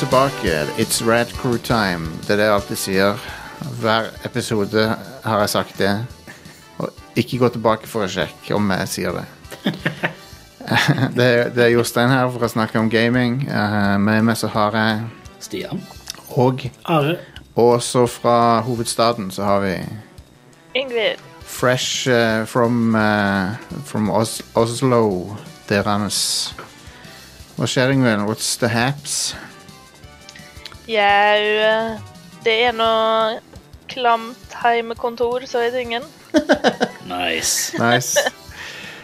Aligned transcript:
velkommen 0.00 0.30
tilbake. 0.40 0.82
It's 0.82 1.02
Rad 1.02 1.32
Crew 1.32 1.58
time. 1.58 2.10
Det 2.26 2.30
er 2.30 2.36
det 2.36 2.44
jeg 2.44 2.54
alltid 2.54 2.76
sier. 2.76 3.20
Hver 3.80 4.10
episode 4.24 4.96
har 5.24 5.40
jeg 5.40 5.48
sagt 5.48 5.78
det. 5.78 6.06
Og 6.78 6.90
ikke 7.16 7.38
gå 7.38 7.48
tilbake 7.48 7.88
for 7.88 8.04
å 8.04 8.08
sjekke 8.08 8.54
om 8.54 8.70
jeg 8.70 8.88
sier 8.88 9.16
det. 9.16 9.24
det, 11.16 11.24
er, 11.24 11.48
det 11.48 11.64
er 11.64 11.72
Jostein 11.72 12.12
her 12.12 12.28
for 12.28 12.44
å 12.44 12.50
snakke 12.50 12.78
om 12.78 12.90
gaming. 12.90 13.46
Uh, 13.48 13.96
med 13.96 14.26
meg 14.28 14.36
så 14.36 14.50
har 14.52 14.76
jeg 14.76 15.00
Stian. 15.40 15.80
Og 16.36 16.66
Are. 16.84 17.16
Og 17.56 17.80
så 17.82 18.04
fra 18.10 18.60
hovedstaden 18.66 19.30
så 19.32 19.48
har 19.48 19.64
vi 19.64 19.74
Ingrid. 20.74 21.24
Fresh 21.40 22.08
uh, 22.08 22.44
from, 22.44 22.94
uh, 22.94 23.56
from 23.84 24.10
Os 24.10 24.42
Oslo. 24.54 25.36
Deres 25.68 26.54
Hva 27.56 27.64
skjer, 27.64 27.96
Ingvild? 27.96 28.28
What's 28.28 28.58
the 28.60 28.68
haps? 28.68 29.34
Jau, 30.86 31.42
eh, 31.66 31.96
det 32.46 32.56
er 32.68 32.74
noe 32.76 33.40
klamt 33.90 34.52
heimekontor, 34.62 35.46
så 35.50 35.64
er 35.66 35.74
det 35.74 35.86
ingen. 35.86 36.06
Nice. 37.06 37.78
Nice. 37.78 38.18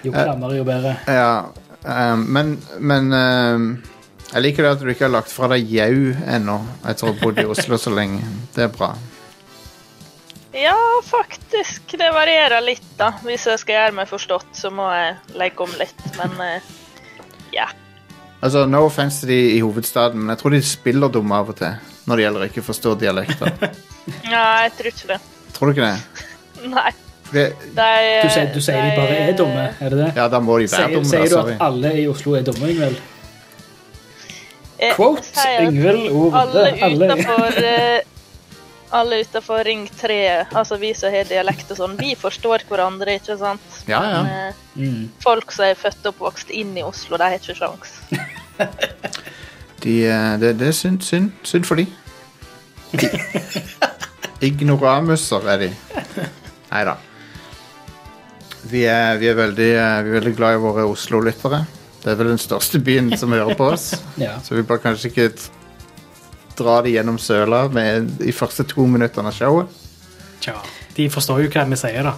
Jo 0.02 0.10
klammere, 0.10 0.56
jo 0.58 0.64
bedre. 0.66 0.96
Ja, 1.06 1.52
um, 1.86 2.24
men, 2.34 2.56
men 2.82 3.12
um, 3.14 3.66
jeg 4.32 4.42
liker 4.42 4.66
det 4.66 4.72
at 4.74 4.82
du 4.82 4.90
ikke 4.90 5.06
har 5.06 5.12
lagt 5.14 5.30
fra 5.30 5.46
deg 5.52 5.70
jau 5.70 6.10
ennå. 6.26 6.56
Etter 6.82 7.06
å 7.06 7.12
ha 7.12 7.18
bodd 7.20 7.38
i 7.38 7.46
Oslo 7.46 7.78
så 7.78 7.92
lenge. 7.94 8.26
Det 8.56 8.66
er 8.66 8.72
bra. 8.74 8.90
Ja, 10.56 10.74
faktisk. 11.06 11.94
Det 11.98 12.10
varierer 12.12 12.64
litt, 12.66 12.88
da. 12.98 13.12
Hvis 13.22 13.46
jeg 13.48 13.62
skal 13.62 13.78
gjøre 13.78 13.98
meg 14.02 14.10
forstått, 14.10 14.50
så 14.58 14.74
må 14.74 14.90
jeg 14.90 15.38
legge 15.38 15.66
om 15.66 15.78
litt. 15.78 16.02
Men 16.18 16.34
uh, 16.42 16.72
ja. 17.54 17.70
Altså, 18.42 18.64
No 18.66 18.84
offense 18.88 19.20
til 19.22 19.28
de 19.30 19.40
i 19.56 19.60
hovedstaden, 19.62 20.18
men 20.20 20.32
jeg 20.34 20.38
tror 20.40 20.50
de 20.56 20.62
spiller 20.66 21.08
dumme 21.14 21.34
av 21.38 21.48
og 21.52 21.56
til. 21.60 21.76
Når 22.06 22.16
det 22.18 22.24
gjelder 22.24 22.48
ikke 22.48 22.62
å 22.64 22.66
forstå 22.66 22.94
dialekter. 22.98 23.52
ja, 24.32 24.44
jeg 24.64 24.72
tror 24.78 24.90
ikke 24.90 25.08
det. 25.12 25.18
Tror 25.54 25.70
du 25.70 25.72
ikke 25.76 25.90
det? 25.92 26.26
Nei. 26.74 26.90
Det, 27.32 27.44
det 27.76 27.84
er, 27.86 28.26
Du 28.26 28.28
sier, 28.34 28.48
du 28.52 28.58
sier 28.60 28.82
de 28.82 28.90
bare 28.98 29.20
er 29.28 29.36
dumme, 29.38 29.62
er 29.80 29.88
det 29.94 29.98
det? 30.02 30.08
ja, 30.18 30.26
da 30.28 30.40
må 30.44 30.58
de 30.60 30.66
være 30.68 30.82
Sier, 30.82 30.90
dumme. 30.98 31.08
sier 31.08 31.22
du 31.24 31.32
sorry. 31.32 31.54
at 31.54 31.62
alle 31.64 31.92
i 32.02 32.06
Oslo 32.10 32.34
er 32.36 32.42
dumme, 32.44 32.68
Ingvild? 32.74 32.98
Eh, 34.82 34.92
Quote 34.98 35.46
Ingvild 35.62 36.10
Ove. 36.10 36.32
Alle 36.42 36.64
Alle. 36.82 37.08
utenfor 37.14 37.56
eh, 37.62 38.00
alle 38.92 39.22
utenfor 39.24 39.64
Ring 39.64 39.86
3, 40.00 40.16
altså 40.52 40.76
vi 40.80 40.92
som 40.96 41.12
har 41.14 41.24
dialekt 41.28 41.70
og 41.72 41.78
sånn, 41.80 41.94
vi 42.00 42.14
forstår 42.18 42.64
hverandre, 42.68 43.16
ikke 43.20 43.36
sant? 43.40 43.64
Ja, 43.88 44.02
ja. 44.04 44.22
Men, 44.22 44.32
eh, 44.52 44.58
Mm. 44.72 45.10
folk 45.20 45.52
som 45.52 45.66
er 45.66 45.74
født 45.76 46.06
og 46.06 46.14
oppvokst 46.14 46.48
inn 46.50 46.70
i 46.80 46.82
Oslo, 46.82 47.18
de 47.20 47.26
har 47.28 47.36
ikke 47.36 47.54
sjans. 47.58 47.90
De, 49.82 49.92
de 50.06 50.38
det, 50.40 50.52
det 50.60 50.68
er 50.68 50.72
synd, 50.72 51.02
synd, 51.02 51.32
synd 51.42 51.64
for 51.66 51.74
de. 51.74 51.86
Ignoramuser 54.46 55.48
er 55.50 55.58
de. 55.64 55.70
Nei 56.70 56.82
da. 56.86 56.94
Vi 58.70 58.84
er, 58.86 59.18
vi, 59.18 59.26
er 59.28 59.34
veldig, 59.38 59.68
eh, 59.74 59.96
vi 60.06 60.12
er 60.12 60.16
veldig 60.20 60.34
glad 60.38 60.56
i 60.56 60.60
våre 60.62 60.84
Oslo-lyttere. 60.86 61.64
Det 62.02 62.12
er 62.12 62.18
vel 62.18 62.30
den 62.32 62.40
største 62.42 62.78
byen 62.82 63.10
som 63.18 63.34
hører 63.34 63.58
på 63.58 63.72
oss. 63.74 63.92
Ja. 64.22 64.36
Så 64.44 64.54
vi 64.54 64.62
bør 64.66 64.80
kanskje 64.82 65.10
ikke 65.10 65.28
dra 66.62 66.78
de 66.86 66.94
gjennom 66.96 67.18
søla 67.20 67.64
med 67.74 68.08
de 68.22 68.32
første 68.34 68.64
to 68.70 68.86
minuttene 68.88 69.28
av 69.32 69.36
showet. 69.36 69.80
Tja, 70.42 70.56
de 70.96 71.08
forstår 71.12 71.44
jo 71.44 71.50
hva 71.54 71.66
vi 71.70 71.78
sier, 71.78 72.06
da. 72.08 72.16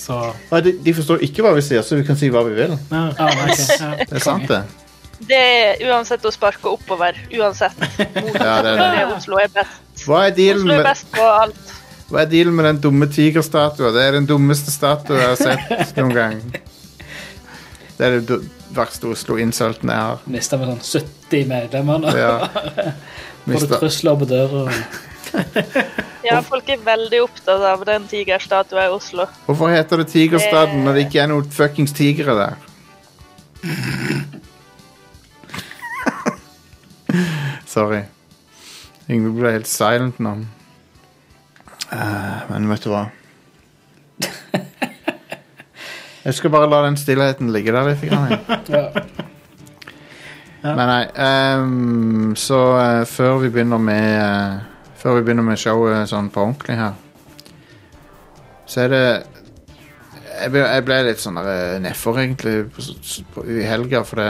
Så 0.00 0.16
Nei, 0.50 0.60
de, 0.64 0.72
de 0.86 0.92
forstår 0.96 1.20
ikke 1.26 1.42
hva 1.44 1.50
vi 1.58 1.62
sier, 1.66 1.82
så 1.84 1.98
vi 1.98 2.06
kan 2.08 2.16
si 2.16 2.30
hva 2.32 2.40
vi 2.46 2.54
vil. 2.56 2.72
ja, 2.90 3.02
Ah, 3.18 3.34
okay. 3.34 3.66
ja. 3.76 3.90
Det 4.08 4.16
er 4.16 4.24
sant, 4.24 4.46
det. 4.48 4.62
Det 5.28 5.36
er 5.36 5.82
uansett 5.90 6.24
å 6.24 6.30
sparke 6.32 6.70
oppover. 6.72 7.18
Uansett. 7.36 7.76
Ja, 8.40 8.54
det, 8.64 8.72
er 8.72 8.96
Det 8.96 9.02
Oslo 9.18 9.36
er 9.42 9.50
best. 9.52 10.06
Hva 10.06 10.22
er 10.30 10.32
dealen 10.38 10.64
Oslo 10.64 10.78
er 10.78 10.86
best 10.88 11.10
på 11.12 11.26
alt. 11.28 11.74
hva 12.08 12.22
er 12.24 12.30
dealen 12.32 12.56
med 12.56 12.64
den 12.70 12.80
dumme 12.86 13.06
tigerstatua? 13.12 13.92
Det 13.94 14.06
er 14.08 14.16
den 14.16 14.26
dummeste 14.30 14.72
statua 14.72 15.20
jeg 15.20 15.28
har 15.34 15.42
sett 15.76 15.92
noen 16.00 16.14
gang. 16.16 16.40
Det 17.98 18.06
er 18.08 18.16
det 18.16 18.24
du- 18.32 18.48
verste 18.70 19.08
Oslo-insulten 19.10 19.90
jeg 19.90 19.98
har. 19.98 20.20
Mista 20.30 20.56
vel 20.56 20.68
sånn 20.72 21.02
70 21.02 21.46
medlemmer 21.50 21.98
nå. 22.04 22.12
Ja. 22.16 22.36
Får 23.50 23.66
du 23.66 23.74
trusler 23.74 24.14
på 24.20 24.26
døra? 24.30 24.64
Ja, 26.24 26.40
folk 26.44 26.68
er 26.68 26.76
veldig 26.84 27.22
opptatt 27.24 27.62
av 27.64 27.84
den 27.88 28.04
tigerstatua 28.10 28.84
i 28.86 28.90
Oslo. 28.92 29.24
Hvorfor 29.46 29.68
heter 29.72 29.96
det 30.02 30.08
Tigerstaden 30.12 30.84
når 30.84 30.92
det 30.96 31.02
ikke 31.06 31.22
er 31.22 31.28
noen 31.30 31.48
fuckings 31.54 31.92
tigre 31.96 32.34
der? 32.36 32.54
Sorry. 37.74 38.02
Yngve 39.10 39.32
ble 39.38 39.50
helt 39.56 39.70
silent 39.70 40.20
nå. 40.22 40.32
Uh, 41.90 42.38
men 42.50 42.68
vet 42.70 42.84
du 42.84 42.90
hva? 42.92 43.04
Jeg 46.26 46.34
skal 46.36 46.52
bare 46.52 46.68
la 46.70 46.78
den 46.84 46.98
stillheten 47.00 47.50
ligge 47.54 47.72
der 47.74 47.84
litt. 47.88 48.02
Grann, 48.04 48.30
jeg. 48.30 48.40
Ja. 48.68 48.84
Men 50.62 50.76
nei, 50.90 51.04
ehm, 51.16 52.34
så 52.36 52.58
eh, 52.78 53.04
før 53.08 53.38
vi 53.40 53.48
begynner 53.54 53.78
med 53.80 54.08
eh, 54.20 54.58
Før 55.00 55.14
vi 55.16 55.22
begynner 55.24 55.46
med 55.46 55.56
showet 55.56 56.08
sånn 56.10 56.26
på 56.34 56.42
ordentlig 56.44 56.76
her, 56.76 56.92
så 58.68 58.82
er 58.84 58.88
det 58.92 59.04
Jeg 60.42 60.50
ble, 60.52 60.60
jeg 60.68 60.84
ble 60.84 60.98
litt 61.06 61.20
sånn 61.22 61.38
der, 61.40 61.48
eh, 61.48 61.78
nedfor, 61.80 62.18
egentlig, 62.20 62.56
på, 62.74 62.84
s- 62.84 63.22
på, 63.34 63.46
i 63.48 63.62
helga, 63.64 64.02
for 64.04 64.20
det 64.20 64.28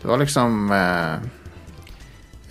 Det 0.00 0.08
var 0.08 0.22
liksom 0.24 0.72
eh, 0.72 1.28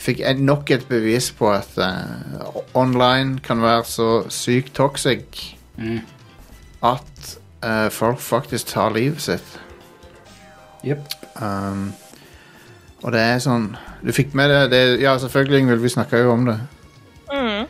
Fikk 0.06 0.22
nok 0.46 0.70
et 0.76 0.86
bevis 0.90 1.32
på 1.34 1.50
at 1.56 1.78
eh, 1.82 2.62
online 2.78 3.40
kan 3.42 3.62
være 3.66 3.86
så 3.90 4.10
sykt 4.30 4.74
toxic 4.78 5.52
Mm. 5.76 5.98
at 6.88 7.34
eh, 7.66 7.90
folk 7.92 8.20
faktisk 8.24 8.70
tar 8.70 8.94
livet 8.96 9.20
sitt. 9.20 9.50
Jep. 10.88 11.02
Um, 11.36 11.90
og 13.06 13.14
det 13.14 13.22
er 13.22 13.42
sånn 13.44 13.70
Du 14.02 14.12
fikk 14.16 14.34
med 14.38 14.50
det? 14.50 14.62
det 14.74 14.82
ja, 15.04 15.14
selvfølgelig, 15.22 15.60
Ingvild. 15.62 15.84
Vi 15.84 15.94
snakka 15.94 16.24
jo 16.24 16.32
om 16.34 16.48
det. 16.50 16.58
Mm. 17.30 17.68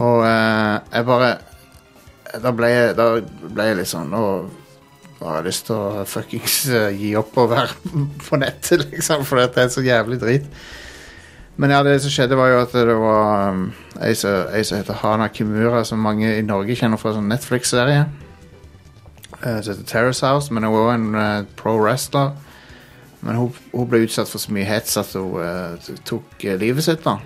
Og 0.00 0.22
eh, 0.24 0.76
jeg 0.92 1.08
bare 1.08 1.32
Da 2.42 2.52
ble 2.56 2.70
jeg, 2.72 2.94
da 2.96 3.10
ble 3.20 3.68
jeg 3.68 3.78
litt 3.80 3.92
sånn 3.92 4.12
Nå 4.12 4.22
har 5.20 5.38
jeg 5.40 5.46
lyst 5.48 5.68
til 5.68 5.76
å 5.76 6.04
fuckings 6.08 6.56
eh, 6.68 6.90
gi 6.96 7.14
opp 7.16 7.36
og 7.40 7.48
være 7.54 8.02
på 8.20 8.36
nettet, 8.40 8.84
liksom, 8.92 9.24
for 9.24 9.40
det 9.40 9.62
er 9.62 9.70
så 9.72 9.80
jævlig 9.80 10.18
drit. 10.20 10.50
Men 11.56 11.72
ja, 11.72 11.78
det 11.86 11.94
som 12.04 12.12
skjedde, 12.12 12.36
var 12.36 12.50
jo 12.52 12.58
at 12.60 12.74
det 12.76 12.96
var 13.00 13.54
um, 13.56 13.62
ei 14.04 14.12
som 14.12 14.50
heter 14.52 15.00
Hana 15.00 15.30
Kimura, 15.32 15.80
som 15.88 16.04
mange 16.04 16.34
i 16.36 16.44
Norge 16.44 16.76
kjenner 16.76 17.00
fra 17.00 17.14
sånn 17.16 17.32
Netflix-serie. 17.32 18.04
Uh, 19.40 19.56
som 19.64 19.72
heter 19.72 19.88
Terrace 19.88 20.20
House, 20.20 20.52
men 20.52 20.68
hun 20.68 20.76
var 20.76 20.84
også 20.84 20.98
en 20.98 21.08
uh, 21.16 21.48
pro 21.56 21.78
wrestler. 21.80 22.36
Men 23.20 23.38
hun, 23.40 23.54
hun 23.72 23.88
ble 23.90 24.04
utsatt 24.04 24.30
for 24.30 24.42
så 24.42 24.52
mye 24.54 24.66
hets 24.68 24.96
at 25.00 25.14
hun 25.16 25.40
uh, 25.40 25.90
tok 26.06 26.44
eh, 26.44 26.58
livet 26.60 26.84
sitt, 26.84 27.04
da. 27.04 27.16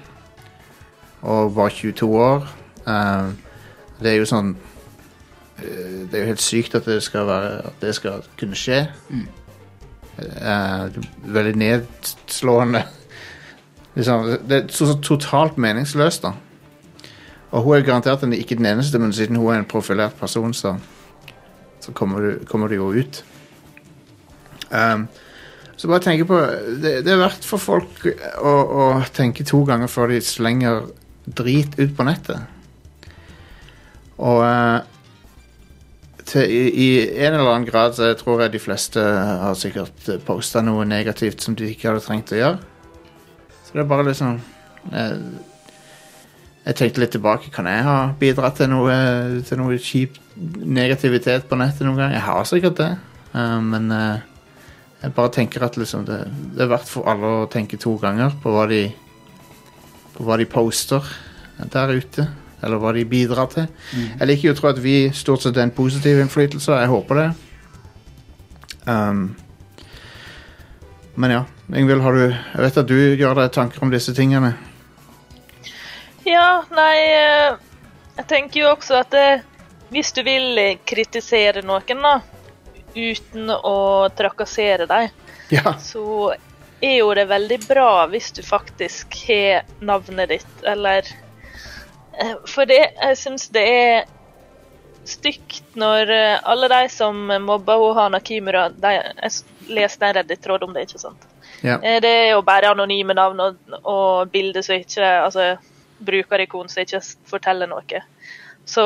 Og 1.22 1.54
var 1.56 1.74
22 1.74 2.08
år. 2.16 2.46
Uh, 2.86 3.32
det 4.00 4.14
er 4.14 4.16
jo 4.22 4.28
sånn 4.28 4.54
uh, 4.54 5.98
Det 6.08 6.14
er 6.14 6.22
jo 6.22 6.30
helt 6.30 6.44
sykt 6.44 6.78
at 6.78 6.88
det 6.88 7.00
skal, 7.04 7.26
være, 7.28 7.50
at 7.68 7.82
det 7.84 7.94
skal 7.98 8.24
kunne 8.40 8.58
skje. 8.58 8.86
Mm. 9.10 9.28
veldig 11.32 11.52
nedslående. 11.56 12.82
Liksom, 13.94 14.26
det 14.48 14.56
er 14.56 14.66
så, 14.68 14.86
så 14.90 14.96
totalt 15.00 15.56
meningsløst, 15.58 16.22
da. 16.26 16.34
Og 17.50 17.62
hun 17.62 17.76
er 17.76 17.86
garantert 17.86 18.20
den- 18.20 18.32
ikke 18.32 18.54
den 18.54 18.66
eneste, 18.66 18.98
men 18.98 19.12
siden 19.12 19.36
hun 19.36 19.54
er 19.54 19.58
en 19.58 19.64
profilert 19.64 20.14
person, 20.20 20.54
så, 20.54 20.76
så 21.80 21.92
kommer, 21.92 22.20
du, 22.20 22.44
kommer 22.44 22.68
det 22.68 22.76
jo 22.76 22.92
ut. 22.92 23.24
Um, 24.70 25.08
så 25.80 25.88
bare 25.88 26.04
tenke 26.04 26.26
på 26.28 26.36
det, 26.82 26.98
det 27.06 27.12
er 27.14 27.20
verdt 27.22 27.46
for 27.48 27.62
folk 27.62 28.02
å, 28.04 28.50
å 28.52 28.86
tenke 29.16 29.46
to 29.48 29.62
ganger 29.64 29.88
før 29.88 30.10
de 30.12 30.18
slenger 30.20 30.90
drit 31.24 31.78
ut 31.78 31.94
på 31.96 32.04
nettet. 32.04 32.42
Og 34.20 34.42
eh, 34.44 34.80
til, 36.28 36.44
i, 36.44 36.60
I 36.68 36.88
en 37.24 37.32
eller 37.32 37.48
annen 37.48 37.68
grad 37.68 37.96
så 37.96 38.12
tror 38.20 38.44
jeg 38.44 38.54
de 38.54 38.62
fleste 38.62 39.00
har 39.00 39.56
sikkert 39.56 40.10
posta 40.26 40.60
noe 40.64 40.84
negativt 40.84 41.40
som 41.40 41.56
de 41.56 41.72
ikke 41.72 41.88
hadde 41.88 42.04
trengt 42.04 42.34
å 42.34 42.42
gjøre. 42.42 42.60
Så 43.64 43.78
det 43.78 43.84
er 43.84 43.88
bare 43.88 44.08
liksom 44.10 44.40
jeg, 44.90 45.20
Jeg 46.66 46.76
tenkte 46.76 47.00
litt 47.00 47.14
tilbake. 47.16 47.48
Kan 47.54 47.68
jeg 47.70 47.86
ha 47.86 47.98
bidratt 48.20 48.60
til 48.60 48.68
noe, 48.68 48.96
til 49.48 49.62
noe 49.62 49.80
kjip 49.80 50.20
negativitet 50.36 51.48
på 51.48 51.56
nettet 51.56 51.88
noen 51.88 52.02
gang? 52.02 52.12
Jeg 52.18 52.26
har 52.28 52.44
sikkert 52.52 52.82
det, 52.82 52.90
eh, 53.32 53.60
men 53.64 53.88
eh, 53.96 54.26
jeg 55.00 55.14
bare 55.16 55.32
tenker 55.32 55.64
at 55.64 55.78
liksom 55.80 56.04
det, 56.04 56.18
det 56.56 56.64
er 56.64 56.72
verdt 56.74 56.90
for 56.90 57.08
alle 57.08 57.32
å 57.40 57.48
tenke 57.50 57.78
to 57.80 57.94
ganger 58.00 58.34
på 58.42 58.52
hva 58.52 58.66
de 58.68 58.82
På 60.16 60.26
hva 60.26 60.36
de 60.36 60.44
poster 60.50 61.06
der 61.72 61.92
ute. 61.96 62.26
Eller 62.60 62.80
hva 62.80 62.92
de 62.92 63.06
bidrar 63.08 63.48
til. 63.52 63.68
Jeg 63.94 64.28
liker 64.28 64.48
jo 64.48 64.52
å 64.52 64.58
tro 64.58 64.68
at 64.68 64.80
vi 64.84 64.96
stort 65.16 65.44
sett 65.44 65.56
er 65.56 65.64
en 65.64 65.72
positiv 65.72 66.20
innflytelse. 66.20 66.76
Jeg 66.76 66.90
håper 66.92 67.20
det. 67.20 67.28
Um, 68.84 69.22
men 71.14 71.34
ja. 71.36 71.44
Ingvild, 71.70 72.02
har 72.02 72.12
du 72.12 72.24
Jeg 72.26 72.60
vet 72.64 72.78
at 72.82 72.88
du 72.88 72.96
gjør 72.98 73.38
deg 73.38 73.52
tanker 73.54 73.84
om 73.84 73.92
disse 73.92 74.12
tingene. 74.16 74.54
Ja, 76.26 76.62
nei 76.74 76.96
eh, 77.06 77.56
Jeg 78.18 78.26
tenker 78.28 78.60
jo 78.60 78.72
også 78.74 78.98
at 79.00 79.12
det, 79.14 79.28
hvis 79.94 80.12
du 80.12 80.20
vil 80.26 80.58
kritisere 80.84 81.62
noen, 81.64 82.02
da, 82.04 82.18
uten 82.94 83.50
å 83.50 84.08
trakassere 84.16 84.86
dem, 84.90 85.08
Ja. 85.50 85.74
så 85.82 86.34
er 86.80 86.96
jo 87.00 87.10
det 87.14 87.26
veldig 87.28 87.58
bra 87.68 88.06
hvis 88.08 88.30
du 88.32 88.42
faktisk 88.46 89.16
har 89.28 89.64
navnet 89.80 90.28
ditt, 90.30 90.54
eller 90.64 91.04
eh, 92.18 92.34
For 92.46 92.64
det, 92.66 92.78
jeg 92.96 93.16
syns 93.18 93.48
det 93.52 93.64
er 93.68 94.04
stygt 95.04 95.74
når 95.80 96.10
eh, 96.12 96.38
alle 96.44 96.68
de 96.68 96.88
som 96.92 97.16
mobber 97.42 97.80
hun 97.82 97.96
Hana 97.96 98.20
Kimura 98.20 98.68
de, 98.70 98.92
Jeg 98.92 99.74
leste 99.74 100.06
en 100.06 100.14
Reddit-tråd 100.20 100.62
om 100.66 100.72
det, 100.76 100.86
ikke 100.88 101.02
sant? 101.02 101.26
Ja. 101.62 101.78
Eh, 101.82 102.00
Det 102.00 102.08
er 102.10 102.30
jo 102.34 102.42
bare 102.46 102.70
anonyme 102.70 103.14
navn 103.16 103.40
og, 103.40 103.56
og 103.82 104.30
bilder 104.32 104.62
som 104.64 104.76
ikke 104.80 105.04
Altså 105.24 105.56
brukerikon 106.00 106.68
som 106.72 106.80
ikke 106.80 107.02
forteller 107.28 107.68
noe. 107.68 108.00
Så 108.64 108.84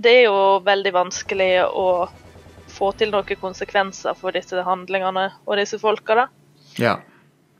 det 0.00 0.12
er 0.14 0.22
jo 0.30 0.60
veldig 0.64 0.92
vanskelig 0.94 1.50
å 1.68 2.06
få 2.74 2.92
til 2.98 3.10
noen 3.14 3.38
konsekvenser 3.40 4.14
for 4.18 4.34
disse 4.36 4.62
handlingene 4.66 5.28
og 5.46 5.58
disse 5.60 5.78
folka, 5.82 6.14
da. 6.14 6.26
Ja. 6.78 6.96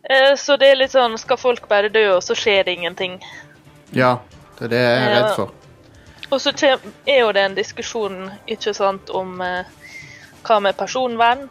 Eh, 0.02 0.34
Så 0.36 0.56
det 0.60 0.68
er 0.72 0.76
litt 0.76 0.92
sånn 0.92 1.14
Skal 1.18 1.38
folk 1.40 1.68
bare 1.68 1.88
dø, 1.88 2.16
og 2.16 2.22
så 2.22 2.34
skjer 2.36 2.64
det 2.66 2.74
ingenting? 2.78 3.20
ja. 3.92 4.18
Det 4.58 4.68
er 4.68 4.70
det 4.70 4.80
jeg 4.84 4.98
er 5.02 5.14
redd 5.16 5.32
for. 5.34 5.50
Og 6.30 6.40
så 6.40 6.52
er 7.10 7.16
jo 7.18 7.32
det 7.34 7.42
en 7.42 7.56
diskusjon 7.56 8.18
ikke 8.46 8.70
sant, 8.74 9.10
om 9.10 9.40
eh, 9.42 9.64
hva 10.46 10.60
med 10.62 10.76
personvern 10.78 11.48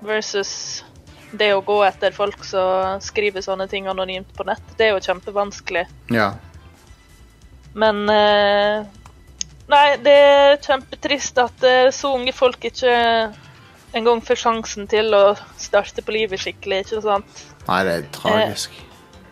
versus 0.00 0.84
det 1.32 1.48
å 1.54 1.64
gå 1.66 1.80
etter 1.82 2.14
folk 2.14 2.44
som 2.46 3.00
skriver 3.02 3.42
sånne 3.42 3.66
ting 3.68 3.88
anonymt 3.90 4.30
på 4.36 4.46
nett. 4.46 4.62
Det 4.78 4.86
er 4.86 4.92
jo 4.94 5.02
kjempevanskelig. 5.02 5.82
Ja. 6.14 6.28
Men 7.74 8.04
eh, 8.08 8.86
Nei, 9.72 9.96
det 10.04 10.12
er 10.12 10.58
kjempetrist 10.60 11.38
at 11.40 11.62
eh, 11.64 11.88
så 11.94 12.10
unge 12.18 12.34
folk 12.36 12.64
ikke 12.68 12.94
engang 13.96 14.20
får 14.26 14.40
sjansen 14.42 14.88
til 14.90 15.14
å 15.16 15.22
starte 15.60 16.02
på 16.04 16.12
livet 16.12 16.42
skikkelig, 16.42 16.82
ikke 16.84 17.00
sant. 17.04 17.44
Nei, 17.68 17.78
det 17.86 17.94
er 17.94 18.08
tragisk. 18.12 18.74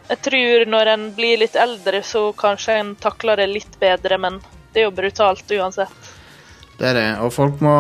Jeg 0.09 0.21
tror 0.25 0.65
når 0.73 0.91
en 0.95 1.05
blir 1.17 1.39
litt 1.41 1.57
eldre, 1.57 2.01
så 2.05 2.31
kanskje 2.37 2.79
en 2.81 2.95
takler 3.01 3.43
det 3.43 3.49
litt 3.53 3.77
bedre, 3.81 4.19
men 4.21 4.41
det 4.73 4.83
er 4.83 4.89
jo 4.89 4.95
brutalt 4.97 5.53
uansett. 5.59 6.11
Det 6.79 6.89
er 6.89 6.97
det. 6.97 7.07
Og 7.23 7.31
folk 7.33 7.61
må 7.63 7.75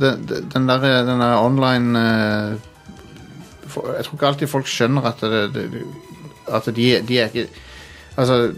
det- 0.00 0.16
Den 0.54 0.66
der, 0.66 0.80
den 1.04 1.20
der 1.20 1.36
online 1.38 1.96
eh, 2.00 2.56
Jeg 3.76 4.04
tror 4.06 4.14
ikke 4.16 4.26
alltid 4.26 4.48
folk 4.48 4.66
skjønner 4.66 5.04
at 5.06 5.20
det, 5.20 5.42
det, 5.52 5.82
At 6.48 6.64
de, 6.74 6.86
de 7.02 7.18
er 7.20 7.28
ikke 7.28 7.48
Altså, 8.16 8.54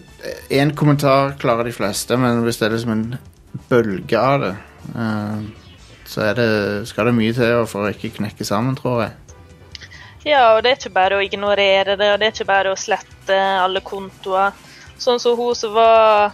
én 0.55 0.71
kommentar 0.77 1.35
klarer 1.41 1.67
de 1.67 1.75
fleste, 1.75 2.17
men 2.17 2.45
hvis 2.47 2.61
det 2.61 2.69
er 2.69 2.77
liksom 2.77 2.93
en 2.95 3.07
bølge 3.69 4.21
av 4.21 4.43
det, 4.45 4.53
uh, 4.95 5.41
så 6.09 6.29
det, 6.39 6.51
skal 6.89 7.11
det 7.11 7.17
mye 7.19 7.35
til 7.37 7.65
for 7.69 7.85
å 7.85 7.93
ikke 7.93 8.15
knekke 8.21 8.47
sammen, 8.47 8.79
tror 8.79 9.03
jeg. 9.03 9.17
Ja, 10.27 10.55
og 10.55 10.63
det 10.63 10.71
er 10.71 10.79
ikke 10.79 10.95
bare 10.95 11.19
å 11.19 11.25
ignorere 11.25 11.97
det, 11.99 12.13
og 12.13 12.21
det 12.21 12.29
er 12.29 12.35
ikke 12.35 12.49
bare 12.49 12.73
å 12.73 12.79
slette 12.79 13.37
alle 13.63 13.83
kontoer. 13.85 14.57
Sånn 14.99 15.21
som 15.23 15.37
hun 15.39 15.55
som 15.57 15.75
var 15.77 16.33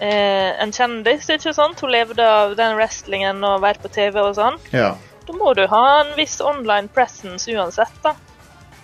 eh, 0.00 0.56
en 0.62 0.72
kjendis, 0.72 1.28
ikke 1.30 1.52
sant? 1.56 1.80
Hun 1.82 1.92
levde 1.92 2.24
av 2.24 2.56
den 2.58 2.76
wrestlingen 2.78 3.44
og 3.44 3.60
vært 3.64 3.82
på 3.84 3.92
TV 3.92 4.20
og 4.22 4.34
sånn. 4.38 4.58
Ja. 4.72 4.94
Da 5.26 5.36
må 5.36 5.52
du 5.54 5.66
ha 5.70 5.84
en 6.00 6.14
viss 6.16 6.40
online 6.42 6.90
presence 6.92 7.50
uansett, 7.52 7.96
da. 8.04 8.14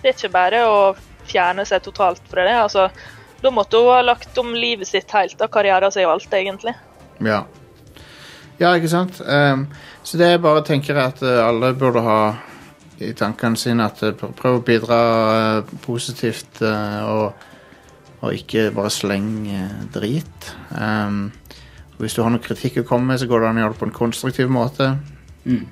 Det 0.03 0.13
er 0.13 0.19
ikke 0.19 0.35
bare 0.35 0.65
å 0.69 0.81
fjerne 1.27 1.65
seg 1.67 1.83
totalt 1.87 2.23
fra 2.31 2.45
det. 2.47 2.57
altså. 2.61 2.91
Da 3.47 3.53
måtte 3.55 3.79
hun 3.79 3.93
ha 3.95 4.01
lagt 4.03 4.39
om 4.43 4.49
livet 4.59 4.89
sitt 4.89 5.13
helt, 5.15 5.39
av 5.39 5.53
karrieren 5.55 5.93
sin 5.95 6.09
og 6.09 6.17
alt, 6.17 6.33
egentlig. 6.35 6.73
Ja. 7.23 7.45
Ja, 8.59 8.73
ikke 8.75 8.91
sant? 8.91 9.21
Um, 9.23 9.69
så 10.03 10.19
det 10.19 10.33
jeg 10.33 10.43
bare 10.43 10.65
tenker 10.67 10.99
at 10.99 11.23
eh, 11.23 11.39
alle 11.45 11.71
burde 11.79 12.03
ha 12.03 12.19
i 13.05 13.13
tankene 13.15 13.61
sine 13.61 13.87
at 13.87 14.03
eh, 14.03 14.17
prøv 14.17 14.59
å 14.59 14.65
bidra 14.67 14.99
eh, 15.37 15.73
positivt 15.85 16.59
og, 16.65 17.47
og 18.19 18.35
ikke 18.35 18.73
bare 18.75 18.91
sleng 18.91 19.31
drit. 19.95 20.53
Um, 20.73 21.29
og 21.95 22.03
hvis 22.03 22.19
du 22.19 22.25
har 22.25 22.35
noe 22.35 22.43
kritikk 22.43 22.83
å 22.83 22.89
komme 22.89 23.13
med, 23.13 23.23
så 23.23 23.31
går 23.31 23.45
det 23.45 23.51
an 23.53 23.61
å 23.61 23.67
gjøre 23.67 23.77
det 23.77 23.83
på 23.85 23.91
en 23.93 23.99
konstruktiv 24.03 24.51
måte. 24.51 24.97
Mm. 25.47 25.67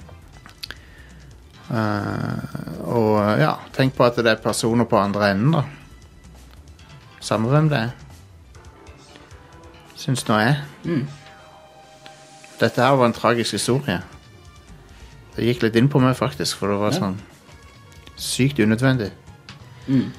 Uh, 1.74 2.42
og 2.86 3.16
ja, 3.40 3.56
tenk 3.74 3.96
på 3.96 4.06
at 4.06 4.22
det 4.22 4.36
er 4.36 4.44
personer 4.44 4.86
på 4.86 5.00
andre 5.00 5.34
enden, 5.34 5.56
da. 5.58 5.83
Samme 7.24 7.48
hvem 7.48 7.68
det 7.72 7.78
er. 7.78 7.92
Syns 9.96 10.26
nå 10.28 10.36
jeg. 10.42 10.56
Mm. 10.84 11.04
Dette 12.60 12.82
her 12.84 12.96
var 13.00 13.08
en 13.08 13.16
tragisk 13.16 13.56
historie. 13.56 14.00
Det 15.34 15.46
gikk 15.48 15.64
litt 15.64 15.78
inn 15.80 15.88
på 15.90 15.98
meg, 16.02 16.14
faktisk, 16.18 16.60
for 16.60 16.70
det 16.70 16.76
var 16.82 16.92
Ja. 16.92 16.98
sånn 17.00 17.16
sykt 18.20 18.60
unødvendig. 18.62 19.08
Mm. 19.88 20.12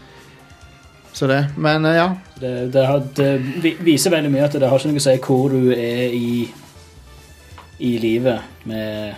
Så 1.16 1.28
det. 1.32 1.46
Men 1.58 1.86
eh, 1.86 1.96
ja. 1.96 2.08
Det, 2.42 2.74
det, 2.74 2.86
har, 2.86 3.00
det 3.16 3.76
viser 3.86 4.12
veldig 4.12 4.32
mye 4.34 4.44
at 4.50 4.58
det 4.60 4.68
har 4.68 4.80
ikke 4.82 4.90
noe 4.92 5.00
å 5.00 5.06
si 5.06 5.16
hvor 5.24 5.50
du 5.54 5.72
er 5.72 6.12
i, 6.12 6.50
i 7.80 7.94
livet 8.04 8.42
med 8.68 9.14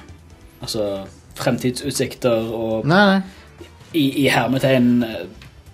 altså, 0.62 1.08
fremtidsutsikter 1.40 2.52
og 2.54 2.86
Nei, 2.86 3.02
nei. 3.16 3.66
i, 3.98 4.06
i 4.26 4.28
hermetegn 4.30 4.92
eh, 5.08 5.26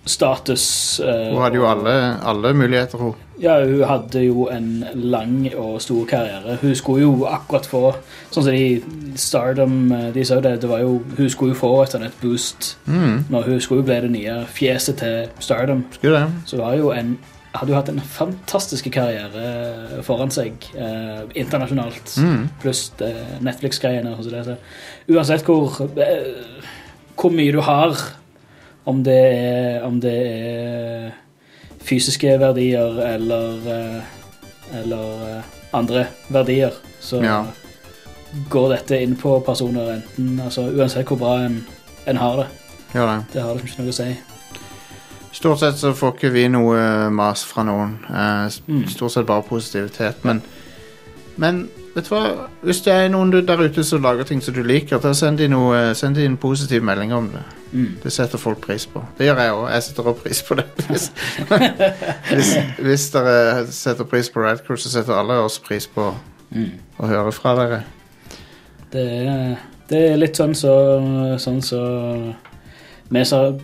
status. 0.05 0.99
Uh, 1.03 1.31
Hun 1.33 1.41
hadde 1.41 1.55
jo 1.55 1.67
alle, 1.67 1.93
alle 2.23 2.53
muligheter, 2.53 2.97
hun. 2.97 3.13
Ja, 3.41 3.55
hun 3.65 3.83
hadde 3.87 4.21
jo 4.25 4.47
en 4.51 4.83
lang 4.93 5.47
og 5.57 5.81
stor 5.81 6.05
karriere. 6.05 6.57
Hun 6.61 6.75
skulle 6.75 7.01
jo 7.01 7.25
akkurat 7.25 7.65
få 7.65 7.81
Sånn 8.31 8.45
som 8.45 8.51
de 8.53 9.15
Stardom 9.19 9.91
eh, 9.91 10.11
De 10.13 10.23
sa 10.25 10.37
det, 10.41 10.51
det 10.61 10.69
var 10.69 10.83
jo 10.83 10.99
Hun 11.17 11.29
skulle 11.29 11.53
jo 11.55 11.57
få 11.59 11.71
et 11.83 11.95
sånt 11.95 12.19
boost 12.21 12.77
Mm, 12.85 13.25
når 13.33 13.47
hun 13.47 13.59
skulle 13.61 13.81
jo 13.81 13.87
bli 13.87 13.99
det 14.05 14.11
nye 14.13 14.35
fjeset 14.53 14.97
til 15.01 15.29
Stardom. 15.39 15.83
skulle 15.91 16.19
det. 16.19 16.29
Så 16.45 16.57
hun 16.57 16.65
har 16.65 16.75
jo 16.77 16.91
en 16.93 17.17
hadde 17.53 17.69
jo 17.69 17.75
hatt 17.77 17.89
en 17.89 18.01
fantastisk 18.01 18.87
karriere 18.93 20.01
foran 20.05 20.31
seg 20.33 20.53
eh, 20.73 21.19
internasjonalt. 21.37 22.15
Mm. 22.17 22.47
Pluss 22.61 22.87
Netflix-greiene. 23.45 24.15
Uansett 25.09 25.45
hvor, 25.45 25.75
eh, 25.97 26.63
hvor 27.15 27.29
mye 27.33 27.53
du 27.53 27.61
har, 27.61 27.93
om 28.85 29.03
det 29.03 29.17
er, 29.33 29.81
om 29.87 29.99
det 30.01 30.13
er 30.13 31.11
fysiske 31.83 32.37
verdier 32.39 32.99
eller, 33.03 33.67
eh, 33.67 34.79
eller 34.81 35.23
eh, 35.37 35.43
andre 35.73 36.05
verdier, 36.29 36.71
så 37.01 37.21
Ja. 37.23 37.43
går 38.49 38.69
dette 38.75 39.01
inn 39.03 39.15
på 39.15 39.39
personer 39.45 39.93
enten 39.97 40.39
altså, 40.39 40.61
Uansett 40.73 41.05
hvor 41.07 41.17
bra 41.17 41.35
en, 41.45 41.65
en 42.07 42.17
har 42.17 42.35
det. 42.37 42.47
Ja, 42.93 43.05
det. 43.15 43.25
Det 43.33 43.41
har 43.41 43.53
liksom 43.55 43.67
ikke 43.67 43.83
noe 43.83 43.89
å 43.89 43.99
si. 43.99 44.17
Stort 45.33 45.59
sett 45.59 45.77
så 45.81 45.93
får 45.97 46.13
ikke 46.13 46.29
vi 46.31 46.47
noe 46.47 47.09
mas 47.09 47.43
fra 47.43 47.63
noen. 47.63 47.95
Eh, 48.09 48.49
Mm. 48.67 48.87
Stort 48.87 49.11
sett 49.11 49.25
bare 49.25 49.41
positivitet. 49.43 50.23
Men, 50.25 50.41
men 51.37 51.69
vet 51.95 52.07
du 52.07 52.13
hva? 52.15 52.21
Hvis 52.65 52.81
det 52.85 52.93
er 52.93 53.09
noen 53.13 53.31
der 53.33 53.61
ute 53.61 53.83
som 53.85 54.01
lager 54.01 54.23
ting 54.29 54.41
som 54.43 54.53
du 54.55 54.61
liker, 54.65 54.99
da 55.03 55.11
send 55.13 55.37
de, 55.41 55.47
noe, 55.51 55.93
send 55.95 56.15
de 56.17 56.25
en 56.25 56.37
positiv 56.37 56.83
melding 56.83 57.13
om 57.13 57.27
det. 57.33 57.43
Mm. 57.73 57.87
Det 58.03 58.11
setter 58.13 58.37
folk 58.41 58.59
pris 58.61 58.85
på. 58.89 59.01
Det 59.17 59.25
gjør 59.27 59.39
jeg 59.41 59.53
òg. 59.55 59.63
Jeg 59.73 59.83
setter 59.87 60.09
også 60.11 60.21
pris 60.23 60.41
på 60.45 60.55
det. 60.59 60.65
Hvis, 60.89 61.07
hvis, 62.29 62.51
hvis 62.85 63.05
dere 63.15 63.65
setter 63.73 64.05
pris 64.09 64.29
på 64.29 64.43
Radcrew, 64.45 64.77
så 64.77 64.89
setter 64.93 65.17
alle 65.17 65.39
oss 65.45 65.59
pris 65.59 65.87
på 65.87 66.11
Mm. 66.53 66.69
å 67.01 67.07
høre 67.09 67.31
fra 67.33 67.55
dere. 67.57 67.77
Det 68.93 69.01
er, 69.25 69.55
det 69.89 70.01
er 70.11 70.19
litt 70.21 70.37
sånn 70.37 70.51
så 70.53 70.73
Sånn 71.41 71.63
så 71.65 71.79
Vi 73.09 73.23
som 73.25 73.57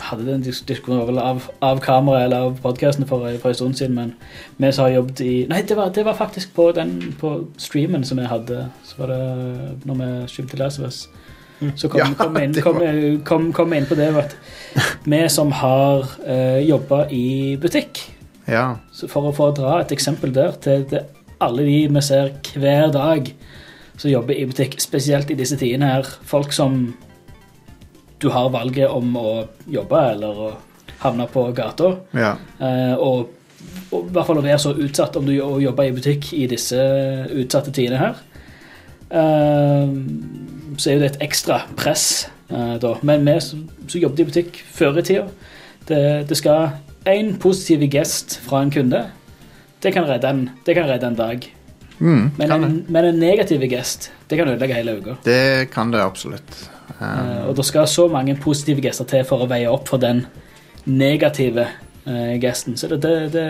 hadde 0.00 0.24
den 0.26 0.42
dis- 0.42 0.62
diskusjonen 0.66 1.18
av, 1.18 1.42
av 1.62 1.80
kamera 1.80 2.24
eller 2.24 2.36
av 2.48 2.60
podkasten 2.62 3.06
for, 3.06 3.26
for 3.42 3.48
en 3.52 3.54
stund 3.54 3.76
siden, 3.78 3.94
men 3.94 4.14
vi 4.56 4.70
som 4.72 4.84
har 4.86 4.94
jobbet 4.96 5.20
i 5.20 5.32
Nei, 5.50 5.62
det 5.68 5.76
var, 5.76 5.90
det 5.94 6.04
var 6.04 6.14
faktisk 6.18 6.54
på 6.54 6.70
den 6.76 7.14
på 7.20 7.34
streamen 7.58 8.04
som 8.04 8.18
vi 8.18 8.24
hadde. 8.30 8.66
Så 8.84 8.98
var 8.98 9.12
det 9.12 9.20
når 9.84 10.00
vi 10.00 10.58
Last 10.58 10.78
of 10.80 10.84
Us. 10.86 11.08
Så 11.76 11.88
kom, 11.88 11.98
Ja, 12.00 12.08
kom, 12.18 12.36
inn, 12.42 12.54
kom, 12.62 12.80
kom, 13.24 13.52
kom 13.52 13.72
inn 13.72 13.86
på 13.86 13.94
det. 13.98 14.10
Vet. 14.14 14.36
Vi 15.04 15.22
som 15.28 15.52
har 15.52 16.06
uh, 16.26 16.58
jobba 16.62 17.06
i 17.10 17.56
butikk, 17.60 18.02
Ja. 18.48 18.76
så 18.92 19.06
for 19.08 19.28
å 19.30 19.32
få 19.36 19.52
dra 19.54 19.80
et 19.80 19.92
eksempel 19.94 20.32
der 20.34 20.56
til, 20.60 20.84
til 20.90 21.04
alle 21.42 21.62
de 21.62 21.76
vi 21.94 22.00
ser 22.02 22.32
hver 22.58 22.90
dag 22.94 23.30
som 23.96 24.10
jobber 24.10 24.34
i 24.34 24.46
butikk, 24.48 24.80
spesielt 24.82 25.30
i 25.30 25.36
disse 25.38 25.56
tidene 25.60 25.86
her, 25.92 26.08
folk 26.26 26.50
som 26.52 26.94
du 28.22 28.28
har 28.30 28.50
valget 28.54 28.90
om 28.90 29.16
å 29.18 29.30
jobbe 29.70 30.02
eller 30.14 30.42
å 30.46 30.50
havne 31.02 31.26
på 31.30 31.48
gata, 31.56 31.96
ja. 32.14 32.34
eh, 32.62 32.94
og, 32.94 33.32
og 33.90 34.04
i 34.06 34.12
hvert 34.14 34.28
fall 34.28 34.38
å 34.38 34.44
være 34.44 34.60
så 34.62 34.74
utsatt 34.78 35.18
om 35.18 35.26
du 35.26 35.34
å 35.42 35.56
jobbe 35.62 35.88
i 35.88 35.94
butikk 35.94 36.30
i 36.38 36.46
disse 36.50 36.78
utsatte 37.32 37.74
tidene 37.74 37.98
her, 37.98 38.20
eh, 39.10 39.96
så 40.78 40.90
er 40.90 40.96
jo 40.96 41.02
det 41.02 41.10
et 41.12 41.24
ekstra 41.26 41.64
press 41.78 42.28
eh, 42.48 42.76
da. 42.82 42.94
Men 43.02 43.26
vi 43.26 43.38
som 43.42 43.66
jobbet 43.90 44.22
i 44.22 44.28
butikk 44.30 44.62
før 44.72 45.02
i 45.02 45.06
tida, 45.10 45.26
det, 45.90 46.04
det 46.30 46.38
skal 46.38 46.78
én 47.10 47.34
positiv 47.42 47.82
gest 47.90 48.38
fra 48.46 48.62
en 48.62 48.70
kunde. 48.70 49.02
Det 49.82 49.90
kan 49.94 50.06
redde 50.06 50.30
en, 50.30 50.44
det 50.66 50.78
kan 50.78 50.86
redde 50.86 51.10
en 51.10 51.18
dag. 51.18 51.48
Mm, 51.98 52.30
Men 52.38 52.48
kan 52.48 52.64
en, 52.64 52.78
men 52.88 53.04
en 53.04 53.18
negativ 53.18 53.62
gest, 53.70 54.10
det 54.30 54.38
kan 54.38 54.48
ødelegge 54.50 54.74
hele 54.74 54.96
uka. 54.98 55.16
det 55.22 55.70
kan 55.70 55.90
det 55.90 56.02
absolutt. 56.02 56.70
Um, 57.00 57.32
Eh, 57.42 57.48
og 57.48 57.56
det 57.56 57.64
skal 57.66 57.88
så 57.88 58.08
mange 58.08 58.36
positive 58.36 58.82
gester 58.82 59.08
til 59.08 59.24
for 59.28 59.42
å 59.42 59.50
veie 59.50 59.70
opp 59.70 59.88
for 59.90 60.02
den 60.02 60.26
negative 60.84 61.66
uh, 62.06 62.34
gesten. 62.42 62.76
Så 62.76 62.88
det, 62.90 63.02
det, 63.02 63.32
det, 63.34 63.46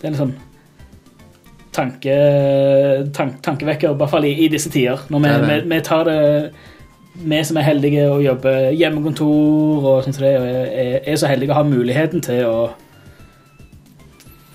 det 0.00 0.06
er 0.06 0.12
en 0.12 0.18
sånn 0.18 0.34
tanke, 1.72 2.16
tank, 3.16 3.38
tankevekker, 3.44 3.94
i 3.94 4.00
hvert 4.00 4.12
fall 4.12 4.26
i, 4.28 4.34
i 4.44 4.50
disse 4.52 4.72
tider. 4.72 5.06
Når 5.08 5.24
vi, 5.24 5.32
vi, 5.46 5.56
vi 5.72 5.80
tar 5.86 6.04
det 6.08 6.20
Vi 7.20 7.40
som 7.44 7.56
er 7.58 7.66
heldige 7.66 8.04
og 8.08 8.22
jobber 8.22 8.70
hjemmekontor 8.70 9.86
og 9.90 10.04
sånt 10.04 10.20
og 10.22 10.28
er, 10.30 11.00
er 11.02 11.16
så 11.18 11.28
heldige 11.28 11.52
å 11.52 11.58
ha 11.58 11.64
muligheten 11.66 12.22
til 12.24 12.46
å 12.46 12.60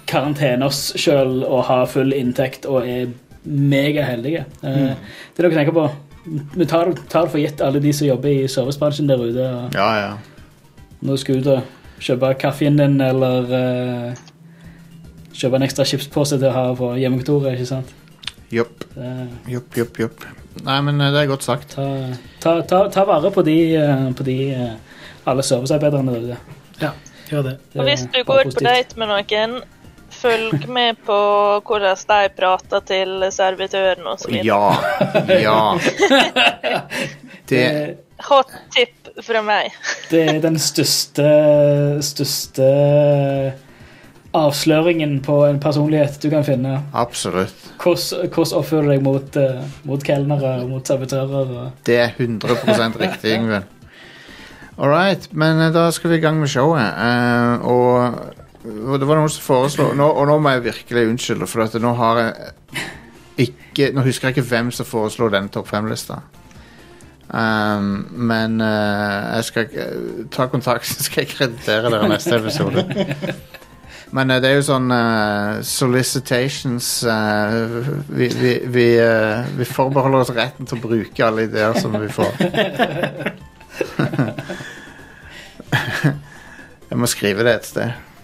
karantene 0.08 0.66
oss 0.66 0.94
sjøl 0.98 1.44
og 1.44 1.66
ha 1.68 1.82
full 1.90 2.14
inntekt 2.16 2.66
og 2.66 2.88
er 2.88 3.12
megaheldige. 3.44 4.46
Mm. 4.64 4.96
Det 4.96 5.44
er 5.44 5.46
noe 5.46 5.52
å 5.52 5.60
tenke 5.60 5.76
på. 5.76 5.86
Vi 6.25 6.65
tar, 6.65 6.89
tar 7.12 7.27
for 7.29 7.38
gitt 7.41 7.62
alle 7.62 7.79
de 7.84 7.91
som 7.94 8.08
jobber 8.08 8.29
i 8.34 8.48
servicebransjen 8.50 9.08
der 9.10 9.22
ute. 9.22 9.44
Og 9.46 9.75
ja, 9.77 9.89
ja. 10.00 10.13
når 11.01 11.17
du 11.20 11.22
skal 11.22 11.41
ut 11.44 11.50
og 11.53 12.01
kjøpe 12.01 12.32
kaffen 12.41 12.79
din 12.79 12.98
eller 13.01 13.51
eh, 13.60 14.24
kjøpe 15.36 15.60
en 15.60 15.65
ekstra 15.67 15.86
chipspose 15.88 16.39
til 16.41 16.50
å 16.50 16.55
ha 16.55 16.65
på 16.79 16.89
hjemmekontoret. 17.00 17.53
ikke 17.60 17.70
sant? 17.70 17.94
Jopp, 18.53 18.86
Det, 18.96 19.12
jopp, 19.51 19.77
jopp, 19.77 20.00
jopp. 20.00 20.25
Nei, 20.65 20.79
men 20.88 21.01
eh, 21.01 21.12
det 21.13 21.22
er 21.25 21.29
godt 21.32 21.44
sagt. 21.46 21.75
ta, 21.75 21.86
ta, 22.41 22.55
ta, 22.70 22.82
ta 22.94 23.05
vare 23.10 23.32
på 23.36 23.44
de, 23.46 23.58
eh, 23.77 24.05
på 24.15 24.24
de 24.27 24.38
eh, 24.55 25.00
alle 25.29 25.44
servicearbeiderne 25.46 26.13
der 26.15 26.27
ute. 26.29 26.38
Ja, 26.82 26.91
gjør 27.29 27.48
det. 27.51 27.55
Det 27.74 27.82
Og 27.82 27.89
hvis 27.89 28.05
er 28.05 28.12
du 28.12 28.17
bare 28.17 28.25
går 28.25 28.44
på 28.44 28.50
positivt. 28.50 28.70
date 28.70 29.00
med 29.01 29.12
noen, 29.13 29.58
følg 30.14 30.68
med 30.72 31.00
på 31.06 31.18
hvordan 31.66 31.98
de 32.10 32.30
prater 32.38 32.86
til 32.88 33.28
servitøren 33.32 34.08
osv. 34.14 34.40
Ja. 34.46 34.64
Ja. 35.30 35.60
Det 37.50 37.62
Hot 38.26 38.50
tip 38.74 39.10
fra 39.22 39.42
meg. 39.44 39.74
det 40.10 40.22
er 40.32 40.40
den 40.42 40.56
største, 40.60 41.28
største 42.02 42.70
avsløringen 44.36 45.20
på 45.24 45.36
en 45.48 45.60
personlighet 45.64 46.18
du 46.24 46.30
kan 46.32 46.46
finne. 46.48 46.80
Absolutt. 46.96 47.56
Hvordan 47.84 48.58
oppfører 48.60 48.88
du 48.88 48.94
deg 48.94 49.04
mot, 49.06 49.38
eh, 49.40 49.62
mot 49.88 50.04
kelnere 50.04 50.56
og 50.64 50.72
mot 50.72 50.88
servitører? 50.88 51.72
Det 51.86 52.00
er 52.02 52.16
100 52.18 53.00
riktig, 53.00 53.36
Ingvild. 53.36 53.72
All 54.78 54.92
right, 54.92 55.30
men 55.32 55.62
eh, 55.62 55.72
da 55.76 55.90
skal 55.96 56.12
vi 56.12 56.18
i 56.18 56.24
gang 56.24 56.40
med 56.40 56.52
showet. 56.52 56.84
Eh, 56.84 57.68
og, 57.68 58.18
og 58.20 58.45
det 58.65 59.07
var 59.07 59.19
noen 59.19 59.29
som 59.29 59.43
foreslo 59.45 59.91
nå, 59.98 60.07
Og 60.17 60.27
nå 60.29 60.39
må 60.41 60.55
jeg 60.55 60.65
virkelig 60.72 61.10
unnskylde, 61.12 61.48
for 61.50 61.65
at 61.65 61.75
nå 61.81 61.91
har 62.00 62.22
jeg 62.22 62.34
ikke 63.45 63.91
Nå 63.93 64.05
husker 64.05 64.29
jeg 64.29 64.38
ikke 64.38 64.50
hvem 64.50 64.72
som 64.72 64.88
foreslo 64.88 65.27
denne 65.29 65.51
topp 65.51 65.67
fem-lista. 65.67 66.22
Um, 67.25 68.05
men 68.12 68.62
uh, 68.62 69.36
jeg 69.36 69.43
skal 69.50 69.65
uh, 69.74 70.25
ta 70.31 70.45
kontakt, 70.48 70.88
så 70.91 71.03
skal 71.03 71.25
jeg 71.25 71.34
kreditere 71.34 71.91
dere 71.91 72.07
neste 72.07 72.36
episode. 72.38 72.86
Men 74.15 74.31
uh, 74.31 74.38
det 74.39 74.50
er 74.50 74.55
jo 74.60 74.67
sånn 74.69 74.88
eh, 74.93 75.57
solicitations 75.65 76.88
vi, 78.07 78.27
vi, 78.29 78.53
vi, 78.72 78.86
vi 79.57 79.67
forbeholder 79.67 80.22
oss 80.22 80.31
retten 80.38 80.69
til 80.69 80.77
å 80.77 80.84
bruke 80.86 81.25
alle 81.25 81.50
ideer 81.50 81.74
som 81.81 81.91
vi 82.00 82.07
får. 82.13 82.31
Jeg 86.86 87.01
må 87.01 87.07
skrive 87.12 87.43
det 87.43 87.53
et 87.57 87.65
sted. 87.67 88.14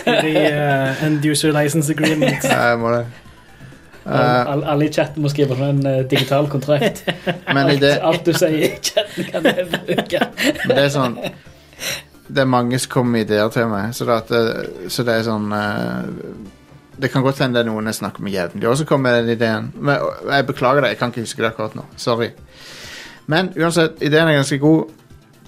Skriv 0.00 0.24
i 0.24 0.36
uh, 0.50 1.04
End 1.06 1.24
User 1.26 1.52
License 1.54 1.92
Agreement. 1.92 2.44
Ja, 2.44 2.70
Jeg 2.70 2.78
må 2.78 2.90
det. 2.94 3.06
Uh, 4.06 4.12
Alle, 4.52 4.66
alle 4.72 4.86
i 4.88 4.92
chatten 4.92 5.22
må 5.22 5.28
skrive 5.28 5.54
på 5.54 5.64
en 5.64 5.82
uh, 5.86 5.98
digital 6.10 6.48
kontrakt. 6.50 7.04
men, 7.46 7.58
Alt, 7.66 7.80
det, 7.82 7.92
alt 8.02 8.26
du 8.26 8.32
sier 8.32 8.56
i 8.56 8.70
chatten, 8.82 9.26
kan 9.28 9.44
jeg 9.46 9.66
bruke. 9.70 10.20
men 10.64 10.72
det 10.76 10.84
er 10.86 10.92
sånn 10.94 11.18
Det 12.30 12.40
er 12.42 12.48
mange 12.48 12.78
som 12.80 12.90
kommer 12.94 13.18
med 13.18 13.28
ideer 13.28 13.50
til 13.52 13.68
meg, 13.70 13.92
så 13.94 14.06
det, 14.08 14.16
det, 14.30 14.40
så 14.90 15.04
det 15.06 15.18
er 15.18 15.26
sånn 15.26 15.52
uh, 15.52 16.08
Det 16.96 17.10
kan 17.12 17.22
godt 17.26 17.42
hende 17.44 17.58
det 17.58 17.66
er 17.66 17.70
noen 17.70 17.90
jeg 17.92 17.98
snakker 18.00 18.24
med 18.24 18.34
jevnlig, 18.34 18.66
og 18.70 18.78
så 18.80 18.86
kommer 18.88 19.20
den 19.20 19.34
ideen. 19.36 19.70
Men 19.76 20.00
jeg 20.32 20.46
beklager 20.48 20.80
det, 20.84 20.94
jeg 20.94 20.98
kan 21.00 21.12
ikke 21.12 21.26
huske 21.28 21.42
det 21.44 21.50
akkurat 21.52 21.76
nå. 21.78 21.84
Sorry. 22.00 22.30
Men 23.30 23.52
uansett, 23.56 24.00
ideen 24.02 24.28
er 24.28 24.40
ganske 24.40 24.58
god. 24.58 24.90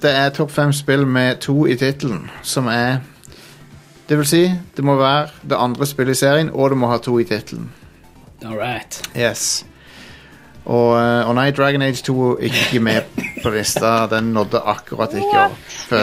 Det 0.02 0.10
er 0.10 0.32
topp 0.34 0.50
fem 0.50 0.72
spill 0.74 1.06
med 1.06 1.36
to 1.44 1.66
i 1.66 1.76
tittelen, 1.78 2.30
som 2.42 2.66
er 2.66 2.96
Det 4.08 4.18
vil 4.18 4.26
si, 4.26 4.54
det 4.76 4.84
må 4.84 4.96
være 4.98 5.28
det 5.48 5.56
andre 5.56 5.86
spillet 5.86 6.16
i 6.16 6.18
serien, 6.18 6.50
og 6.50 6.70
det 6.70 6.78
må 6.78 6.86
ha 6.90 6.98
to 6.98 7.18
i 7.22 7.24
tittelen. 7.24 7.70
All 8.44 8.58
right. 8.58 9.02
Yes. 9.16 9.66
Og, 10.64 10.98
eh, 10.98 11.28
og 11.28 11.34
nei, 11.38 11.50
Dragon 11.50 11.82
Age 11.82 12.02
2 12.06 12.32
er 12.32 12.36
ikke 12.50 12.80
med 12.82 13.02
på 13.42 13.50
lista. 13.54 14.06
Den 14.10 14.24
nådde 14.34 14.58
akkurat 14.74 15.14
ikke 15.14 15.38
opp. 15.46 15.58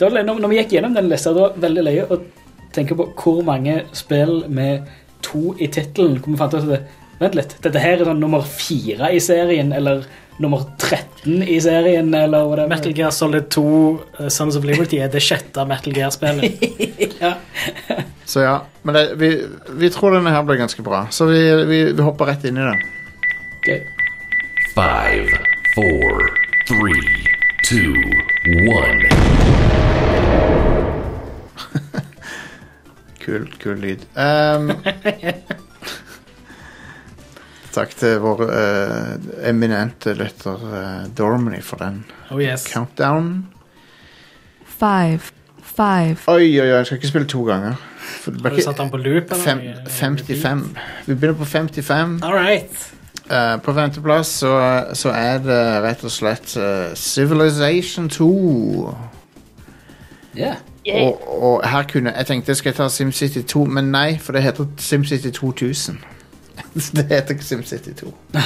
Når 0.00 0.48
vi 0.48 0.56
gikk 0.60 0.72
gjennom 0.76 0.94
den 0.94 1.08
lista, 1.10 1.32
det 1.34 1.42
var 1.42 1.52
veldig 1.64 1.82
løye 1.88 2.04
å 2.06 2.16
tenke 2.76 2.94
på 2.94 3.04
hvor 3.18 3.42
mange 3.44 3.82
spill 3.96 4.44
med 4.52 4.80
to 5.24 5.54
i 5.58 5.66
tittelen 5.66 6.18
hvor 6.20 6.32
vi 6.32 6.38
fant 6.38 6.54
ut 6.54 6.62
at 6.68 6.80
Vent 7.18 7.34
litt, 7.34 7.56
dette 7.64 7.80
her 7.82 7.98
er 7.98 8.06
sånn 8.06 8.20
nummer 8.22 8.44
fire 8.46 9.08
i 9.10 9.18
serien, 9.18 9.72
eller 9.74 10.06
nummer 10.38 10.62
13 10.78 11.42
i 11.42 11.60
serien, 11.60 12.14
eller 12.14 12.46
whatever. 12.46 12.68
Metal 12.68 12.92
Gear 12.92 13.10
Solid 13.10 13.50
2 13.50 13.98
uh, 14.20 14.28
Sons 14.28 14.56
of 14.56 14.64
Liberty 14.64 15.00
er 15.02 15.10
det 15.12 15.22
sjette 15.22 15.64
Metal 15.66 15.94
Gear-spillet. 15.94 16.62
ja. 17.20 17.34
så 18.24 18.40
ja. 18.40 18.60
Men 18.82 18.94
det, 18.94 19.04
vi, 19.20 19.30
vi 19.68 19.90
tror 19.90 20.14
denne 20.14 20.30
her 20.30 20.42
blir 20.46 20.60
ganske 20.60 20.82
bra. 20.82 21.06
Så 21.10 21.26
vi, 21.26 21.40
vi, 21.66 21.92
vi 21.92 22.02
hopper 22.02 22.24
rett 22.30 22.44
inn 22.46 22.58
i 22.58 22.66
den. 22.70 22.82
Okay. 23.58 23.80
Five, 24.74 25.26
four, 25.74 26.30
three, 26.66 27.02
two, 27.66 27.94
one. 28.70 29.02
Kul, 33.18 33.50
kul 33.58 33.76
lyd. 33.76 34.06
Um, 34.14 34.72
takk 37.74 37.92
til 37.98 38.18
vår 38.22 38.42
uh, 38.48 39.48
eminente 39.48 40.14
lytter 40.16 40.62
uh, 40.64 41.06
Dormany 41.18 41.62
for 41.62 41.76
den 41.82 42.04
Oh 42.30 42.40
yes. 42.42 42.66
countdown. 42.72 43.46
five, 44.78 45.20
five, 45.62 46.16
Oi, 46.26 46.60
oi, 46.60 46.60
oi, 46.60 46.76
jeg 46.76 46.86
skal 46.86 46.96
ikke 46.98 47.08
spille 47.08 47.26
to 47.26 47.42
ganger. 47.44 47.74
For 47.98 48.30
det 48.30 48.42
Har 48.42 48.50
du 48.56 48.62
satt 48.62 48.78
den 48.78 48.90
på 48.90 48.96
loop? 48.96 49.32
eller 49.32 49.44
fem, 49.44 49.60
55. 49.88 50.76
Vi 51.06 51.14
begynner 51.14 51.38
på 51.38 51.44
55. 51.44 52.20
All 52.22 52.34
right. 52.34 52.92
Uh, 53.30 53.60
på 53.62 53.72
femteplass 53.74 54.26
så, 54.26 54.52
så 54.94 55.10
er 55.10 55.38
det 55.44 55.58
rett 55.84 56.04
og 56.04 56.10
slett 56.10 56.54
uh, 56.56 56.94
Civilization 56.96 58.08
2. 58.08 58.94
Yeah. 60.36 60.54
Yeah. 60.86 61.02
Og, 61.08 61.42
og 61.42 61.68
her 61.68 61.82
kunne 61.82 62.12
Jeg 62.16 62.26
tenkte 62.26 62.54
skal 62.54 62.70
jeg 62.70 62.76
ta 62.76 62.88
SimCity 62.88 63.42
2, 63.42 63.64
men 63.64 63.90
nei, 63.92 64.18
for 64.18 64.32
det 64.32 64.42
heter 64.42 64.64
SimCity 64.78 65.30
2000. 65.30 65.98
det 66.96 67.04
heter 67.10 67.34
ikke 67.34 67.44
SimCity 67.44 67.92
2. 68.00 68.12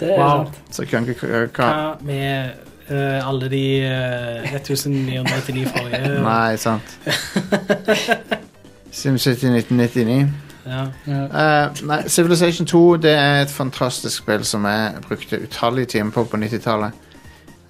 Det 0.00 0.12
er 0.14 0.18
Wow. 0.18 0.44
sant. 0.44 0.58
Så 0.70 0.84
kan 0.86 1.08
ikke 1.08 1.26
hva, 1.26 1.46
Hva 1.56 1.94
med 2.06 2.50
eh, 2.88 3.28
alle 3.28 3.48
de 3.50 3.62
uh, 3.82 4.52
1999 4.54 5.64
forrige? 5.74 6.12
Nei, 6.28 6.56
sant. 6.56 6.98
SimCity 8.90 9.46
1999. 9.46 10.28
Ja. 10.68 10.84
Ja. 11.06 11.22
Eh, 11.24 11.70
nei, 11.88 12.02
Civilization 12.12 12.66
2 12.66 12.96
det 13.02 13.12
er 13.16 13.42
et 13.42 13.50
fantastisk 13.50 14.22
spill 14.22 14.44
som 14.44 14.64
jeg 14.68 15.02
brukte 15.08 15.38
utallige 15.42 15.86
timer 15.96 16.12
på 16.12 16.24
på 16.28 16.36
90-tallet. 16.36 16.92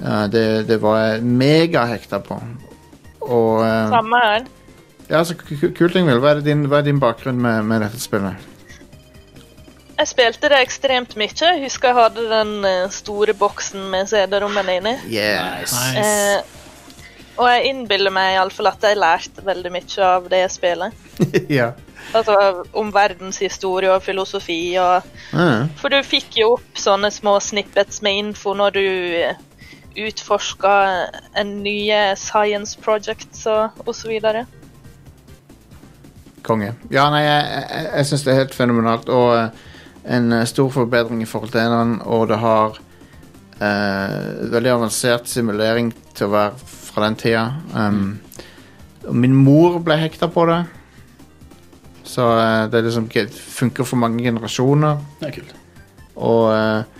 Eh, 0.02 0.24
det, 0.32 0.44
det 0.68 0.80
var 0.82 0.98
jeg 1.04 1.22
megahekta 1.24 2.18
på. 2.26 2.40
Og 3.20 3.62
eh, 3.66 3.88
Samme 3.94 4.22
her. 4.24 4.46
Ja, 5.10 5.22
så 5.24 5.34
ku- 5.38 5.56
ku- 5.56 5.72
kult, 5.78 5.94
Ingvild. 5.96 6.20
Hva, 6.20 6.34
er 6.36 6.40
din- 6.44 6.66
hva 6.68 6.82
er 6.82 6.88
din 6.90 7.00
bakgrunn 7.00 7.38
med, 7.40 7.62
med 7.64 7.80
dette 7.86 8.00
spillet? 8.02 8.36
Jeg 9.98 10.10
spilte 10.12 10.50
det 10.52 10.60
ekstremt 10.62 11.16
mye. 11.18 11.34
Jeg 11.34 11.64
husker 11.64 11.90
jeg 11.90 11.98
hadde 11.98 12.28
den 12.30 12.52
eh, 12.68 12.84
store 12.94 13.34
boksen 13.34 13.88
med 13.90 14.06
CD-rommene 14.10 14.78
inni. 14.78 14.94
Yes. 15.10 15.74
Nice. 15.74 16.04
Eh, 16.04 16.58
og 17.38 17.48
jeg 17.50 17.70
innbiller 17.70 18.14
meg 18.14 18.36
iallfall 18.36 18.70
at 18.70 18.86
jeg 18.86 18.98
lærte 18.98 19.42
veldig 19.46 19.72
mye 19.74 20.06
av 20.06 20.28
det 20.30 20.44
spillet. 20.54 20.94
ja. 21.58 21.72
Altså 22.14 22.36
om 22.78 22.92
verdenshistorie 22.94 23.90
og 23.90 24.02
filosofi 24.02 24.60
og 24.80 25.02
mm. 25.34 25.74
For 25.80 25.90
du 25.92 25.98
fikk 26.06 26.38
jo 26.40 26.52
opp 26.56 26.78
sånne 26.78 27.10
små 27.14 27.34
snippets 27.42 28.00
med 28.06 28.22
info 28.22 28.54
når 28.58 28.78
du 28.78 28.86
eh, 29.18 29.42
utforska 29.98 30.76
en 31.42 31.56
nye 31.64 32.00
science 32.18 32.78
projects 32.78 33.46
og, 33.50 33.82
og 33.82 33.94
så 33.98 34.14
videre. 34.14 34.46
konge. 36.48 36.72
Ja, 36.90 37.08
nei, 37.12 37.24
jeg, 37.26 37.42
jeg, 37.50 37.88
jeg 37.92 38.08
syns 38.08 38.24
det 38.24 38.32
er 38.32 38.40
helt 38.44 38.54
fenomenalt. 38.56 39.10
Og 39.12 39.34
eh, 39.36 39.66
en 40.08 40.32
eh, 40.32 40.46
stor 40.48 40.70
forbedring 40.72 41.22
i 41.22 41.28
forhold 41.28 41.52
til 41.52 41.62
eneren, 41.62 41.98
og 42.04 42.28
det 42.30 42.40
har 42.40 42.78
uh, 43.60 44.52
veldig 44.52 44.72
avansert 44.72 45.28
simulering 45.28 45.92
til 46.14 46.28
å 46.28 46.34
være 46.34 46.68
fra 46.68 47.04
den 47.06 47.18
tida. 47.20 47.44
Um, 47.74 48.18
og 49.04 49.16
min 49.16 49.36
mor 49.36 49.78
ble 49.84 49.98
hekta 50.00 50.30
på 50.32 50.46
det. 50.48 50.62
Så 52.08 52.24
uh, 52.24 52.66
det 52.72 52.84
liksom, 52.86 53.10
funker 53.58 53.88
for 53.88 54.00
mange 54.00 54.24
generasjoner. 54.24 55.02
Det 55.20 55.28
er 55.30 55.36
kult. 55.40 55.56
Og 56.18 56.48
uh, 56.50 56.98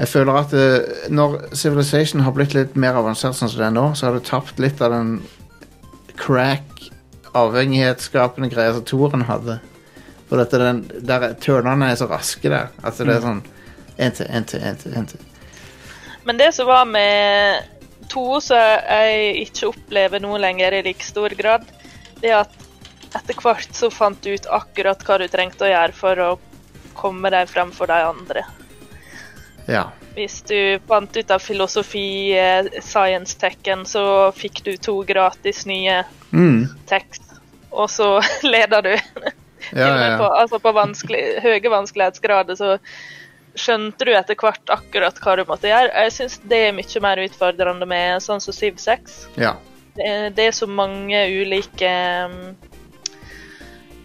jeg 0.00 0.08
føler 0.08 0.36
at 0.38 0.52
eh, 0.56 1.08
når 1.12 1.34
Civilization 1.52 2.22
har 2.24 2.32
blitt 2.32 2.54
litt 2.56 2.76
mer 2.80 2.96
avansert 2.96 3.36
sånn 3.36 3.50
som 3.52 3.60
det 3.60 3.66
er 3.66 3.74
nå, 3.74 3.90
så 3.92 4.08
har 4.08 4.16
det 4.16 4.24
tapt 4.30 4.60
litt 4.62 4.80
av 4.80 4.94
den 4.94 5.18
crack, 6.20 6.86
avhengighetsskapende 7.36 8.48
greia 8.52 8.72
som 8.78 8.86
Toren 8.88 9.26
hadde. 9.28 9.58
For 10.30 10.38
dette, 10.38 10.58
den, 10.62 10.80
der 11.04 11.24
er- 11.26 11.34
turnene 11.42 11.90
er 11.90 11.98
så 11.98 12.06
raske 12.08 12.48
der. 12.52 12.70
Altså 12.86 13.04
det 13.04 13.16
er 13.18 13.24
sånn 13.26 13.42
én 13.98 14.14
til, 14.16 14.26
én 14.30 14.46
til, 14.46 14.62
én 14.62 14.78
til. 14.78 14.94
En 14.96 15.06
til. 15.10 15.20
Men 16.24 16.38
det 16.38 16.52
som 16.54 16.68
var 16.70 16.84
med 16.86 17.64
to, 18.08 18.38
som 18.40 18.56
jeg 18.56 19.34
ikke 19.48 19.68
opplever 19.72 20.22
noe 20.22 20.38
lenger 20.38 20.72
i 20.78 20.82
like 20.86 21.02
stor 21.04 21.34
grad, 21.34 21.66
det 22.22 22.30
er 22.30 22.40
at 22.44 22.54
etter 23.18 23.34
hvert 23.42 23.74
så 23.74 23.90
fant 23.90 24.20
du 24.22 24.30
ut 24.36 24.46
akkurat 24.54 25.02
hva 25.02 25.18
du 25.18 25.26
trengte 25.32 25.66
å 25.66 25.70
gjøre 25.72 25.92
for 25.98 26.22
å 26.22 26.30
komme 26.94 27.30
deg 27.34 27.48
frem 27.50 27.72
for 27.74 27.90
de 27.90 27.98
andre. 28.06 28.44
Ja. 29.66 29.88
Hvis 30.14 30.40
du 30.46 30.78
fant 30.88 31.16
ut 31.16 31.30
av 31.30 31.42
filosofi, 31.42 32.34
science 32.34 32.86
science 32.86 33.36
techen, 33.38 33.84
så 33.86 34.30
fikk 34.36 34.62
du 34.66 34.76
to 34.76 35.00
gratis 35.08 35.64
nye 35.66 36.04
Mm. 36.32 36.68
tekst. 36.86 37.22
Og 37.72 37.88
så 37.90 38.20
leder 38.46 38.82
du. 38.82 38.94
Ja, 39.70 39.84
Til 39.84 39.92
og 39.92 39.98
med 40.00 40.10
ja, 40.10 40.18
på, 40.18 40.28
altså 40.42 40.60
på 40.62 40.74
vanskelig, 40.76 41.24
høye 41.44 41.72
vanskelighetsgrader 41.72 42.58
så 42.58 42.76
skjønte 43.58 44.06
du 44.06 44.12
etter 44.14 44.38
hvert 44.38 44.70
akkurat 44.72 45.18
hva 45.22 45.36
du 45.38 45.44
måtte 45.48 45.70
gjøre. 45.70 45.90
Jeg 46.04 46.14
syns 46.14 46.38
det 46.50 46.60
er 46.68 46.76
mye 46.76 47.02
mer 47.02 47.22
utfordrende 47.24 47.88
med 47.88 48.22
sånn 48.24 48.42
som 48.42 48.56
Siv 48.56 48.80
6. 48.82 49.18
ja. 49.40 49.56
Det 49.90 50.06
er, 50.06 50.28
det 50.30 50.52
så 50.54 50.68
mange 50.70 51.18
ulike 51.34 51.88
um, 52.30 52.34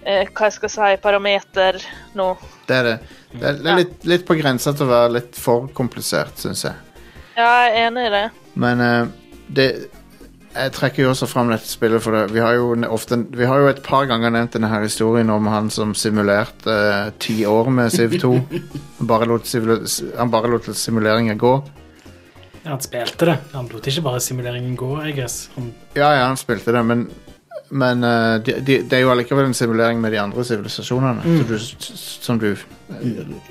eh, 0.01 0.23
Hva 0.25 0.47
jeg 0.47 0.55
skal 0.55 0.71
si 0.73 0.87
parameter 1.03 1.77
nå. 2.17 2.25
Det 2.65 2.79
er 2.79 2.87
det. 2.87 2.95
Det 3.35 3.43
er, 3.43 3.59
det 3.59 3.69
er 3.69 3.77
litt, 3.83 4.07
litt 4.09 4.25
på 4.25 4.37
grensa 4.39 4.73
til 4.73 4.87
å 4.87 4.89
være 4.89 5.13
litt 5.19 5.37
for 5.37 5.69
komplisert, 5.77 6.41
syns 6.41 6.65
jeg. 6.65 6.97
Ja, 7.35 7.45
jeg 7.45 7.69
er 7.69 7.77
enig 7.85 8.07
i 8.07 8.11
det. 8.15 8.23
Men 8.65 8.81
eh, 8.81 9.13
det 9.59 9.67
Jeg 10.55 10.71
trekker 10.71 11.03
jo 11.03 11.09
også 11.11 11.27
fram 11.27 11.49
dette 11.51 11.67
spillet, 11.67 11.99
for 12.03 12.15
det. 12.15 12.29
Vi 12.31 12.39
har 12.39 12.53
jo 12.55 12.69
ofte 12.95 13.17
Vi 13.35 13.45
har 13.45 13.59
jo 13.59 13.67
et 13.67 13.81
par 13.83 14.05
ganger 14.07 14.31
nevnt 14.31 14.53
denne 14.55 14.69
her 14.71 14.85
historien 14.85 15.29
om 15.33 15.47
han 15.51 15.69
som 15.73 15.91
simulerte 15.97 16.71
eh, 16.71 17.09
ti 17.19 17.41
år 17.45 17.67
med 17.75 17.91
Civ 17.91 18.15
2. 18.21 18.31
Han 19.01 19.09
bare 19.09 19.27
lot, 19.27 19.45
simuleringen 19.49 21.35
lot 21.35 21.41
gå. 21.41 21.53
Ja, 22.63 22.71
han 22.71 22.81
spilte 22.81 23.27
det. 23.29 23.37
Han 23.53 23.67
lot 23.73 23.87
ikke 23.91 24.01
bare 24.07 24.21
simuleringen 24.23 24.77
gå, 24.79 24.93
I 25.05 25.11
guess. 25.17 25.49
Han, 25.55 25.73
Ja, 25.93 26.13
ja, 26.15 26.25
han 26.31 26.37
spilte 26.39 26.71
det, 26.71 26.83
men 26.87 27.07
men 27.75 28.03
eh, 28.03 28.37
de, 28.45 28.53
de, 28.61 28.75
det 28.85 28.93
er 28.93 29.01
jo 29.01 29.09
allikevel 29.11 29.47
en 29.49 29.53
simulering 29.57 29.99
med 29.99 30.11
de 30.13 30.19
andre 30.21 30.43
sivilisasjonene 30.45 31.23
Mm. 31.25 31.37
som 31.39 31.47
du, 31.49 31.85
som 32.21 32.39
du 32.39 32.49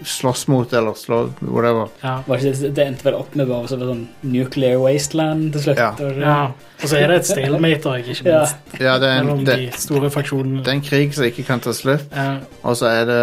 slåss 0.04 0.46
mot 0.48 0.72
eller 0.72 0.94
slå, 0.94 1.32
Whatever. 1.40 1.88
ja. 2.00 2.22
Det, 2.26 2.74
det 2.74 2.86
endte 2.86 3.04
vel 3.04 3.14
opp 3.18 3.34
med 3.34 3.48
bare 3.48 3.68
så 3.68 3.78
sånn 3.80 4.04
Nuclear 4.22 4.78
Wasteland 4.82 5.52
til 5.52 5.62
slutt? 5.66 5.78
Ja. 5.78 5.90
og- 5.98 6.20
ja. 6.22 6.36
Og 6.82 6.88
så 6.88 6.96
er 7.00 7.08
det 7.08 7.16
et 7.16 7.26
stalemate 7.26 7.90
òg, 7.90 8.08
ikke 8.08 8.24
minst. 8.28 8.56
Ja, 8.80 8.98
det 8.98 9.08
er, 9.10 9.20
en, 9.20 9.44
det, 9.44 9.56
de 9.56 9.70
store 9.78 10.10
det 10.10 10.68
er 10.68 10.72
en 10.72 10.80
krig 10.82 11.14
som 11.14 11.24
ikke 11.24 11.46
kan 11.46 11.60
ta 11.60 11.72
slutt. 11.72 12.06
Ja. 12.14 12.38
Og 12.62 12.76
så 12.76 12.86
er 12.86 13.04
det 13.04 13.22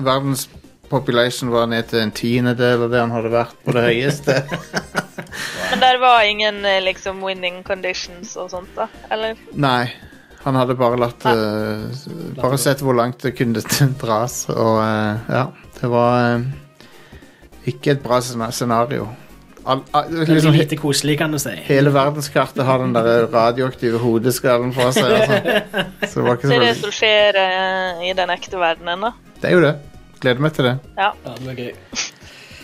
Verdens 0.00 0.48
population 0.90 1.50
var 1.50 1.66
ned 1.70 1.86
til 1.88 2.00
en 2.02 2.10
tiendedel 2.10 2.82
av 2.82 2.90
det 2.90 3.00
han 3.00 3.10
hadde 3.14 3.30
vært 3.30 3.54
på 3.64 3.72
det 3.76 3.82
høyeste. 3.86 4.42
Men 5.70 5.80
der 5.80 5.98
var 6.02 6.22
ingen 6.26 6.64
eh, 6.66 6.80
liksom 6.82 7.22
winning 7.22 7.62
conditions 7.62 8.36
og 8.36 8.50
sånt, 8.50 8.72
da? 8.76 8.88
Eller? 9.10 9.36
Nei. 9.54 9.86
Han 10.42 10.56
hadde 10.56 10.76
bare 10.78 10.96
latt 11.00 11.24
uh, 11.28 11.88
Bare 12.38 12.58
sett 12.60 12.80
hvor 12.80 12.96
langt 12.96 13.20
det 13.20 13.34
kunne 13.36 13.60
dras, 14.02 14.46
og 14.48 14.78
uh, 14.80 15.26
ja. 15.28 15.48
Det 15.76 15.90
var 15.92 16.38
uh, 16.40 16.46
ikke 17.68 17.94
et 17.94 18.00
bra 18.04 18.20
scenario. 18.22 19.08
All, 19.68 19.82
all, 19.92 20.08
Det 20.08 20.24
er 20.24 20.38
liksom, 20.38 20.56
lite 20.56 20.78
koselig, 20.80 21.18
kan 21.20 21.32
du 21.32 21.38
si. 21.38 21.52
hele 21.66 21.92
verdenskartet 21.92 22.64
har 22.64 22.80
den 22.80 22.94
der 22.96 23.26
radioaktive 23.28 24.00
hodeskallen 24.00 24.72
fra 24.72 24.88
seg. 24.96 25.12
Altså. 25.12 25.84
Så 26.06 26.14
det 26.14 26.24
var 26.24 26.38
ikke 26.38 26.48
Det 26.48 26.56
er 26.56 26.64
det 26.64 26.72
som 26.80 26.94
skjer 26.96 27.40
i 28.08 28.14
den 28.16 28.32
ekte 28.32 28.56
verdenen, 28.60 29.04
da. 29.04 29.12
Det 29.42 29.50
er 29.50 29.54
jo 29.58 29.62
det. 29.66 29.74
Gleder 30.24 30.42
meg 30.46 30.56
til 30.56 30.70
det. 30.70 30.74
Ja, 30.96 31.12
det 31.28 31.36
blir 31.44 31.60
gøy. 31.60 32.00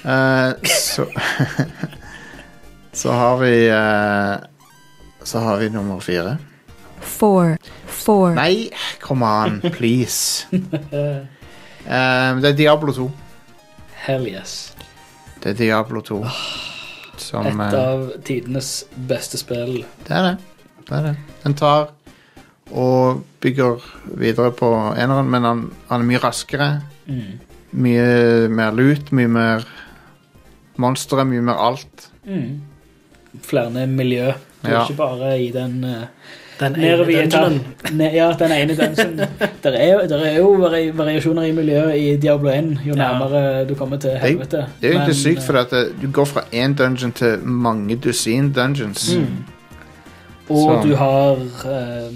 Eh, 0.06 0.72
så 0.72 1.06
Så 3.04 3.12
har 3.12 3.36
vi 3.44 3.54
Så 5.24 5.44
har 5.44 5.60
vi 5.60 5.68
nummer 5.68 6.00
fire. 6.00 6.38
Four, 7.06 7.56
four, 7.86 8.34
Nei, 8.36 8.70
come 9.00 9.22
on, 9.26 9.60
please. 9.78 10.46
Um, 11.86 12.40
det 12.42 12.50
er 12.50 12.56
Diablo 12.58 12.92
2. 12.92 13.06
Hell 14.06 14.26
yes. 14.28 14.74
Det 15.42 15.52
er 15.54 15.58
Diablo 15.60 16.00
2. 16.02 16.18
Som 17.22 17.46
Et 17.46 17.60
eh, 17.74 17.76
av 17.80 18.08
tidenes 18.26 18.70
beste 19.08 19.38
spill. 19.40 19.78
Det 20.06 20.12
er 20.14 20.26
det. 20.32 20.34
det 20.88 20.96
er 20.98 21.06
det. 21.10 21.14
Den 21.44 21.54
tar 21.58 21.92
og 22.74 23.20
bygger 23.40 23.82
videre 24.18 24.50
på 24.58 24.68
eneren, 24.98 25.28
men 25.30 25.44
han, 25.46 25.60
han 25.88 26.02
er 26.02 26.08
mye 26.08 26.18
raskere. 26.24 26.68
Mm. 27.06 27.36
Mye 27.78 28.48
mer 28.50 28.74
lut, 28.74 29.12
mye 29.14 29.30
mer 29.30 29.66
monstre, 30.82 31.22
mye 31.30 31.44
mer 31.46 31.62
alt. 31.62 32.08
Mm. 32.26 32.58
Flere 33.46 33.86
miljø. 33.86 34.32
Du 34.62 34.66
er 34.68 34.72
Ja. 34.74 34.82
ikke 34.82 34.98
bare 34.98 35.30
i 35.38 35.50
den 35.54 35.78
uh, 35.84 36.08
Den 36.60 36.76
ene 36.76 36.96
dungeonen. 37.04 37.60
Ne, 37.92 38.10
ja, 38.14 38.30
den 38.38 38.52
ene 38.52 38.76
dungeon. 38.76 39.18
Der 39.62 39.70
er, 39.70 39.98
er 40.16 40.36
jo 40.38 40.52
vari 40.60 40.90
variasjoner 40.96 41.42
i 41.42 41.52
miljøet 41.52 41.96
i 42.00 42.16
Diablo 42.16 42.48
1, 42.50 42.78
jo 42.86 42.94
Ja. 42.94 43.00
nærmere 43.02 43.64
du 43.68 43.74
kommer 43.74 43.96
til 44.00 44.10
helvete. 44.10 44.56
Det 44.80 44.88
er 44.88 44.92
jo 44.92 44.98
egentlig 44.98 45.06
Men, 45.06 45.14
sykt, 45.14 45.42
for 45.46 45.58
at 45.60 45.70
det, 45.70 45.84
du 46.02 46.10
går 46.12 46.24
fra 46.24 46.40
én 46.54 46.74
dungeon 46.74 47.12
til 47.12 47.38
mange 47.44 47.96
dusin 47.96 48.52
dungeons. 48.52 49.16
Mm. 49.16 49.44
Og 50.48 50.56
Så- 50.82 50.88
du 50.88 50.94
har 50.96 51.32
uh, 51.34 52.12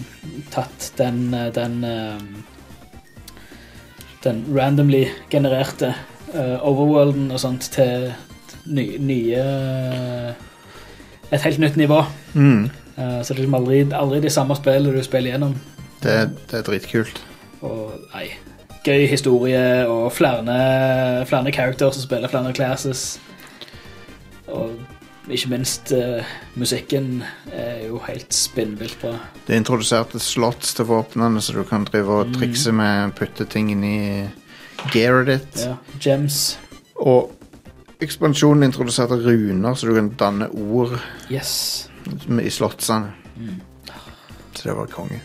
tatt 0.50 0.92
den, 0.98 1.34
eh, 1.34 1.54
den 1.54 1.84
eh, 1.84 2.20
Den 4.24 4.44
randomly 4.58 5.04
genererte 5.30 5.94
uh, 6.34 6.68
overworlden 6.68 7.30
og 7.30 7.40
sånt 7.40 7.60
til 7.72 8.12
ny, 8.66 8.96
nye 8.98 9.36
Et 11.32 11.42
helt 11.42 11.58
nytt 11.58 11.76
nivå. 11.76 12.02
Mm. 12.34 12.70
Eh, 13.00 13.22
så 13.22 13.32
det 13.32 13.38
er 13.38 13.42
liksom 13.46 13.58
aldri, 13.62 13.80
aldri 13.96 14.20
de 14.26 14.32
samme 14.32 14.56
spillene 14.58 14.94
du 14.94 15.02
spiller 15.06 15.34
gjennom. 15.34 15.56
Det, 16.04 16.16
det 16.50 16.60
er 16.60 16.68
dritkult. 16.68 17.20
Og 17.64 17.96
nei, 18.12 18.28
gøy 18.84 19.04
historie 19.08 19.64
og 19.88 20.12
flere, 20.16 20.60
flere 21.28 21.52
characters 21.52 21.98
som 21.98 22.06
spiller 22.06 22.32
flere 22.32 22.54
classes. 22.56 23.20
Og 24.50 24.78
ikke 25.30 25.50
minst 25.52 25.92
uh, 25.94 26.26
musikken 26.58 27.22
er 27.52 27.84
jo 27.86 28.00
helt 28.06 28.34
spinnvilt 28.34 28.96
bra. 29.02 29.12
Det 29.46 29.58
introduserte 29.60 30.18
slott 30.22 30.64
til 30.76 30.88
våpnene, 30.88 31.42
så 31.44 31.54
du 31.54 31.62
kan 31.68 31.84
drive 31.86 32.22
og 32.22 32.32
trikse 32.34 32.72
med 32.74 33.12
putte 33.18 33.46
ting 33.46 33.70
inn 33.70 33.84
i 33.84 34.00
gearet 34.90 35.28
ditt. 35.28 35.60
Ja, 35.68 35.76
Gems. 36.00 36.58
Og 36.96 37.30
ekspansjonen 38.00 38.66
introduserte 38.66 39.20
runer, 39.20 39.76
så 39.76 39.86
du 39.86 39.94
kan 39.94 40.10
danne 40.18 40.50
ord 40.50 40.98
Yes. 41.30 41.89
I 42.42 42.50
slottsene. 42.50 43.12
Så 44.54 44.68
det 44.68 44.76
var 44.76 44.86
konge. 44.92 45.20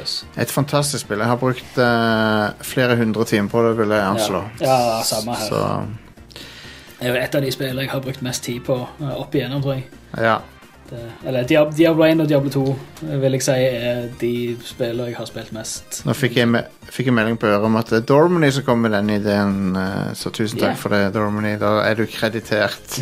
Altså. 0.00 0.26
Et 0.38 0.50
fantastisk 0.50 1.04
spill. 1.04 1.18
Jeg 1.18 1.28
har 1.28 1.36
brukt 1.36 1.78
uh, 1.78 2.64
flere 2.64 2.96
hundre 2.96 3.24
timer 3.24 3.48
på 3.48 3.62
det, 3.68 3.76
vil 3.78 3.94
jeg 3.94 4.06
anslå. 4.06 4.42
Ja, 4.60 4.78
ja, 4.96 5.02
samme 5.04 5.34
her. 5.34 5.46
Så 5.48 5.86
Det 6.98 7.08
er 7.10 7.14
jo 7.14 7.22
et 7.22 7.34
av 7.34 7.42
de 7.42 7.52
spillene 7.52 7.84
jeg 7.86 7.90
har 7.90 8.00
brukt 8.00 8.22
mest 8.22 8.44
tid 8.44 8.60
på 8.66 8.76
uh, 9.00 9.14
opp 9.14 9.34
igjennom, 9.34 9.62
tror 9.62 9.78
jeg. 9.78 9.86
ja. 10.18 10.40
Det, 10.84 11.00
eller 11.24 11.46
Diab 11.48 11.70
Diablo 11.72 12.04
1 12.04 12.20
og 12.20 12.26
Diablo 12.28 12.50
2 12.52 12.62
eh, 13.06 13.12
vil 13.22 13.32
jeg 13.38 13.42
si 13.46 13.52
er 13.56 14.02
de 14.20 14.32
spillene 14.68 15.06
jeg 15.08 15.16
har 15.16 15.28
spilt 15.30 15.54
mest. 15.56 16.02
Nå 16.04 16.12
fikk 16.12 16.36
jeg, 16.36 16.50
me 16.52 16.60
fikk 16.92 17.08
jeg 17.08 17.16
melding 17.16 17.38
på 17.40 17.48
øret 17.48 17.64
om 17.64 17.78
at 17.80 17.88
det 17.88 18.02
er 18.02 18.04
Dormany 18.10 18.50
som 18.52 18.66
kom 18.66 18.84
med 18.84 18.92
den 18.92 19.14
ideen, 19.16 19.72
uh, 19.72 20.12
så 20.12 20.28
tusen 20.28 20.60
takk 20.60 20.74
yeah. 20.74 20.82
for 20.82 20.92
det, 20.92 21.14
Dormany. 21.16 21.54
Da 21.62 21.78
er 21.86 21.96
du 21.96 22.04
kreditert. 22.04 23.00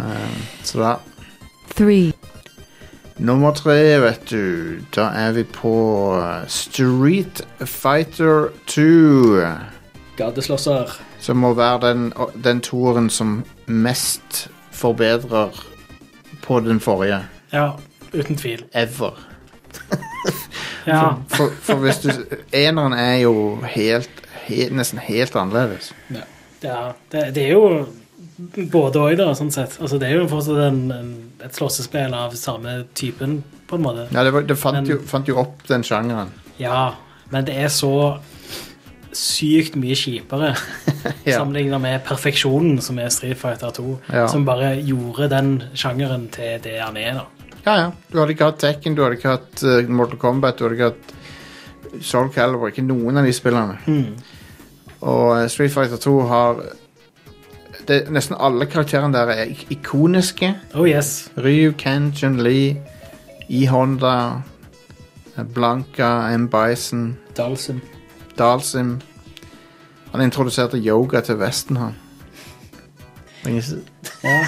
um, 0.00 0.40
så 0.70 0.80
da 0.80 0.96
three, 1.74 2.12
Nummer 3.18 3.50
tre, 3.50 3.98
vet 4.00 4.30
du. 4.30 4.78
Da 4.94 5.08
er 5.10 5.32
vi 5.34 5.42
på 5.42 5.72
eh, 6.22 6.46
Street 6.46 7.42
Fighter 7.66 8.52
2. 8.70 8.82
Gateslåsser. 10.16 10.92
Som 11.18 11.42
må 11.42 11.50
være 11.58 11.80
den, 11.88 12.12
den 12.44 12.60
toeren 12.62 13.10
som 13.10 13.40
mest 13.66 14.46
forbedrer 14.70 15.50
på 16.42 16.60
den 16.60 16.78
forrige. 16.80 17.24
Ja, 17.52 17.72
uten 18.14 18.36
tvil. 18.36 18.62
Ever. 18.72 19.18
Ja, 20.86 21.08
For, 21.28 21.50
for 21.60 21.82
hvis 21.82 21.98
du 21.98 22.10
Eneren 22.52 22.92
er 22.92 23.16
jo 23.16 23.58
helt, 23.66 24.10
helt, 24.46 24.76
nesten 24.76 24.98
helt 25.02 25.36
annerledes. 25.36 25.90
Ja, 26.62 26.92
det, 27.12 27.34
det 27.34 27.42
er 27.44 27.52
jo 27.52 27.86
både 28.72 29.00
òg, 29.02 29.16
da, 29.18 29.32
sånn 29.34 29.50
sett. 29.54 29.78
Altså, 29.82 29.98
det 29.98 30.08
er 30.08 30.20
jo 30.20 30.28
fortsatt 30.30 30.60
en, 30.68 30.80
en, 30.94 31.08
et 31.44 31.54
slåssespill 31.58 32.14
av 32.14 32.34
samme 32.38 32.84
typen, 32.98 33.40
på 33.68 33.76
en 33.76 33.82
måte. 33.84 34.06
Ja, 34.14 34.22
det, 34.24 34.32
var, 34.32 34.42
det 34.48 34.56
fant, 34.58 34.78
Men- 34.80 34.90
jo, 34.92 34.98
fant 35.10 35.28
jo 35.28 35.36
opp 35.42 35.64
den 35.68 35.82
sjangeren. 35.86 36.30
Ja, 36.58 36.94
men 37.30 37.44
det 37.48 37.56
er 37.60 37.68
så 37.72 37.92
sykt 39.18 39.74
mye 39.80 39.96
kjipere 39.96 40.50
Ja. 41.28 41.38
sammenlignet 41.38 41.80
med 41.80 42.02
perfeksjonen 42.06 42.78
som 42.84 42.98
er 43.00 43.08
Street 43.12 43.38
Fighter 43.40 43.70
2, 43.74 43.98
Ja. 44.12 44.26
som 44.28 44.44
bare 44.46 44.74
gjorde 44.84 45.28
den 45.32 45.52
sjangeren 45.74 46.28
til 46.32 46.58
det 46.64 46.78
han 46.80 46.96
er. 47.00 47.14
da. 47.22 47.24
Ja, 47.64 47.74
ja. 47.82 47.86
Du 48.12 48.18
hadde 48.20 48.32
ikke 48.36 48.48
hatt 48.52 48.60
Tekken, 48.62 48.94
du 48.96 49.02
hadde 49.04 49.16
ikke 49.18 49.32
hatt 49.34 49.62
uh, 49.64 49.82
Mortal 49.92 50.18
Kombat, 50.22 50.58
du 50.60 50.64
hadde 50.68 50.76
ikke 50.78 50.90
hatt 50.92 52.02
Soul 52.04 52.28
Calibur, 52.32 52.68
ikke 52.70 52.84
noen 52.84 53.16
av 53.18 53.24
de 53.26 53.32
spillene. 53.32 53.78
Og 55.00 55.30
eh, 55.38 55.46
Street 55.48 55.72
Fighter 55.72 55.96
2 56.02 56.14
har 56.28 56.58
det, 57.88 58.10
Nesten 58.10 58.36
alle 58.38 58.66
karakterene 58.66 59.12
der 59.14 59.32
er 59.32 59.42
ik 59.42 59.66
ikoniske. 59.70 60.54
Oh 60.74 60.88
yes. 60.88 61.30
Ryu, 61.36 61.72
Ken, 61.78 62.12
Jun-Li, 62.12 62.76
E-Honda, 63.50 64.42
Blanca, 65.54 66.36
M. 66.36 66.48
Bison, 66.48 67.16
Dalsim. 67.36 67.80
Dalsim. 68.38 69.00
Han 70.12 70.20
introduserte 70.20 70.78
yoga 70.78 71.20
til 71.20 71.38
Vesten, 71.38 71.76
han. 71.76 71.96
S- 73.56 73.74
Ja. 74.24 74.38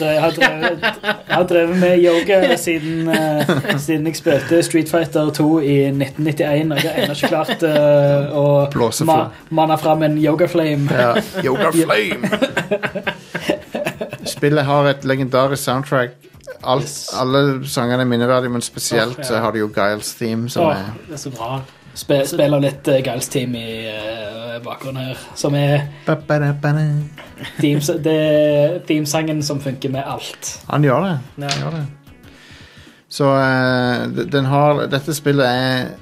Jeg 0.00 0.20
har 0.22 0.30
drevet, 0.30 0.78
jeg 1.02 1.34
har 1.36 1.42
drevet, 1.46 1.76
med 1.78 2.04
yoga 2.04 2.56
siden, 2.56 3.08
uh, 3.08 3.78
siden 3.78 4.06
jeg 4.06 4.16
spilte 4.16 4.62
Street 4.62 4.88
Fighter 4.90 5.30
2 5.30 5.60
i 5.60 5.76
1991. 5.90 6.72
Og 6.72 6.82
jeg 6.82 6.90
har 6.90 7.02
ennå 7.02 7.14
ikke 7.14 7.28
klart 7.28 7.62
uh, 7.62 8.36
å 8.38 8.46
Blåse 8.72 9.04
ma 9.04 9.18
manne 9.50 9.76
fram 9.78 10.02
en 10.06 10.16
yogaflame. 10.18 10.88
Ja, 10.90 11.14
Yoga 11.44 11.70
Flame! 11.82 12.30
Spillet 14.24 14.64
har 14.64 14.88
et 14.90 15.04
legendarisk 15.04 15.62
soundtrack. 15.64 16.10
Alt, 16.64 16.90
Alle 17.18 17.66
sangene 17.66 18.02
er 18.04 18.08
minneverdige, 18.08 18.50
men 18.52 18.62
spesielt 18.62 19.16
oh, 19.18 19.22
ja. 19.22 19.28
så 19.28 19.40
har 19.42 19.52
de 19.54 19.58
jo 19.62 19.70
Giles 19.74 20.14
Theme, 20.18 20.50
som 20.50 20.66
oh, 20.66 20.74
er 20.76 20.92
det 21.08 21.16
er 21.18 21.22
så 21.22 21.30
bra. 21.34 21.60
Spe, 21.94 22.22
spiller 22.24 22.62
litt 22.62 22.88
uh, 22.88 22.98
Giles 23.04 23.28
Team 23.32 23.56
i 23.58 23.66
uh, 23.88 24.58
bakgrunnen 24.64 25.10
her. 25.10 25.24
Som 25.36 25.56
er 25.58 25.88
Ba-ba-da-ba-da. 26.06 26.86
det 27.60 28.14
er 28.14 28.78
themesangen 28.88 29.42
som 29.44 29.60
funker 29.60 29.92
med 29.92 30.06
alt. 30.06 30.54
Han 30.70 30.86
gjør 30.86 31.08
det. 31.08 31.16
Ja. 31.36 31.50
Han 31.50 31.66
gjør 31.66 31.76
det. 31.76 31.82
Så 33.12 33.28
uh, 33.28 34.24
den 34.32 34.48
har 34.48 34.86
Dette 34.92 35.14
spillet 35.14 35.44
er 35.46 35.92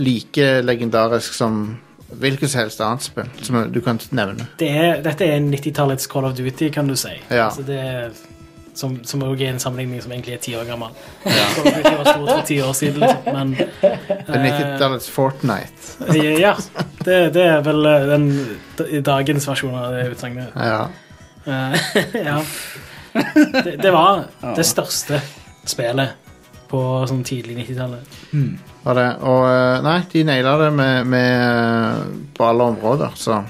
like 0.00 0.60
legendarisk 0.64 1.34
som 1.36 1.64
hvilket 2.12 2.50
som 2.50 2.60
helst 2.60 2.80
annet 2.84 3.04
spill 3.06 3.28
som 3.44 3.58
du 3.72 3.80
kan 3.84 4.00
nevne. 4.12 4.46
Det 4.60 4.68
er, 4.68 5.00
dette 5.04 5.24
er 5.24 5.40
90-tallets 5.40 6.08
Call 6.12 6.28
of 6.28 6.36
Duty, 6.36 6.68
kan 6.72 6.88
du 6.88 6.96
si. 6.96 7.12
Ja. 7.30 7.46
Altså, 7.46 7.64
det 7.66 7.78
er, 7.80 8.12
som, 8.74 8.96
som 9.04 9.22
også 9.22 9.44
er 9.44 9.52
en 9.52 9.60
sammenligning 9.60 10.02
som 10.02 10.12
egentlig 10.14 10.34
er 10.36 10.42
ti 10.44 10.54
år 10.56 10.64
gammel. 10.68 10.94
Ja. 11.26 11.44
of 11.58 11.66
Duty 11.66 11.94
var 11.98 12.08
stort 12.08 12.30
for 12.30 12.46
ti 12.48 12.58
år 12.64 12.72
siden, 12.72 13.00
liksom, 13.00 13.34
men 13.34 13.52
Det 13.58 14.38
er 14.38 14.46
ikke 14.48 15.00
Fortnite. 15.12 15.92
eh, 16.08 16.40
Ja, 16.40 16.54
det, 17.04 17.18
det 17.34 17.44
er 17.46 17.60
vel 17.66 17.86
eh, 17.86 18.08
den 18.12 18.26
dagens 19.04 19.48
versjon 19.48 19.76
av 19.76 19.92
det 19.92 20.08
utsagnet. 20.14 20.56
Ja. 20.56 20.86
Eh, 21.44 21.78
ja. 22.30 22.40
Det, 23.12 23.76
det 23.82 23.92
var 23.92 24.26
det 24.56 24.64
største 24.66 25.20
spillet 25.68 26.18
på 26.72 26.80
sånn 27.08 27.24
tidlig 27.26 27.58
90-tallet. 27.60 28.20
Var 28.82 28.96
det. 28.98 29.08
Og 29.28 29.42
eh, 29.50 29.82
nei, 29.84 29.98
de 30.12 30.22
naila 30.26 30.54
det 30.64 30.70
med, 30.78 31.10
med, 31.12 31.42
eh, 31.42 32.06
på 32.32 32.46
alle 32.48 32.70
områder, 32.72 33.12
så 33.20 33.42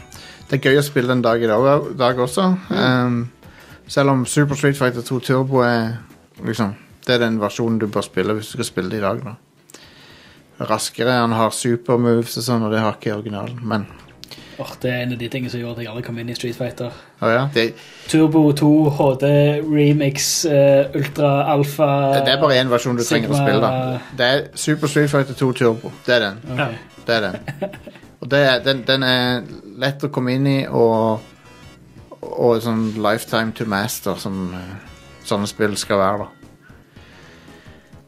det 0.50 0.58
er 0.58 0.72
gøy 0.72 0.80
å 0.80 0.85
spille 0.85 1.14
en 1.14 1.22
dag 1.24 1.40
i 1.40 1.48
dag, 1.48 1.87
dag 1.96 2.18
også. 2.20 2.48
Um, 2.74 3.22
selv 3.92 4.12
om 4.14 4.26
Super 4.26 4.57
Street 4.57 4.78
Fighter 4.78 5.05
2 5.05 5.20
Turbo 5.20 5.62
er 5.66 5.98
liksom 6.44 6.74
Det 7.07 7.16
er 7.16 7.18
den 7.18 7.40
versjonen 7.42 7.81
du 7.83 7.88
bør 7.90 8.05
spille 8.07 8.37
hvis 8.38 8.52
du 8.52 8.57
skal 8.57 8.64
spille 8.64 8.90
det 8.90 9.00
i 9.00 9.02
dag. 9.02 9.24
da 9.24 9.35
Raskere, 10.62 11.11
han 11.11 11.33
har 11.35 11.50
supermoves 11.50 12.37
og 12.38 12.44
sånn, 12.46 12.62
og 12.62 12.70
det 12.70 12.78
har 12.78 12.94
ikke 12.94 13.16
originalen. 13.16 13.59
Men 13.66 13.87
Åh, 14.62 14.70
det 14.83 14.90
er 14.92 15.00
en 15.02 15.14
av 15.16 15.18
de 15.18 15.28
tingene 15.33 15.50
som 15.50 15.59
gjorde 15.59 15.81
at 15.81 15.83
jeg 15.83 15.90
aldri 15.90 16.05
kom 16.07 16.18
inn 16.22 16.31
i 16.31 16.37
Street 16.37 16.55
Fighter. 16.55 16.92
Oh, 17.18 17.31
ja, 17.33 17.48
det, 17.55 17.64
Turbo 18.07 18.44
2 18.55 18.68
HD 18.98 19.24
Remix 19.66 20.28
uh, 20.46 20.92
Ultra 20.94 21.33
Alfa 21.50 21.88
det 22.20 22.37
er 22.37 22.38
bare 22.44 22.61
én 22.61 22.70
versjon 22.70 23.00
du 23.00 23.02
trenger 23.02 23.33
å 23.33 23.40
spille. 23.40 23.59
da 23.64 23.98
Det 24.20 24.28
er 24.28 24.46
Super 24.55 24.92
Street 24.92 25.11
Fighter 25.11 25.35
2 25.40 25.50
Turbo. 25.59 25.90
Det 26.07 26.14
er 26.20 26.28
den. 26.28 26.40
Ok. 26.55 26.96
Det 27.09 27.18
er 27.18 27.26
den. 27.26 27.74
Og 28.22 28.31
det 28.31 28.44
er, 28.46 28.62
den, 28.62 28.85
den 28.87 29.02
er 29.02 29.42
lett 29.83 30.05
å 30.07 30.12
komme 30.14 30.37
inn 30.37 30.46
i, 30.46 30.59
og, 30.70 31.32
og 32.22 32.62
sånn 32.62 32.92
lifetime 33.02 33.52
to 33.56 33.66
master, 33.68 34.16
som 34.20 34.52
eh, 34.54 34.92
sånne 35.26 35.48
spill 35.50 35.76
skal 35.78 35.98
være. 36.00 36.26
da. 36.26 36.42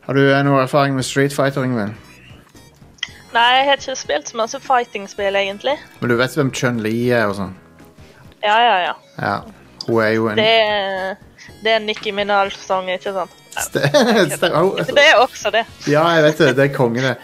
Har 0.07 0.19
du 0.19 0.23
eh, 0.29 0.41
noe 0.47 0.63
erfaring 0.63 0.95
med 0.97 1.07
Street 1.07 1.35
Fighter, 1.35 1.65
Ingvild? 1.67 1.95
Nei, 3.35 3.49
jeg 3.59 3.67
har 3.67 3.81
ikke 3.81 3.97
spilt 3.99 4.31
så 4.31 4.39
masse 4.39 4.61
fighting-spill, 4.63 5.35
egentlig. 5.35 5.75
Men 6.01 6.13
du 6.13 6.17
vet 6.21 6.37
hvem 6.39 6.53
Chun-Li 6.55 6.95
er 7.11 7.27
og 7.27 7.39
sånn? 7.41 7.55
Ja, 8.45 8.59
ja, 8.63 8.75
ja. 8.85 8.93
Ja. 9.19 9.37
Hun 9.89 10.01
er 10.05 10.13
jo 10.15 10.29
en 10.31 10.39
Det 10.39 10.51
er, 10.63 11.17
det 11.65 11.73
er 11.75 11.83
Nicki 11.83 12.13
Minaj-sang, 12.15 12.93
ikke 12.95 13.15
sant? 13.17 13.41
Det 13.75 15.03
er 15.03 15.19
også 15.23 15.51
det. 15.55 15.63
Ja, 15.87 16.03
jeg 16.17 16.25
vet 16.25 16.41
det. 16.43 16.49
Det 16.59 16.65
er 16.65 16.73
konge, 16.75 17.03
det. 17.03 17.15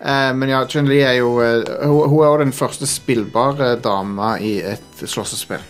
Eh, 0.00 0.30
men 0.36 0.52
ja, 0.52 0.62
Chun-Li 0.68 1.00
er 1.04 1.18
jo 1.18 1.34
hun, 1.38 2.20
er 2.20 2.28
jo 2.28 2.36
den 2.40 2.52
første 2.56 2.88
spillbare 2.88 3.74
dama 3.84 4.34
i 4.40 4.58
et 4.74 5.04
slåssespill. 5.04 5.64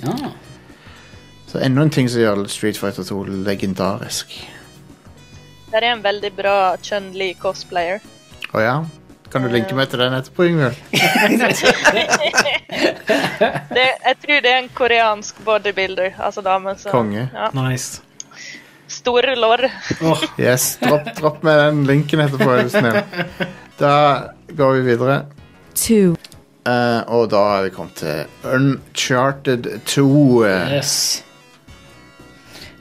Ja. 0.00 0.16
Så 1.46 1.58
enda 1.58 1.82
en 1.82 1.90
ting 1.92 2.08
som 2.08 2.20
gjør 2.22 2.46
Street 2.48 2.78
Fighter 2.80 3.04
2 3.04 3.24
legendarisk. 3.44 4.32
Det 5.72 5.80
er 5.80 5.88
en 5.92 6.02
veldig 6.04 6.32
bra 6.36 6.56
Chun-Li 6.84 7.34
cosplayer. 7.40 8.00
Å 8.52 8.60
ja? 8.60 8.74
Kan 9.32 9.46
du 9.46 9.48
linke 9.48 9.72
meg 9.76 9.88
til 9.88 10.02
den 10.02 10.12
etterpå, 10.12 10.44
Yngvild? 10.44 10.76
Jeg 14.02 14.16
tror 14.20 14.42
det 14.44 14.50
er 14.50 14.58
en 14.58 14.68
koreansk 14.76 15.38
bodybuilder, 15.46 16.18
altså 16.20 16.44
dame. 16.44 16.74
Så, 16.76 16.92
Konge. 16.92 17.30
Ja. 17.32 17.48
Nice. 17.56 18.02
Store 18.92 19.32
lår. 19.36 19.70
Oh. 20.04 20.20
Yes, 20.36 20.76
dropp, 20.82 21.08
dropp 21.16 21.40
med 21.48 21.58
den 21.62 21.84
linken 21.88 22.20
etterpå, 22.20 22.50
er 22.52 22.68
du 22.68 22.72
snill. 22.74 23.00
Da 23.80 23.94
går 24.52 24.76
vi 24.76 24.82
videre. 24.90 25.22
two, 25.74 26.12
Eh, 26.66 27.00
og 27.10 27.30
da 27.32 27.40
er 27.56 27.62
vi 27.66 27.70
kommet 27.74 27.96
til 27.98 28.24
Uncharted 28.46 29.66
2. 29.86 30.44
eh, 30.46 30.76
Yes. 30.76 31.24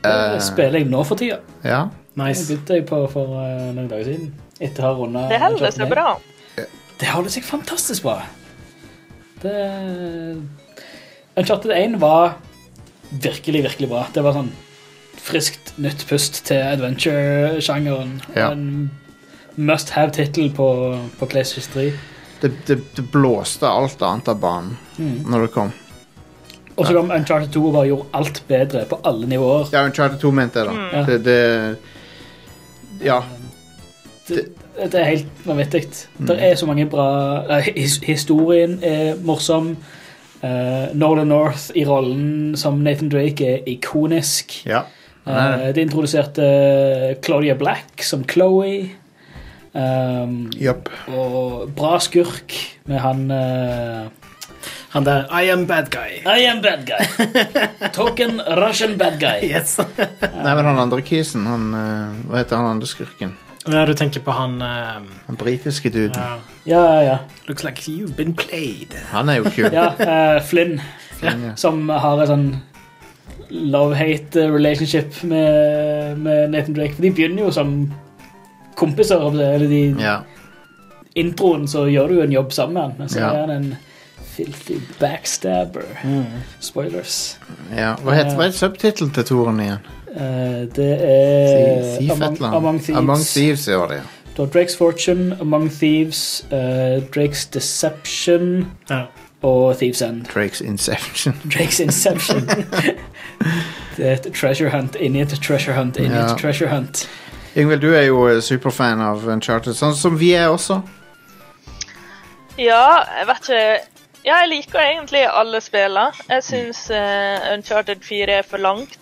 Det 0.04 0.12
Eh. 0.12 0.40
spiller 0.42 0.80
jeg 0.80 0.88
nå 0.90 1.04
for 1.06 1.16
tida. 1.16 1.40
ja. 1.64 1.88
Det 2.16 2.26
nice. 2.28 2.44
begynte 2.54 2.74
jeg 2.74 2.86
på 2.86 2.98
for 3.10 3.24
uh, 3.24 3.72
noen 3.74 3.88
dager 3.88 4.04
siden. 4.04 4.34
Etter 4.60 4.84
å 4.84 4.88
ha 4.90 4.94
runda 5.00 5.22
Det 5.30 5.40
holder 5.40 5.72
seg 5.72 5.90
bra. 5.90 6.18
Det 7.00 7.08
holder 7.08 7.30
seg 7.32 7.44
fantastisk 7.48 8.04
bra. 8.04 8.18
Det 9.42 9.54
Uncharted 11.38 11.72
1 11.72 11.96
var 12.02 12.36
virkelig, 13.12 13.64
virkelig 13.64 13.90
bra. 13.90 14.04
Det 14.14 14.24
var 14.24 14.34
sånn 14.36 14.52
friskt 15.22 15.72
nytt 15.80 16.04
pust 16.10 16.42
til 16.46 16.58
adventure-sjangeren. 16.62 18.18
Ja. 18.36 18.52
En 18.52 18.92
must 19.56 19.90
have-tittel 19.96 20.52
på, 20.54 20.68
på 21.20 21.26
PlayStation 21.32 21.74
3. 21.74 21.92
Det, 22.42 22.50
det, 22.68 22.78
det 22.98 23.04
blåste 23.14 23.70
alt 23.70 24.02
annet 24.02 24.32
av 24.32 24.40
banen 24.42 24.78
når 25.30 25.46
det 25.46 25.54
kom. 25.54 25.72
Og 26.76 26.88
så 26.88 26.96
kom 26.96 27.12
Uncharted 27.14 27.52
2 27.54 27.62
og 27.68 27.76
bare 27.76 27.90
gjorde 27.90 28.08
alt 28.18 28.42
bedre 28.48 28.86
på 28.90 28.98
alle 29.06 29.28
nivåer. 29.30 29.70
Ja, 29.74 29.84
Uncharted 29.86 30.20
2 30.22 30.32
mente 30.34 30.62
jeg, 30.62 30.68
da. 30.68 30.74
Mm. 30.74 31.06
Det, 31.06 31.18
det 31.26 33.06
Ja. 33.06 33.22
Det, 34.28 34.46
det 34.78 35.00
er 35.00 35.10
helt 35.10 35.46
vanvittig. 35.46 35.84
Det 36.28 36.38
er 36.40 36.56
så 36.56 36.66
mange 36.66 36.86
bra 36.90 37.60
Historien 38.06 38.80
er 38.84 39.20
morsom. 39.22 39.76
Uh, 40.42 40.90
Northern 40.98 41.30
North 41.30 41.70
i 41.78 41.84
rollen 41.86 42.56
som 42.58 42.80
Nathan 42.82 43.12
Drake 43.14 43.46
er 43.46 43.68
ikonisk. 43.70 44.64
ja. 44.66 44.82
Uh, 45.22 45.70
det 45.76 45.78
introduserte 45.78 47.16
Claudia 47.22 47.54
Black 47.54 48.02
som 48.04 48.24
Chloé. 48.26 48.90
Um, 49.74 50.50
yep. 50.60 50.90
og 51.08 51.70
bra 51.78 51.94
skurk 52.04 52.52
med 52.92 53.00
han 53.00 53.22
uh, 53.32 54.10
Han 54.92 55.06
der 55.08 55.30
I 55.32 55.48
am 55.48 55.64
bad 55.68 55.88
guy. 55.94 56.18
I 56.28 56.44
am 56.50 56.60
bad 56.62 56.84
guy. 56.84 57.06
Token 57.96 58.42
Russian 58.60 58.98
bad 58.98 59.16
guy. 59.22 59.48
Yes. 59.48 59.78
Nei, 60.44 60.56
men 60.58 60.66
han 60.68 60.80
andre 60.84 61.00
kisen, 61.02 61.46
han 61.48 61.70
uh, 61.72 62.12
Hva 62.28 62.42
heter 62.42 62.60
han 62.60 62.74
andre 62.74 62.90
skurken? 62.92 63.32
Ja, 63.64 63.86
du 63.86 63.94
tenker 63.94 64.20
på 64.26 64.34
han 64.36 64.60
uh, 64.62 65.00
Den 65.30 65.40
britiske 65.40 65.90
duden. 65.90 66.20
ja. 66.20 66.40
Ja, 66.66 67.02
ja. 67.02 67.18
Looks 67.48 67.64
like 67.64 67.88
you've 67.88 68.14
been 68.16 68.36
played. 68.36 68.94
Han 69.14 69.30
er 69.30 69.40
jo 69.40 69.50
kul. 69.56 69.72
ja 69.74 69.94
uh, 69.96 70.44
Flynn. 70.44 70.82
Ja. 71.22 71.32
som 71.56 71.86
har 71.90 72.18
en 72.24 72.28
sånn 72.28 72.46
love-hate 73.52 74.48
relationship 74.50 75.24
med, 75.24 76.18
med 76.18 76.50
Nathan 76.50 76.74
Drake. 76.76 76.96
For 76.96 77.06
de 77.06 77.12
begynner 77.14 77.46
jo 77.46 77.52
som 77.54 77.76
kompiser. 78.82 79.22
om 79.22 79.38
det, 79.38 79.48
Eller 79.56 79.68
de, 79.72 79.82
Ja. 80.02 80.18
introen 81.16 81.68
så 81.68 81.86
gjør 81.92 82.08
du 82.08 82.14
jo 82.20 82.22
en 82.28 82.32
jobb 82.36 82.54
sammen 82.54 82.74
med 82.74 82.82
han. 82.84 82.94
Men 82.98 83.10
så 83.10 83.20
Ja. 83.20 83.32
er 83.34 83.40
han 83.46 83.50
en 83.58 83.78
Filthy 84.32 84.78
backstabber. 85.00 85.84
Spoilers. 86.60 87.38
Ja. 87.76 87.96
Hva 88.00 88.14
heter 88.16 88.38
uh, 88.48 88.52
subtittelen 88.56 89.12
til 89.14 89.24
toren 89.28 89.60
igjen? 89.60 89.80
Uh, 90.16 90.68
det 90.76 90.88
er 91.04 91.98
Thief 91.98 92.12
Among. 92.12 92.38
Among 92.56 92.80
Thieves. 92.80 92.98
Among 92.98 93.24
Thieves, 93.26 93.68
ja, 93.68 93.86
det. 93.88 93.96
ja. 93.96 94.02
Du 94.38 94.42
har 94.46 94.50
Drake's 94.54 94.78
Fortune, 94.78 95.36
Among 95.42 95.70
Thieves, 95.70 96.46
uh, 96.52 97.04
Drake's 97.16 97.46
Deception 97.54 98.68
Ja. 98.90 99.02
og 99.44 99.78
Thieves 99.78 100.02
End. 100.02 100.26
Drake's 100.36 100.62
Inception. 100.64 101.34
Drake's 101.54 101.82
Inception. 101.84 102.48
det 103.98 104.06
er 104.08 104.12
et 104.14 104.28
treasure 104.34 104.70
hunt 104.70 104.96
inni 105.00 105.22
et 105.22 105.30
treasure 105.44 105.76
hunt 105.76 105.98
inni 105.98 106.16
Ja. 106.16 106.32
et 106.34 106.38
treasure 106.40 106.70
hunt. 106.70 107.10
Ingvild, 107.56 107.82
du 107.84 107.92
er 107.96 108.06
jo 108.08 108.26
eh, 108.32 108.40
superfan 108.44 109.02
av 109.04 109.26
Uncharted, 109.28 109.76
sånn 109.76 109.96
som 109.98 110.16
vi 110.20 110.32
er 110.40 110.48
også. 110.54 110.80
Ja, 112.60 113.04
jeg 113.20 113.28
vet 113.30 113.48
ikke 113.48 113.64
Ja, 114.22 114.36
jeg 114.44 114.50
liker 114.52 114.80
egentlig 114.84 115.24
alle 115.26 115.60
spillene. 115.64 116.12
Jeg 116.30 116.44
syns 116.46 116.84
uh, 116.94 117.48
Uncharted 117.56 118.04
4 118.06 118.36
er 118.42 118.46
for 118.46 118.62
langt. 118.62 118.98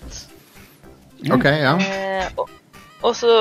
Ok, 1.27 1.43
ja. 1.51 1.73
Uh, 1.75 2.39
og, 2.39 2.53
og 3.03 3.17
så 3.19 3.33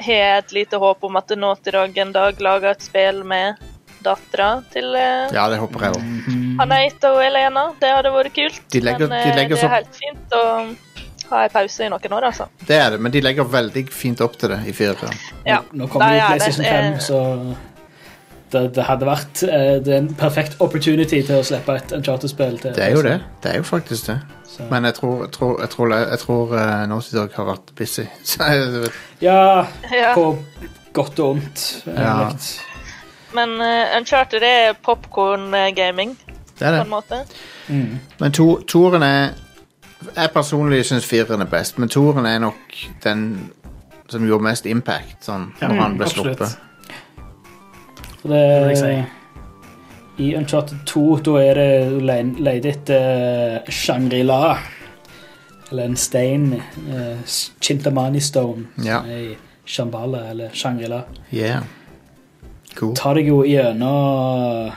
har 0.00 0.14
jeg 0.14 0.38
et 0.38 0.54
lite 0.56 0.80
håp 0.80 1.04
om 1.04 1.18
at 1.20 1.34
Naughty 1.36 1.74
Dog 1.74 1.98
en 2.00 2.14
dag 2.14 2.40
lager 2.40 2.72
et 2.72 2.86
spill 2.86 3.20
med 3.28 3.60
dattera 4.06 4.62
til 4.72 4.94
uh, 4.96 5.28
Ja, 5.34 5.44
det 5.52 5.60
håper 5.60 5.84
jeg 5.90 5.98
òg. 5.98 6.32
Anaita 6.64 7.12
og 7.14 7.20
Elena. 7.22 7.68
Det 7.78 7.92
hadde 7.92 8.14
vært 8.16 8.34
kult. 8.34 8.62
De 8.72 8.80
legger- 8.82 9.12
men 9.12 9.20
de 9.20 9.28
eh, 9.28 9.36
legger 9.42 9.60
det 9.60 9.68
er 9.68 9.76
helt 9.76 10.00
fint 10.00 10.38
å 10.40 10.44
ha 11.30 11.44
en 11.44 11.52
pause 11.52 11.86
i 11.86 11.90
noen 11.92 12.14
år, 12.18 12.28
altså. 12.30 12.48
Det 12.68 12.76
er 12.76 12.90
det, 12.94 13.00
men 13.00 13.12
de 13.12 13.22
legger 13.24 13.48
veldig 13.48 13.84
fint 13.92 14.20
opp 14.24 14.38
til 14.40 14.52
det 14.54 14.60
i 14.66 14.74
fireren. 14.76 15.18
Ja. 15.46 15.62
Nå 15.72 15.86
kommer 15.92 16.14
jo 16.14 16.20
ja, 16.20 16.28
det 16.32 16.42
PlayStation 16.42 16.64
er- 16.66 16.92
5, 16.92 17.00
så 17.00 17.20
det, 18.52 18.62
det 18.76 18.84
hadde 18.88 19.04
vært 19.08 19.42
eh, 19.44 19.76
det 19.84 19.92
er 19.92 19.98
en 20.02 20.14
perfekt 20.16 20.56
opportunity 20.64 21.20
til 21.20 21.36
å 21.36 21.44
slippe 21.44 21.74
et 21.76 21.92
Uncharted-spill. 21.92 22.56
Det 22.64 22.80
er 22.80 22.94
jo 22.96 23.02
det. 23.04 23.18
Det 23.44 23.52
er 23.52 23.60
jo 23.60 23.66
faktisk 23.68 24.08
det. 24.08 24.18
Så. 24.48 24.64
Men 24.70 24.88
jeg 24.88 24.96
tror, 24.96 25.18
jeg 25.26 25.32
tror, 25.34 25.58
jeg 25.60 25.70
tror, 25.74 25.92
jeg 25.98 26.18
tror 26.22 26.54
uh, 26.54 26.86
Naughty 26.88 27.16
Dog 27.16 27.34
har 27.36 27.50
vært 27.52 27.74
busy. 27.76 28.06
Ja, 29.20 29.66
på 30.14 30.24
godt 30.96 31.20
og 31.20 31.36
ondt. 31.36 31.66
Ja. 31.86 32.30
Men 33.36 33.58
uh, 33.60 33.98
Uncharted 33.98 34.42
er 34.46 34.72
popkorn-gaming, 34.84 36.16
på 36.58 36.72
en 36.72 36.88
måte. 36.88 37.20
Mm. 37.68 37.98
Men 38.18 38.32
to, 38.32 38.48
toren 38.66 39.04
er 39.04 39.36
Jeg 40.16 40.30
personlig 40.34 40.84
syns 40.86 41.06
fireren 41.06 41.42
er 41.42 41.50
best, 41.50 41.78
men 41.78 41.88
toren 41.90 42.26
er 42.26 42.38
nok 42.38 42.76
den 43.04 43.50
som 44.08 44.24
gjorde 44.24 44.46
mest 44.46 44.66
impact 44.70 45.24
sånn, 45.26 45.48
Ja, 45.60 45.68
når 45.68 45.80
han 45.82 45.96
ble 45.98 46.06
absolutt. 46.06 46.38
sluppet. 46.38 46.58
Så 48.22 48.28
det, 48.30 48.38
det 48.38 48.68
jeg 48.72 48.78
si. 48.78 48.92
I 50.24 50.32
Uncharted 50.38 50.78
2 50.86 51.02
da 51.26 51.34
er 51.42 51.54
det 51.54 52.02
le- 52.02 52.34
leid 52.42 52.64
etter 52.66 53.60
uh, 53.60 53.68
Shangri-La. 53.70 54.56
Eller 55.70 55.84
en 55.90 55.96
stein. 55.96 56.48
Uh, 56.88 57.18
Chintamani 57.60 58.20
Stone. 58.20 58.66
Ja. 58.82 59.02
Som 59.02 59.10
er 59.10 59.18
i 59.18 59.36
Shambhala, 59.68 60.24
eller 60.32 60.50
Shangri-La. 60.54 61.02
Yeah. 61.34 61.62
Cool. 62.78 62.94
Tar 62.96 63.14
deg 63.18 63.28
jo 63.28 63.42
gjennom 63.46 64.72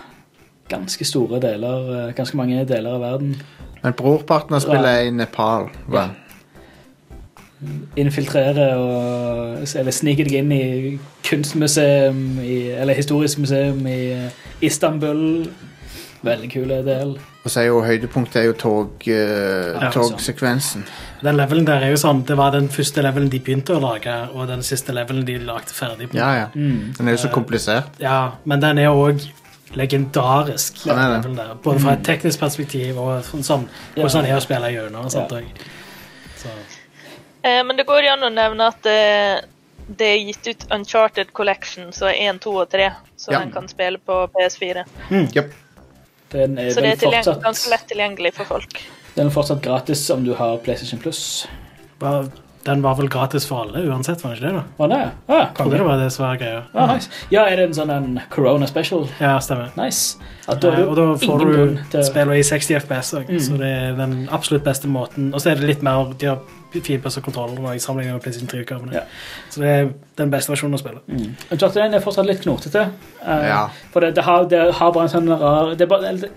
ganske 0.72 1.06
store 1.06 1.40
deler, 1.44 1.90
eh, 2.08 2.14
ganske 2.16 2.38
mange 2.40 2.62
deler 2.66 2.94
av 2.96 3.02
verden. 3.04 3.34
Men 3.82 3.94
brorparten 3.98 4.56
av 4.56 4.62
spillet 4.64 4.92
er 4.92 5.08
i 5.10 5.14
Nepal. 5.16 5.70
Ja. 5.88 5.94
vel? 5.96 6.10
Infiltrere 8.02 8.72
og 8.82 9.68
Eller 9.78 9.94
snike 9.94 10.24
deg 10.26 10.40
inn 10.40 10.54
i 10.56 10.64
kunstmuseum 11.28 12.40
i, 12.42 12.72
Eller 12.74 12.98
historisk 12.98 13.38
museum 13.44 13.84
i 13.86 14.00
eh, 14.16 14.40
Istanbul. 14.66 15.46
Veldig 16.26 16.50
kule 16.54 16.80
del. 16.86 17.16
Og 17.42 17.50
så 17.50 17.64
er 17.64 17.70
jo 17.72 17.80
høydepunktet 17.82 18.42
er 18.44 18.48
jo 18.52 18.54
tog, 18.58 19.08
eh, 19.10 19.72
Ja, 19.74 19.90
togsekvensen. 19.94 20.84
Den 21.22 21.38
levelen 21.38 21.66
der 21.66 21.82
er 21.82 21.94
jo 21.94 21.98
sånn, 21.98 22.24
Det 22.26 22.38
var 22.38 22.52
den 22.54 22.70
første 22.70 23.02
levelen 23.02 23.30
de 23.30 23.40
begynte 23.40 23.74
å 23.74 23.82
lage, 23.82 24.14
og 24.34 24.48
den 24.48 24.62
siste 24.62 24.94
levelen 24.94 25.26
de 25.26 25.38
lagde 25.40 25.74
ferdig. 25.74 26.10
på. 26.12 26.18
Ja, 26.18 26.34
ja. 26.36 26.48
Mm. 26.54 26.94
Den 26.98 27.08
er 27.08 27.12
jo 27.18 27.18
så 27.18 27.32
komplisert. 27.34 27.98
Ja, 28.00 28.32
men 28.46 28.62
den 28.62 28.78
er 28.78 28.90
òg 28.94 29.26
legendarisk. 29.76 30.84
Den 30.84 30.98
er 31.00 31.22
det. 31.22 31.36
der. 31.38 31.54
Både 31.64 31.80
fra 31.80 31.94
et 31.94 32.04
teknisk 32.06 32.40
perspektiv 32.40 32.98
og 33.00 33.24
sånn, 33.24 33.44
sånn 33.44 33.68
Ja. 33.96 34.04
hvordan 34.04 34.24
det 34.24 34.32
er 34.32 34.38
å 34.38 34.42
spille 34.42 34.72
gjennom. 34.72 35.10
Ja. 35.14 35.42
Eh, 37.44 37.64
men 37.64 37.78
det 37.78 37.86
går 37.88 38.08
an 38.14 38.24
å 38.28 38.30
nevne 38.34 38.68
at 38.68 38.86
eh, 38.86 39.42
det 39.88 40.08
er 40.08 40.20
gitt 40.28 40.48
ut 40.48 40.66
Uncharted 40.72 41.34
Collection, 41.34 41.90
så 41.96 42.06
er 42.12 42.20
1, 42.30 42.40
2 42.44 42.54
og 42.62 42.70
3, 42.70 42.92
så 43.18 43.32
Ja. 43.34 43.42
en 43.42 43.52
kan 43.52 43.68
spille 43.68 43.98
på 43.98 44.28
PS4. 44.36 44.86
Yep. 45.12 45.54
Den 46.32 46.58
er 46.58 46.70
Så 46.72 46.82
det 46.82 46.92
er 46.94 46.96
fortsatt, 47.12 47.42
ganske 47.44 47.70
lett 47.70 47.88
tilgjengelig 47.90 48.34
for 48.34 48.46
folk. 48.46 48.82
den 49.16 49.28
er 49.28 49.32
fortsatt 49.32 49.62
gratis 49.62 50.10
om 50.10 50.24
du 50.24 50.34
har 50.34 50.58
PlayStation 50.58 51.00
Plus. 51.00 51.48
bare- 52.00 52.30
den 52.66 52.82
var 52.84 52.96
vel 52.96 53.08
gratis 53.10 53.46
for 53.50 53.64
alle 53.64 53.82
uansett, 53.90 54.22
var 54.24 54.36
den 54.36 54.38
ikke 54.38 54.48
det? 54.48 54.54
da? 54.54 54.64
Var 54.78 54.88
det? 54.92 55.12
Ah, 55.28 55.46
Trodde 55.58 55.78
det 55.78 55.86
var 55.88 55.98
det 55.98 56.12
som 56.14 56.26
var 56.28 56.36
greia. 56.38 56.62
Ah, 56.76 56.94
nice. 56.94 57.10
Ja, 57.34 57.46
er 57.50 57.56
det 57.58 57.64
en 57.70 57.74
sånn 57.74 57.90
en 57.96 58.20
Corona 58.30 58.68
special? 58.70 59.08
Ja, 59.20 59.40
stemmer. 59.42 59.72
Nice. 59.80 60.18
Ja, 60.48 60.54
da 60.54 60.72
det 60.76 60.80
Eh, 60.84 60.88
og 60.92 60.96
da 61.00 61.06
får 61.26 61.40
du 61.46 61.78
til 61.92 62.04
spille 62.06 62.38
i 62.38 62.44
60 62.44 62.76
FPS, 62.84 63.14
Mm. 63.28 63.40
så 63.40 63.58
det 63.58 63.68
er 63.72 63.96
den 63.98 64.28
absolutt 64.32 64.64
beste 64.64 64.88
måten. 64.88 65.34
Og 65.34 65.42
så 65.42 65.52
er 65.52 65.56
det 65.56 65.64
litt 65.72 65.82
mer 65.84 66.14
De 66.20 66.26
har 66.28 66.40
finpussa 66.72 67.22
kontrollen 67.22 67.58
i 67.76 67.80
sammenligning 67.80 68.14
med 68.14 68.22
PlayStation 68.22 68.48
3-utgavene. 68.48 68.94
Ja. 68.94 69.02
Så 69.50 69.62
det 69.62 69.70
er 69.70 69.90
den 70.18 70.30
beste 70.32 70.52
versjonen 70.54 70.76
å 70.76 70.80
spille. 70.80 71.00
mm. 71.08 71.36
1 71.52 71.94
er 71.96 72.00
fortsatt 72.00 72.26
litt 72.26 72.42
knotete. 72.42 72.90
Uh, 73.26 73.48
Ja. 73.48 73.70
For 73.92 74.00
det, 74.02 74.16
det, 74.16 74.24
har, 74.24 74.46
det 74.46 74.74
har 74.76 74.92
bare 74.92 75.04
en 75.04 75.10
sånn 75.10 75.30
rar 75.40 75.74
det 75.76 75.82
er 75.82 75.88
bare, 75.88 76.14
det, 76.16 76.30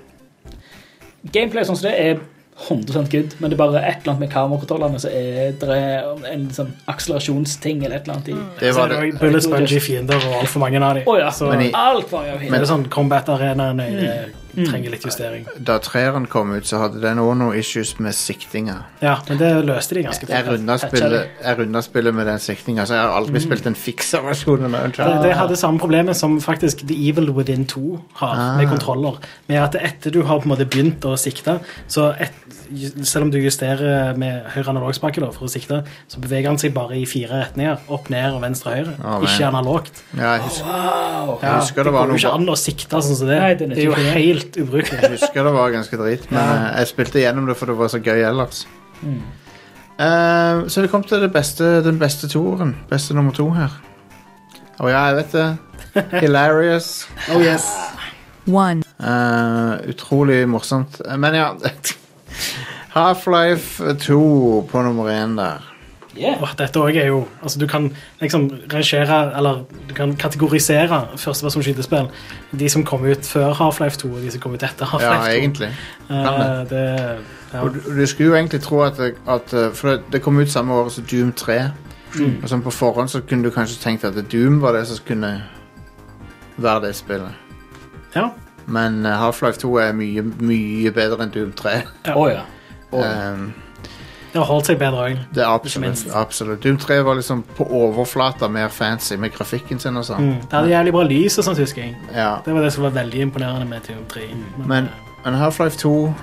Gameplay 1.32 1.64
sånn 1.64 1.76
som 1.76 1.88
det 1.90 1.98
er 1.98 2.18
100 2.56 3.08
good, 3.10 3.34
men 3.40 3.50
det 3.50 3.56
er 3.56 3.62
bare 3.66 3.80
et 3.82 3.96
eller 4.02 4.12
annet 4.12 4.20
med 4.20 4.30
kamerakontrollene 4.30 5.00
som 5.02 5.10
er 5.10 5.52
det 5.58 5.68
er 5.68 6.04
en 6.32 6.44
sånn 6.54 6.70
akselerasjonsting 6.86 7.84
eller 7.84 7.96
et 7.96 8.06
eller 8.06 8.14
annet 8.14 8.28
i. 8.28 8.36
Det 8.60 8.74
var 8.76 8.92
er 8.94 9.10
det 9.10 9.18
bullet 9.20 9.42
spongy 9.42 9.80
fiender 9.82 10.16
og 10.28 10.36
altfor 10.42 10.60
mange 10.62 10.78
av 10.82 10.94
dem. 10.94 11.04
Oh, 11.10 11.18
ja, 11.18 11.30
Så 11.30 11.50
Men 11.50 11.60
i- 11.66 11.72
alt 11.74 12.12
var 12.12 12.26
jo 12.26 12.38
men 12.38 12.52
det 12.52 12.62
er 12.62 12.72
sånn 12.74 12.88
combat-arenaen 12.88 13.80
eh, 13.80 13.92
Mm. 13.94 14.32
Trenger 14.54 14.90
litt 14.94 15.02
justering. 15.04 15.46
Da 15.58 15.78
treeren 15.82 16.26
kom 16.30 16.52
ut, 16.54 16.66
så 16.66 16.78
hadde 16.84 17.00
den 17.02 17.18
òg 17.18 17.34
noen 17.40 17.58
issues 17.58 17.94
med 17.98 18.14
siktinga. 18.14 18.76
Ja, 19.02 19.16
men 19.28 19.38
det 19.38 19.50
løste 19.66 19.94
de 19.98 20.02
ganske 20.06 20.28
Jeg 20.28 20.44
fort. 20.44 20.54
runda 20.54 20.76
spillet, 20.78 21.28
jeg 21.44 21.58
runda 21.58 21.82
spillet 21.82 22.14
med 22.14 22.26
den 22.26 22.38
siktinga, 22.38 22.86
så 22.86 22.94
jeg 22.94 23.02
har 23.02 23.16
aldri 23.20 23.40
spilt 23.40 23.66
en 23.66 23.74
fiksa 23.74 24.22
versjonen 24.24 24.74
av 24.74 24.90
Det, 24.92 25.22
det 25.22 25.34
hadde 25.36 25.56
samme 25.56 25.78
problemet 25.78 26.16
som 26.16 26.38
faktisk 26.40 26.86
The 26.86 26.94
Evil 27.08 27.30
Within 27.32 27.66
2 27.66 28.00
har 28.14 28.34
Ah. 28.36 28.56
med 28.58 28.68
kontroller. 28.68 29.18
Med 29.48 29.62
at 29.62 29.74
etter 29.74 30.10
du 30.10 30.22
har 30.22 30.40
på 30.40 30.44
en 30.48 30.56
måte 30.56 30.66
begynt 30.68 31.00
å 31.04 31.16
sikte, 31.18 31.60
så 31.88 32.14
et, 32.20 32.32
selv 33.06 33.26
om 33.26 33.30
du 33.32 33.38
justerer 33.38 34.16
med 34.20 34.44
høyre 34.54 34.72
analogspake 34.72 35.20
da, 35.22 35.28
for 35.34 35.46
å 35.46 35.50
sikte, 35.52 35.82
så 36.10 36.20
beveger 36.22 36.48
han 36.52 36.58
seg 36.60 36.74
bare 36.76 36.96
i 37.00 37.04
fire 37.08 37.40
retninger. 37.44 37.78
Opp, 37.94 38.10
ned 38.12 38.34
og 38.36 38.42
venstre 38.44 38.70
og 38.72 38.76
høyre. 38.78 38.94
Ah, 39.04 39.22
ikke 39.24 39.46
analogt. 39.48 40.02
Ja, 40.18 40.34
jeg 40.36 40.44
husker, 40.48 40.68
Wow. 41.24 41.38
Jeg 41.42 41.54
husker 41.60 41.84
det 41.88 41.92
går 41.94 42.04
jo 42.04 42.12
noe 42.12 42.18
ikke 42.20 42.32
an 42.36 42.48
å 42.52 42.56
sikte 42.60 43.00
sånn 43.06 43.16
som 43.16 43.28
det. 43.30 43.38
Nei, 43.40 43.52
det 43.54 43.64
er 43.68 43.74
det 43.74 43.78
er 43.78 43.84
jo 43.86 43.92
ikke 43.94 44.04
det. 44.04 44.16
helt 44.18 44.58
ubrukelig. 44.64 45.00
jeg 45.02 45.10
husker 45.16 45.46
det 45.48 45.52
var 45.56 45.70
ganske 45.72 46.00
drit, 46.02 46.26
men 46.34 46.40
Ja. 46.40 46.58
eh, 46.68 46.78
jeg 46.82 46.90
spilte 46.92 47.22
gjennom 47.24 47.46
det 47.48 47.56
for 47.56 47.66
det 47.72 47.76
var 47.78 47.88
så 47.94 48.00
gøy 48.04 48.20
ellers. 48.28 48.66
Mm. 49.02 49.20
Uh, 49.94 50.66
så 50.68 50.82
det 50.82 50.90
kom 50.90 51.04
til 51.06 51.20
det 51.22 51.30
beste, 51.32 51.82
den 51.86 51.98
beste 52.00 52.28
toeren. 52.28 52.74
Beste 52.90 53.14
nummer 53.14 53.32
to 53.32 53.48
her. 53.54 53.70
Å 54.82 54.88
ja, 54.90 55.04
jeg 55.12 55.16
vet 55.20 55.36
det. 55.36 55.48
Hilarious. 56.24 57.06
Oh 57.32 57.40
yes. 57.42 57.68
one, 58.50 58.82
Uh, 58.98 59.76
utrolig 59.90 60.42
morsomt. 60.48 61.00
Men 61.18 61.34
ja 61.34 61.48
Half-Life 62.94 63.94
2 63.94 64.68
på 64.70 64.82
nummer 64.82 65.10
én 65.10 65.36
der. 65.36 65.70
Yeah. 66.18 66.42
Åh, 66.42 66.48
dette 66.58 66.80
også 66.80 67.00
er 67.00 67.06
jo 67.06 67.26
altså 67.42 67.58
Du 67.58 67.66
kan 67.66 67.96
liksom 68.20 68.50
rangere 68.72 69.36
Eller 69.36 69.64
du 69.88 69.94
kan 69.94 70.16
kategorisere 70.16 71.06
førstepersonskytespill. 71.16 72.06
De 72.58 72.68
som 72.68 72.84
kom 72.84 73.04
ut 73.04 73.26
før 73.26 73.52
Half-Life 73.52 73.96
2, 73.96 74.08
og 74.08 74.20
de 74.22 74.30
som 74.30 74.40
kom 74.40 74.54
ut 74.54 74.62
etter 74.62 74.86
Half-Life 74.86 75.24
2. 75.24 75.40
egentlig. 75.40 75.68
Uh, 76.10 76.70
det, 76.70 77.18
ja. 77.52 77.60
Og 77.60 77.74
du, 77.74 77.80
du 78.00 78.06
skulle 78.06 78.28
jo 78.28 78.34
egentlig 78.34 78.60
tro 78.62 78.80
at, 78.80 79.00
at 79.28 79.52
eh, 79.52 79.72
For 79.74 79.90
det, 79.90 80.00
det 80.12 80.22
kom 80.22 80.38
ut 80.38 80.50
samme 80.50 80.74
år 80.74 80.88
som 80.88 81.04
Doom 81.04 81.32
3. 81.32 81.60
Mm. 82.14 82.36
Og 82.42 82.48
sånn 82.48 82.62
på 82.62 82.70
forhånd 82.70 83.10
så 83.10 83.20
kunne 83.26 83.42
du 83.42 83.50
kanskje 83.50 83.82
tenkt 83.82 84.04
at 84.04 84.14
Doom 84.32 84.62
var 84.62 84.72
det 84.78 84.86
som 84.86 85.02
kunne 85.06 85.42
være 86.56 86.86
det 86.86 86.96
spillet. 86.96 87.34
ja. 88.14 88.30
Men 88.66 89.06
eh, 89.06 89.18
Half-Life 89.18 89.58
2 89.58 89.76
er 89.76 89.92
mye, 89.92 90.22
mye 90.22 90.90
bedre 90.94 91.26
enn 91.26 91.32
Doom 91.34 91.52
3. 91.52 91.70
Ja. 92.06 92.14
Oh, 92.14 92.30
ja. 92.30 92.46
Um, 92.92 93.52
Det 94.32 94.40
har 94.42 94.46
holdt 94.48 94.66
seg 94.66 94.78
bedre 94.78 94.98
òg. 95.04 95.18
absolutt, 95.46 96.06
absolutt. 96.14 96.62
Doom 96.64 96.76
3 96.78 97.02
var 97.04 97.14
liksom 97.14 97.42
på 97.56 97.64
overflata 97.70 98.48
mer 98.48 98.68
fancy 98.68 99.16
med 99.16 99.30
grafikken 99.32 99.78
sin 99.78 99.96
og 99.96 100.04
sånn. 100.04 100.20
Mm. 100.22 100.40
Det 100.40 100.52
hadde 100.58 100.68
jævlig 100.72 100.92
bra 100.92 101.02
lys 101.02 101.38
og 101.38 101.44
sånt, 101.44 101.58
husker 101.58 101.82
jeg. 101.82 101.96
Ja. 102.14 102.36
Det 102.44 102.54
var 102.54 102.60
det 102.62 102.72
som 102.72 102.82
var 102.82 102.90
veldig 102.90 103.20
imponerende 103.20 103.66
med 103.68 103.80
Doom 103.88 104.04
3. 104.08 104.20
Men, 104.66 104.88
men 105.24 105.34
Half-Life 105.34 105.76
2 105.78 106.14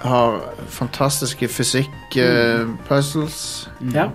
har 0.00 0.40
fantastiske 0.68 1.48
fysikk-puzzles. 1.48 3.68
ja. 3.94 4.06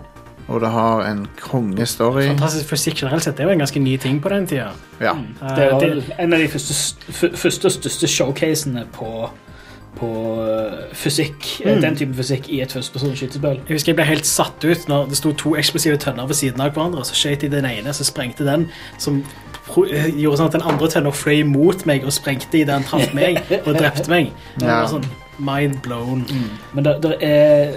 Og 0.47 0.61
det 0.61 0.69
har 0.69 1.01
en 1.09 1.27
kongestory. 1.41 2.27
Fantastisk 2.27 2.69
fysikk 2.69 2.95
generelt 3.01 3.23
sett. 3.23 3.37
Det 3.37 3.45
var 3.45 3.51
en 3.51 3.57
ganske 3.63 3.79
ny 3.79 3.97
ting 3.97 4.21
på 4.21 4.29
den 4.29 4.47
tida. 4.47 4.67
Ja. 5.01 5.13
Mm. 5.13 5.25
Det 5.55 5.71
var 5.71 5.81
en 6.21 6.33
av 6.33 6.39
de 6.39 6.47
første, 6.47 6.73
første 7.37 7.69
største 7.69 8.07
showcasene 8.07 8.83
på, 8.93 9.29
på 9.95 10.09
eh, 10.43 10.93
fysikk. 10.93 11.61
eh, 11.65 11.75
Mm. 11.75 11.81
Den 11.81 11.95
type 11.95 12.13
fysikk 12.17 12.49
i 12.49 12.61
et 12.61 12.71
førstepersons 12.73 13.17
skytespill. 13.19 13.59
Jeg 13.67 13.75
husker 13.77 13.91
jeg 13.91 13.95
ble 13.95 14.05
helt 14.09 14.25
satt 14.25 14.63
ut 14.65 14.87
når 14.87 15.09
det 15.09 15.17
sto 15.17 15.31
to 15.33 15.55
eksplosive 15.55 15.97
tønner 15.97 16.27
ved 16.27 16.35
siden 16.35 16.61
av 16.61 16.71
hverandre. 16.75 17.05
Så 17.05 17.15
skjøt 17.15 17.41
de 17.41 17.49
den 17.49 17.65
ene, 17.65 17.93
så 17.93 18.03
sprengte 18.07 18.45
den, 18.45 18.67
som 18.97 19.23
eh, 19.91 20.09
gjorde 20.15 20.37
sånn 20.37 20.47
at 20.51 20.57
den 20.59 20.61
andre 20.67 20.87
tønna 20.89 21.11
fløy 21.11 21.43
mot 21.45 21.85
meg 21.85 22.05
og 22.05 22.13
sprengte 22.13 22.57
idet 22.57 22.67
den 22.73 22.83
traff 22.83 23.13
meg 23.13 23.41
og 23.65 23.73
drepte 23.79 24.09
meg. 24.09 24.31
Det 24.59 24.67
var 24.67 24.87
sånn 24.87 25.05
mind 25.39 25.81
blown. 25.83 26.25
Men 26.73 26.83
det, 26.85 26.97
det 27.03 27.15
er 27.21 27.73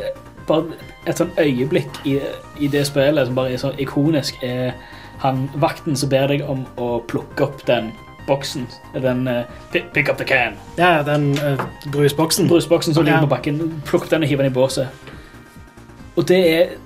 bare 0.46 0.64
et 1.06 1.16
sånn 1.18 1.30
øyeblikk 1.38 2.02
i, 2.06 2.18
i 2.60 2.68
det 2.68 2.86
spillet 2.86 3.26
som 3.26 3.34
bare 3.34 3.52
er 3.52 3.56
så 3.62 3.72
ikonisk, 3.78 4.34
er 4.42 4.72
han 5.18 5.48
vakten 5.58 5.96
som 5.96 6.08
ber 6.12 6.28
deg 6.30 6.44
om 6.48 6.66
å 6.78 7.00
plukke 7.10 7.42
opp 7.48 7.64
den 7.66 7.90
boksen. 8.28 8.66
Den 8.94 9.24
uh, 9.28 9.42
pick, 9.72 10.10
up 10.10 10.20
the 10.20 10.26
can. 10.28 10.58
Ja, 10.78 11.02
den 11.06 11.32
uh, 11.40 11.64
brusboksen. 11.92 12.48
Brusboksen 12.48 12.94
som 12.94 13.04
ligger 13.04 13.24
på 13.26 13.32
bakken. 13.32 13.62
Plukk 13.88 14.10
den 14.10 14.22
og 14.22 14.28
hiv 14.28 14.38
den 14.38 14.52
i 14.52 14.54
båset. 14.54 14.88
Og 16.16 16.28
det 16.28 16.42
er 16.52 16.76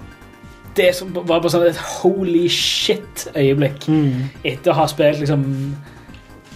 det 0.77 0.95
som 0.97 1.11
var 1.15 1.41
bare 1.41 1.51
sånn 1.53 1.67
et 1.69 1.81
holy 2.01 2.47
shit-øyeblikk. 2.53 3.89
Mm. 3.89 4.31
Etter 4.45 4.73
å 4.73 4.79
ha 4.81 4.87
spilt 4.91 5.21
liksom 5.21 5.45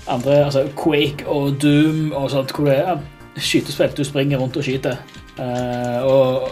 andre, 0.09 0.39
altså 0.47 0.67
Quake 0.79 1.27
og 1.29 1.59
Doom 1.63 2.13
og 2.15 2.31
sånt, 2.33 2.55
hvor 2.57 2.71
det 2.71 2.79
er 2.81 3.03
skytespill 3.37 3.93
du 3.97 4.05
springer 4.07 4.41
rundt 4.41 4.57
og 4.57 4.65
skyter. 4.65 5.01
Uh, 5.37 6.01
og 6.09 6.49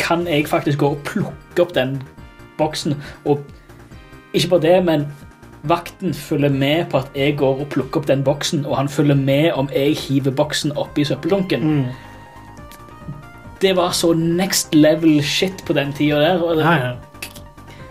kan 0.00 0.24
jeg 0.28 0.48
faktisk 0.48 0.80
gå 0.80 0.94
og 0.94 1.02
plukke 1.04 1.64
opp 1.64 1.74
den 1.76 1.98
boksen? 2.58 2.96
Og 3.24 3.42
ikke 4.32 4.54
bare 4.54 4.64
det, 4.64 4.76
men 4.84 5.06
vakten 5.62 6.14
følger 6.14 6.48
med 6.48 6.84
på 6.90 7.02
at 7.02 7.10
jeg 7.16 7.36
går 7.36 7.60
og 7.60 7.68
plukker 7.72 8.00
opp 8.00 8.08
den 8.08 8.24
boksen, 8.24 8.64
og 8.66 8.76
han 8.76 8.88
følger 8.88 9.14
med 9.14 9.52
om 9.52 9.68
jeg 9.74 9.96
hiver 9.96 10.30
boksen 10.30 10.72
oppi 10.76 11.04
søppeldunken. 11.04 11.66
Mm. 11.66 11.84
Det 13.60 13.76
var 13.76 13.92
så 13.92 14.12
next 14.16 14.74
level 14.74 15.22
shit 15.22 15.64
på 15.66 15.72
den 15.76 15.92
tida 15.92 16.20
der. 16.20 16.42
Og 16.42 16.56
det, 16.56 16.64
Ja, 16.64 16.72
ja. 16.72 16.92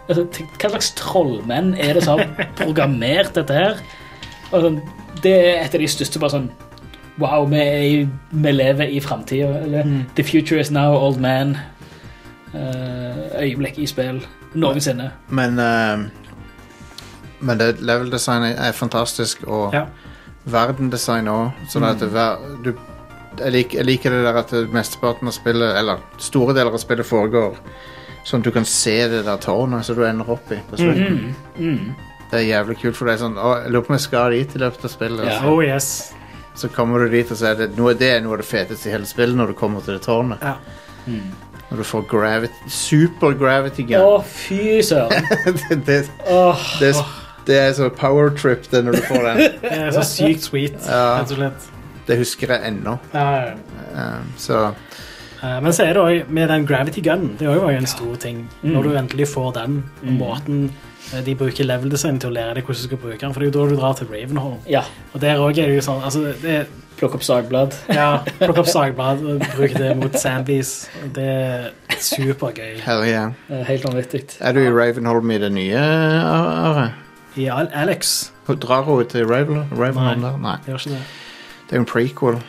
Altså, 0.09 0.25
hva 0.57 0.69
slags 0.69 0.91
trollmenn 0.97 1.75
er 1.77 1.93
det 1.93 2.03
som 2.03 2.17
har 2.17 2.47
programmert 2.63 3.35
dette 3.35 3.53
her? 3.53 3.77
Og 4.49 4.63
sånn, 4.63 4.79
det 5.21 5.35
er 5.35 5.59
et 5.61 5.75
av 5.77 5.83
de 5.83 5.87
største 5.87 6.21
bare 6.21 6.37
sånn 6.39 6.49
Wow, 7.19 7.49
vi, 7.51 7.59
er 7.59 7.81
i, 7.83 7.95
vi 8.31 8.51
lever 8.53 8.93
i 8.95 8.99
framtida. 9.03 9.83
Mm. 9.83 10.05
The 10.15 10.23
future 10.23 10.59
is 10.59 10.71
now, 10.71 10.95
old 10.95 11.19
man. 11.19 11.57
Uh, 12.53 13.27
øyeblikk 13.41 13.75
i 13.77 13.87
spill 13.91 14.21
noensinne. 14.55 15.11
Men 15.27 15.59
eh, 15.59 16.05
Men 17.41 17.57
det 17.57 17.79
level 17.81 18.09
design 18.11 18.43
er 18.51 18.71
fantastisk, 18.75 19.43
og 19.47 19.73
Ja. 19.73 19.85
verdendesign 20.45 21.27
òg. 21.31 21.51
Sånn 21.71 21.85
at 21.87 21.99
det, 21.99 22.09
hver, 22.11 22.37
du, 22.63 22.73
jeg, 23.39 23.51
liker, 23.51 23.77
jeg 23.77 23.85
liker 23.85 24.11
det 24.11 24.23
der 24.25 24.39
at 24.41 24.51
det 24.51 24.65
mesteparten 24.73 25.27
av 25.27 25.35
spillet, 25.35 25.75
eller 25.79 26.01
store 26.17 26.53
deler 26.57 26.73
av 26.73 26.81
spillet, 26.83 27.05
foregår 27.07 27.55
sånn 28.27 28.41
at 28.43 28.49
du 28.49 28.51
kan 28.51 28.65
se 28.65 29.07
det 29.07 29.23
der 29.25 29.37
tårnet 29.41 29.85
som 29.85 29.95
du 29.95 30.03
ender 30.05 30.29
opp 30.29 30.51
i. 30.51 30.59
på 30.69 30.77
slutten. 30.77 31.35
Mm, 31.57 31.65
mm. 31.65 31.95
Det 32.29 32.39
er 32.39 32.45
jævlig 32.45 32.77
kult, 32.81 32.95
for 32.95 33.05
det 33.09 33.13
er 33.15 33.21
sånn 33.23 33.37
å, 33.41 33.55
Jeg 33.63 33.71
lurer 33.73 33.85
på 33.87 33.89
om 33.93 33.97
jeg 33.97 34.05
skal 34.05 34.31
dit 34.35 34.55
i 34.55 34.59
løpet 34.61 34.83
av 34.85 34.91
spillet. 34.93 35.25
Ja. 35.25 35.37
altså. 35.39 35.53
Oh 35.53 35.63
yes. 35.65 36.13
Så 36.59 36.67
kommer 36.75 36.99
du 36.99 37.09
dit, 37.09 37.31
og 37.31 37.37
så 37.39 37.53
er 37.53 37.55
det 37.55 37.69
noe, 37.77 37.93
det 37.97 38.09
er 38.17 38.21
noe 38.21 38.35
av 38.35 38.41
det 38.43 38.49
feteste 38.49 38.89
i 38.89 38.91
hele 38.93 39.07
spillet 39.07 39.37
når 39.37 39.53
du 39.53 39.53
kommer 39.57 39.81
til 39.85 39.95
det 39.95 40.03
tårnet. 40.03 40.43
Ja. 40.43 40.57
Når 41.69 41.77
du 41.77 41.85
får 41.85 42.03
gravity, 42.09 42.69
super 42.73 43.33
gravity 43.37 43.85
Å, 43.97 44.19
fy 44.25 44.81
søren. 44.85 45.25
det, 45.45 45.77
det, 45.87 45.97
oh, 46.29 46.57
det, 46.81 46.91
det 47.49 47.57
er 47.59 47.73
så 47.73 47.89
power 47.89 48.29
trip 48.37 48.69
det 48.71 48.83
når 48.85 48.99
du 48.99 49.03
får 49.09 49.25
den. 49.25 49.43
Det 49.65 49.73
er 49.81 49.91
så 49.97 50.05
sykt 50.05 50.45
sweet, 50.47 50.77
Ja. 50.85 51.17
rett 51.19 51.33
og 51.33 51.41
slett. 51.41 51.69
Det 52.09 52.17
husker 52.21 52.53
jeg 52.55 52.71
ennå. 52.71 52.95
Ja, 53.13 53.25
ja. 53.49 53.55
Um, 53.93 54.29
så 54.37 54.69
Eh, 55.39 55.61
Men 55.63 55.71
så 55.71 55.85
er 55.87 55.93
det 55.95 56.01
også 56.03 56.31
med 56.35 56.49
den 56.51 56.65
gravity 56.67 56.99
gun. 56.99 57.21
Det 57.39 57.47
er 57.47 57.53
jo 57.55 57.69
en 57.71 57.85
stor 57.87 58.15
ting. 58.19 58.41
Mm. 58.61 58.73
Når 58.73 58.83
du 58.83 58.89
endelig 58.99 59.27
får 59.31 59.53
den, 59.55 59.77
og 60.03 60.09
måten 60.17 60.57
eh, 61.13 61.21
de 61.23 61.35
bruker 61.39 61.63
level 61.63 61.87
design 61.93 62.19
til 62.19 62.27
å 62.27 62.33
lære 62.35 62.57
deg 62.57 62.65
hvordan 62.67 62.81
du 62.81 62.87
skal 62.89 62.99
bruke 62.99 63.21
den. 63.21 63.31
For 63.33 63.39
det 63.39 63.47
er 63.47 63.53
jo 63.53 63.55
da 63.55 63.69
du 63.71 63.79
drar 63.79 63.93
til 63.95 64.07
Ravenhall. 64.11 64.57
ja. 64.67 64.81
Og 65.13 65.21
der 65.23 65.39
òg 65.39 65.55
er 65.63 65.71
det 65.71 65.77
jo 65.79 65.85
sånn 65.87 66.03
altså, 66.03 66.25
det 66.43 66.55
er, 66.57 66.65
Plukk 66.99 67.15
opp 67.15 67.23
sagblad. 67.23 67.71
ja, 67.87 68.09
Plukk 68.41 68.57
opp 68.59 68.67
sagblad 68.75 69.23
og 69.23 69.39
bruk 69.55 69.77
det 69.79 69.93
mot 70.01 70.17
Sandbees. 70.19 70.73
Det 71.15 71.23
er 71.23 71.69
supergøy. 72.03 72.81
herre 72.83 73.07
yeah. 73.07 73.31
Eh, 73.47 73.63
Helt 73.71 73.87
vanvittig. 73.87 74.25
Er 74.43 74.51
du 74.51 74.59
i 74.59 74.67
Ravenholm 74.67 75.31
i 75.31 75.37
det 75.39 75.53
nye, 75.55 75.79
Are? 75.79 76.89
I 77.37 77.45
Al- 77.47 77.69
Alex 77.73 78.31
Drar 78.47 78.81
hun 78.83 79.05
til 79.05 79.25
Raven, 79.27 79.67
Ravenholm 79.71 80.21
Nei. 80.21 80.31
Nei. 80.41 80.55
gjør 80.67 80.79
ikke 80.79 80.89
det. 80.89 81.03
Det 81.69 81.71
er 81.71 81.75
jo 81.75 81.81
en 81.81 81.85
prequel. 81.85 82.39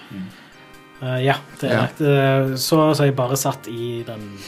Eh, 1.03 1.25
ja, 1.25 1.35
det 1.61 1.71
er 1.71 1.75
Ja. 1.75 1.83
rett. 1.83 2.01
Eh, 2.01 2.57
Så, 2.57 2.95
så 2.95 3.03
har 3.03 3.05
jeg 3.05 3.16
bare 3.16 3.37
satt 3.37 3.69
i 3.69 4.03
den 4.07 4.38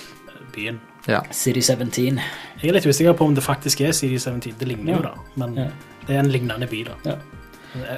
byen. 0.54 0.80
Ja. 1.08 1.20
City 1.30 1.60
17. 1.60 2.18
Jeg 2.62 2.68
er 2.68 2.72
litt 2.72 2.86
usikker 2.86 3.12
på 3.12 3.24
om 3.24 3.34
det 3.34 3.44
faktisk 3.44 3.80
er 3.80 3.92
CD17. 3.92 4.54
Det 4.58 4.68
ligner 4.68 4.92
jo, 4.96 5.02
Ja. 5.02 5.08
da. 5.08 5.14
Men 5.36 5.54
Ja. 5.54 5.66
det 6.06 6.16
er 6.16 6.20
en 6.20 6.30
lignende 6.30 6.66
by, 6.66 6.84
da. 6.84 6.92
Ja. 7.10 7.16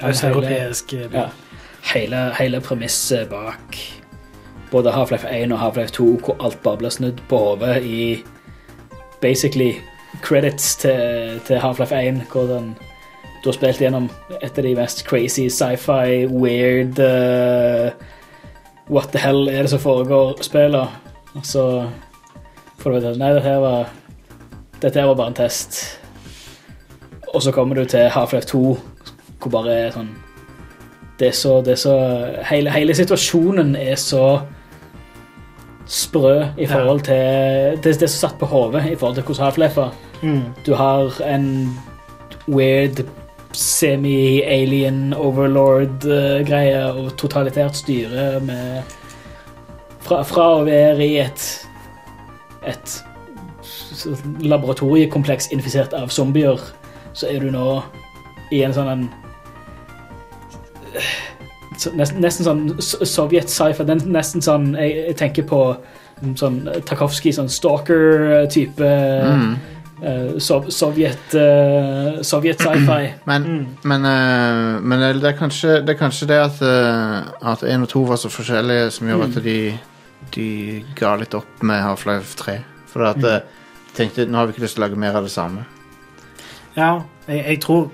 En 0.01 0.09
Østeuropeisk 0.09 0.89
by. 1.11 1.13
Ja. 1.13 1.25
Hele, 1.93 2.33
hele 2.39 2.59
premisset 2.61 3.29
bak 3.29 3.77
både 4.71 4.91
Half-Life 4.91 5.27
1 5.31 5.51
og 5.51 5.59
Half-Life 5.59 5.91
2, 5.91 6.19
hvor 6.23 6.35
alt 6.43 6.63
bare 6.63 6.77
blir 6.77 6.89
snudd 6.89 7.19
på 7.29 7.37
hodet 7.37 7.83
i 7.83 8.23
basically 9.21 9.75
credits 10.21 10.75
til, 10.75 11.41
til 11.47 11.59
Half-Life 11.59 11.95
1, 11.95 12.21
hvor 12.31 12.47
den 12.49 12.75
du 13.43 13.51
har 13.51 13.57
spilt 13.57 13.81
gjennom 13.81 14.07
et 14.41 14.57
av 14.57 14.63
de 14.65 14.73
mest 14.75 15.03
crazy 15.05 15.47
sci-fi, 15.53 16.25
weird 16.31 16.97
uh, 16.97 17.91
What 18.89 19.11
the 19.13 19.21
hell 19.21 19.47
er 19.49 19.65
det 19.65 19.69
som 19.69 19.81
foregår 19.81 20.41
spiller? 20.45 20.89
Og 21.33 21.45
så 21.45 21.89
får 22.77 22.89
du 22.89 22.95
vite 22.95 23.13
at 23.13 23.21
nei, 23.21 23.31
dette 23.33 23.53
var 23.61 23.89
dette 24.81 25.05
var 25.07 25.15
bare 25.17 25.33
en 25.33 25.37
test. 25.37 25.79
Og 27.33 27.41
så 27.41 27.51
kommer 27.51 27.75
du 27.75 27.85
til 27.85 28.09
Half-Life 28.09 28.47
2, 28.51 28.61
hvor 29.41 29.53
bare 29.53 29.89
sånn 29.93 30.13
det 31.19 31.29
er 31.29 31.35
så, 31.37 31.61
det 31.63 31.77
er 31.77 31.79
så 31.79 31.95
hele, 32.49 32.71
hele 32.75 32.95
situasjonen 32.95 33.75
er 33.79 33.95
så 33.95 34.23
sprø 35.85 36.45
i 36.57 36.65
forhold 36.67 37.05
til 37.05 37.77
Det, 37.83 37.99
det 37.99 38.09
som 38.09 38.29
satt 38.29 38.39
på 38.39 38.49
hodet 38.49 38.85
i 38.91 38.95
forhold 38.95 39.15
til 39.15 39.23
hvordan 39.23 39.45
Half-Life 39.45 39.75
var. 39.75 39.93
Mm. 40.21 40.41
Du 40.65 40.73
har 40.73 41.21
en 41.21 41.77
weird 42.47 43.05
semi-alien 43.55 45.13
overlord-greie 45.13 46.81
og 46.91 47.13
totalitært 47.17 47.77
styre 47.77 48.39
med 48.43 48.81
fra, 50.05 50.21
fra 50.23 50.49
å 50.57 50.65
være 50.67 51.05
i 51.05 51.17
et 51.23 51.45
et 52.65 53.03
laboratoriekompleks 54.41 55.51
infisert 55.53 55.93
av 55.93 56.09
zombier, 56.13 56.61
så 57.13 57.29
er 57.29 57.45
du 57.45 57.51
nå 57.53 57.69
i 58.53 58.61
en 58.65 58.73
sånn 58.75 58.91
en 58.91 59.05
nesten, 61.95 62.21
nesten 62.23 62.45
sånn 62.45 62.63
sovjet-sci-fi. 62.81 63.83
den- 63.85 64.05
Nesten 64.13 64.41
sånn 64.41 64.75
Jeg, 64.77 64.95
jeg 65.07 65.15
tenker 65.17 65.43
på 65.43 65.77
sånn 66.39 66.61
Tarkovskij, 66.85 67.33
sånn 67.35 67.49
stalker-type 67.51 68.79
Mm. 69.35 69.55
Uh, 70.03 70.37
sov, 70.39 70.65
Sovjet 70.69 71.33
uh, 71.39 72.21
Sovjet 72.21 72.59
sci-fi. 72.59 73.13
Men, 73.25 73.43
Mm. 73.43 73.67
men, 73.83 74.01
uh, 74.05 74.81
men 74.81 74.99
det, 75.21 75.23
er 75.23 75.37
kanskje, 75.39 75.85
det 75.85 75.95
er 75.95 75.99
kanskje 76.01 76.27
det 76.27 76.39
at, 76.43 76.61
uh, 76.61 77.51
at 77.51 77.63
1 77.63 77.81
og 77.81 77.87
2 77.89 78.03
var 78.09 78.17
så 78.19 78.27
forskjellige 78.29 78.91
som 78.91 79.07
gjør 79.07 79.23
at 79.23 79.43
de, 79.43 79.79
de 80.35 80.83
ga 80.99 81.15
litt 81.15 81.33
opp 81.33 81.63
med 81.63 81.81
Half-Life 81.81 82.35
3. 82.35 82.57
For 82.91 83.05
at 83.07 83.23
uh, 83.23 83.39
tenkte 83.95 84.25
nå 84.27 84.35
har 84.37 84.45
vi 84.47 84.53
ikke 84.57 84.65
lyst 84.67 84.75
til 84.75 84.83
å 84.83 84.87
lage 84.89 84.99
mer 84.99 85.15
av 85.15 85.23
det 85.23 85.31
samme. 85.31 85.63
Ja, 86.75 87.01
jeg, 87.27 87.45
jeg 87.47 87.61
tror 87.63 87.87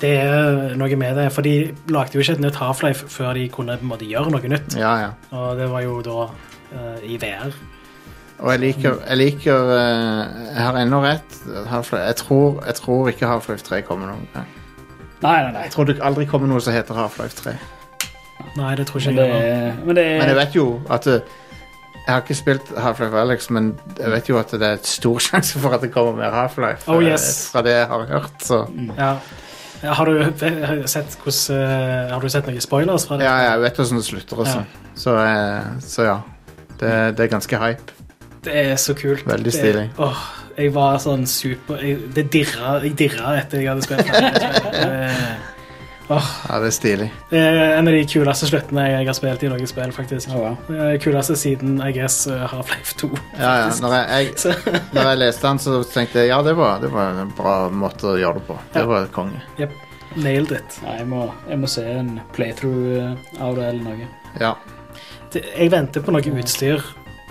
det 0.00 0.12
er 0.16 0.74
noe 0.80 0.96
med 0.98 1.16
det. 1.18 1.28
For 1.34 1.46
de 1.46 1.54
lagde 1.92 2.16
jo 2.16 2.24
ikke 2.24 2.36
et 2.38 2.44
nytt 2.44 2.58
Half-Life 2.60 3.08
før 3.12 3.36
de 3.36 3.46
kunne 3.52 3.76
på 3.78 3.86
en 3.86 3.92
måte 3.92 4.08
gjøre 4.08 4.32
noe 4.34 4.52
nytt. 4.52 4.76
Ja, 4.78 4.92
ja. 5.02 5.08
Og 5.36 5.56
det 5.58 5.70
var 5.70 5.84
jo 5.84 6.00
da 6.04 6.26
uh, 6.28 6.98
i 7.04 7.18
VR. 7.20 7.54
Og 8.38 8.50
jeg 8.52 8.60
liker, 8.60 8.98
jeg 9.08 9.16
liker 9.16 9.70
uh, 9.70 10.22
Jeg 10.52 10.60
har 10.60 10.76
ennå 10.82 11.00
rett. 11.04 11.38
Jeg, 11.46 12.16
tror, 12.20 12.60
jeg 12.66 12.74
tror 12.74 13.08
ikke 13.08 13.26
Half-Life 13.30 13.64
3 13.64 13.80
kommer 13.88 14.12
noen 14.12 14.28
gang. 14.34 14.52
Nei, 15.22 15.38
nei, 15.42 15.52
nei. 15.52 15.62
Jeg 15.64 15.72
tror 15.72 15.88
det 15.88 15.96
aldri 16.04 16.26
kommer 16.28 16.50
noe 16.50 16.60
som 16.60 16.76
heter 16.76 16.96
Half-Life 16.98 17.40
3. 17.40 17.56
Nei, 18.56 18.74
det 18.76 18.86
tror 18.88 19.00
ikke 19.00 19.12
Men 19.12 19.18
det, 19.18 19.26
jeg. 19.32 19.74
men 19.84 19.96
det 19.96 20.04
er 20.04 20.18
Men 20.18 20.28
jeg 20.28 20.36
vet 20.36 20.54
jo 20.56 20.66
at 20.92 21.06
eh, 21.08 21.20
Jeg 21.94 22.12
har 22.12 22.20
ikke 22.20 22.36
spilt 22.36 22.68
Half-Life 22.78 23.16
Alex, 23.16 23.48
men 23.50 23.72
jeg 23.98 24.10
vet 24.12 24.28
jo 24.28 24.38
at 24.38 24.52
det 24.52 24.62
er 24.62 24.76
et 24.78 24.86
stor 24.86 25.18
sjanse 25.26 25.58
for 25.58 25.76
at 25.76 25.82
det 25.82 25.90
kommer 25.94 26.12
mer 26.16 26.30
Half-Life. 26.30 26.84
Oh, 26.92 27.02
yes. 27.04 27.48
Fra 27.52 27.64
det 27.66 27.74
jeg 27.74 27.86
har 27.86 28.06
hørt, 28.12 28.36
så 28.44 28.66
Ja. 28.96 29.16
Har 29.82 30.04
du 30.08 30.32
sett 30.86 31.16
eh, 31.50 32.12
Har 32.12 32.20
du 32.20 32.28
sett 32.32 32.46
noen 32.48 32.60
spoilers 32.64 33.04
fra 33.06 33.16
det? 33.20 33.24
Ja, 33.28 33.34
jeg 33.50 33.60
vet 33.66 33.76
hvordan 33.80 34.00
det 34.00 34.04
slutter 34.06 34.36
Også. 34.44 34.62
Ja. 34.64 34.92
Så, 34.96 35.16
eh, 35.20 35.68
så 35.84 36.02
ja. 36.08 36.16
Det, 36.80 36.92
det 37.16 37.24
er 37.24 37.28
ganske 37.32 37.56
hype. 37.60 37.92
Det 38.44 38.54
er 38.72 38.76
så 38.76 38.94
kult. 38.94 39.26
Veldig 39.26 39.44
Det- 39.52 39.54
stilig. 39.54 39.90
åh, 39.98 40.22
jeg 40.56 40.72
var 40.74 40.98
sånn 41.02 41.26
super 41.26 41.80
jeg, 41.82 41.98
Det 42.14 42.26
dirra, 42.32 42.76
jeg 42.84 42.94
dirra 42.98 43.34
etter 43.40 43.60
jeg 43.60 43.68
hadde 43.68 43.82
spilt 43.82 44.06
det. 44.06 45.36
Åh, 46.08 46.26
Ja, 46.48 46.58
det 46.62 46.68
er 46.68 46.74
stilig. 46.76 47.06
det 47.30 47.38
er 47.40 47.72
en 47.78 47.88
av 47.90 47.94
de 47.96 48.02
kuleste 48.06 48.46
sluttene 48.46 48.84
jeg 48.92 49.06
har 49.08 49.16
spilt 49.18 49.42
i 49.42 49.48
noe 49.50 49.66
spill, 49.66 49.90
faktisk. 49.92 50.28
Oh, 50.30 50.44
wow. 50.44 50.98
Kuleste 51.02 51.34
siden 51.36 51.80
I 51.82 51.90
guess 51.96 52.26
uh, 52.30 52.44
Half-Life 52.52 52.94
2. 53.00 53.08
Ja, 53.40 53.50
ja. 53.64 53.72
Når 53.82 53.96
jeg, 53.96 54.28
jeg, 54.36 54.52
når 54.94 55.10
jeg 55.10 55.18
leste 55.24 55.48
den, 55.48 55.58
så 55.64 55.80
tenkte 55.90 56.22
jeg 56.22 56.30
ja, 56.30 56.38
det 56.46 56.54
var, 56.58 56.78
det 56.84 56.92
var 56.94 57.18
en 57.24 57.32
bra 57.36 57.56
måte 57.74 58.12
å 58.12 58.16
gjøre 58.20 58.38
det 58.38 58.46
på. 58.52 58.58
Det 58.74 58.84
Ja. 58.84 58.86
var 58.92 59.08
konge. 59.16 59.42
yep, 59.58 59.74
nailed 60.14 60.52
it. 60.60 60.78
Ja, 60.84 60.94
jeg 61.00 61.08
må, 61.10 61.24
jeg 61.50 61.58
må 61.58 61.66
se 61.68 61.82
en 61.98 62.20
playthrough 62.32 62.86
eh, 63.02 63.42
av 63.42 63.56
det 63.58 63.66
eller 63.72 63.82
noe. 63.90 64.08
Ja. 64.40 64.54
Det, 65.34 65.42
jeg 65.58 65.70
venter 65.74 66.00
på 66.06 66.14
noe 66.14 66.22
utstyr 66.38 66.84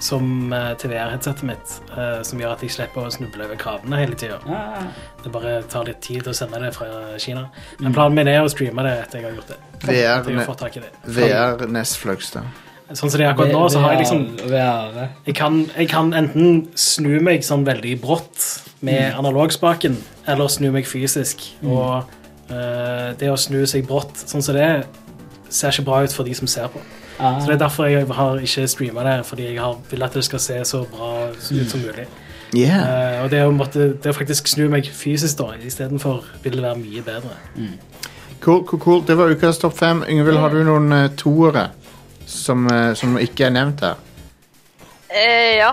som 0.04 0.52
uh, 0.52 0.74
til 0.80 0.92
VR-headsetet 0.92 1.46
mitt, 1.48 1.76
eh, 1.96 2.20
som 2.28 2.40
gjør 2.42 2.56
at 2.56 2.64
jeg 2.66 2.74
slipper 2.76 3.08
å 3.08 3.12
snuble 3.14 3.46
over 3.46 3.60
kravene 3.60 4.02
hele 4.02 4.18
tida. 4.20 4.42
Ah, 4.52 4.90
Det 5.24 5.32
bare 5.32 5.62
tar 5.72 5.88
litt 5.88 6.02
tid 6.04 6.28
å 6.28 6.34
sende 6.36 6.60
det 6.60 6.74
fra 6.76 7.16
Kina. 7.22 7.48
Men 7.80 7.96
planen 7.96 8.18
min 8.18 8.28
er 8.28 8.44
å 8.44 8.52
streame 8.52 8.84
det 8.86 8.94
etter 9.06 9.22
jeg 9.22 9.30
har 9.30 9.40
gjort 9.40 9.54
det. 9.54 9.60
VR 9.86 9.96
jeg 9.96 10.40
har 10.42 10.76
det. 10.84 10.92
VR 11.16 11.86
Flugstad. 12.02 12.62
Sånn 12.94 13.10
som 13.10 13.18
det 13.18 13.26
er 13.26 13.32
akkurat 13.32 13.50
nå, 13.50 13.64
så 13.74 13.80
har 13.82 13.96
jeg 13.96 14.04
liksom 14.04 14.20
Jeg 15.26 15.36
kan, 15.36 15.56
jeg 15.74 15.88
kan 15.90 16.12
enten 16.14 16.68
snu 16.78 17.16
meg 17.24 17.42
sånn 17.42 17.66
veldig 17.66 17.96
brått 18.04 18.44
med 18.86 19.16
analogspaken, 19.18 19.98
eller 20.30 20.52
snu 20.54 20.70
meg 20.76 20.86
fysisk. 20.86 21.42
Og 21.64 22.06
uh, 22.52 23.16
det 23.18 23.32
å 23.32 23.40
snu 23.40 23.64
seg 23.66 23.88
brått 23.90 24.28
sånn 24.28 24.46
som 24.46 24.54
det 24.58 24.86
ser 25.50 25.74
ikke 25.74 25.88
bra 25.88 26.04
ut 26.06 26.14
for 26.14 26.28
de 26.28 26.36
som 26.38 26.50
ser 26.52 26.70
på. 26.70 26.84
Ah, 27.20 27.40
Så 27.40 27.48
det 27.48 27.54
er 27.54 27.64
derfor 27.64 27.86
jeg 27.86 28.08
har 28.08 28.40
ikke 28.44 28.68
streama 28.68 29.04
det, 29.04 29.26
fordi 29.26 29.44
jeg 29.54 29.62
har, 29.62 29.78
vil 29.90 30.04
at 30.04 30.14
det 30.14 30.24
skal 30.26 30.40
se 30.40 30.66
så 30.66 30.84
bra 30.92 31.30
ut 31.32 31.70
som 31.70 31.80
mulig. 31.80 32.08
Yeah. 32.56 33.18
Uh, 33.20 33.24
og 33.24 33.32
det 33.32 33.42
å, 33.44 33.52
måtte, 33.52 33.88
det 34.04 34.12
å 34.12 34.16
faktisk 34.16 34.48
snu 34.48 34.68
meg 34.72 34.88
fysisk 34.94 35.40
da, 35.40 35.54
istedenfor, 35.60 36.26
vil 36.44 36.58
det 36.60 36.64
være 36.64 36.80
mye 36.80 37.04
bedre. 37.04 37.38
Cool, 38.44 38.66
cool, 38.68 38.80
cool. 38.80 39.02
Det 39.08 39.18
var 39.18 39.32
ukas 39.32 39.60
topp 39.60 39.78
fem. 39.80 40.04
Yngvild, 40.12 40.38
har 40.40 40.54
du 40.54 40.62
noen 40.68 40.92
uh, 40.94 41.08
toere 41.18 41.70
som, 42.28 42.68
uh, 42.68 42.94
som 42.96 43.18
ikke 43.20 43.48
er 43.48 43.56
nevnt 43.56 43.84
her? 43.86 43.96
Eh, 45.10 45.58
ja. 45.58 45.72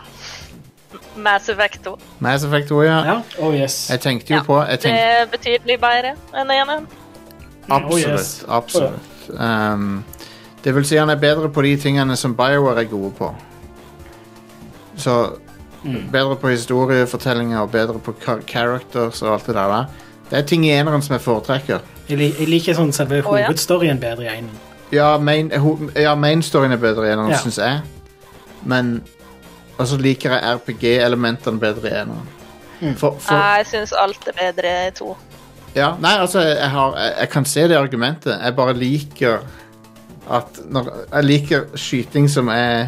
Mass 1.16 1.49
Effect 1.49 1.84
2. 1.84 1.97
Mass 2.24 2.45
Effect 2.45 2.68
2, 2.68 2.82
ja. 2.86 2.99
Ja. 3.07 3.20
Oh 3.38 3.55
yes. 3.55 3.90
Jeg 3.90 4.01
tenkte 4.01 4.32
jo 4.32 4.38
Ja, 4.40 4.43
på 4.47 4.59
jeg 4.62 4.82
Det 4.82 4.93
er 4.97 5.30
betydelig 5.30 5.78
bedre 5.82 6.14
enn 6.32 6.51
eneren. 6.55 6.88
Absolutt. 7.68 7.93
Oh, 7.93 7.99
yes. 7.99 8.45
absolutt. 8.49 9.11
Um, 9.38 10.05
det 10.65 10.75
vil 10.75 10.85
si 10.87 10.97
han 10.97 11.11
er 11.11 11.19
bedre 11.21 11.49
på 11.51 11.63
de 11.63 11.77
tingene 11.77 12.17
som 12.17 12.37
BioWare 12.39 12.85
er 12.85 12.91
gode 12.91 13.11
på. 13.19 13.31
Så 14.97 15.17
bedre 16.13 16.37
på 16.37 16.53
historiefortellinger 16.53 17.61
og 17.61 17.71
bedre 17.71 17.99
på 17.99 18.15
characters 18.47 19.23
og 19.23 19.35
alt 19.35 19.47
det 19.47 19.55
der. 19.55 19.69
da. 19.69 19.85
Det 20.31 20.39
er 20.39 20.47
ting 20.47 20.67
i 20.67 20.71
eneren 20.71 21.03
som 21.03 21.17
jeg 21.17 21.21
foretrekker. 21.21 21.81
Jeg, 22.09 22.19
lik, 22.19 22.39
jeg 22.39 22.49
liker 22.49 22.77
sånn 22.79 22.93
selve 22.95 23.19
ja. 23.19 23.25
hovedstoryen 23.27 23.99
bedre 24.01 24.29
i 24.29 24.31
eneren. 24.37 24.61
Ja, 24.93 25.17
main, 25.19 25.49
ja, 25.97 26.13
main-storyen 26.15 26.73
er 26.73 26.81
bedre 26.81 27.09
i 27.09 27.13
eneren, 27.15 27.33
Ja. 27.33 27.41
syns 27.41 27.59
jeg. 27.59 27.81
Men 28.63 29.03
Og 29.79 29.87
så 29.89 29.97
liker 29.97 30.31
jeg 30.31 30.59
RPG-elementene 30.59 31.59
bedre 31.59 31.89
i 31.89 31.93
eneren. 32.03 32.27
Mm. 32.81 32.95
For, 32.97 33.17
for, 33.19 33.35
Jeg 33.35 33.67
syns 33.67 33.93
alt 33.93 34.29
er 34.29 34.37
bedre 34.37 34.73
i 34.87 34.91
to. 34.91 35.17
Ja, 35.75 35.95
nei, 35.99 36.13
altså, 36.21 36.41
jeg, 36.41 36.71
har, 36.71 36.97
jeg, 36.97 37.15
jeg 37.21 37.29
kan 37.29 37.45
se 37.45 37.69
det 37.69 37.77
argumentet. 37.77 38.37
Jeg 38.45 38.57
bare 38.57 38.75
liker 38.77 39.39
at 40.31 40.61
når, 40.70 40.93
Jeg 41.12 41.25
liker 41.25 41.62
skyting 41.75 42.31
som 42.31 42.49
er 42.49 42.87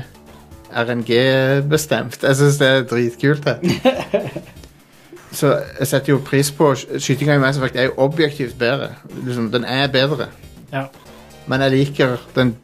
RNG-bestemt. 0.75 2.23
Jeg 2.23 2.37
syns 2.37 2.59
det 2.59 2.69
er 2.69 2.83
dritkult, 2.83 3.45
det. 3.45 3.59
Så 5.35 5.51
jeg 5.79 5.87
setter 5.87 6.13
jo 6.13 6.21
pris 6.23 6.51
på 6.55 6.75
Skytinga 6.75 7.35
i 7.35 7.39
Mass 7.43 7.59
Effect 7.59 7.77
er 7.77 7.89
jo 7.89 7.95
objektivt 7.97 8.59
bedre. 8.59 8.93
Liksom, 9.25 9.51
den 9.51 9.65
er 9.65 9.87
bedre. 9.91 10.29
Ja. 10.73 10.85
Men 11.47 11.61
jeg 11.61 11.71
liker 11.71 12.17
den 12.37 12.57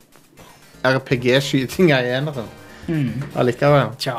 RPG-skytinga 0.84 1.98
i 2.00 2.12
eneren 2.14 2.46
allikevel. 3.36 3.90
Tja, 3.98 4.14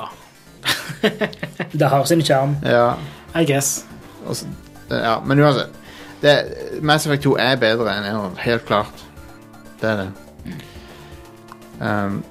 Det 1.72 1.90
har 1.90 2.04
sin 2.06 2.22
sjarm. 2.22 2.56
Ja, 2.64 2.94
I 3.36 3.46
guess. 3.46 3.86
Også, 4.26 4.46
ja, 4.90 5.20
men 5.26 5.40
uansett. 5.40 5.70
Det, 6.22 6.36
Mass 6.82 7.06
Effect 7.06 7.24
2 7.24 7.36
er 7.40 7.56
bedre 7.56 7.96
enn 7.96 8.06
eneren, 8.06 8.36
helt 8.38 8.66
klart. 8.66 9.06
Det 9.82 9.90
er 9.90 10.04
det. 10.04 10.10
Um, 11.82 12.22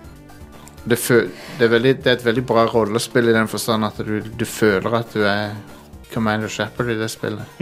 det, 0.86 0.96
fø 0.96 1.24
det, 1.26 1.64
er 1.66 1.72
veldig, 1.74 1.94
det 2.04 2.12
er 2.12 2.18
et 2.20 2.24
veldig 2.24 2.44
bra 2.46 2.64
rollespill 2.70 3.28
i 3.28 3.34
den 3.36 3.50
forstand 3.50 3.84
at 3.88 3.98
du, 4.06 4.20
du 4.22 4.46
føler 4.48 4.94
at 5.00 5.10
du 5.12 5.24
er 5.26 5.56
Commander 6.12 6.48
Shepherd 6.48 6.94
i 6.94 6.98
det 7.00 7.10
spillet. 7.12 7.58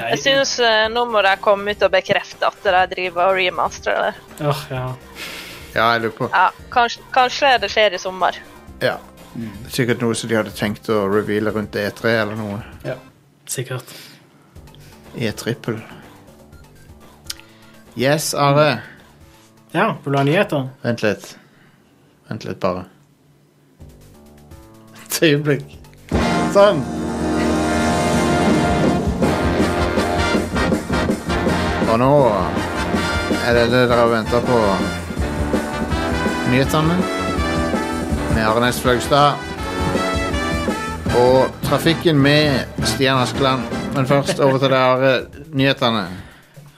Jeg 0.00 0.18
syns 0.22 0.56
nå 0.92 1.04
må 1.10 1.22
de 1.26 1.32
komme 1.42 1.74
ut 1.74 1.82
og 1.86 1.92
bekrefte 1.92 2.46
at 2.46 2.66
de 2.66 2.82
driver 2.94 3.32
og 3.32 3.38
remasterer 3.40 4.10
det. 4.10 4.46
Oh, 4.46 4.64
ja. 4.70 4.84
Ja, 5.74 5.92
jeg 5.94 6.02
lurer 6.04 6.16
på 6.16 6.28
Ja, 6.32 6.48
kanskje, 6.72 7.02
kanskje 7.14 7.52
det 7.62 7.70
skjer 7.70 7.94
i 7.94 8.02
sommer. 8.02 8.38
Ja. 8.82 8.96
Sikkert 9.70 10.02
noe 10.02 10.16
som 10.18 10.30
de 10.30 10.38
hadde 10.38 10.54
tenkt 10.56 10.88
å 10.90 11.04
reveale 11.10 11.52
rundt 11.54 11.78
E3 11.78 12.14
eller 12.22 12.38
noe. 12.38 12.58
Ja, 12.86 12.96
Sikkert. 13.50 13.94
E-trippel. 15.18 15.80
Yes, 17.98 18.34
Are. 18.34 18.82
Ja, 19.72 19.96
vil 20.04 20.12
du 20.12 20.18
ha 20.18 20.24
nyheter? 20.24 20.68
Vent 20.82 21.02
litt. 21.02 21.36
Vent 22.28 22.44
litt, 22.44 22.58
bare. 22.60 22.84
Et 25.04 25.18
øyeblikk. 25.22 25.76
Sånn. 26.50 26.80
Og 31.90 31.98
nå 32.02 32.08
er 33.46 33.54
det 33.54 33.62
det 33.70 33.84
dere 33.84 33.98
har 34.00 34.10
venta 34.10 34.40
på. 34.48 34.58
Nyhetene 36.50 36.96
med 38.34 38.42
Arnes 38.48 38.80
Fløgstad. 38.82 39.38
Og 41.20 41.62
trafikken 41.68 42.18
med 42.18 42.82
Stian 42.90 43.22
Askeland. 43.22 43.70
Men 43.94 44.10
først 44.10 44.42
over 44.42 44.58
til 44.58 44.74
dere. 44.74 45.14
Nyhetene. 45.54 46.04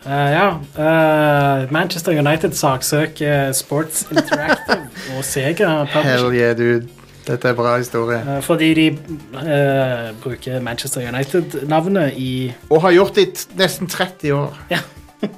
Eh, 0.06 0.32
ja. 0.32 0.48
eh, 0.78 1.72
Manchester 1.72 2.18
United 2.18 2.52
saksøker 2.52 3.52
Sports 3.52 4.06
Interactive 4.10 4.88
og 5.16 5.24
Sega 5.24 5.84
Hell 5.84 6.34
yeah, 6.34 6.56
dude. 6.58 6.88
Dette 7.26 7.48
er 7.48 7.54
bra 7.54 7.76
historie. 7.78 8.18
eh, 8.18 8.42
fordi 8.42 8.74
de 8.74 8.86
uh, 8.90 10.10
bruker 10.22 10.60
Manchester 10.60 11.08
United-navnet 11.08 12.12
i 12.16 12.52
Og 12.70 12.82
har 12.82 12.90
gjort 12.92 13.14
det 13.14 13.26
i 13.28 13.58
nesten 13.58 13.86
30 13.86 14.34
år. 14.34 14.58
Ja. 14.70 14.78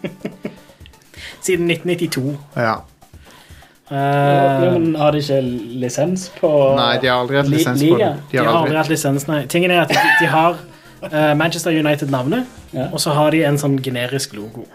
siden 1.45 1.71
1992. 1.71 2.39
Ja. 2.57 2.75
Uh, 3.91 3.97
ja, 3.97 4.71
men 4.79 4.95
har 4.97 5.11
de 5.13 5.19
ikke 5.21 5.41
lisens 5.85 6.31
på 6.41 6.49
Nei, 6.77 6.95
de 7.03 7.09
har 7.11 7.19
aldri 7.21 7.37
hatt 7.37 7.51
lisens 7.53 7.83
på 7.85 7.99
det. 8.01 8.15
de 8.31 8.39
har 8.39 8.49
aldri 8.49 8.79
hatt 8.81 8.89
lisens, 8.89 9.27
nei. 9.29 9.43
Tingen 9.53 9.71
er 9.71 9.83
at 9.83 9.93
de, 9.93 10.01
de 10.23 10.31
har 10.33 10.57
eh, 10.57 10.74
Manchester 11.37 11.71
United-navnet, 11.71 12.47
Ja. 12.73 12.89
og 12.93 12.99
så 13.01 13.11
har 13.15 13.31
de 13.31 13.43
en 13.45 13.57
sånn 13.59 13.79
generisk 13.83 14.35
logo. 14.35 14.67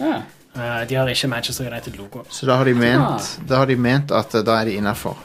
Ja. 0.00 0.22
Eh, 0.56 0.84
de 0.88 0.94
har 0.94 1.06
ikke 1.08 1.28
Manchester 1.28 1.66
United-logo. 1.70 2.24
Så 2.30 2.46
da 2.46 2.56
har 2.56 2.64
de 2.64 2.74
ment, 2.74 3.00
Ah. 3.02 3.20
da 3.48 3.56
har 3.56 3.66
de 3.66 3.76
ment 3.76 4.10
at 4.12 4.34
eh, 4.34 4.42
da 4.42 4.60
er 4.60 4.64
de 4.64 4.76
innafor. 4.76 5.16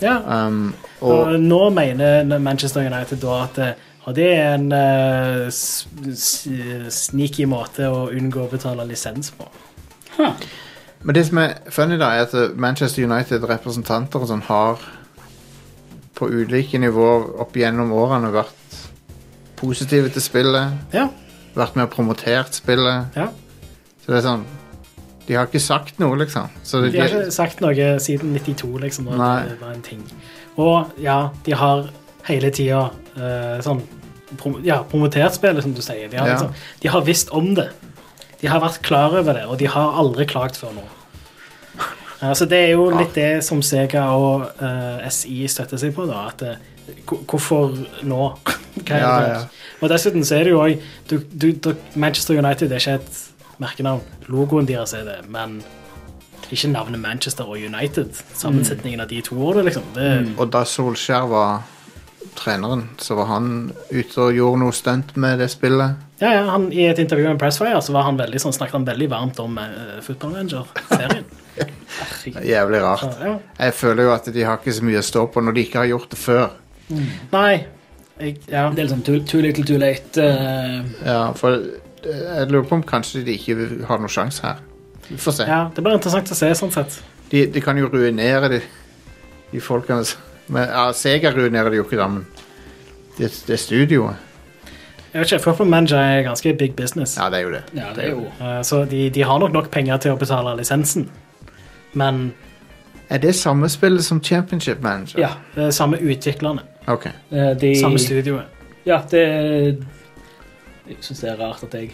Ja, 0.00 0.18
Um, 0.46 0.74
og 1.00 1.10
og 1.26 1.40
nå 1.40 1.70
mener 1.74 2.38
Manchester 2.38 2.80
United 2.86 3.18
da 3.20 3.42
at 3.44 3.58
eh, 3.58 3.72
og 4.06 4.14
det 4.14 4.28
er 4.38 4.54
en 4.54 4.72
eh, 4.72 5.46
s- 5.50 5.86
sneaky 6.88 7.44
måte 7.46 7.82
å 7.90 8.08
unngå 8.10 8.46
å 8.46 8.50
betale 8.50 8.86
lisens 8.86 9.30
på. 9.30 9.44
Men 11.02 11.14
det 11.14 11.26
som 11.26 11.38
er 11.38 11.54
funny, 11.70 11.96
da, 11.98 12.08
er 12.14 12.22
at 12.26 12.34
eh, 12.34 12.48
Manchester 12.56 13.02
United-representanter 13.04 14.20
og 14.22 14.28
sånn 14.28 14.42
har 14.48 14.78
på 16.18 16.26
ulike 16.30 16.78
nivåer 16.82 17.28
opp 17.40 17.52
gjennom 17.54 17.92
årene 17.94 18.32
vært 18.34 18.54
positive 19.58 20.08
til 20.14 20.24
spillet. 20.24 20.78
Ja, 20.94 21.08
Vært 21.58 21.74
med 21.76 21.88
og 21.88 21.92
promotert 21.96 22.54
spillet. 22.54 23.16
ja. 23.18 23.28
Så 24.04 24.12
det 24.14 24.20
er 24.22 24.24
sånn 24.24 24.44
De 25.28 25.34
har 25.36 25.48
ikke 25.50 25.60
sagt 25.60 25.98
noe, 26.00 26.16
liksom. 26.16 26.46
Så 26.64 26.78
det, 26.80 26.92
De 26.94 27.00
har 27.02 27.10
ikke 27.12 27.32
sagt 27.34 27.58
noe 27.60 27.88
siden 28.00 28.32
92, 28.38 28.78
liksom. 28.80 29.10
Da 29.10 29.16
Nei. 29.20 29.42
det 29.50 29.58
var 29.60 29.74
en 29.74 29.82
ting. 29.84 30.04
Og 30.56 30.94
ja, 31.04 31.18
de 31.44 31.52
har 31.52 31.90
hele 32.28 32.48
tida 32.54 32.86
uh, 33.18 33.58
sånn 33.64 33.82
prom 34.40 34.56
ja, 34.64 34.78
promotert 34.88 35.36
spillet, 35.36 35.62
som 35.64 35.74
du 35.76 35.82
sier. 35.84 36.08
De 36.08 36.16
har, 36.16 36.30
liksom, 36.32 36.54
de 36.80 36.88
har 36.94 37.04
visst 37.04 37.28
om 37.36 37.50
det. 37.58 37.68
De 38.40 38.48
har 38.48 38.62
vært 38.62 38.80
klar 38.86 39.12
over 39.18 39.36
det, 39.36 39.44
og 39.50 39.58
de 39.60 39.68
har 39.68 39.98
aldri 40.00 40.24
klagt 40.28 40.56
før 40.60 40.72
nå. 40.78 40.86
Eh, 42.18 42.32
Så 42.34 42.48
det 42.50 42.58
er 42.58 42.72
jo 42.72 42.88
litt 42.90 43.12
det 43.14 43.44
som 43.46 43.60
Sega 43.62 44.08
og 44.10 44.48
uh, 44.58 45.04
SI 45.06 45.44
støtter 45.46 45.78
seg 45.78 45.92
på, 45.94 46.02
da. 46.08 46.24
At 46.32 46.42
eh, 46.42 46.56
hvorfor 47.06 47.74
nå? 48.06 48.28
Hva 48.84 48.94
er 48.94 49.02
Ja, 49.02 49.14
det? 49.20 49.28
ja. 49.32 49.40
Og 49.82 49.90
dessuten 49.92 50.24
så 50.26 50.36
er 50.38 50.44
det 50.48 50.52
jo 50.54 50.60
òg 50.62 51.86
Manchester 51.98 52.38
United 52.38 52.72
er 52.72 52.78
ikke 52.82 52.94
et 53.00 53.18
merkenavn. 53.62 54.02
Logoen 54.30 54.66
deres 54.68 54.92
er 54.94 55.04
det, 55.08 55.18
men 55.30 55.60
Ikke 56.50 56.70
navnet 56.72 57.00
Manchester 57.00 57.44
og 57.44 57.58
United. 57.60 58.14
Sammensetningen 58.34 59.00
av 59.04 59.08
de 59.10 59.18
to 59.20 59.36
ordene, 59.36 59.66
liksom. 59.68 59.82
Det, 59.94 60.34
Og 60.40 60.48
da 60.54 60.62
Solskjær 60.64 61.26
var 61.28 61.58
treneren, 62.38 62.86
så 62.98 63.14
var 63.18 63.26
han 63.34 63.50
ute 63.90 64.20
og 64.22 64.32
gjorde 64.32 64.60
noe 64.62 64.72
stunt 64.72 65.10
med 65.20 65.38
det 65.42 65.50
spillet. 65.52 65.98
ja, 66.22 66.30
ja, 66.38 66.44
han, 66.50 66.70
I 66.72 66.86
et 66.88 66.98
intervju 67.02 67.26
med 67.28 67.38
Pressfire 67.38 67.82
så 67.82 67.92
var 67.92 68.06
han 68.06 68.16
veldig, 68.16 68.40
sånn, 68.40 68.54
snakket 68.56 68.78
han 68.78 68.86
veldig 68.86 69.08
varmt 69.12 69.38
om 69.44 69.58
uh, 69.58 69.98
Football 70.06 70.32
Manager-serien. 70.38 71.24
Jævlig 72.54 72.80
rart. 72.82 73.04
Ja. 73.20 73.34
Jeg 73.58 73.74
føler 73.74 74.08
jo 74.08 74.12
at 74.14 74.28
de 74.34 74.44
har 74.46 74.58
ikke 74.60 74.72
så 74.78 74.84
mye 74.88 75.02
å 75.02 75.06
stå 75.06 75.26
på 75.34 75.42
når 75.44 75.56
de 75.56 75.64
ikke 75.66 75.82
har 75.82 75.90
gjort 75.92 76.10
det 76.14 76.20
før. 76.22 76.48
Nei. 77.32 77.66
Jeg, 78.18 78.36
ja. 78.50 78.68
Det 78.70 78.82
er 78.82 78.88
liksom 78.88 79.02
too, 79.06 79.20
too 79.26 79.40
little 79.40 79.64
too 79.64 79.78
late. 79.78 80.18
Uh... 80.18 80.86
Ja, 81.06 81.32
for 81.38 81.58
eh, 81.58 82.22
jeg 82.38 82.48
lurer 82.50 82.66
på 82.66 82.74
om 82.80 82.82
kanskje 82.82 83.22
de 83.26 83.36
ikke 83.38 83.84
har 83.86 84.00
noen 84.02 84.10
sjanse 84.10 84.42
her. 84.46 84.62
Vi 85.08 85.16
får 85.16 85.32
se. 85.38 85.46
ja, 85.48 85.68
Det 85.74 85.84
blir 85.84 85.94
interessant 85.96 86.32
å 86.32 86.36
se, 86.36 86.50
sånn 86.58 86.72
sett. 86.74 86.98
De, 87.30 87.46
de 87.52 87.60
kan 87.64 87.78
jo 87.78 87.88
ruinere 87.92 88.48
de, 88.52 88.62
de 89.52 89.60
folkene 89.60 90.02
men, 90.48 90.64
ja, 90.64 90.88
Sega 90.96 91.30
ruinerer 91.36 91.70
de 91.70 91.76
jo 91.80 91.84
ikke, 91.84 91.98
da, 92.00 92.08
men 92.08 92.24
det, 93.18 93.28
det 93.46 93.58
studioet 93.60 94.16
Jeg 95.12 95.20
vet 95.20 95.32
ikke, 95.32 95.42
Football 95.44 95.68
Manager 95.68 96.00
er 96.00 96.22
ganske 96.24 96.52
big 96.56 96.74
business. 96.76 97.16
Ja, 97.16 97.28
det 97.32 97.40
er 97.40 97.46
jo 97.46 97.52
det. 97.52 97.62
ja, 97.76 97.92
det 97.96 98.04
er 98.04 98.10
jo 98.14 98.24
Eh, 98.40 98.60
så 98.64 98.84
de, 98.88 99.08
de 99.10 99.24
har 99.24 99.38
nok 99.38 99.52
nok 99.52 99.70
penger 99.70 99.96
til 99.96 100.16
å 100.16 100.20
betale 100.20 100.56
lisensen. 100.56 101.08
Men 101.92 102.32
Er 103.10 103.18
det 103.18 103.34
samme 103.34 103.68
spillet 103.68 104.04
som 104.04 104.20
Championship 104.24 104.82
Manager? 104.82 105.20
Ja. 105.20 105.30
det 105.54 105.64
er 105.64 105.70
samme 105.70 105.96
utviklerne. 106.00 106.60
Ok. 106.88 107.06
eh, 107.30 107.54
de, 107.60 107.74
Samme 107.80 107.98
studioet. 108.00 108.44
Ja, 108.88 109.02
det 109.10 109.24
Jeg 110.88 110.96
syns 111.04 111.20
det 111.20 111.30
er 111.34 111.36
rart 111.42 111.62
at 111.66 111.74
jeg 111.76 111.90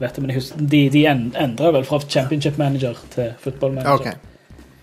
vet 0.00 0.14
det, 0.16 0.22
men 0.24 0.30
jeg 0.32 0.40
husker, 0.40 0.64
de, 0.72 0.80
de 0.90 1.04
endra 1.06 1.70
vel 1.76 1.84
fra 1.86 2.00
Championship 2.08 2.56
Manager 2.58 2.98
til 3.14 3.32
Football 3.38 3.76
Manager. 3.76 4.00
Okay. 4.00 4.12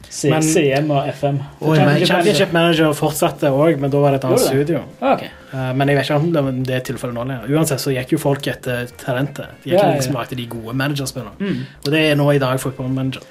C, 0.10 0.30
Men- 0.32 0.44
CM 0.46 0.92
og 0.96 1.08
FM. 1.12 1.40
Oi, 1.60 1.76
championship, 1.76 2.08
Championship 2.08 2.54
Manager 2.56 2.94
fortsatte 2.96 3.50
òg, 3.52 3.80
men 3.82 3.92
da 3.92 4.00
var 4.00 4.12
det 4.16 4.22
et 4.22 4.28
annet 4.30 4.40
det? 4.40 4.48
studio. 4.48 4.80
Ah, 5.02 5.18
ok. 5.18 5.24
Eh, 5.26 5.74
men 5.76 5.90
jeg 5.92 5.98
vet 5.98 6.06
ikke 6.08 6.16
om 6.22 6.30
det, 6.32 6.44
om 6.54 6.64
det 6.64 6.76
er 6.78 6.86
tilfellet 6.88 7.18
nå 7.18 7.26
lenger. 7.28 7.52
Uansett 7.58 7.84
så 7.84 7.92
gikk 7.92 8.14
jo 8.16 8.22
folk 8.22 8.48
etter 8.48 8.88
talentet. 9.04 9.58
De 9.66 9.74
gikk 9.74 9.82
Ja, 9.82 9.90
liksom 9.98 10.14
ja. 10.16 10.24
etter 10.24 10.40
de 10.40 10.46
gode 10.48 10.74
managerspillerne. 10.80 11.58
Og 11.84 11.92
det 11.92 12.06
er 12.12 12.16
nå 12.16 12.30
i 12.32 12.40
dag 12.40 12.60
Football 12.64 12.88
Manager. 12.96 13.22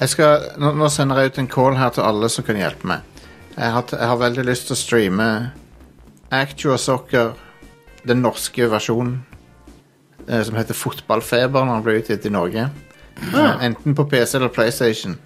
Jeg 0.00 0.08
skal, 0.08 0.48
nå, 0.58 0.72
nå 0.80 0.88
sender 0.90 1.20
jeg 1.20 1.34
ut 1.34 1.38
en 1.44 1.48
call 1.52 1.76
her 1.76 1.90
til 1.90 2.02
alle 2.08 2.28
som 2.32 2.44
kan 2.48 2.56
hjelpe 2.56 2.88
meg. 2.88 3.00
Jeg 3.56 3.72
har, 3.74 3.84
jeg 3.92 4.08
har 4.08 4.16
veldig 4.20 4.44
lyst 4.48 4.68
til 4.68 4.76
å 4.76 4.80
streame 4.80 5.26
Actua 6.32 6.78
Soccer, 6.80 7.34
den 8.08 8.22
norske 8.24 8.64
versjonen, 8.72 9.18
eh, 10.26 10.40
som 10.46 10.56
heter 10.56 10.74
Fotballfeber 10.78 11.66
når 11.68 11.74
den 11.80 11.84
ble 11.86 11.98
utgitt 12.00 12.26
i 12.26 12.32
Norge. 12.32 12.64
Ja. 13.32 13.44
Eh, 13.44 13.66
enten 13.68 13.94
på 13.98 14.06
PC 14.08 14.38
eller 14.38 14.48
PlayStation, 14.48 15.18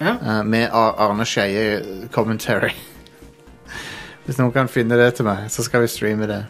Ja. 0.00 0.16
eh, 0.20 0.42
med 0.44 0.68
Ar 0.72 0.94
Arne 0.98 1.24
Skeie 1.24 2.08
commentary. 2.12 2.70
Hvis 4.26 4.38
noen 4.38 4.52
kan 4.52 4.68
finne 4.68 4.96
det 5.00 5.14
til 5.16 5.24
meg, 5.26 5.48
så 5.50 5.64
skal 5.64 5.80
vi 5.80 5.88
streame 5.88 6.26
det. 6.28 6.42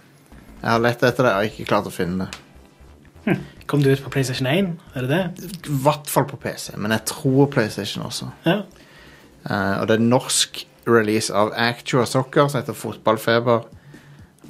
Jeg 0.60 0.70
har 0.70 0.80
lett 0.82 1.02
etter 1.02 1.24
det, 1.24 1.32
og 1.36 1.44
ikke 1.46 1.68
klart 1.70 1.86
å 1.86 1.94
finne 1.94 2.26
det. 2.26 3.38
Kom 3.66 3.82
du 3.84 3.90
ut 3.92 4.02
på 4.02 4.10
PlayStation 4.10 4.46
1? 4.50 4.72
Er 4.96 5.06
det 5.06 5.08
det? 5.08 5.48
I 5.70 5.76
hvert 5.84 6.08
fall 6.10 6.24
på 6.26 6.36
PC, 6.40 6.72
men 6.76 6.90
jeg 6.90 7.04
tror 7.06 7.46
PlayStation 7.52 8.02
også. 8.04 8.30
Ja. 8.44 8.62
Eh, 9.46 9.80
og 9.80 9.86
det 9.88 9.94
er 9.96 10.04
norsk 10.04 10.64
release 10.86 11.34
av 11.34 11.52
Actua 11.56 12.06
Soccer, 12.06 12.48
som 12.48 12.60
heter 12.60 12.76
Fotballfeber. 12.76 13.68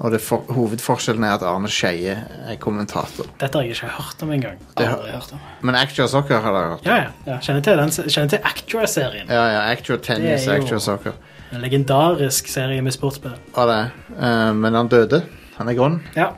Og 0.00 0.12
det 0.14 0.20
for, 0.24 0.46
hovedforskjellen 0.54 1.24
er 1.26 1.34
at 1.34 1.42
Arne 1.44 1.68
Skeie 1.68 2.14
er 2.48 2.56
kommentator. 2.60 3.26
Dette 3.40 3.58
har 3.58 3.66
jeg 3.66 3.74
ikke 3.74 3.90
hørt 3.98 4.22
om 4.24 4.30
engang. 4.32 4.60
Om. 4.76 5.40
Men 5.66 5.76
Actua 5.76 6.06
Soccer 6.08 6.40
har 6.40 6.54
dere 6.56 6.70
hørt? 6.70 6.86
Ja, 6.86 7.00
ja. 7.26 7.36
Kjenner 7.42 7.60
til, 7.66 7.76
den, 7.82 7.92
kjenner 8.08 8.32
til 8.32 8.46
Actua-serien. 8.52 9.28
Ja, 9.28 9.42
ja. 9.52 9.66
Actua 9.74 9.98
Tennis, 10.00 10.48
Actua 10.48 10.78
Soccer. 10.80 11.18
En 11.52 11.60
legendarisk 11.60 12.48
serie 12.48 12.80
med 12.82 12.94
sportsspill. 12.96 13.34
Ja, 13.56 13.66
det. 13.68 13.80
Uh, 14.14 14.54
men 14.56 14.74
han 14.74 14.88
døde. 14.88 15.24
Han 15.58 15.68
er 15.68 15.76
grunn. 15.76 16.00
Ja. 16.16 16.30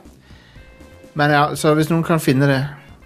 Men 1.13 1.31
ja, 1.31 1.43
så 1.55 1.75
hvis 1.77 1.91
noen 1.93 2.03
kan 2.03 2.19
finne 2.19 2.49
det, 2.49 2.61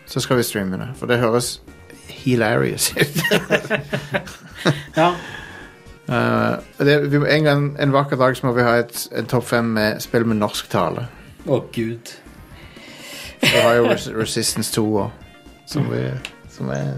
så 0.08 0.24
skal 0.24 0.40
vi 0.40 0.48
streame 0.48 0.80
det. 0.80 0.88
For 0.98 1.12
det 1.12 1.20
høres 1.22 1.60
hilarious 2.08 2.94
ut. 2.98 3.20
ja. 5.02 5.12
Eh, 6.08 6.53
det, 6.78 6.99
vi, 7.12 7.18
en, 7.18 7.43
gang, 7.43 7.68
en 7.80 7.91
vakker 7.91 8.20
dag 8.20 8.38
så 8.38 8.47
må 8.47 8.53
vi 8.55 8.64
ha 8.64 8.78
et, 8.80 9.08
en 9.12 9.28
topp 9.28 9.49
fem 9.49 9.74
med 9.76 10.01
spill 10.03 10.28
med 10.28 10.39
norsk 10.39 10.70
tale. 10.72 11.08
Å, 11.47 11.60
gud. 11.76 12.14
Vi 13.43 13.60
har 13.60 13.76
jo 13.78 13.89
Res 13.89 14.08
Resistance 14.16 14.74
2 14.74 14.86
òg, 15.03 15.28
som, 15.70 15.89
vi, 15.91 16.08
som 16.51 16.72
er 16.74 16.95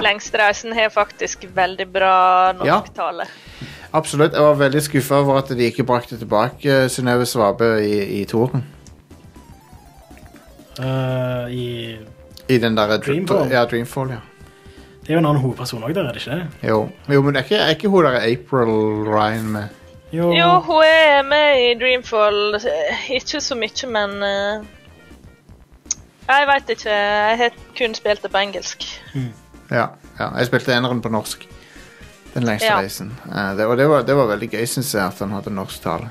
Lengstreisen 0.00 0.72
har 0.72 0.88
faktisk 0.88 1.44
veldig 1.54 1.86
bra 1.92 2.16
norsktale. 2.56 3.26
Absolutt. 3.92 4.32
Jeg 4.32 4.46
var 4.46 4.56
veldig 4.56 4.82
skuffa 4.86 5.18
over 5.20 5.42
at 5.42 5.50
de 5.52 5.66
ikke 5.66 5.84
brakte 5.84 6.16
tilbake 6.16 6.86
Synnøve 6.88 7.26
Svabe 7.28 7.74
i, 7.84 8.20
i 8.20 8.24
toren. 8.24 8.64
Uh, 10.80 11.50
I 11.52 11.98
I 12.48 12.58
den 12.62 12.78
derre 12.78 12.96
Dreamfall? 13.02 13.50
Ja, 13.52 13.66
Dreamfall, 13.68 14.14
ja. 14.16 14.22
Det 15.00 15.08
er 15.08 15.14
jo 15.16 15.18
en 15.18 15.26
annen 15.26 15.42
hovedperson 15.42 15.82
òg 15.86 15.94
der, 15.96 16.08
er 16.08 16.12
det 16.12 16.20
ikke 16.26 16.36
det? 16.36 16.68
Jo, 16.68 16.88
jo 17.08 17.22
men 17.22 17.34
det 17.34 17.40
er 17.40 17.44
ikke, 17.48 17.56
er 17.64 17.68
ikke 17.74 17.88
hun 17.88 18.04
der 18.04 18.18
April 18.20 18.72
Ryan 19.08 19.46
med 19.54 19.68
Jo. 20.12 20.32
Jo, 20.34 20.48
hun 20.66 20.82
er 20.84 21.22
med 21.22 21.60
i 21.62 21.74
Dreamfall. 21.78 22.56
Ikke 23.14 23.40
så 23.40 23.54
mye, 23.54 23.86
men 23.86 24.10
uh, 24.22 24.66
Jeg 26.28 26.46
veit 26.50 26.70
ikke. 26.74 26.90
Jeg 26.90 27.38
har 27.38 27.50
kun 27.78 27.94
spilt 27.94 28.22
det 28.22 28.30
på 28.30 28.38
engelsk. 28.42 28.84
Ja, 29.70 29.86
ja. 30.18 30.28
jeg 30.38 30.46
spilte 30.50 30.74
eneren 30.74 31.00
på 31.02 31.08
norsk. 31.14 31.46
Den 32.34 32.42
lengste 32.42 32.66
Ja. 32.66 32.80
reisen. 32.80 33.12
Uh, 33.26 33.56
det, 33.58 33.66
og 33.66 33.76
det 33.78 33.88
var, 33.88 34.02
det 34.02 34.16
var 34.16 34.26
veldig 34.26 34.50
gøy, 34.50 34.64
syns 34.66 34.94
jeg, 34.94 35.06
at 35.06 35.18
han 35.18 35.30
hadde 35.30 35.54
norsk 35.54 35.82
tale. 35.82 36.10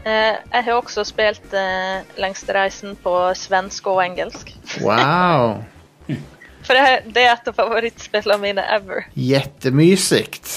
Uh, 0.00 0.36
jeg 0.52 0.64
har 0.64 0.72
også 0.72 1.04
spilt 1.04 1.52
uh, 1.52 2.00
Lengstereisen 2.16 2.96
på 3.04 3.34
svensk 3.34 3.86
og 3.86 4.00
engelsk. 4.06 4.56
Wow! 4.80 5.60
For 6.70 6.78
det, 6.78 7.14
det 7.16 7.22
er 7.26 7.32
et 7.34 7.48
av 7.50 7.56
favorittspillene 7.56 8.36
mine 8.44 8.62
ever. 8.70 9.08
Jettemysikt. 9.18 10.52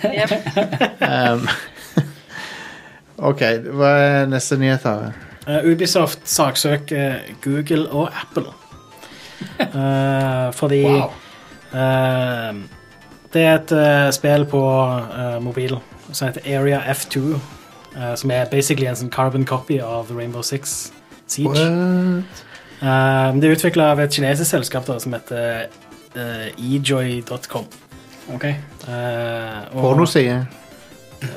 Yep. 0.00 0.32
Um, 1.04 1.42
OK, 3.28 3.42
hva 3.76 3.90
er 4.00 4.30
neste 4.32 4.56
nyhet 4.60 4.86
her? 4.88 5.12
Uh, 5.46 5.60
Ubisoft 5.68 6.24
saksøker 6.28 7.20
Google 7.44 7.84
og 7.92 8.08
Apple. 8.16 8.48
Uh, 9.60 10.48
fordi 10.58 10.80
Wow. 10.88 11.12
uh, 11.76 12.64
Det 13.36 13.42
er 13.44 13.54
et 13.58 13.72
eh, 13.76 14.10
spill 14.16 14.46
på 14.48 14.60
eh, 15.12 15.34
mobil 15.44 15.74
som 16.14 16.28
heter 16.30 16.46
Area 16.56 16.78
F2. 16.94 17.34
eh, 17.96 18.14
som 18.16 18.30
er 18.32 18.46
basically 18.48 18.86
en 18.88 18.96
sånn 18.96 19.10
carbon 19.12 19.44
copy 19.44 19.76
av 19.84 20.08
Rainbow 20.16 20.40
Six 20.46 20.92
Siege. 21.26 21.50
What? 21.50 22.45
Eh, 22.86 23.36
det 23.40 23.48
er 23.48 23.56
utvikla 23.56 23.90
av 23.94 24.02
et 24.04 24.14
kinesisk 24.14 24.50
selskap 24.52 24.86
da, 24.86 24.98
som 25.02 25.14
heter 25.16 25.66
uh, 26.16 26.46
ejoy.com. 26.54 27.66
Ok. 28.36 28.44
Uh, 28.86 29.66
Pornoside. 29.74 30.44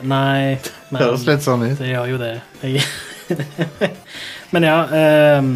Nei, 0.04 0.58
men 0.92 1.02
Høres 1.02 1.26
litt 1.28 1.46
sånn 1.46 1.64
ut. 1.66 1.78
det 1.80 1.94
gjør 1.94 2.10
jo 2.14 2.18
det. 2.22 2.34
Men 4.54 4.66
ja 4.66 4.78
ehm, 4.98 5.52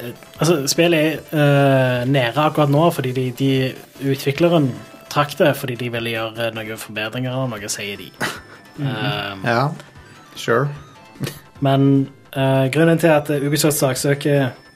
eh, 0.00 0.12
Altså, 0.40 0.62
spillet 0.70 1.18
er 1.34 1.34
uh, 1.34 2.04
nede 2.08 2.38
akkurat 2.40 2.70
nå 2.72 2.86
fordi 2.94 3.10
de, 3.12 3.24
de 3.36 3.50
utvikleren 4.14 4.70
trakk 5.12 5.34
det 5.40 5.50
fordi 5.58 5.74
de 5.80 5.90
ville 5.92 6.12
gjøre 6.14 6.46
noen 6.56 6.78
forbedringer 6.80 7.34
eller 7.34 7.50
noe, 7.52 7.68
sier 7.72 7.98
de. 8.00 8.08
Ehm, 8.80 9.42
Ja, 9.44 9.66
sure. 10.38 10.70
men 11.60 12.08
uh, 12.32 12.70
grunnen 12.72 12.96
til 13.02 13.10
at 13.12 13.28
Ubisoft 13.42 13.76
saksøker 13.76 14.38
eh, 14.46 14.69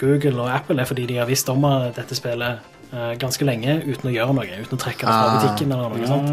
Google 0.00 0.40
og 0.42 0.48
Apple, 0.54 0.80
er 0.80 0.84
fordi 0.88 1.04
de 1.06 1.16
har 1.20 1.26
visst 1.28 1.48
om 1.52 1.64
eh, 1.68 1.90
dette 1.96 2.14
spillet 2.16 2.58
eh, 2.92 3.12
ganske 3.20 3.44
lenge 3.44 3.74
uten 3.84 4.08
å 4.08 4.12
gjøre 4.14 4.34
noe. 4.38 4.46
Uten 4.62 4.78
å 4.78 4.80
trekke 4.80 5.04
det 5.04 5.12
fra 5.12 5.28
Ah. 5.28 5.34
butikken 5.42 5.72
eller 5.72 5.88
noe 5.92 6.06
sånt. 6.08 6.30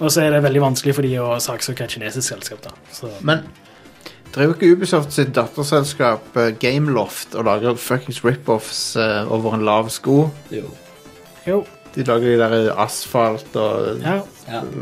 Og 0.00 0.08
så 0.14 0.22
er 0.24 0.30
det 0.32 0.42
veldig 0.46 0.60
vanskelig 0.62 0.94
for 0.96 1.02
de 1.04 1.16
å 1.20 1.34
saksøke 1.42 1.84
et 1.84 1.90
kinesisk 1.96 2.28
selskap. 2.32 2.62
da. 2.64 2.70
Så, 2.92 3.10
Men 3.20 3.38
driver 4.32 4.54
ikke 4.54 4.70
Ubisoft 4.76 5.12
sitt 5.12 5.34
datterselskap 5.34 6.22
uh, 6.38 6.50
Gameloft 6.62 7.34
og 7.34 7.44
lager 7.44 7.74
fuckings 7.76 8.22
rip-offs 8.24 8.94
uh, 8.96 9.26
over 9.28 9.54
en 9.58 9.64
lav 9.66 9.90
sko? 9.90 10.30
Jo. 10.54 10.70
jo, 11.46 11.64
De 11.96 12.04
lager 12.06 12.30
de 12.30 12.38
der 12.38 12.70
asfalt 12.78 13.56
og 13.56 13.98
ja. 14.04 14.20
Ja. 14.48 14.62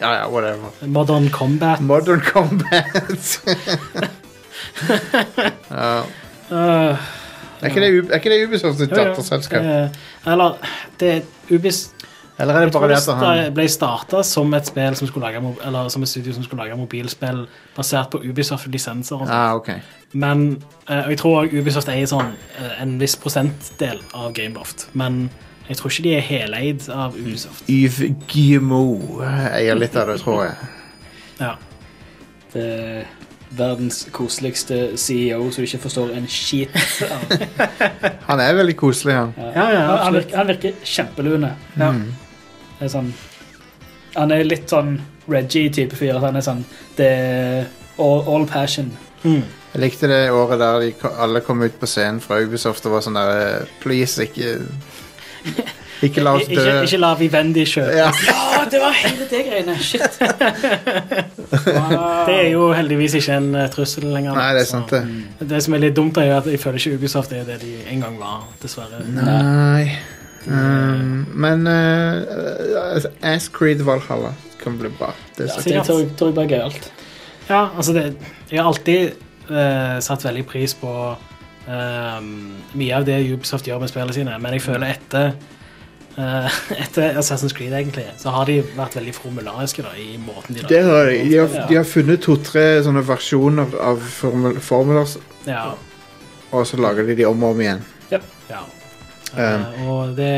Ja, 0.00 0.10
ja, 0.12 0.28
whatever. 0.28 0.70
Modern 0.86 1.28
Combat. 1.30 1.80
Modern 1.80 2.20
Combat. 2.20 3.40
ja. 5.70 6.02
Uh, 6.50 6.96
er, 7.60 7.68
ikke 7.68 7.80
det, 7.80 7.88
er 8.12 8.20
ikke 8.20 8.30
det 8.32 8.40
Ubisoft 8.46 8.78
sitt 8.78 8.92
datterselskap? 8.94 9.64
Eh, 9.64 9.88
eller 10.32 10.58
det 11.00 11.22
Ubis 11.50 11.90
Eller 12.38 12.54
er 12.54 12.68
det 12.68 12.72
bare 12.72 12.88
det 12.92 13.00
at 13.00 13.18
han 13.18 13.54
ble 13.56 13.64
starta 13.68 14.22
som 14.22 14.54
et 14.54 14.68
spill 14.68 14.94
som 14.96 15.08
skulle 15.10 15.26
lage 15.26 15.42
Eller 15.66 15.88
som 15.90 16.02
et 16.06 16.08
studio 16.08 16.32
som 16.32 16.44
skulle 16.46 16.62
lage 16.62 16.78
mobilspill 16.78 17.46
basert 17.76 18.10
på 18.10 18.22
Ubisoft-lisenser. 18.22 19.26
ah, 19.26 19.56
ok. 19.56 19.72
Men 20.12 20.62
eh, 20.88 21.10
jeg 21.10 21.18
tror 21.18 21.42
også 21.42 21.58
Ubisoft 21.58 21.90
eier 21.92 22.06
sånn 22.06 22.30
eh, 22.60 22.82
en 22.82 22.96
viss 23.00 23.16
prosentdel 23.18 24.00
av 24.14 24.32
Gameloft. 24.32 24.88
Men 24.92 25.28
Jeg 25.68 25.76
tror 25.76 25.90
ikke 25.92 26.02
de 26.06 26.12
er 26.16 26.22
heleid 26.24 26.86
av 26.88 27.16
Ubisoft. 27.18 27.66
Yves 27.68 28.14
Guillemot 28.30 29.18
eier 29.52 29.76
litt 29.76 29.96
av 30.00 30.08
det, 30.08 30.20
tror 30.22 30.46
jeg. 30.46 30.54
Ja. 31.42 31.50
Det 32.54 33.04
verdens 33.56 34.02
koseligste 34.12 34.96
CEO, 34.96 35.50
så 35.50 35.62
du 35.62 35.66
ikke 35.68 35.80
forstår 35.86 36.12
en 36.16 36.28
skit 36.28 36.74
av. 37.08 37.36
Han 38.28 38.42
er 38.44 38.56
veldig 38.58 38.76
koselig, 38.76 39.14
han. 39.14 39.32
Ja. 39.36 39.48
Ja, 39.54 39.66
ja, 39.72 39.84
han, 39.86 39.98
han, 39.98 40.14
virker, 40.18 40.36
han 40.36 40.50
virker 40.50 40.74
kjempelune. 40.84 41.52
Ja. 41.80 41.92
Det 42.78 42.86
er 42.86 42.92
sånn, 42.92 43.12
han 44.14 44.34
er 44.34 44.44
litt 44.44 44.68
sånn 44.70 44.98
Reggie-type 45.28 45.96
fyr. 45.96 46.18
Han 46.22 46.36
er 46.36 46.44
sånn 46.44 46.60
Det 46.96 47.08
er 47.08 47.66
all, 48.00 48.22
all 48.28 48.46
passion. 48.48 48.90
Mm. 49.24 49.42
Jeg 49.72 49.82
likte 49.82 50.08
det 50.10 50.20
året 50.32 50.60
der 50.60 50.84
de 50.84 51.10
alle 51.20 51.42
kom 51.44 51.62
ut 51.64 51.74
på 51.80 51.88
scenen 51.88 52.20
fra 52.24 52.38
Ubisoft 52.40 52.86
og 52.88 52.96
var 52.96 53.04
sånn 53.04 53.18
der 53.18 53.68
Please, 53.82 54.28
ikke 54.28 54.58
Ikke 56.06 56.22
la 56.22 56.36
oss 56.38 56.46
dø. 56.46 56.54
Ikke, 56.54 56.84
ikke 56.86 57.02
la 57.02 57.10
Vivendi 57.18 57.66
kjøpe. 57.68 57.96
Ja. 57.98 58.12
Ja, 58.58 58.64
det 58.66 58.78
var 58.82 58.94
hele 58.98 59.26
det 59.30 59.40
greiene! 59.46 59.74
Shit. 59.78 60.16
Det 62.28 62.34
er 62.34 62.48
jo 62.50 62.72
heldigvis 62.74 63.14
ikke 63.20 63.36
en 63.38 63.52
eh, 63.54 63.68
trussel 63.70 64.08
lenger. 64.10 64.34
Nei, 64.34 64.48
det 64.56 64.64
er 64.64 64.68
sant, 64.68 64.90
det. 64.90 65.46
Det 65.52 65.60
som 65.64 65.76
er 65.76 65.84
litt 65.84 65.94
dumt, 65.96 66.18
er 66.18 66.32
at 66.40 66.48
jeg 66.50 66.58
føler 66.60 66.82
ikke 66.82 66.98
Ubisoft 66.98 67.32
er 67.36 67.46
det 67.46 67.60
de 67.62 67.76
en 67.92 68.02
gang 68.02 68.18
var, 68.20 68.42
dessverre. 68.62 68.98
Nei 69.14 69.94
um, 70.50 71.22
Men 71.38 71.62
uh, 71.70 73.06
Ass 73.30 73.46
Creed 73.54 73.84
Valhalla 73.86 74.34
kan 74.60 74.76
bli 74.80 74.90
bra. 74.98 75.12
Det 75.36 75.46
er 75.46 75.54
Ja, 75.54 75.78
det 75.78 75.86
tror 75.86 76.02
jeg, 76.02 76.10
tror 76.18 76.32
jeg 76.32 76.38
bare 76.40 76.50
er 76.50 76.54
gøyalt. 76.56 76.90
Ja, 77.48 77.62
altså 77.76 77.94
det, 77.96 78.04
Jeg 78.50 78.60
har 78.60 78.68
alltid 78.68 79.14
uh, 79.48 79.96
satt 80.04 80.26
veldig 80.26 80.44
pris 80.50 80.74
på 80.82 80.92
um, 81.68 82.32
mye 82.74 82.98
av 82.98 83.06
det 83.08 83.22
Ubisoft 83.30 83.70
gjør 83.70 83.80
med 83.84 83.92
spillene 83.92 84.16
sine, 84.16 84.34
men 84.42 84.58
jeg 84.58 84.66
føler 84.66 84.98
etter 84.98 85.30
eh, 86.18 86.58
etter 86.84 87.18
Assassin's 87.20 87.54
Creed 87.56 87.72
egentlig, 87.72 88.06
så 88.20 88.32
har 88.34 88.48
de 88.50 88.58
vært 88.76 88.98
veldig 88.98 89.14
formulariske 89.16 89.84
da, 89.86 89.92
i 89.98 90.16
måten 90.22 90.58
de 90.58 90.66
Det 90.68 90.82
har 90.86 91.10
de. 91.12 91.20
De 91.30 91.36
har, 91.42 91.68
de 91.70 91.78
har 91.80 91.86
funnet 91.88 92.24
to-tre 92.24 92.66
sånne 92.86 93.04
versjoner 93.08 93.78
av 93.80 94.02
formel, 94.18 94.58
formuler, 94.64 95.14
Ja, 95.48 95.70
og 96.50 96.64
så 96.66 96.78
lager 96.80 97.04
de 97.08 97.14
de 97.18 97.26
om 97.28 97.42
og 97.44 97.56
om 97.56 97.64
igjen. 97.64 97.86
ja. 98.10 98.64
Um, 99.28 99.40
uh, 99.44 99.88
og 99.92 100.14
det, 100.16 100.28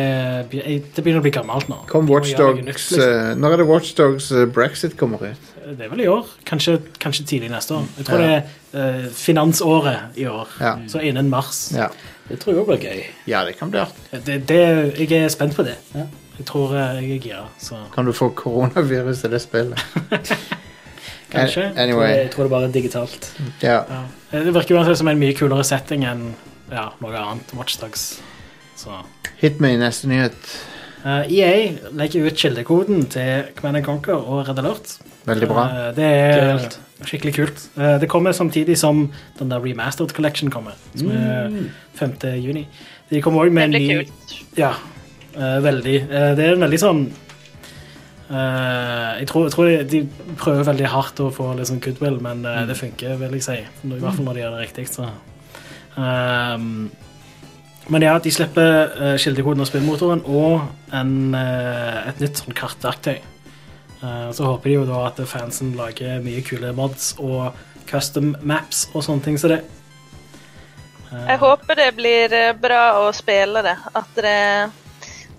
det 0.50 0.98
begynner 0.98 1.20
å 1.20 1.22
bli 1.22 1.30
gammelt 1.30 1.68
nå. 1.70 1.76
Kom 1.86 2.08
Watch 2.10 2.32
Dogs 2.34 2.58
Watchdogs 2.58 2.66
liksom. 2.66 3.02
uh, 3.04 3.36
Når 3.38 3.52
er 3.54 3.60
det 3.60 3.66
Watchdogs 3.68 4.26
uh, 4.34 4.40
Brexit 4.50 4.96
kommer 4.98 5.22
ut? 5.22 5.52
Det 5.62 5.86
er 5.86 5.92
vel 5.92 6.02
i 6.02 6.08
år. 6.10 6.26
Kanskje, 6.48 6.80
kanskje 6.98 7.22
tidlig 7.30 7.52
neste 7.52 7.76
år. 7.76 7.84
Jeg 8.00 8.08
tror 8.08 8.24
Ja. 8.24 8.40
det 8.72 8.80
er 8.80 9.06
finansåret 9.14 10.18
i 10.18 10.26
år. 10.26 10.50
Ja. 10.58 10.72
Så 10.90 10.98
innen 11.06 11.30
mars. 11.30 11.68
Ja, 11.70 11.86
Det 12.30 12.38
tror 12.40 12.54
jeg 12.54 12.62
òg 12.62 12.66
blir 12.70 12.82
gøy. 12.86 13.04
ja 13.26 13.44
det 13.44 13.56
kan 13.58 13.70
bli 13.72 13.80
artig. 13.82 14.22
Det, 14.26 14.36
det, 14.48 14.58
jeg 15.00 15.12
er 15.24 15.28
spent 15.34 15.56
på 15.58 15.64
det. 15.66 15.76
Ja. 15.94 16.06
Jeg 16.38 16.46
tror 16.48 16.72
eh, 16.78 17.00
jeg 17.02 17.16
er 17.18 17.24
gira. 17.26 17.44
Så 17.60 17.76
Kan 17.94 18.06
du 18.06 18.12
få 18.16 18.30
koronavirus 18.38 19.24
i 19.26 19.28
det 19.34 19.40
spillet? 19.42 19.82
kanskje. 21.34 21.64
An- 21.70 21.78
Anyway. 21.78 22.08
Jeg 22.08 22.30
tror 22.30 22.46
det 22.46 22.50
bare 22.50 22.68
er 22.68 22.72
digitalt. 22.72 23.32
Ja. 23.62 23.72
Ja. 23.88 24.02
Eh, 24.32 24.44
Det 24.46 24.54
virker 24.54 24.78
uansett 24.78 24.98
som 24.98 25.08
en 25.08 25.18
mye 25.20 25.34
kulere 25.36 25.64
setting 25.64 26.04
enn 26.06 26.30
ja, 26.70 26.88
noe 27.02 27.16
annet 27.18 27.52
Watchdogs. 27.58 28.20
Så 28.78 29.02
Hit 29.40 29.60
me, 29.60 29.74
neste 29.80 30.08
nyhet. 30.08 30.36
Eh, 31.00 31.32
EA 31.32 31.52
legger 31.96 32.26
ut 32.28 32.36
kildekoden 32.36 33.06
til 33.12 33.48
Command 33.56 33.84
Conquer 33.86 34.20
og 34.20 34.48
Red 34.48 34.58
Alert. 34.60 34.98
Veldig 35.28 35.48
bra. 35.48 35.64
Uh, 35.68 35.96
det 35.96 36.04
er 36.04 36.58
Kult. 36.58 36.76
skikkelig 37.08 37.32
kult. 37.36 37.64
Uh, 37.76 37.96
det 38.00 38.08
kommer 38.12 38.32
samtidig 38.36 38.76
som 38.78 39.06
den 39.38 39.52
der 39.52 39.64
Remastered 39.64 40.12
Collection 40.16 40.50
kommer, 40.52 40.76
som 40.94 41.10
er 41.12 41.50
5. 42.00 42.14
juni. 42.40 42.66
De 43.10 43.22
kommer 43.24 43.46
òg 43.46 43.52
med 43.52 43.68
en 43.68 43.74
ny 43.76 43.82
kult. 43.88 44.36
Ja, 44.58 44.74
eh, 45.34 45.58
veldig. 45.64 45.96
Det 46.36 46.44
er 46.44 46.52
en 46.54 46.62
veldig 46.62 46.78
sånn 46.78 47.00
eh, 48.30 49.08
Jeg 49.18 49.26
tror, 49.26 49.48
jeg 49.48 49.54
tror 49.56 49.66
de, 49.66 49.78
de 49.90 50.34
prøver 50.38 50.68
veldig 50.68 50.86
hardt 50.92 51.22
å 51.24 51.30
få 51.34 51.48
litt 51.58 51.66
sånn 51.72 51.82
goodwill, 51.82 52.20
men 52.22 52.44
det 52.68 52.76
funker, 52.78 53.16
vil 53.18 53.34
jeg 53.34 53.46
si. 53.48 53.58
I 53.58 53.90
hvert 53.96 54.14
fall 54.14 54.28
når 54.28 54.38
de 54.38 54.44
gjør 54.44 54.54
det 54.54 54.62
riktig. 54.62 54.86
Så. 54.92 55.08
Ehm, 55.98 56.90
men 57.90 58.06
ja, 58.06 58.14
de 58.22 58.30
slipper 58.32 58.94
uh, 58.94 59.16
kildekoden 59.20 59.64
av 59.64 59.68
spillmotoren 59.70 60.22
og 60.30 60.94
en, 60.94 61.34
uh, 61.34 62.06
et 62.08 62.22
nytt 62.22 62.40
sånn 62.42 62.56
kartverktøy. 62.56 63.18
Uh, 64.00 64.30
så 64.32 64.46
håper 64.46 64.70
de 64.70 64.78
jo 64.78 64.86
da 64.88 65.02
at 65.10 65.18
fansen 65.28 65.74
lager 65.78 66.22
mye 66.24 66.44
kule 66.46 66.72
mods 66.76 67.12
og 67.20 67.50
custom 67.90 68.34
maps 68.46 68.86
og 68.94 69.04
sånne 69.04 69.26
ting 69.26 69.38
som 69.40 69.52
det. 69.52 69.60
Eh, 71.10 71.26
Jeg 71.32 71.40
håper 71.42 71.78
det 71.78 71.88
blir 71.98 72.36
bra 72.60 72.84
å 73.02 73.10
spille 73.16 73.62
det. 73.66 73.76
At 73.98 74.14
det, 74.14 74.36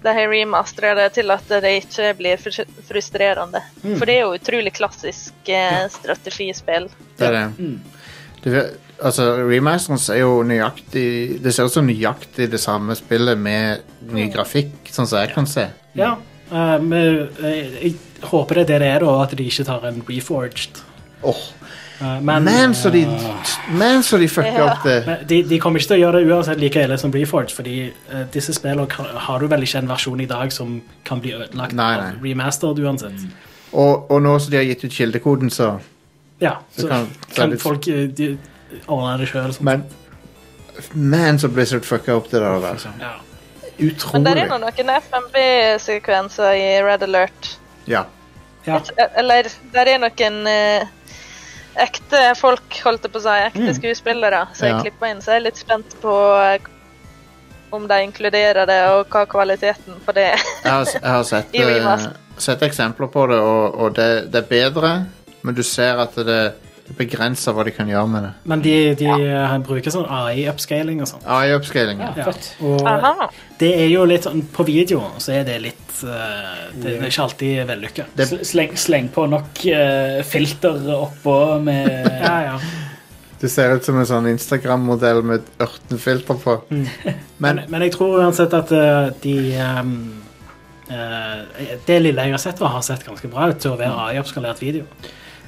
det 0.04 0.16
har 0.18 0.32
remasteret 0.32 1.00
det 1.00 1.10
til 1.20 1.34
at 1.34 1.56
det 1.64 1.74
ikke 1.84 2.14
blir 2.20 2.42
frustrerende. 2.90 3.64
Mm. 3.84 3.96
For 3.96 4.06
det 4.06 4.18
er 4.18 4.24
jo 4.26 4.38
utrolig 4.38 4.76
klassisk 4.76 5.52
eh, 5.52 5.86
strategispill. 5.94 6.90
Det 7.20 7.30
er 7.30 7.38
det. 7.40 7.74
Du 8.42 8.50
vet, 8.50 8.91
altså, 9.02 9.26
remasteren 9.50 10.00
er 10.16 10.20
jo 10.22 10.44
nøyaktig 10.44 11.42
Det 11.44 11.54
ser 11.54 11.66
ut 11.70 11.74
som 11.74 11.88
nøyaktig 11.88 12.50
det 12.52 12.60
samme 12.60 12.96
spillet 12.96 13.38
med 13.38 13.82
ny 14.12 14.28
grafikk, 14.34 14.90
sånn 14.92 15.08
som 15.08 15.20
jeg 15.22 15.34
kan 15.36 15.48
se. 15.50 15.68
Ja, 15.98 16.16
eh, 16.52 16.78
men 16.82 17.28
eh, 17.44 17.76
jeg 17.82 17.96
håper 18.24 18.62
det 18.62 18.64
er 18.64 18.72
det 18.74 18.80
det 18.82 18.92
er, 18.96 19.00
da, 19.06 19.18
at 19.24 19.36
de 19.38 19.44
ikke 19.50 19.66
tar 19.68 19.86
en 19.90 20.02
reforged. 20.08 20.82
Oh. 21.24 21.42
Men, 22.02 22.44
men 22.44 22.74
så 22.74 22.90
de 22.90 23.04
men 23.78 24.02
så 24.04 24.18
de 24.18 24.26
fucka 24.28 24.52
Ja. 24.58 24.72
opp 24.72 24.84
det. 24.84 25.18
de, 25.30 25.44
de 25.44 25.60
kommer 25.62 25.80
ikke 25.80 25.92
til 25.92 26.00
å 26.00 26.02
gjøre 26.08 26.22
det 26.24 26.32
uansett 26.34 26.58
like 26.58 26.82
ille 26.82 26.98
som 26.98 27.12
reforged, 27.14 27.54
fordi 27.54 27.76
uh, 28.10 28.24
disse 28.34 28.56
spillene 28.58 28.88
har 29.28 29.40
du 29.40 29.46
vel 29.52 29.62
ikke 29.68 29.78
en 29.84 29.88
versjon 29.92 30.24
i 30.24 30.26
dag 30.26 30.50
som 30.52 30.80
kan 31.06 31.22
bli 31.22 31.36
ødelagt 31.38 31.76
Nei, 31.78 31.92
av 32.00 32.24
remastered 32.26 32.82
uansett. 32.82 33.22
Og, 33.72 34.10
og 34.12 34.18
nå 34.26 34.34
som 34.42 34.50
de 34.50 34.58
har 34.58 34.66
gitt 34.66 34.88
ut 34.88 34.92
kildekoden, 34.98 35.54
så 35.54 35.76
Ja, 36.42 36.56
Så 36.74 36.82
så 36.82 36.88
kan- 36.90 37.08
så 37.30 37.36
kan 37.36 37.50
det- 37.52 37.62
folk 37.62 37.86
de, 37.86 38.38
ordne 38.88 39.18
det 39.22 39.28
sjøl. 39.32 39.54
Men 39.62 39.84
Man, 40.96 41.38
så 41.40 41.48
Blizzard 41.52 41.84
fucka 41.86 42.16
opp 42.16 42.30
det 42.32 42.40
der. 42.42 42.64
Altså. 42.72 42.90
Ja. 43.00 43.12
Men 44.14 44.24
der 44.26 44.38
er 44.44 44.48
nå 44.50 44.58
noen 44.62 44.90
FMB-sekvenser 45.04 46.56
i 46.58 46.66
Red 46.86 47.04
Alert. 47.06 47.50
Ja. 47.90 48.04
Ja. 48.66 48.78
Et- 48.78 48.92
Eller 49.18 49.50
der 49.74 49.90
er 49.90 50.00
noen 50.02 50.38
uh, 50.48 50.88
ekte 51.82 52.22
folk, 52.38 52.78
holdt 52.86 53.04
jeg 53.08 53.12
på 53.14 53.20
å 53.22 53.24
si, 53.26 53.36
ekte 53.50 53.74
skuespillere 53.78 54.44
som 54.54 54.68
Ja. 54.68 54.76
jeg 54.76 54.82
klippa 54.92 55.10
inn. 55.12 55.22
Så 55.22 55.32
jeg 55.36 55.42
er 55.42 55.46
litt 55.50 55.58
spent 55.62 55.96
på 56.02 56.14
uh, 56.14 56.58
om 57.72 57.88
de 57.88 58.02
inkluderer 58.04 58.66
det, 58.68 58.80
og 58.92 59.08
hva 59.10 59.26
kvaliteten 59.26 60.00
på 60.06 60.14
det 60.14 60.26
er. 60.34 60.42
Jeg 60.64 60.72
har, 60.72 60.86
jeg 60.94 61.12
har 61.12 61.24
sett, 61.24 61.56
uh, 61.56 62.08
sett 62.38 62.62
eksempler 62.68 63.08
på 63.12 63.28
det, 63.32 63.40
og, 63.40 63.76
og 63.82 63.96
det, 63.96 64.10
det 64.32 64.44
er 64.44 64.50
bedre, 64.50 64.94
men 65.42 65.56
du 65.56 65.64
ser 65.64 65.98
at 66.04 66.16
det, 66.16 66.42
det 66.92 66.98
begrenser 67.00 67.56
hva 67.56 67.64
de 67.68 67.72
kan 67.76 67.88
gjøre 67.90 68.08
med 68.12 68.26
det. 68.28 68.32
Men 68.52 68.62
de, 68.66 68.74
de 69.00 69.08
ja. 69.08 69.46
bruker 69.64 69.94
sånn 69.94 70.08
AI-upscaling 70.12 71.00
og 71.04 71.08
sånn. 71.10 71.24
AI-upscaling, 71.26 72.04
Ja, 72.04 72.12
Ja. 72.18 72.34
Og 72.68 72.84
Aha. 72.88 73.30
det 73.62 73.72
er 73.80 73.88
jo 73.92 74.04
litt 74.10 74.26
sånn 74.28 74.44
På 74.54 74.66
video 74.68 75.02
så 75.22 75.34
er 75.40 75.46
det 75.48 75.58
litt 75.64 76.02
uh, 76.04 76.70
Det 76.76 76.98
er 76.98 77.08
ikke 77.08 77.24
alltid 77.26 77.62
vellykka. 77.70 78.06
Det- 78.18 78.30
Sleng, 78.48 78.76
sleng 78.78 79.08
på 79.14 79.26
nok 79.32 79.64
uh, 79.72 80.22
filter 80.28 80.82
oppå 80.98 81.38
med 81.64 81.88
Ja, 82.26 82.38
ja. 82.52 82.58
Du 83.42 83.48
ser 83.50 83.74
ut 83.74 83.86
som 83.88 83.98
en 83.98 84.06
sånn 84.06 84.28
Instagram-modell 84.30 85.24
med 85.26 85.48
ørtenfilter 85.64 86.38
på. 86.44 86.60
Men, 86.70 86.86
Men 87.44 87.64
men 87.74 87.82
jeg 87.88 87.96
tror 87.96 88.20
uansett 88.22 88.54
at 88.54 88.70
uh, 88.76 89.08
de 89.24 89.38
um, 89.58 89.96
uh, 90.92 91.40
Det 91.88 91.98
lille 92.04 92.22
jeg 92.28 92.36
har 92.36 92.44
sett, 92.44 92.62
har 92.62 92.86
sett 92.86 93.06
ganske 93.08 93.32
bra 93.34 93.50
ut 93.50 93.58
til 93.64 93.74
å 93.74 93.80
være 93.80 93.98
AI-oppskalert 94.12 94.62
video. 94.62 94.86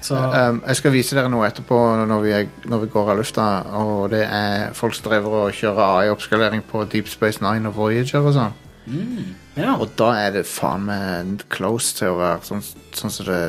Så 0.04 0.18
um, 0.20 0.58
jeg 0.68 0.80
skal 0.82 0.92
vise 0.92 1.16
dere 1.16 1.32
noe 1.32 1.46
etterpå 1.48 1.78
når 2.04 2.24
vi, 2.26 2.32
er, 2.36 2.48
når 2.68 2.82
vi 2.82 2.90
går 2.92 3.12
av 3.14 3.20
lufta. 3.22 3.46
Og 3.80 4.10
det 4.12 4.26
er 4.28 4.74
folk 4.76 4.98
som 4.98 5.08
driver 5.08 5.38
og 5.46 5.56
kjører 5.56 5.84
AI-oppskalering 6.02 6.66
på 6.68 6.84
Deep 6.92 7.08
Space 7.12 7.44
Nine 7.44 7.72
og 7.72 7.78
Voyager 7.80 8.28
og 8.28 8.36
sånn. 8.36 8.58
ja. 9.56 9.78
Og 9.78 9.94
da 10.00 10.10
er 10.20 10.34
det 10.36 10.48
faen 10.50 10.90
meg 10.90 11.46
close 11.54 11.96
til 11.96 12.12
å 12.12 12.20
være 12.20 12.44
sånn, 12.50 12.66
sånn 12.92 13.16
så 13.16 13.28
det 13.30 13.40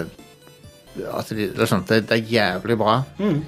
at 0.95 1.31
de, 1.33 1.49
det, 1.51 1.59
er 1.59 1.67
sånn, 1.67 1.85
det, 1.89 2.05
det 2.09 2.21
er 2.21 2.31
jævlig 2.31 2.77
bra. 2.79 3.01
Mm. 3.19 3.41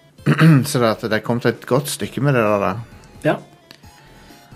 Så 0.68 0.80
det, 0.82 0.88
at 0.88 1.04
det 1.06 1.18
er 1.18 1.24
kommet 1.26 1.46
et 1.50 1.66
godt 1.66 1.90
stykke 1.90 2.22
med 2.24 2.34
det 2.38 2.42
der. 2.42 2.82
ja. 3.26 3.36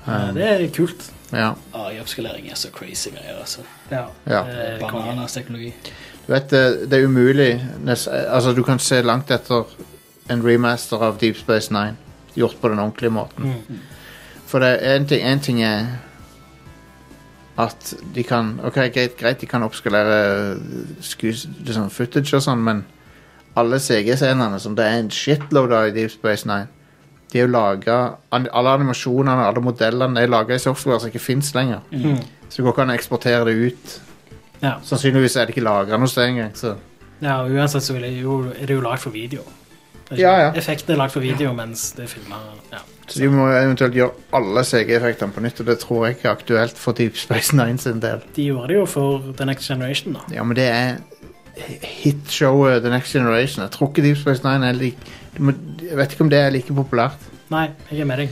Um, 0.07 0.34
det 0.37 0.47
er 0.47 0.66
kult. 0.74 1.09
Ja. 1.32 1.53
AI-oppskalering 1.74 2.51
er 2.51 2.59
så 2.59 2.70
crazy 2.74 3.11
greier, 3.11 3.41
altså. 3.41 3.64
Ja. 3.91 4.05
ja. 4.26 4.43
Eh. 4.47 4.76
Bananas 4.82 5.34
teknologi. 5.34 5.72
Du 6.27 6.33
vet, 6.33 6.49
det, 6.51 6.91
det 6.91 6.99
er 6.99 7.07
umulig 7.07 7.53
nes- 7.87 8.09
Altså, 8.11 8.53
du 8.53 8.62
kan 8.66 8.79
se 8.79 9.03
langt 9.03 9.31
etter 9.31 9.64
en 10.31 10.43
remaster 10.43 10.99
av 11.03 11.18
Deep 11.20 11.37
Space 11.39 11.70
Nine 11.72 11.97
gjort 12.37 12.57
på 12.61 12.68
den 12.68 12.79
ordentlige 12.83 13.11
måten. 13.14 13.45
Mm. 13.68 13.79
For 14.47 14.59
det 14.59 14.72
er 14.83 14.97
en 14.97 15.07
ting, 15.07 15.22
en 15.22 15.41
ting 15.41 15.62
er 15.62 15.87
at 17.59 17.95
de 18.14 18.22
kan 18.22 18.61
Ok, 18.64 18.74
greit, 18.93 19.16
greit 19.16 19.41
de 19.41 19.47
kan 19.47 19.62
oppskalere 19.62 20.59
skus, 21.01 21.47
liksom 21.64 21.91
footage 21.91 22.35
og 22.37 22.43
sånn, 22.45 22.62
men 22.64 22.83
alle 23.57 23.79
CG-scenene 23.81 24.59
som 24.61 24.74
det 24.77 24.85
er 24.85 24.99
en 25.01 25.11
shitload 25.11 25.72
av 25.72 25.87
i 25.89 25.95
Deep 25.97 26.11
Space 26.12 26.47
Nine, 26.49 26.66
De 27.33 27.39
er 27.41 27.47
jo 27.47 27.51
laga 27.51 27.95
Alle 28.31 28.70
animasjonene, 28.77 29.47
alle 29.49 29.61
modellene 29.64 30.20
er 30.22 30.29
laga 30.31 30.55
i 30.55 30.59
software 30.62 31.01
som 31.01 31.09
ikke 31.11 31.18
fins 31.24 31.55
lenger. 31.55 31.81
Mm. 31.91 32.20
Så 32.49 32.57
det 32.61 32.64
går 32.64 32.72
ikke 32.72 32.83
an 32.85 32.93
å 32.93 32.95
eksportere 32.95 33.45
det 33.49 33.55
ut. 33.72 33.95
Ja. 34.63 34.77
Sannsynligvis 34.85 35.37
er 35.37 35.47
det 35.47 35.57
ikke 35.57 35.67
lagra 35.67 35.99
noe 36.01 36.11
sted 36.11 36.31
engang. 36.31 36.53
Så. 36.57 36.75
ja, 37.21 37.41
og 37.43 37.53
uansett 37.53 37.85
så 37.85 37.97
jo, 37.97 38.43
er 38.53 38.67
det 38.67 38.77
jo 38.77 38.83
lagd 38.85 39.05
for 39.05 39.15
video. 39.15 39.45
Er 40.11 40.21
Ja, 40.21 40.33
ja. 40.41 40.51
Effekten 40.55 40.93
er 40.95 41.01
lagd 41.01 41.13
for 41.13 41.21
video, 41.21 41.53
mens 41.53 41.91
det 41.97 42.05
er 42.05 42.09
filma 42.09 42.37
ja. 42.71 42.79
så 43.09 43.19
de 43.19 43.29
må 43.29 43.49
eventuelt 43.51 43.95
gjøre 43.95 44.13
alle 44.39 44.63
CG-effektene 44.65 45.35
på 45.35 45.43
nytt, 45.43 45.61
og 45.61 45.67
det 45.67 45.79
tror 45.83 46.05
jeg 46.07 46.17
ikke 46.17 46.29
er 46.29 46.33
aktuelt 46.33 46.79
for 46.79 46.93
Deep 46.93 47.17
Space 47.19 47.57
Nine 47.57 47.79
sin 47.79 47.99
del. 48.03 48.23
De 48.37 48.45
gjorde 48.45 48.69
det 48.69 48.77
jo 48.77 48.85
for 48.87 49.25
The 49.37 49.47
Next 49.47 49.67
Generation, 49.67 50.15
da. 50.15 50.21
Ja, 50.35 50.45
men 50.47 50.57
det 50.57 50.69
er 50.71 50.97
hitshowet 51.83 52.83
The 52.83 52.91
Next 52.91 53.13
Generation. 53.13 53.63
Jeg 53.63 53.71
tror 53.71 53.91
ikke 53.91 54.03
Deep 54.03 54.17
Space 54.17 54.45
Nine 54.45 54.69
er 54.69 54.73
like 54.73 54.97
Jeg 55.39 55.97
vet 55.99 56.13
ikke 56.13 56.25
om 56.25 56.31
det 56.31 56.39
er 56.39 56.51
like 56.51 56.75
populært. 56.75 57.19
Nei, 57.51 57.69
jeg 57.91 58.01
er 58.01 58.05
med 58.05 58.17
deg. 58.17 58.31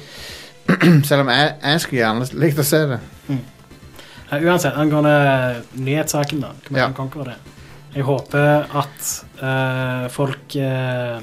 Selv 1.08 1.20
om 1.20 1.28
jeg, 1.28 1.54
jeg 1.62 1.80
skulle 1.80 2.00
gjerne 2.00 2.28
likt 2.40 2.58
å 2.58 2.64
se 2.66 2.80
det. 2.94 3.00
Ja, 4.34 4.50
uansett, 4.50 4.74
angående 4.74 5.14
nyhetssaken, 5.72 6.40
da. 6.40 6.52
Command 6.66 6.82
Ja. 6.82 6.92
Conquer 6.96 7.24
det. 7.24 7.34
Jeg 7.94 8.02
håper 8.08 8.64
at 8.74 9.10
uh, 9.38 10.08
folk 10.10 10.56
uh, 10.58 11.20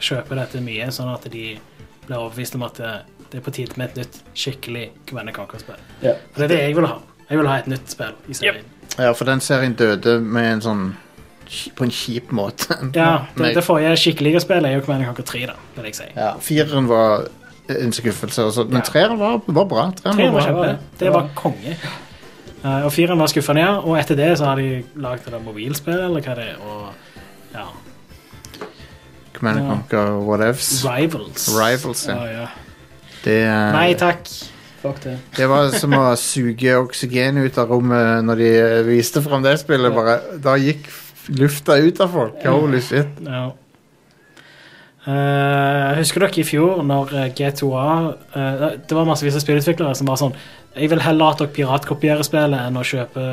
kjøper 0.00 0.40
dette 0.40 0.62
mye, 0.64 0.86
sånn 0.94 1.10
at 1.12 1.26
de 1.28 1.58
blir 2.06 2.16
overbevist 2.16 2.56
om 2.56 2.64
at 2.64 2.78
det, 2.80 2.92
det 3.32 3.40
er 3.40 3.44
på 3.44 3.52
tide 3.52 3.76
med 3.76 3.90
et 3.90 3.98
nytt 4.00 4.20
skikkelig 4.34 4.86
Command 5.08 5.28
and 5.28 5.36
Conquer-spill. 5.36 5.80
Ja. 6.00 6.14
For 6.32 6.42
det 6.42 6.48
er 6.48 6.54
det 6.54 6.62
jeg 6.62 6.78
vil 6.78 6.88
ha. 6.88 6.96
Jeg 7.28 7.40
vil 7.42 7.50
ha 7.50 7.58
et 7.60 7.68
nytt 7.68 7.90
spill 7.92 8.14
i 8.30 8.36
serien. 8.38 8.64
Ja, 8.96 9.10
for 9.12 9.28
den 9.28 9.42
serien 9.44 9.74
døde 9.76 10.16
med 10.22 10.52
en 10.54 10.64
sånn 10.64 10.84
på 11.76 11.84
en 11.86 11.92
kjip 11.94 12.32
måte. 12.34 12.74
Ja, 12.96 13.26
det, 13.36 13.52
det 13.54 13.64
forrige 13.66 13.92
skikkelige 14.00 14.40
spillet 14.42 14.70
er 14.70 14.78
jo 14.78 14.86
Command 14.86 15.04
and 15.04 15.10
Conquer 15.12 15.28
3, 15.34 15.44
da, 15.52 15.58
vil 15.76 15.90
jeg 15.90 15.98
si. 16.00 16.08
Ja, 16.16 16.32
Fireren 16.42 16.88
var 16.88 17.28
en 17.68 17.92
skuffelse, 17.92 18.48
men 18.70 18.80
Ja. 18.80 18.86
treeren 18.86 19.18
var, 19.18 19.40
var 19.46 19.64
bra. 19.68 19.86
Treeren 20.00 20.32
var 20.32 20.32
var 20.32 20.48
kjempe. 20.48 20.98
Det 20.98 21.12
var 21.12 21.30
konge. 21.34 21.76
Eh, 22.64 22.84
og 22.86 22.92
fireren 22.92 23.20
var 23.20 23.30
skuffa 23.32 23.54
ja. 23.58 23.72
Og 23.82 23.98
etter 24.00 24.18
det 24.18 24.30
så 24.38 24.50
har 24.50 24.60
de 24.60 24.82
lagd 24.96 25.24
det 25.26 25.34
der 25.34 25.44
mobilspillet, 25.44 26.06
eller 26.08 26.24
hva 26.24 26.36
det 26.38 26.48
er, 26.52 26.62
og 26.62 27.56
ja, 27.56 27.66
Command 29.36 29.58
and 29.58 29.66
Ja. 29.66 29.74
Conquer 29.74 30.12
whatevs. 30.24 30.84
Rivals. 30.84 31.48
Rivals, 31.52 32.06
ja. 32.08 32.14
Ja, 32.16 32.40
ja. 32.40 32.46
Det, 33.24 33.42
eh, 33.44 33.72
Nei 33.72 33.94
takk. 33.94 34.28
Fuck 34.80 35.02
det. 35.02 35.18
det 35.36 35.48
var 35.48 35.70
som 35.74 35.92
å 35.96 36.14
suge 36.20 36.76
oksygen 36.78 37.40
ut 37.42 37.56
av 37.58 37.68
rommet 37.72 38.24
når 38.24 38.36
de 38.36 38.50
viste 38.86 39.22
fram 39.24 39.42
det 39.42 39.56
spillet. 39.60 39.92
Bare, 39.94 40.20
da 40.42 40.54
gikk 40.60 40.86
lufta 41.34 41.78
ut 41.82 42.00
av 42.00 42.12
folk. 42.12 42.44
Holy 42.44 42.80
shit. 42.80 43.08
Ja. 43.24 43.50
Eh, 45.06 45.90
husker 46.00 46.24
dere 46.24 46.40
i 46.42 46.44
fjor 46.46 46.80
når 46.82 47.12
eh, 47.14 47.26
G2A 47.38 47.90
uh, 48.34 48.62
Det 48.74 48.96
var 48.96 49.04
massevis 49.06 49.36
av 49.38 49.44
spillutviklere 49.44 49.94
som 49.94 50.08
var 50.10 50.18
sånn 50.18 50.32
Jeg 50.74 50.90
vil 50.90 51.02
heller 51.04 51.30
at 51.30 51.38
dere 51.38 51.52
piratkopierer 51.54 52.26
spillet 52.26 52.58
enn 52.58 52.80
å 52.80 52.82
kjøpe 52.82 53.26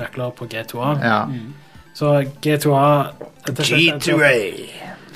nøkler 0.00 0.32
på 0.34 0.48
G2A. 0.50 0.88
Ja. 0.98 1.20
Så 1.94 2.16
G2A 2.42 2.88
G2A 3.46 4.32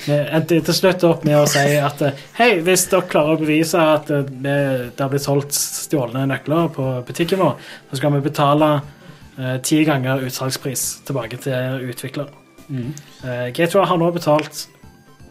endte 0.07 0.61
til 0.61 0.77
slutt 0.77 1.03
opp 1.09 1.27
med 1.27 1.41
å 1.41 1.45
si 1.49 1.65
at 1.81 2.01
Hei, 2.37 2.49
hvis 2.63 2.87
dere 2.91 3.09
klarer 3.11 3.35
å 3.35 3.41
bevise 3.41 3.83
at 3.97 4.07
det, 4.07 4.57
det 4.93 5.03
har 5.03 5.11
blitt 5.11 5.25
solgt 5.25 5.57
stjålne 5.57 6.23
nøkler 6.31 6.71
på 6.75 6.87
butikken 7.07 7.43
vår, 7.43 7.55
så 7.89 7.99
skal 7.99 8.15
vi 8.15 8.23
betale 8.29 8.71
eh, 8.77 9.57
ti 9.65 9.81
ganger 9.87 10.23
utsalgspris 10.27 10.87
tilbake 11.07 11.41
til 11.43 11.87
utvikler. 11.89 12.31
Mm. 12.69 12.91
Eh, 13.23 13.47
G2A 13.57 13.87
har 13.89 13.99
nå 13.99 14.11
betalt 14.15 14.67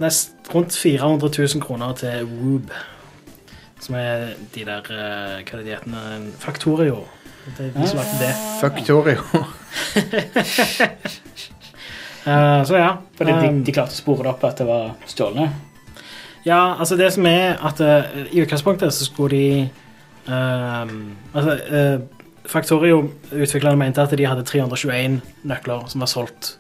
nest 0.02 0.35
rundt 0.54 0.76
400 0.76 1.30
000 1.38 1.62
kroner 1.62 1.92
til 1.98 2.24
Woob. 2.24 2.70
Som 3.80 3.94
er 3.94 4.26
de 4.54 4.64
der 4.64 4.78
eh, 4.90 5.44
Hva 5.44 5.52
er 5.52 5.56
det 5.60 5.66
de 5.66 5.74
heter? 5.74 5.90
Faktorio. 6.42 6.96
Det 7.46 7.68
er 7.68 7.72
de 7.76 7.88
som 7.88 7.98
lagde 8.00 8.18
det. 8.20 8.34
Faktorio. 8.60 9.20
Torio. 9.32 9.44
Eh, 12.26 12.64
så 12.64 12.74
ja. 12.74 12.96
Fordi 13.16 13.30
de, 13.30 13.48
Um, 13.48 13.62
de 13.62 13.72
klarte 13.72 13.94
å 13.94 14.00
spore 14.00 14.24
det 14.24 14.30
opp 14.32 14.42
at 14.48 14.58
det 14.58 14.64
var 14.66 14.96
stjålne. 15.06 15.44
Ja, 16.42 16.74
altså 16.74 16.96
det 16.98 17.12
som 17.14 17.26
er 17.30 17.54
at 17.62 17.78
uh, 17.78 18.02
i 18.34 18.42
utgangspunktet 18.42 18.90
så 18.94 19.06
skulle 19.06 19.30
de 19.30 19.70
ehm, 20.26 21.14
Altså 21.34 21.54
uh, 21.70 22.02
Factorio-utviklerne 22.50 23.78
mente 23.78 24.02
at 24.02 24.10
de 24.18 24.26
hadde 24.26 24.42
321 24.42 25.20
nøkler 25.46 25.86
som 25.86 26.02
var 26.02 26.10
solgt. 26.10 26.56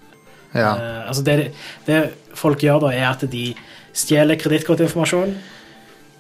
Ja. 0.56 0.72
Uh, 0.76 1.08
altså 1.08 1.22
det, 1.26 1.36
det 1.86 2.00
folk 2.34 2.62
gjør 2.64 2.80
da, 2.86 2.92
er 2.96 3.08
at 3.10 3.24
de 3.32 3.54
stjeler 3.96 4.36
kredittkortinformasjon, 4.40 5.34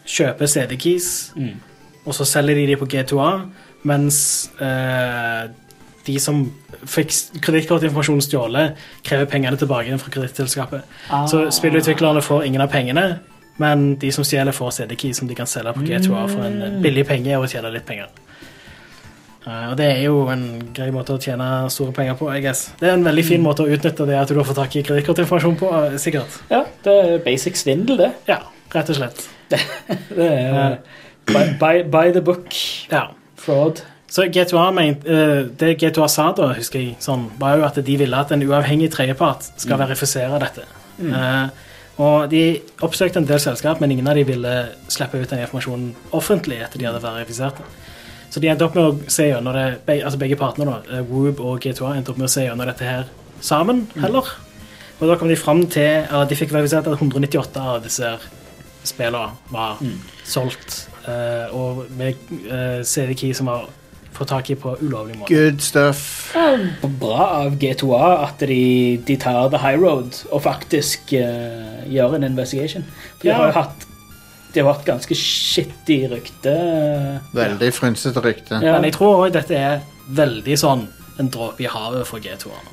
kjøper 0.06 0.46
CD-keys, 0.46 1.32
Mm. 1.36 1.54
og 2.06 2.14
så 2.14 2.24
selger 2.24 2.54
de 2.54 2.66
de 2.66 2.76
på 2.76 2.86
G2A, 2.86 3.30
mens 3.84 4.50
uh, 4.60 5.48
de 6.06 6.18
som 6.22 6.44
fikk 6.86 7.10
kredittkortinformasjon 7.42 8.20
stjålet, 8.22 8.76
krever 9.04 9.26
pengene 9.26 9.56
tilbake 9.58 9.98
fra 9.98 10.10
kredittselskapet. 10.14 10.84
Så 11.28 11.48
spillutviklerne 11.50 12.22
får 12.22 12.44
ingen 12.46 12.62
av 12.62 12.70
pengene, 12.70 13.18
men 13.58 13.96
de 13.98 14.12
som 14.12 14.24
stjeler, 14.24 14.52
får 14.54 14.70
CD-key 14.70 15.12
som 15.16 15.26
de 15.28 15.34
kan 15.34 15.46
selge 15.50 15.72
på 15.74 15.82
G2A 15.88 16.26
for 16.30 16.44
en 16.46 16.80
billig 16.84 17.06
penge 17.08 17.38
og 17.38 17.48
tjene 17.50 17.72
litt 17.74 17.86
penger. 17.88 18.06
Eh, 19.46 19.66
og 19.70 19.76
det 19.78 19.86
er 19.92 20.02
jo 20.08 20.24
en 20.32 20.44
grei 20.74 20.88
måte 20.94 21.14
å 21.14 21.22
tjene 21.22 21.46
store 21.70 21.94
penger 21.94 22.18
på, 22.18 22.28
I 22.34 22.42
guess. 22.42 22.66
Det 22.80 22.88
er 22.90 22.96
en 22.96 23.06
veldig 23.06 23.24
fin 23.28 23.42
måte 23.44 23.62
å 23.62 23.70
utnytte 23.70 24.06
det 24.08 24.18
at 24.18 24.32
du 24.32 24.40
har 24.40 24.46
fått 24.48 24.58
tak 24.58 24.74
i 24.76 24.82
kredittkortinformasjon 24.86 25.58
på, 25.60 25.72
eh, 25.84 25.98
sikkert. 26.02 26.40
Ja, 26.50 26.64
det 26.82 26.94
er 27.04 27.18
basic 27.24 27.60
svindel, 27.62 28.00
det. 28.00 28.12
Ja, 28.30 28.40
rett 28.74 28.90
og 28.90 28.98
slett. 28.98 29.26
Det 30.16 30.26
er 30.26 30.80
by, 31.30 31.42
by, 31.60 31.82
by 31.90 32.10
the 32.14 32.20
book. 32.20 32.50
Ja. 32.90 33.04
Fraud. 33.38 33.84
Så 34.10 34.24
G2A 34.30 34.72
ment, 34.74 35.06
eh, 35.06 35.44
Det 35.58 35.76
G2A 35.78 36.08
sa 36.10 36.32
da, 36.32 36.52
husker 36.54 36.80
jeg, 36.82 36.96
sånn, 37.02 37.28
var 37.38 37.58
jo 37.58 37.66
at 37.66 37.78
de 37.84 37.96
ville 37.98 38.18
at 38.18 38.32
en 38.34 38.42
uavhengig 38.42 38.90
tredjepart 38.94 39.46
skal 39.62 39.78
verifisere 39.78 40.38
dette. 40.42 40.66
Eh, 41.02 41.48
og 42.02 42.30
De 42.30 42.42
oppsøkte 42.82 43.22
en 43.22 43.26
del 43.28 43.40
selskap, 43.42 43.80
men 43.80 43.94
ingen 43.94 44.08
av 44.08 44.18
de 44.18 44.24
ville 44.26 44.54
slippe 44.88 45.20
ut 45.22 45.30
den 45.30 45.44
informasjonen 45.44 45.94
offentlig 46.12 46.58
etter 46.62 46.82
de 46.82 46.88
hadde 46.90 47.02
verifisert 47.02 47.62
det. 47.62 47.68
Så 48.30 48.42
de 48.42 48.50
endte 48.52 48.66
opp 48.66 48.74
med 48.76 48.84
å 48.84 49.12
se 49.12 49.28
gjennom 49.30 49.54
det, 49.56 50.00
altså 50.00 50.18
begge 50.20 50.38
partene, 50.40 50.66
da, 50.68 50.98
eh, 50.98 51.06
Woob 51.10 51.40
og 51.40 51.60
G2A, 51.64 51.94
endte 51.96 52.12
opp 52.12 52.18
med 52.20 52.28
å 52.28 52.32
se 52.32 52.44
gjennom 52.46 52.66
dette 52.66 52.84
her 52.84 53.06
sammen 53.40 53.86
heller. 53.96 54.32
Og 55.00 55.08
da 55.10 55.16
kom 55.20 55.28
de 55.28 55.36
fram 55.36 55.66
til 55.68 56.06
at 56.08 56.28
de 56.28 56.38
fikk 56.38 56.54
verifisert 56.56 56.88
at 56.88 57.00
198 57.00 57.60
av 57.60 57.82
disse 57.84 58.16
spillene 58.86 59.34
var 59.52 59.80
solgt, 60.24 60.86
Uh, 61.06 61.54
og 61.54 61.84
med 61.94 62.16
uh, 62.50 62.82
CD-key 62.82 63.30
som 63.36 63.46
var 63.46 63.68
fått 64.16 64.32
tak 64.32 64.48
i 64.50 64.56
på 64.58 64.72
ulovlig 64.80 65.14
måte. 65.20 65.30
Good 65.30 65.60
stuff. 65.62 66.32
Bra 66.98 67.28
av 67.44 67.54
G2A 67.60 68.08
at 68.24 68.42
de, 68.42 68.96
de 69.06 69.16
tar 69.22 69.52
the 69.52 69.60
high 69.62 69.78
road 69.78 70.16
og 70.32 70.42
faktisk 70.42 71.14
uh, 71.14 71.84
gjør 71.86 72.16
en 72.18 72.26
investigation. 72.26 72.86
For 73.20 73.28
de 73.28 73.36
har 73.36 73.52
jo 73.52 73.58
hatt 73.60 73.85
de 74.54 74.62
har 74.64 74.78
et 74.78 74.86
ganske 74.86 75.16
skittig 75.18 75.98
rykte. 76.10 76.54
Veldig 77.36 77.72
frynsete 77.74 78.22
rykte. 78.24 78.60
Ja. 78.62 78.76
Men 78.76 78.88
jeg 78.88 78.96
tror 78.96 79.26
òg 79.26 79.34
dette 79.34 79.58
er 79.58 79.82
veldig 80.16 80.56
sånn 80.60 80.86
en 81.20 81.28
dråpe 81.32 81.64
i 81.64 81.68
havet 81.70 82.06
for 82.08 82.22
G2-erne. 82.22 82.72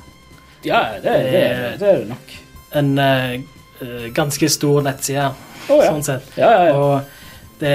Ja, 0.64 0.80
det, 1.02 1.02
det, 1.02 1.32
det, 1.32 1.74
det 1.80 1.88
er 1.88 2.00
det 2.00 2.08
nok. 2.08 2.32
En 2.80 2.94
eh, 2.98 3.34
eh, 3.84 4.06
ganske 4.16 4.48
stor 4.48 4.80
nettside, 4.84 5.28
oh, 5.68 5.76
ja. 5.76 5.90
sånn 5.90 6.06
sett. 6.06 6.32
Ja, 6.40 6.50
ja, 6.50 6.64
ja. 6.70 6.78
Og 6.78 7.60
det, 7.60 7.74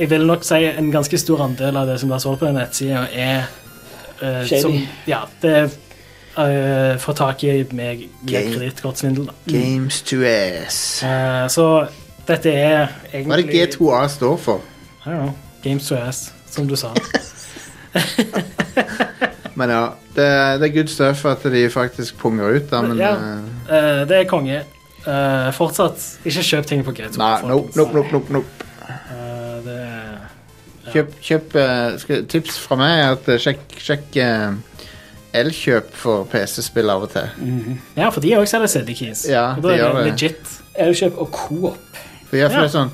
jeg 0.00 0.10
vil 0.10 0.24
nok 0.28 0.44
si 0.46 0.62
en 0.70 0.90
ganske 0.92 1.20
stor 1.20 1.44
andel 1.44 1.76
av 1.76 1.90
det 1.90 1.98
som 2.00 2.12
blir 2.12 2.22
solgt 2.22 2.40
på 2.40 2.48
den 2.48 2.58
nettsida, 2.60 3.04
er 3.12 3.44
uh, 4.22 4.42
Shady. 4.48 4.60
som 4.62 4.78
Ja, 5.08 5.22
det 5.42 5.54
er 5.58 5.68
uh, 6.38 6.98
får 7.00 7.18
tak 7.20 7.44
i 7.44 7.58
med 7.76 8.06
kredittkort-svindel. 8.24 9.28
Games 9.50 10.00
to 10.08 10.22
ass. 10.24 11.02
Uh, 11.04 11.46
så 11.52 11.66
dette 12.30 12.52
er 12.54 12.88
egentlig 13.12 13.26
Hva 13.28 13.38
er 13.38 13.46
det 13.46 13.76
G2A 13.76 14.02
står 14.16 14.36
for? 14.40 14.60
I 15.04 15.08
don't 15.08 15.20
know. 15.24 15.34
Games 15.64 15.88
to 15.90 15.96
ass, 16.00 16.30
som 16.50 16.66
du 16.68 16.76
sa. 16.78 16.92
Men 19.60 19.70
ja, 19.70 19.80
det, 20.14 20.26
det 20.60 20.68
er 20.68 20.74
good 20.74 20.88
stuff 20.88 21.24
at 21.28 21.42
de 21.52 21.64
faktisk 21.70 22.16
punger 22.18 22.54
ut, 22.56 22.70
da, 22.70 22.80
men 22.82 22.98
Ja. 22.98 23.14
eh, 23.14 23.38
Eh, 23.70 24.08
det 24.08 24.16
er 24.16 24.24
konge. 24.28 24.62
Uh, 25.06 25.48
fortsatt, 25.56 26.00
ikke 26.24 26.42
kjøp 26.44 26.66
ting 26.66 26.82
på 26.84 26.92
G2. 26.92 27.16
Nei, 27.18 27.42
nope, 27.48 27.70
nope, 27.76 27.94
nope, 27.94 28.12
nope, 28.12 28.32
nope. 28.32 28.66
Eh, 28.88 29.60
det 29.64 29.76
ja. 29.80 30.90
Kjøp, 30.92 31.14
kjøp 31.22 31.54
skal, 32.02 32.24
Tips 32.28 32.58
fra 32.58 32.76
meg 32.80 32.98
er 32.98 33.14
at 33.14 33.30
sjekk, 33.40 33.62
sjekk 33.78 34.18
Elkjøp 35.40 35.92
for 35.94 36.26
PC-spill 36.32 36.90
av 36.90 37.04
og 37.06 37.12
til. 37.12 37.28
Ja, 37.96 38.08
for 38.10 38.20
de 38.24 38.32
òg 38.34 38.48
selger 38.50 38.72
CD-keys. 38.72 39.28
Ja, 39.30 39.52
og 39.54 39.62
da 39.62 39.68
de 39.70 39.78
er 39.78 39.84
det 39.94 40.00
det. 40.00 40.06
legit. 40.10 40.54
Elkjøp 40.74 41.20
og 41.22 41.30
Coop. 41.36 42.00
For 42.30 42.36
jeg 42.38 42.50
føler 42.50 42.62
Ja. 42.68 42.74
sånn 42.78 42.90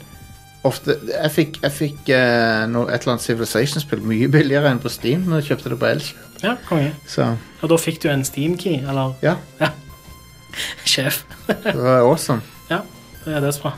Ofte 0.67 0.97
Jeg 1.13 1.31
fikk, 1.31 1.59
jeg 1.63 1.71
fikk 1.73 2.09
eh, 2.11 2.67
noe, 2.67 2.89
et 2.91 3.03
eller 3.03 3.13
annet 3.13 3.23
Civilization-spill 3.23 4.01
mye 4.03 4.27
billigere 4.33 4.71
enn 4.73 4.81
på 4.83 4.91
Steam 4.91 5.23
når 5.29 5.43
jeg 5.45 5.51
kjøpte 5.53 5.71
det 5.71 5.79
på 5.79 5.87
Elkjøp. 5.87 6.41
Ja, 6.43 6.55
konge. 6.69 6.93
Så 7.07 7.37
Og 7.63 7.69
da 7.71 7.77
fikk 7.79 8.01
du 8.03 8.09
en 8.11 8.25
Steam-key, 8.25 8.81
eller 8.89 9.15
ja, 9.23 9.37
Sjef. 10.85 11.25
det 11.47 11.75
var 11.77 12.01
awesome. 12.03 12.41
Ja, 12.71 12.81
det 13.25 13.37
er 13.37 13.41
dødsbra. 13.41 13.73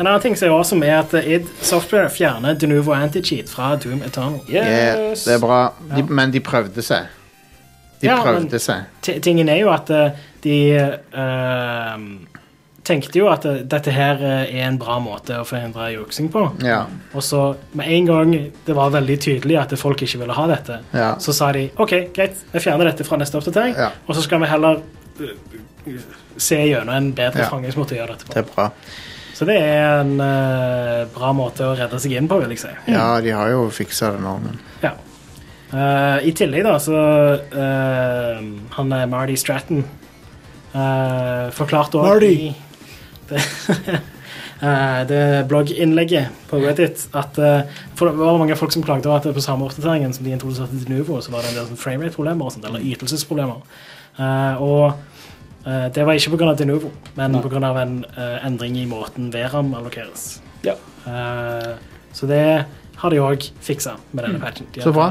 En 0.00 0.06
annen 0.06 0.20
ting 0.22 0.36
som 0.38 0.48
er 0.48 0.52
awesome, 0.54 0.86
er 0.86 1.00
at 1.02 1.12
id 1.26 1.48
Software 1.62 2.08
fjerner 2.10 2.54
Denuvo 2.54 2.92
Anti-Cheat 2.94 3.50
fra 3.50 3.74
Doom 3.76 4.02
Eternal. 4.06 4.38
Yeah, 4.48 5.10
det 5.16 5.34
er 5.34 5.40
bra, 5.42 5.72
de, 5.96 6.04
men 6.08 6.30
de 6.32 6.40
prøvde 6.40 6.82
seg. 6.86 7.08
De 8.00 8.06
Ja, 8.08 8.20
prøvde 8.22 8.46
men- 8.50 8.58
seg. 8.62 8.86
Ti- 9.02 9.18
Tingen 9.20 9.48
er 9.48 9.58
jo 9.60 9.72
at 9.74 9.90
eh, 9.90 10.10
de 10.44 10.54
eh, 10.78 11.98
tenkte 12.90 13.20
jo 13.22 13.28
at 13.32 13.44
eh, 13.48 13.60
dette 13.70 13.94
her 13.94 14.20
eh, 14.26 14.50
er 14.58 14.66
en 14.68 14.78
bra 14.80 14.98
måte 15.02 15.38
å 15.40 15.46
forhindre 15.48 15.88
juksing 15.94 16.28
på. 16.34 16.42
Ja. 16.66 16.82
Og 17.14 17.22
så 17.24 17.42
med 17.78 17.88
en 17.96 18.08
gang 18.10 18.32
det 18.66 18.76
var 18.76 18.90
veldig 18.94 19.16
tydelig 19.24 19.56
at 19.62 19.74
folk 19.80 20.02
ikke 20.06 20.20
ville 20.24 20.36
ha 20.36 20.46
dette, 20.50 20.80
Ja. 20.92 21.12
så 21.22 21.32
sa 21.36 21.52
de 21.56 21.68
OK, 21.80 21.94
greit, 22.16 22.42
vi 22.52 22.62
fjerner 22.66 22.90
dette 22.90 23.06
fra 23.08 23.16
neste 23.22 23.38
oppdatering, 23.40 23.76
Ja. 23.78 23.90
og 24.06 24.14
så 24.18 24.26
skal 24.26 24.42
vi 24.42 24.50
heller 24.50 24.82
uh, 25.20 26.00
se 26.40 26.58
gjennom 26.66 26.94
en 26.94 27.12
bedre 27.16 27.46
Ja. 27.46 27.48
fangingsmåte 27.52 27.94
å 27.96 28.00
gjøre 28.02 28.16
dette 28.18 28.26
Det 28.34 28.34
på. 28.34 28.38
er 28.44 28.54
bra. 28.54 28.70
Så 29.40 29.46
det 29.48 29.56
er 29.56 30.00
en 30.02 30.16
uh, 30.20 31.06
bra 31.14 31.30
måte 31.32 31.64
å 31.64 31.72
redde 31.78 31.96
seg 32.02 32.12
inn 32.18 32.26
på, 32.28 32.36
vil 32.42 32.50
jeg 32.52 32.58
si. 32.66 32.72
Ja, 32.92 33.20
de 33.24 33.30
har 33.32 33.48
jo 33.54 33.62
fiksa 33.72 34.10
det 34.16 34.20
nå, 34.24 34.34
men 34.44 34.58
Ja. 34.84 34.92
Uh, 35.72 36.18
I 36.26 36.32
tillegg, 36.34 36.64
da, 36.66 36.72
så 36.82 36.98
uh, 37.54 38.40
Han 38.74 38.92
er 38.92 39.06
Marty 39.06 39.36
Stratton 39.38 39.84
uh, 40.74 41.50
forklarte 41.54 41.94
også 42.00 42.08
Marty! 42.08 42.32
i 42.50 42.54
det, 43.30 43.42
eh, 44.66 45.00
det 45.08 45.20
blogginnlegget 45.50 46.42
på 46.50 46.60
Reddit 46.62 47.06
at 47.16 47.38
eh, 47.38 47.78
For 47.98 48.10
det 48.10 48.18
var 48.18 48.40
mange 48.40 48.56
folk 48.58 48.74
som 48.74 48.84
klagde 48.86 49.08
over 49.08 49.20
at 49.20 49.28
det 49.28 49.36
på 49.36 49.44
samme 49.44 49.68
oppdateringen 49.68 50.12
som 50.16 50.26
de 50.26 50.34
introduserte 50.34 50.78
til 50.78 50.92
Nuvo, 50.94 51.20
så 51.20 51.34
var 51.34 51.44
det 51.44 51.52
en 51.52 51.60
del 51.60 51.70
sånn 51.70 51.80
framerate-problemer 51.80 52.58
eller 52.64 52.90
ytelsesproblemer. 52.92 53.62
Eh, 54.18 54.62
og 54.62 55.06
det 55.60 56.06
var 56.08 56.16
ikke 56.16 56.38
pga. 56.40 56.54
Denuvo, 56.56 56.88
men 57.18 57.34
pga. 57.44 57.58
en 57.82 57.98
endring 58.48 58.78
i 58.80 58.86
måten 58.88 59.26
VRAM 59.28 59.74
allokeres. 59.76 60.38
Ja. 60.64 60.72
Så 62.16 62.26
det 62.30 62.64
har 62.96 63.12
de 63.12 63.20
òg 63.20 63.44
fiksa 63.60 63.92
med 64.16 64.24
denne 64.24 64.40
patchen. 64.40 64.70
De 64.72 64.80
Så 64.80 64.92
bra. 64.96 65.10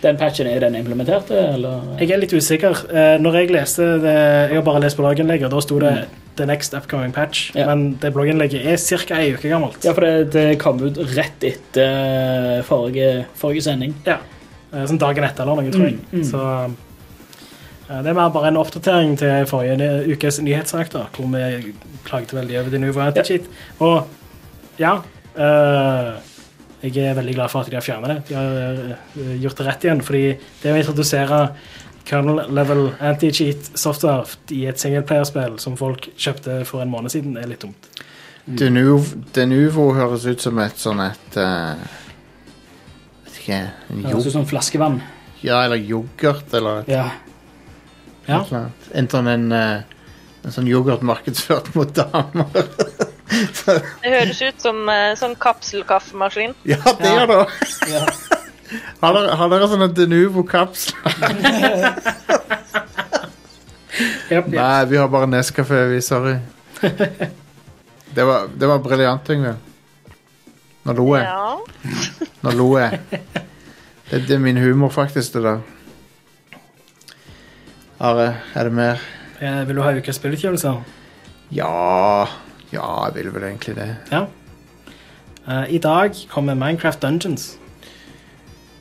Den 0.00 0.16
patchen, 0.16 0.48
er 0.48 0.64
den 0.64 0.78
implementert, 0.80 1.28
eller? 1.36 1.84
Jeg 2.00 2.16
er 2.16 2.22
litt 2.24 2.32
usikker. 2.32 2.80
Når 3.20 3.38
jeg 3.42 3.52
leste 3.52 3.90
det 4.00 4.16
Jeg 4.16 4.56
har 4.56 4.64
bare 4.64 4.80
lest 4.86 4.96
blogginnlegget, 4.96 5.52
og 5.52 5.58
da 5.58 5.60
sto 5.68 5.82
det 5.84 5.92
'The 6.36 6.46
next 6.46 6.74
upcoming 6.74 7.12
patch'. 7.14 7.50
Ja. 7.54 7.66
Men 7.70 7.98
det 8.02 8.12
blogginnlegget 8.14 8.66
er 8.66 8.76
ca. 9.06 9.18
ei 9.20 9.34
uke 9.34 9.48
gammelt. 9.48 9.84
Ja, 9.84 9.92
for 9.92 10.06
det, 10.06 10.32
det 10.34 10.58
kom 10.58 10.82
ut 10.82 10.98
rett 11.14 11.44
etter 11.46 12.62
forrige, 12.66 13.26
forrige 13.38 13.62
sending. 13.68 13.94
Ja. 14.06 14.18
Eh, 14.72 14.86
Sånn 14.88 14.98
dagen 14.98 15.24
etter 15.26 15.46
eller 15.46 15.62
noe, 15.62 15.70
tror 15.74 15.86
jeg. 15.86 16.00
Mm, 16.10 16.18
mm. 16.18 16.26
Så 16.26 16.42
eh, 17.88 18.02
det 18.02 18.10
er 18.10 18.18
mer 18.18 18.34
bare 18.34 18.50
en 18.50 18.60
oppdatering 18.60 19.16
til 19.20 19.46
forrige 19.50 19.90
ukes 20.10 20.40
nyhetssak, 20.42 20.90
da, 20.94 21.06
hvor 21.14 21.30
vi 21.30 21.74
klaget 22.04 22.34
veldig 22.34 22.60
over 22.60 22.74
det 22.74 22.82
nye 22.82 23.10
ja. 23.14 23.24
cheat. 23.24 23.50
Og 23.78 24.04
ja 24.80 24.96
eh, 25.38 26.14
Jeg 26.84 26.98
er 27.00 27.14
veldig 27.16 27.34
glad 27.36 27.48
for 27.52 27.62
at 27.62 27.70
de 27.70 27.78
har 27.78 27.84
fjernet 27.84 28.10
det. 28.10 28.18
De 28.28 28.34
har 28.36 28.58
eh, 29.16 29.36
gjort 29.40 29.56
det 29.60 29.66
rett 29.70 29.86
igjen. 29.86 30.02
Fordi 30.04 30.24
det 30.60 30.74
å 30.74 30.76
introdusere 30.76 31.38
kernel 32.04 32.42
level 32.54 32.90
anti-cheat 33.00 33.70
software 33.78 34.26
i 34.52 34.64
et 34.68 34.80
singleplayerspill 34.80 35.58
som 35.62 35.76
folk 35.80 36.10
kjøpte 36.20 36.60
for 36.68 36.82
en 36.84 36.90
måned 36.92 37.10
siden, 37.14 37.36
er 37.40 37.48
litt 37.48 37.64
dumt. 37.64 37.88
Denuvo, 38.44 38.98
Denuvo 39.34 39.86
høres 39.96 40.26
ut 40.28 40.42
som 40.44 40.58
et 40.60 40.76
sånn 40.76 41.00
et 41.00 41.36
uh, 41.40 41.80
Vet 43.24 43.38
ikke 43.40 43.60
en 43.94 44.04
høres 44.04 44.26
ut 44.28 44.34
som 44.36 44.44
flaskevann. 44.48 44.98
Ja, 45.44 45.62
eller 45.64 45.80
yoghurt, 45.80 46.52
eller 46.52 46.82
et 46.84 46.92
Ja. 46.92 47.06
Ja. 48.28 48.42
En 48.96 49.08
sånn 49.12 49.26
en, 49.28 49.50
eh, 49.52 49.82
en 50.44 50.52
sånn 50.54 50.68
yoghurt 50.68 51.02
markedsført 51.04 51.74
mot 51.76 51.90
damer. 51.96 52.46
Det 54.04 54.12
høres 54.12 54.40
ut 54.44 54.60
som 54.62 54.84
uh, 54.88 55.12
sånn 55.18 55.34
kapselkaffemaskin. 55.40 56.54
ja, 56.68 56.78
det 57.00 57.10
Ja. 57.10 57.26
gjør 57.26 57.32
det. 57.32 58.43
Har 59.00 59.14
dere, 59.16 59.34
har 59.38 59.48
dere 59.52 59.68
sånne 59.70 59.88
Denuvo-kapsler? 59.94 61.02
Nei, 64.50 64.84
vi 64.90 64.96
har 64.98 65.08
bare 65.08 65.26
Nescafé, 65.30 65.84
vi. 65.92 66.00
Sorry. 66.02 66.36
Det 68.14 68.22
var, 68.24 68.44
det 68.54 68.66
var 68.70 68.78
briljant, 68.78 69.26
Yngve. 69.34 69.56
Nå 70.86 70.92
lo 70.94 71.06
jeg. 71.16 71.24
Ja. 71.26 71.56
Nå 72.46 72.50
lo 72.54 72.68
jeg. 72.78 73.00
Det, 74.06 74.20
det 74.28 74.36
er 74.36 74.42
min 74.44 74.60
humor, 74.62 74.92
faktisk, 74.94 75.32
det 75.34 75.42
der. 75.42 75.58
Are, 77.98 78.28
er 78.54 78.62
det 78.68 78.72
mer? 78.76 79.02
Eh, 79.40 79.64
Vil 79.66 79.80
du 79.80 79.82
ha 79.82 79.90
ukes 79.98 80.14
spillutgivelser? 80.20 80.78
Ja 81.54 82.26
Ja, 82.70 82.86
jeg 83.08 83.14
vil 83.16 83.32
vel 83.34 83.42
egentlig 83.48 83.74
det. 83.80 83.88
Ja. 84.12 84.22
Uh, 85.48 85.66
I 85.74 85.78
dag 85.82 86.14
kommer 86.30 86.54
Minecraft 86.54 87.02
Dungeons. 87.02 87.56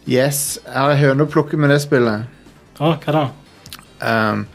Yes, 0.09 0.59
jeg 0.65 0.75
har 0.75 0.99
høne 0.99 1.23
å 1.23 1.31
plukke 1.31 1.57
med 1.59 1.71
det 1.71 1.79
spillet. 1.85 2.27
Å, 2.79 2.95
hva 3.05 3.13
da? 3.15 3.23
Um, 4.03 4.45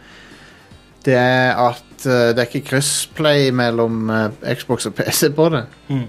det 1.07 1.17
er 1.17 1.55
at 1.57 2.05
uh, 2.05 2.31
det 2.37 2.43
er 2.43 2.49
ikke 2.51 2.67
kryssplay 2.75 3.49
mellom 3.57 4.11
uh, 4.13 4.27
Xbox 4.53 4.91
og 4.91 4.97
PC 4.99 5.31
på 5.37 5.49
det. 5.55 5.65
Mm. 5.89 6.05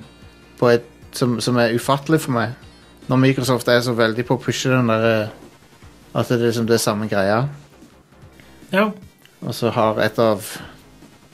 På 0.59 0.73
et, 0.73 0.89
som, 1.15 1.37
som 1.43 1.59
er 1.61 1.75
ufattelig 1.77 2.25
for 2.25 2.35
meg. 2.35 2.57
Når 3.09 3.21
Microsoft 3.23 3.71
er 3.71 3.79
så 3.85 3.95
veldig 3.97 4.27
på 4.27 4.35
å 4.35 4.43
pushe 4.43 4.73
den 4.73 4.91
der 4.91 5.07
uh, 5.07 5.37
At 6.19 6.27
det 6.27 6.41
er 6.41 6.49
liksom 6.49 6.67
det 6.67 6.81
samme 6.83 7.07
greia. 7.07 7.45
Ja. 8.73 8.89
Og 9.39 9.55
så 9.55 9.71
har 9.71 10.01
et 10.03 10.19
av 10.19 10.43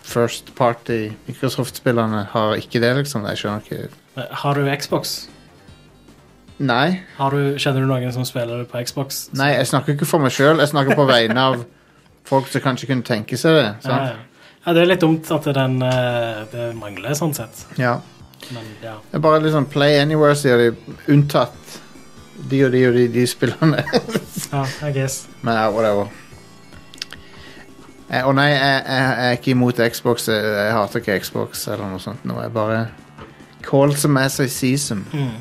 First 0.05 0.53
Party 0.55 1.15
Microsoft-spillerne 1.25 2.27
har 2.35 2.59
ikke 2.61 2.79
det, 2.83 2.93
liksom. 3.01 3.25
Jeg 3.31 3.41
skjønner 3.41 3.65
ikke 3.65 4.27
Har 4.43 4.59
du 4.59 4.69
Xbox? 4.69 5.23
Nei, 6.57 7.01
Har 7.17 7.31
du, 7.35 7.57
kjenner 7.59 7.83
du 7.83 7.89
noen 7.89 8.13
som 8.15 8.23
spiller 8.27 8.61
det 8.61 8.69
på 8.71 8.79
Xbox? 8.87 9.25
nei 9.35 9.49
jeg 9.57 9.67
snakker 9.67 9.95
ikke 9.97 10.07
for 10.07 10.23
meg 10.23 10.31
sjøl. 10.31 10.61
Jeg 10.63 10.71
snakker 10.71 10.95
på 10.95 11.05
vegne 11.09 11.41
av 11.51 11.57
folk 12.25 12.47
som 12.47 12.61
kanskje 12.63 12.87
kunne 12.87 13.03
tenke 13.03 13.35
seg 13.37 13.57
det. 13.57 13.65
Ja, 13.83 13.97
ja. 14.07 14.51
ja, 14.65 14.73
det 14.77 14.81
er 14.85 14.91
litt 14.93 15.01
dumt 15.03 15.27
at 15.35 15.49
den, 15.57 15.75
eh, 15.83 16.43
det 16.53 16.69
mangler, 16.79 17.11
sånn 17.17 17.35
sett. 17.35 17.65
Ja. 17.77 17.97
Men 18.53 18.63
ja. 18.83 18.95
Det 19.11 19.19
er 19.19 19.23
bare 19.25 19.41
litt 19.43 19.51
sånn 19.55 19.67
Play 19.69 19.97
Anywhere, 19.99 20.35
sier 20.39 20.57
de. 20.61 20.95
Unntatt 21.11 21.79
de 22.51 22.61
og 22.65 22.71
de 22.71 22.81
og 22.87 22.93
de, 22.95 23.07
de 23.15 23.25
spillerne. 23.27 23.83
ja, 24.51 24.63
I 24.87 24.91
guess. 24.95 25.25
Men 25.41 25.55
ja, 25.59 25.67
whatever. 25.75 26.07
Eh, 28.09 28.21
Og 28.27 28.35
nei, 28.37 28.49
jeg, 28.53 28.83
jeg, 28.85 29.01
jeg 29.01 29.27
er 29.27 29.39
ikke 29.39 29.51
imot 29.55 29.79
Xbox. 29.91 30.27
Jeg, 30.29 30.45
jeg 30.55 30.71
hater 30.77 31.01
ikke 31.03 31.19
Xbox 31.23 31.67
eller 31.67 31.89
noe 31.91 31.99
sånt. 32.03 32.23
Nå 32.27 32.37
er 32.43 32.51
bare 32.53 32.85
Call 33.65 33.95
som 33.97 34.17
as 34.21 34.39
I 34.39 34.47
see 34.47 34.75
them. 34.77 35.05
Mm. 35.11 35.31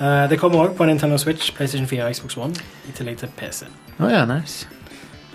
Eh, 0.00 0.28
det 0.30 0.36
kommer 0.40 0.58
òg 0.60 0.76
på 0.76 0.84
Nintendo 0.84 1.16
Switch, 1.16 1.52
PlayStation 1.56 1.88
4 1.88 2.04
og 2.04 2.14
Xbox 2.14 2.36
One, 2.36 2.54
i 2.88 2.92
tillegg 2.92 3.18
til 3.18 3.28
PC. 3.36 3.62
Oh, 3.98 4.10
ja, 4.12 4.24
nice. 4.28 4.68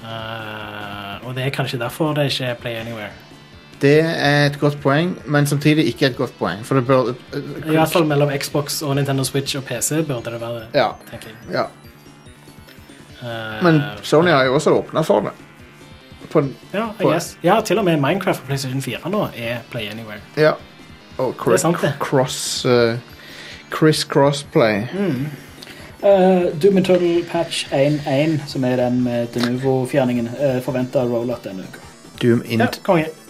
Uh, 0.02 1.28
og 1.28 1.36
det 1.36 1.46
er 1.46 1.50
kanskje 1.54 1.80
derfor 1.80 2.14
det 2.14 2.32
ikke 2.32 2.46
er 2.46 2.54
Play 2.62 2.76
Anywhere. 2.76 3.10
Det 3.82 4.00
er 4.02 4.46
et 4.46 4.60
godt 4.60 4.78
poeng, 4.82 5.16
men 5.26 5.48
samtidig 5.48 5.86
ikke 5.86 6.06
et 6.06 6.18
godt 6.18 6.34
poeng. 6.40 6.66
For 6.66 6.76
det 6.76 6.86
bør 6.86 7.14
I 7.34 7.74
hvert 7.74 7.90
fall 7.90 8.06
mellom 8.06 8.30
Xbox 8.38 8.82
og 8.82 8.96
Nintendo 8.96 9.24
Switch 9.24 9.58
og 9.58 9.64
PC 9.64 10.04
burde 10.08 10.32
det 10.32 10.42
være 10.42 10.54
det, 10.54 10.68
Ja. 10.74 10.88
ja. 11.52 11.64
Men 13.64 13.82
Sony 14.02 14.30
har 14.30 14.44
jo 14.44 14.54
også 14.54 14.74
åpna 14.78 15.02
for 15.02 15.20
det. 15.20 15.32
På, 16.32 16.44
ja, 16.74 16.88
guess. 17.00 17.38
ja, 17.44 17.62
til 17.66 17.78
og 17.78 17.86
med 17.86 17.98
Minecraft 17.98 18.42
og 18.42 18.46
PlayStation 18.46 18.82
4 18.82 19.10
nå 19.10 19.28
er 19.36 19.58
Play 19.72 19.90
Anywhere. 19.92 20.22
ja. 20.38 20.52
Og 21.18 21.36
det. 21.82 21.94
cross 22.00 22.66
Chris 23.72 24.04
Crossplay. 24.04 24.88
Uh, 26.04 26.50
Doom 26.62 26.78
Eternal 26.78 27.24
Patch 27.32 27.66
1.1, 27.72 28.40
som 28.48 28.64
er 28.64 28.76
den 28.76 29.04
med 29.04 29.28
Denuvo-fjerningen, 29.36 30.30
uh, 30.40 30.62
forventa 30.66 31.04
rollout 31.06 31.44
denne 31.44 31.64
uka. 31.64 31.80
Doom, 32.22 32.44
Ja. 32.50 32.68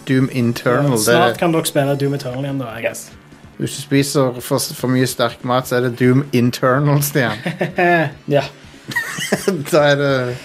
Doom 0.08 0.28
Internal. 0.32 0.90
Ja, 0.90 0.96
Snart 0.96 1.38
kan 1.38 1.52
dere 1.52 1.66
spille 1.66 1.96
Doom 2.00 2.14
Eternal 2.14 2.44
igjen, 2.44 2.58
da. 2.58 2.72
I 2.78 2.82
guess. 2.82 3.10
hvis 3.58 3.76
du 3.76 3.82
spiser 3.82 4.40
for, 4.40 4.58
for 4.74 4.88
mye 4.90 5.06
sterk 5.06 5.44
mat, 5.44 5.68
så 5.68 5.76
er 5.76 5.80
det 5.80 5.98
Doom 6.00 6.24
Internal, 6.32 7.02
Stian. 7.02 7.38
Ja. 8.36 8.42
da 9.72 9.84
er 9.92 9.96
det 9.96 10.36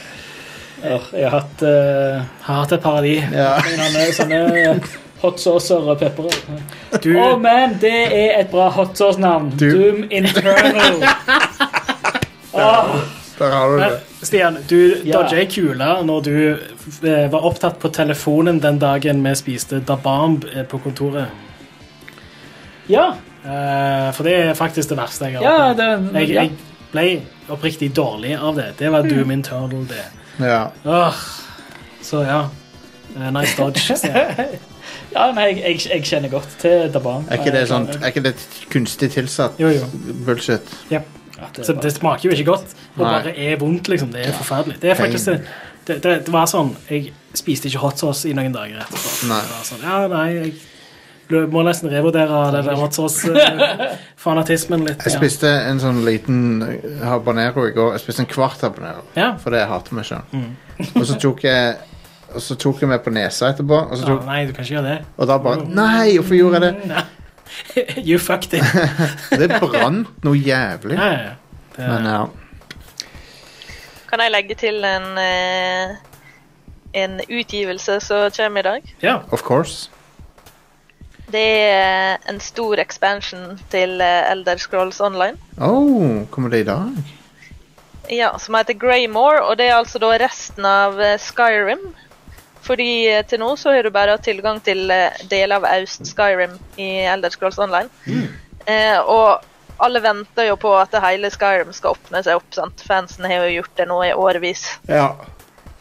jeg 0.84 1.24
har 1.26 1.40
hatt 1.40 1.62
uh, 1.66 2.22
Har 2.46 2.60
hatt 2.62 2.72
et 2.76 2.82
par 2.84 3.00
av 3.00 3.04
de. 3.04 3.16
Ja. 3.34 3.56
sånne, 3.66 4.04
sånne 4.14 4.42
hot 5.22 5.40
saucer 5.42 5.76
og 5.90 5.98
pepper. 6.00 6.30
Du, 7.04 7.12
oh, 7.20 7.40
man, 7.42 7.78
det 7.82 7.94
er 8.14 8.40
et 8.40 8.50
bra 8.52 8.70
hot 8.70 8.98
sauce-navn. 8.98 9.50
Du- 9.60 9.70
Doom 9.72 10.04
Internal. 10.12 11.04
Åh, 12.54 12.96
Der 13.40 13.52
har 13.52 13.70
du 13.70 13.78
det. 13.80 14.00
Stian, 14.22 14.58
du 14.70 14.96
Ja. 15.06 15.14
dodger 15.22 15.38
ei 15.38 15.46
kule 15.46 15.88
når 16.06 16.22
du 16.26 16.32
eh, 17.06 17.28
var 17.32 17.46
opptatt 17.46 17.80
på 17.80 17.90
telefonen 17.94 18.60
den 18.60 18.80
dagen 18.82 19.22
vi 19.24 19.36
spiste 19.36 19.80
dabamb 19.80 20.46
eh, 20.56 20.64
på 20.64 20.78
kontoret. 20.82 21.28
ja. 22.88 23.14
Eh, 23.46 24.12
for 24.14 24.24
det 24.24 24.34
er 24.36 24.54
faktisk 24.58 24.90
det 24.90 24.98
verste 24.98 25.26
jeg 25.30 25.38
har 25.38 25.44
Ja, 25.46 25.74
det, 25.74 26.10
Jeg, 26.14 26.30
jeg 26.34 26.52
ble 26.92 27.22
oppriktig 27.54 27.92
dårlig 27.96 28.34
av 28.36 28.56
det. 28.58 28.66
Det 28.80 28.90
var 28.92 29.02
Doom 29.08 29.32
Internal, 29.32 29.86
det. 29.88 30.02
Ja. 30.44 30.66
Oh, 30.84 31.14
så 32.02 32.24
ja. 32.26 32.42
Nice 33.32 33.56
dodge. 33.58 33.96
Ja, 35.14 35.32
nei, 35.32 35.46
jeg, 35.54 35.62
jeg, 35.64 35.82
jeg 35.92 36.04
kjenner 36.10 36.30
godt 36.34 36.56
til 36.62 36.90
Daban. 36.94 37.26
Er 37.32 37.40
ikke 37.40 37.54
det 37.56 37.64
sånn 37.70 37.88
Er 37.98 38.10
ikke 38.12 38.24
det 38.26 38.36
kunstig 38.74 39.12
tilsatt 39.16 39.60
Jo, 39.62 39.70
jo. 39.72 39.88
bullshit? 40.28 40.74
Ja. 40.92 41.02
Det 41.56 41.66
Så 41.68 41.74
det 41.78 41.92
smaker 41.94 42.30
jo 42.30 42.34
ikke 42.34 42.48
godt. 42.52 42.72
Og 42.98 43.04
Nei. 43.06 43.12
bare 43.14 43.34
er 43.38 43.60
vondt, 43.62 43.88
liksom. 43.94 44.10
Det 44.12 44.24
er 44.28 44.34
forferdelig. 44.34 44.80
Det 44.82 44.90
er 44.92 44.96
faktisk 44.98 45.26
det, 45.30 45.38
det, 45.88 45.98
det, 46.04 46.16
det 46.26 46.34
var 46.34 46.48
sånn 46.50 46.72
Jeg 46.90 47.12
spiste 47.38 47.70
ikke 47.70 47.84
hot 47.84 48.02
sauce 48.02 48.26
i 48.30 48.34
noen 48.34 48.56
dager 48.56 48.82
etterpå. 48.84 49.12
Nei. 49.30 49.42
Det 49.46 49.54
var 49.54 49.68
sånn, 49.70 49.84
ja, 49.86 50.00
nei, 50.12 50.26
jeg 50.34 50.54
ble- 51.30 51.46
må 51.54 51.62
nesten 51.68 51.92
revurdere 51.94 52.40
det 52.56 52.64
der 52.66 52.80
hot 52.82 52.98
sauce-fanatismen 52.98 54.86
litt. 54.88 55.04
Jeg 55.06 55.14
spiste 55.18 55.52
en 55.70 55.80
sånn 55.84 56.02
liten 56.08 56.40
habanero 57.06 57.68
i 57.70 57.74
går. 57.76 57.94
Jeg 57.98 58.04
spiste 58.06 58.26
en 58.26 58.32
kvart 58.32 58.64
habanero. 58.66 59.06
Ja. 59.18 59.36
det 59.44 59.62
jeg 59.62 59.70
hater 59.72 59.98
meg 60.00 60.10
sjøl. 60.10 60.48
Og 60.96 61.06
så 61.10 61.18
tok 61.22 61.46
jeg 61.48 61.78
Og 62.36 62.42
så 62.44 62.58
tok 62.60 62.82
jeg 62.84 62.90
meg 62.92 63.04
på 63.06 63.14
nesa 63.16 63.52
etterpå, 63.54 63.78
og, 63.88 63.94
så 63.98 64.08
tok, 64.10 64.26
nei, 64.28 64.42
du 64.46 64.52
kan 64.54 64.66
ikke 64.66 64.76
gjøre 64.76 64.90
det. 64.90 64.98
og 65.18 65.30
da 65.30 65.38
bare 65.42 65.64
Nei, 65.72 66.18
hvorfor 66.18 66.36
gjorde 66.36 66.60
jeg 66.60 66.76
det? 66.92 67.06
You 68.10 68.20
fucked 68.20 68.54
it. 68.54 68.64
Det 69.40 69.48
brant 69.62 70.24
noe 70.28 70.36
jævlig. 70.38 70.98
Ja, 71.00 71.08
ja, 71.14 71.22
ja. 71.30 71.36
Det, 71.78 71.88
Men 71.88 72.10
ja. 72.12 72.26
Kan 74.10 74.24
jeg 74.24 74.32
legge 74.34 74.56
til 74.60 74.84
en, 74.88 75.08
eh, 75.20 75.96
en 76.94 77.20
utgivelse 77.28 78.00
som 78.04 78.28
kommer 78.36 78.60
i 78.60 78.68
dag? 78.68 78.96
ja. 79.02 79.20
Of 79.32 79.44
course. 79.48 79.90
Det 81.28 81.44
er 81.60 82.18
en 82.32 82.40
stor 82.40 82.80
expansion 82.80 83.58
til 83.72 84.00
eh, 84.02 84.32
Elder 84.32 84.58
Scrolls 84.58 85.02
Online. 85.04 85.36
Oh, 85.60 86.24
kommer 86.32 86.50
det 86.50 86.62
i 86.64 86.68
dag? 86.70 86.92
Ja, 88.12 88.30
som 88.40 88.56
heter 88.56 88.74
Greymore, 88.80 89.42
og 89.44 89.58
det 89.60 89.68
er 89.68 89.76
altså 89.76 90.00
da 90.00 90.14
resten 90.22 90.66
av 90.66 91.02
eh, 91.04 91.18
Skyrim. 91.20 91.84
Fordi 92.66 92.90
eh, 93.12 93.24
til 93.28 93.42
nå 93.44 93.54
så 93.60 93.76
har 93.76 93.86
du 93.86 93.94
bare 93.94 94.18
hatt 94.18 94.26
tilgang 94.28 94.60
til 94.64 94.90
eh, 94.94 95.16
deler 95.30 95.60
av 95.60 95.68
Aust 95.70 96.08
Skyrim 96.10 96.58
i 96.82 96.90
Elder 97.08 97.34
Scrolls 97.34 97.60
Online. 97.62 97.90
Eh, 98.68 99.00
og 99.00 99.44
alle 99.84 100.02
venter 100.02 100.50
jo 100.50 100.58
på 100.60 100.74
at 100.76 100.96
hele 101.04 101.30
Skyrim 101.32 101.74
skal 101.76 101.96
åpne 101.96 102.24
seg 102.26 102.40
opp. 102.40 102.50
sant? 102.56 102.82
Fansen 102.84 103.28
har 103.30 103.46
jo 103.46 103.60
gjort 103.60 103.76
det 103.80 103.88
nå 103.90 104.02
i 104.08 104.14
årevis. 104.14 104.66
Ja. 104.90 105.14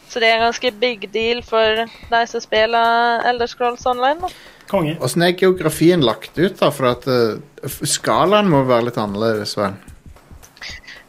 Så 0.07 0.21
det 0.23 0.29
er 0.29 0.37
en 0.37 0.47
ganske 0.47 0.71
big 0.79 1.09
deal 1.11 1.41
for 1.43 1.83
de 1.83 2.21
som 2.31 2.43
spiller 2.43 3.25
Elder 3.27 3.49
Scrolls 3.51 3.85
Online. 3.89 4.21
Da. 4.23 4.31
Konge. 4.71 4.95
Åssen 5.03 5.23
er 5.23 5.35
geografien 5.39 6.03
lagt 6.03 6.37
ut, 6.39 6.55
da? 6.59 6.71
For 6.75 6.91
at 6.91 7.07
uh, 7.07 7.39
skalaen 7.87 8.49
må 8.51 8.63
være 8.67 8.89
litt 8.89 8.99
annerledes, 8.99 9.55
vel? 9.59 9.75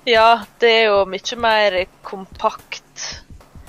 Ja, 0.08 0.44
det 0.62 0.70
er 0.72 0.84
jo 0.88 1.00
mye 1.10 1.38
mer 1.42 1.78
kompakt. 2.06 2.88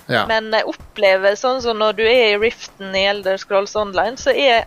Ja. 0.09 0.25
Men 0.27 0.49
jeg 0.53 0.65
opplever 0.71 1.35
sånn 1.37 1.61
som 1.61 1.77
når 1.77 1.99
du 1.99 2.03
er 2.07 2.33
i 2.33 2.37
Riften 2.41 2.95
i 2.97 3.05
Elder 3.11 3.37
Scrolls 3.37 3.75
Online, 3.77 4.17
så 4.17 4.33
er 4.33 4.65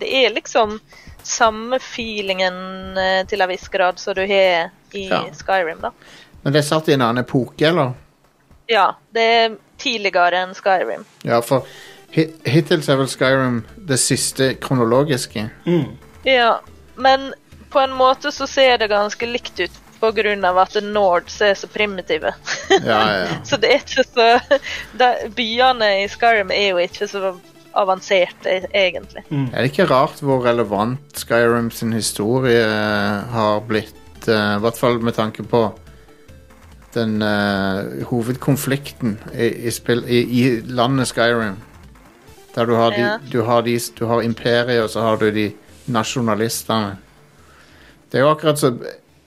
det 0.00 0.08
er 0.08 0.32
liksom 0.32 0.78
samme 1.22 1.76
feelingen 1.84 2.96
eh, 2.96 3.26
til 3.28 3.44
en 3.44 3.50
viss 3.50 3.68
grad 3.68 4.00
som 4.00 4.16
du 4.16 4.22
har 4.24 4.70
i 4.96 5.08
Ja. 5.10 5.26
Skyrim, 5.36 5.82
da. 5.84 5.92
Men 6.42 6.54
det 6.54 6.62
er 6.62 6.68
satt 6.70 6.88
i 6.88 6.96
en 6.96 7.04
annen 7.04 7.20
epoke, 7.24 7.68
eller? 7.68 7.92
Ja, 8.70 8.94
det 9.12 9.26
er 9.34 9.56
tidligere 9.78 10.40
enn 10.40 10.56
Skyrim. 10.56 11.04
Ja, 11.28 11.42
for 11.44 11.68
hittil 12.10 12.80
er 12.80 12.98
vel 13.02 13.10
Skyrim 13.10 13.60
det 13.76 14.00
siste 14.00 14.54
kronologiske. 14.62 15.48
Mm. 15.66 15.98
Ja, 16.24 16.60
men 16.96 17.32
på 17.70 17.80
en 17.84 17.92
måte 17.94 18.32
så 18.32 18.48
ser 18.50 18.78
det 18.78 18.88
ganske 18.90 19.26
likt 19.28 19.60
ut 19.60 19.78
av 20.02 20.58
at 20.58 20.76
Nords 20.82 21.40
er 21.40 21.54
så 21.54 21.68
primitive. 21.70 22.32
Ja, 22.70 23.00
ja. 23.22 23.26
Så 23.44 23.56
det 23.60 23.70
er 23.72 23.80
ikke 23.84 24.04
så 24.04 24.58
da, 24.98 25.12
Byene 25.36 26.02
i 26.02 26.08
Skyrim 26.08 26.50
er 26.50 26.68
jo 26.70 26.78
ikke 26.82 27.08
så 27.10 27.34
avanserte, 27.78 28.56
egentlig. 28.74 29.22
Er 29.30 29.62
det 29.62 29.70
ikke 29.70 29.86
rart 29.90 30.20
hvor 30.24 30.42
relevant 30.44 31.20
Skyrim 31.20 31.70
sin 31.70 31.92
historie 31.92 32.64
eh, 32.66 33.34
har 33.34 33.60
blitt, 33.68 33.96
Uh, 34.20 34.58
i 34.58 34.60
hvert 34.60 34.76
fall 34.76 34.98
med 35.00 35.14
tanke 35.16 35.40
på 35.48 35.62
den 36.92 37.22
uh, 37.24 38.02
hovedkonflikten 38.10 39.14
i, 39.32 39.46
i, 39.64 39.70
spill, 39.72 40.02
i, 40.04 40.18
i 40.20 40.42
landet 40.68 41.08
Skyrim. 41.08 41.56
Der 42.52 42.68
du 42.68 42.74
har, 42.76 42.90
de, 42.90 43.00
Ja. 43.00 43.14
du 43.32 43.42
har, 43.48 43.62
de, 43.64 43.78
du 43.98 44.04
har 44.06 44.20
imperiet, 44.20 44.82
og 44.82 44.90
så 44.90 45.00
har 45.00 45.16
du 45.16 45.30
de 45.30 45.46
nasjonalistene. 45.88 46.98
Det 48.12 48.20
er 48.20 48.26
jo 48.26 48.30
akkurat 48.34 48.60
så 48.60 48.74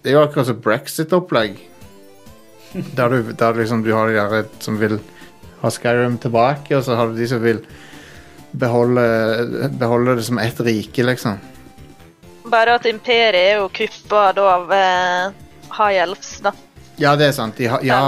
Det 0.04 0.12
er 0.12 0.18
jo 0.18 0.24
akkurat 0.26 0.50
som 0.50 0.60
brexit-opplegg. 0.64 1.58
Der 2.98 3.10
du, 3.10 3.32
der 3.38 3.54
liksom 3.54 3.84
du 3.86 3.92
har 3.94 4.08
de 4.10 4.16
der 4.18 4.46
som 4.60 4.80
vil 4.82 4.98
ha 5.62 5.70
Skyrim 5.72 6.18
tilbake, 6.18 6.74
og 6.76 6.84
så 6.84 6.96
har 6.98 7.12
du 7.12 7.20
de 7.20 7.28
som 7.30 7.42
vil 7.44 7.60
beholde, 8.60 9.70
beholde 9.80 10.16
det 10.18 10.26
som 10.26 10.40
ett 10.42 10.60
rike, 10.66 11.06
liksom. 11.06 11.38
Bare 12.50 12.76
at 12.80 12.88
imperiet 12.90 13.38
er 13.38 13.60
jo 13.62 13.70
kuppa 13.72 14.32
da 14.36 14.48
av 14.56 14.74
eh, 14.74 15.36
High 15.78 16.02
Elves, 16.04 16.34
da. 16.44 16.52
Ja, 17.00 17.14
det 17.16 17.30
er 17.30 17.38
sant. 17.38 17.56
De 17.58 17.70
ha, 17.72 17.80
ja, 17.86 18.02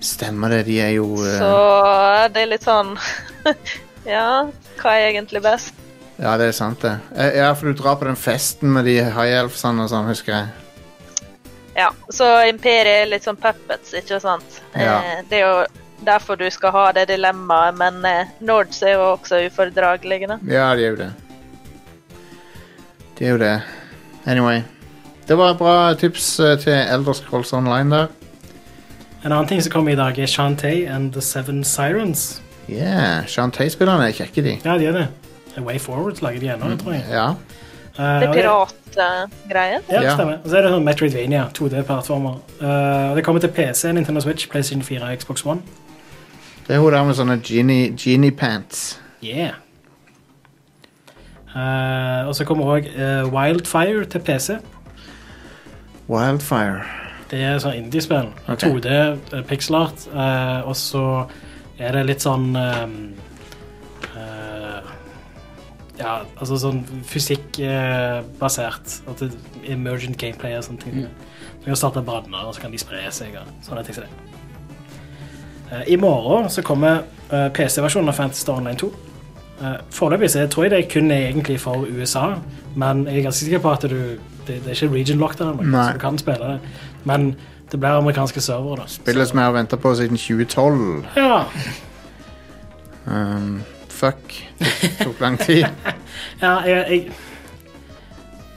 stemmer 0.00 0.56
det. 0.56 0.64
De 0.66 0.80
er 0.82 0.94
jo 0.96 1.06
eh, 1.20 1.36
Så 1.38 1.52
det 2.34 2.42
er 2.42 2.50
litt 2.50 2.66
sånn 2.66 2.96
Ja, 4.08 4.48
hva 4.80 4.96
er 4.96 5.10
egentlig 5.12 5.44
best? 5.44 5.76
Ja, 6.20 6.34
det 6.40 6.50
er 6.50 6.56
sant, 6.56 6.80
det. 6.84 6.96
Eh, 7.14 7.36
Ja, 7.40 7.52
for 7.54 7.70
du 7.70 7.76
drar 7.78 8.00
på 8.00 8.08
den 8.08 8.18
festen 8.18 8.72
med 8.74 8.88
de 8.88 8.98
high 9.04 9.36
elfsene 9.44 9.84
og 9.86 9.92
sånn, 9.92 10.08
husker 10.10 10.34
jeg. 10.36 10.50
Ja, 11.80 11.88
så 12.12 12.26
imperiet 12.50 13.06
er 13.06 13.08
litt 13.08 13.24
sånn 13.24 13.38
puppets, 13.40 13.94
ikke 13.96 14.18
sant? 14.20 14.60
Ja. 14.74 14.98
Eh, 15.00 15.22
det 15.30 15.40
er 15.40 15.46
jo 15.46 15.62
derfor 16.04 16.36
du 16.40 16.46
skal 16.52 16.74
ha 16.76 16.84
det 16.96 17.06
dilemmaet, 17.08 17.78
men 17.80 18.04
eh, 18.08 18.34
Nords 18.44 18.82
er 18.84 18.98
jo 18.98 19.06
også 19.14 19.40
ufordragelige. 19.46 20.28
da. 20.28 20.36
Ja, 20.44 20.70
de 20.76 20.84
er 20.84 20.94
jo 20.94 21.00
det. 21.00 21.10
De 23.16 23.26
er 23.26 23.34
jo 23.34 23.40
det. 23.40 23.54
Anyway. 24.26 24.62
Det 25.28 25.36
var 25.38 25.54
bra 25.54 25.94
tips 25.94 26.40
eh, 26.40 26.56
til 26.58 26.74
Elder 26.74 27.16
Scrolls 27.16 27.52
Online 27.56 27.96
der. 27.96 28.12
En 29.24 29.32
annen 29.32 29.48
ting 29.48 29.60
som 29.62 29.72
kommer 29.72 29.92
i 29.92 29.96
dag, 29.96 30.18
er 30.18 30.26
Shantae 30.26 30.88
and 30.88 31.12
The 31.12 31.20
Seven 31.20 31.64
Sirens. 31.64 32.42
Yeah, 32.68 33.26
Shantae-spillerne 33.28 34.08
er 34.08 34.16
kjekke, 34.16 34.44
de. 34.44 34.56
Ja, 34.64 34.76
de 34.80 34.88
er 34.88 34.96
det. 34.96 35.08
A 35.56 35.64
Way 35.64 35.80
Forward 35.80 36.22
lager 36.24 36.40
de 36.40 36.52
ennå, 36.54 36.76
tror 36.80 36.96
jeg. 36.96 37.04
Ja. 37.12 37.26
Eh, 38.00 38.20
Det 38.20 38.44
er 38.44 38.48
og 38.48 38.68
piratgreier. 38.90 39.80
Ja, 39.90 40.00
det 40.02 40.12
stemmer. 40.12 40.38
Og 40.44 40.48
så 40.50 40.56
er 40.56 40.62
det 40.64 40.70
sånn 40.72 40.84
Metroidvania, 40.86 41.44
2D-plattformer. 41.58 42.38
Uh, 42.60 43.14
det 43.16 43.24
kommer 43.26 43.40
til 43.44 43.52
PC, 43.52 43.92
Nintendo 43.92 44.20
Switch, 44.24 44.48
PlayStation 44.48 44.82
4 44.82 45.02
og 45.04 45.18
Xbox 45.20 45.44
One. 45.46 45.60
Det 46.66 46.76
er 46.76 46.80
hun 46.80 46.92
der 46.92 47.04
med 47.04 47.14
sånne 47.18 47.36
genie, 47.44 47.90
genie 47.98 48.30
pants. 48.30 49.00
Yeah. 49.24 49.58
Uh, 51.54 52.28
og 52.28 52.34
så 52.38 52.44
kommer 52.46 52.64
òg 52.78 52.88
Wildfire 53.34 54.04
til 54.04 54.20
PC. 54.20 54.56
Wildfire. 56.08 56.82
Det 57.30 57.42
er 57.46 57.58
sånn 57.62 57.76
indiespill. 57.78 58.30
Okay. 58.50 58.70
2D, 58.70 58.94
uh, 59.34 59.42
pixel 59.46 59.76
art. 59.78 60.06
eh, 60.10 60.68
og 60.68 60.74
så 60.76 61.04
er 61.78 61.92
det 61.94 62.06
litt 62.08 62.24
sånn 62.24 62.48
eh, 62.58 62.86
Ja, 66.00 66.20
altså 66.40 66.56
sånn 66.60 66.80
fysikkbasert. 67.06 68.94
at 69.10 69.20
det 69.20 69.30
er 69.64 69.74
emergent 69.74 70.18
gameplay 70.18 70.56
og 70.56 70.64
sånne 70.64 70.82
ting. 70.82 71.06
Du 71.60 71.68
kan 71.68 71.76
starte 71.76 72.02
branner, 72.02 72.46
og 72.46 72.54
så 72.56 72.64
kan 72.64 72.72
de 72.72 72.80
spre 72.80 73.02
seg 73.12 73.36
og 73.36 73.50
sånne 73.66 73.84
ting 73.84 73.98
som 73.98 74.04
det. 74.06 74.10
Eh, 75.70 75.92
I 75.94 75.96
morgen 76.00 76.48
så 76.50 76.64
kommer 76.66 77.02
eh, 77.30 77.48
PC-versjonen 77.52 78.08
av 78.08 78.16
Fantasy 78.16 78.42
Star 78.46 78.58
Online 78.58 78.80
2. 78.80 78.90
Uh, 79.60 79.76
Foreløpig 79.92 80.30
så 80.32 80.46
tror 80.48 80.64
jeg 80.64 80.72
det 80.72 80.86
kun 80.88 81.10
er 81.12 81.26
egentlig 81.28 81.58
for 81.60 81.84
USA, 81.84 82.38
men 82.80 83.02
jeg 83.04 83.18
er 83.18 83.26
ganske 83.26 83.44
sikker 83.44 83.60
på 83.60 83.74
at 83.76 83.82
du, 83.92 83.98
det, 84.46 84.54
det 84.64 84.72
er 84.72 84.78
ikke 84.78 84.94
region-locked 84.94 85.42
Nei. 85.44 85.82
så 85.84 85.92
du 85.92 86.00
kan 86.00 86.16
spille 86.18 86.54
det. 86.54 86.70
Men 87.04 87.34
det 87.70 87.80
blir 87.80 87.98
amerikanske 88.00 88.40
servere, 88.40 88.80
da. 88.80 88.88
Spillet 88.88 89.28
som 89.28 89.38
jeg 89.38 89.50
har 89.50 89.52
venta 89.52 89.76
på 89.76 89.92
siden 90.00 90.16
2012. 90.16 91.04
Ja, 91.20 91.44
Um, 93.06 93.62
fuck. 94.00 94.34
Det 94.60 94.90
tok 95.04 95.20
lang 95.22 95.36
tid. 95.40 95.66
ja 96.44 96.52
jeg, 96.66 96.80
jeg, 96.90 97.12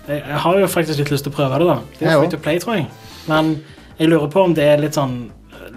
jeg, 0.08 0.18
jeg 0.20 0.40
har 0.46 0.60
jo 0.64 0.68
faktisk 0.72 1.00
litt 1.04 1.12
lyst 1.14 1.28
til 1.28 1.34
å 1.34 1.38
prøve 1.38 1.60
det, 1.62 1.68
da. 1.70 1.78
Det 2.00 2.08
er 2.08 2.18
free 2.18 2.26
også. 2.28 2.34
to 2.38 2.42
play, 2.48 2.60
tror 2.64 2.80
jeg. 2.80 2.88
Men 3.30 3.54
jeg 4.00 4.10
lurer 4.12 4.32
på 4.34 4.44
om 4.48 4.56
det 4.58 4.66
er 4.74 4.82
litt 4.84 4.98
sånn 4.98 5.16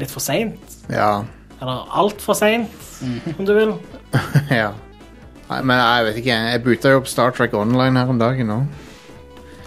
litt 0.01 0.11
for 0.13 0.25
seint. 0.25 0.79
Ja. 0.93 1.11
Eller 1.61 1.87
altfor 1.97 2.37
seint, 2.37 2.73
om 3.39 3.47
du 3.49 3.55
vil. 3.57 3.77
ja. 4.63 4.73
Nei, 5.47 5.61
men 5.63 5.79
jeg 5.79 6.05
vet 6.09 6.17
ikke. 6.25 6.37
Jeg 6.51 6.63
boota 6.65 6.91
jo 6.91 6.99
opp 7.05 7.09
Star 7.11 7.31
Trek 7.37 7.55
Online 7.55 8.01
her 8.03 8.11
om 8.11 8.19
dagen 8.21 8.51
nå. 8.51 8.59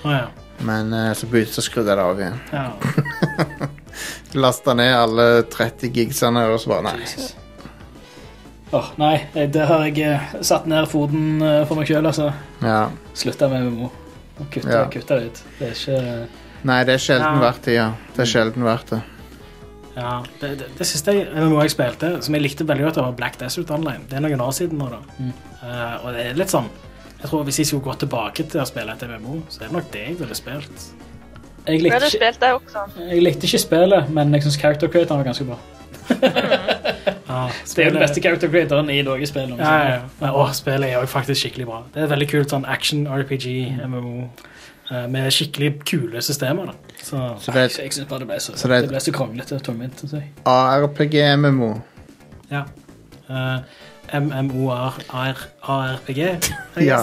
Ja. 0.04 0.26
Men 0.68 0.92
eh, 0.92 1.14
så, 1.16 1.28
byt- 1.32 1.54
så 1.56 1.64
skrudde 1.64 1.94
jeg 1.94 2.02
det 2.02 2.04
av 2.04 2.20
igjen. 2.20 2.40
ja. 2.52 3.70
Lasta 4.44 4.76
ned 4.78 4.92
alle 4.94 5.24
30 5.50 5.90
gigsene 5.96 6.44
og 6.52 6.60
så 6.62 6.70
bare 6.76 6.92
nei. 6.92 7.08
Åh, 8.72 8.90
nei, 9.02 9.16
det 9.34 9.64
har 9.66 9.86
jeg 9.88 10.04
eh, 10.06 10.34
satt 10.46 10.68
ned 10.70 10.86
foten 10.92 11.42
eh, 11.42 11.64
for 11.66 11.80
meg 11.80 11.88
sjøl, 11.90 12.06
altså. 12.06 12.28
Ja. 12.62 12.84
Slutta 13.18 13.48
med 13.50 13.66
MMO. 13.66 13.90
Kutta, 14.54 14.70
Ja. 14.70 14.84
det 14.86 15.02
ut. 15.26 15.40
Det 15.60 15.68
er 15.68 15.74
ikke 15.74 16.28
Nei, 16.64 16.84
det 16.84 16.94
er 16.94 17.02
sjelden 17.02 17.40
Ja. 17.40 17.40
verdt 17.42 17.66
det, 17.66 17.74
ja. 17.74 17.88
Det 18.16 18.22
er 18.26 18.30
sjelden 18.30 18.64
verdt 18.68 18.90
det. 18.94 19.00
Ja, 19.96 20.12
det, 20.40 20.50
det, 20.60 20.68
det 20.78 20.86
siste 20.88 21.12
MMO 21.34 21.62
jeg 21.64 21.72
spilte, 21.74 22.12
som 22.24 22.36
jeg 22.36 22.44
likte 22.46 22.68
veldig 22.68 22.86
godt, 22.86 23.00
var 23.02 23.16
Black 23.18 23.40
Desert 23.40 23.72
Online. 23.72 24.06
Det 24.08 24.16
er 24.20 24.24
noen 24.24 24.42
år 24.46 24.52
siden 24.56 24.78
nå, 24.80 24.88
da. 24.94 25.00
Eh, 25.20 26.06
og 26.06 26.14
det 26.16 26.28
er 26.30 26.38
litt 26.40 26.54
sånn 26.54 26.70
Jeg 27.20 27.28
tror 27.28 27.44
Hvis 27.44 27.58
jeg 27.60 27.68
skulle 27.68 27.84
gå 27.84 27.94
tilbake 28.00 28.46
til 28.48 28.62
å 28.62 28.66
spille 28.70 28.94
et 28.96 29.02
MMO, 29.10 29.42
så 29.52 29.64
er 29.64 29.68
det 29.68 29.76
nok 29.76 29.90
det 29.92 30.04
jeg 30.06 30.20
ville 30.22 30.36
spilt. 30.38 30.86
Jeg 31.68 31.82
likte, 31.84 31.98
ikke, 32.00 32.12
spilt 32.16 32.40
det 32.40 32.54
også. 32.56 32.86
jeg 33.10 33.24
likte 33.26 33.50
ikke 33.50 33.60
spillet, 33.66 34.10
men 34.16 34.32
jeg 34.34 34.46
syns 34.46 34.58
character 34.62 34.88
creator 34.88 35.18
var 35.20 35.28
ganske 35.28 35.46
bra. 35.50 35.58
Ja, 37.30 37.48
Det 37.76 37.78
er 37.78 37.86
jo 37.86 37.92
den 37.94 38.02
beste 38.02 38.22
character 38.22 38.50
creatoren 38.50 38.90
i 38.90 39.02
noe 39.06 39.26
spill. 39.30 39.50
Ja, 39.58 39.74
ja, 39.78 39.90
ja. 39.94 40.00
Men, 40.20 40.54
spillet 40.58 40.90
er 40.90 40.96
jo 41.00 41.06
faktisk 41.06 41.42
skikkelig 41.44 41.66
bra. 41.70 41.84
Det 41.94 42.02
er 42.02 42.06
et 42.08 42.14
veldig 42.16 42.30
kult 42.32 42.50
sånn 42.56 42.66
action-RPG, 42.66 43.46
MMO, 43.86 44.30
eh, 44.92 45.06
med 45.08 45.32
skikkelig 45.32 45.76
kule 45.86 46.22
systemer. 46.26 46.66
da. 46.66 46.74
Så, 47.04 47.36
Så 47.40 47.52
det 47.54 47.62
Jeg, 47.62 47.84
jeg 47.84 47.94
synes 47.94 48.08
bare 48.10 48.20
det 48.20 48.28
ble 48.28 48.40
så, 48.40 48.52
Så 48.58 48.68
det- 48.68 48.82
det 48.82 48.90
ble 48.90 49.00
så 49.00 49.12
kronglete 49.12 49.56
og 49.56 49.64
tungvint. 49.64 50.00
er 50.18 50.24
ARPG-MMO. 50.46 51.82
ja. 52.52 52.64
Uh, 53.30 53.60
MMOR-ARPG. 55.10 56.20
Ja. 56.82 57.00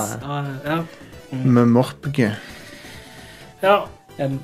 ja. 0.64 0.84
Med 1.30 1.66
morpg. 1.66 2.18
ja. 3.62 3.80
M, 4.18 4.40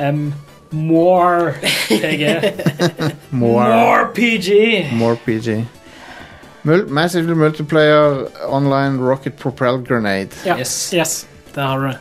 M 0.00 0.34
More 0.70 1.54
PG. 1.88 2.24
More, 3.30 3.68
More 3.68 4.08
PG. 4.14 4.90
more 4.92 5.16
PG. 5.16 5.64
Mul 6.64 6.84
Massively 6.88 7.34
multiplayer 7.34 8.28
online 8.48 8.98
rocket 8.98 9.36
propelled 9.38 9.86
grenade. 9.88 10.28
ja. 10.44 10.56
Yes. 10.58 10.92
Yes. 10.92 11.26
Der 11.54 11.62
har 11.66 11.78
du 11.78 11.86
det. 11.86 11.98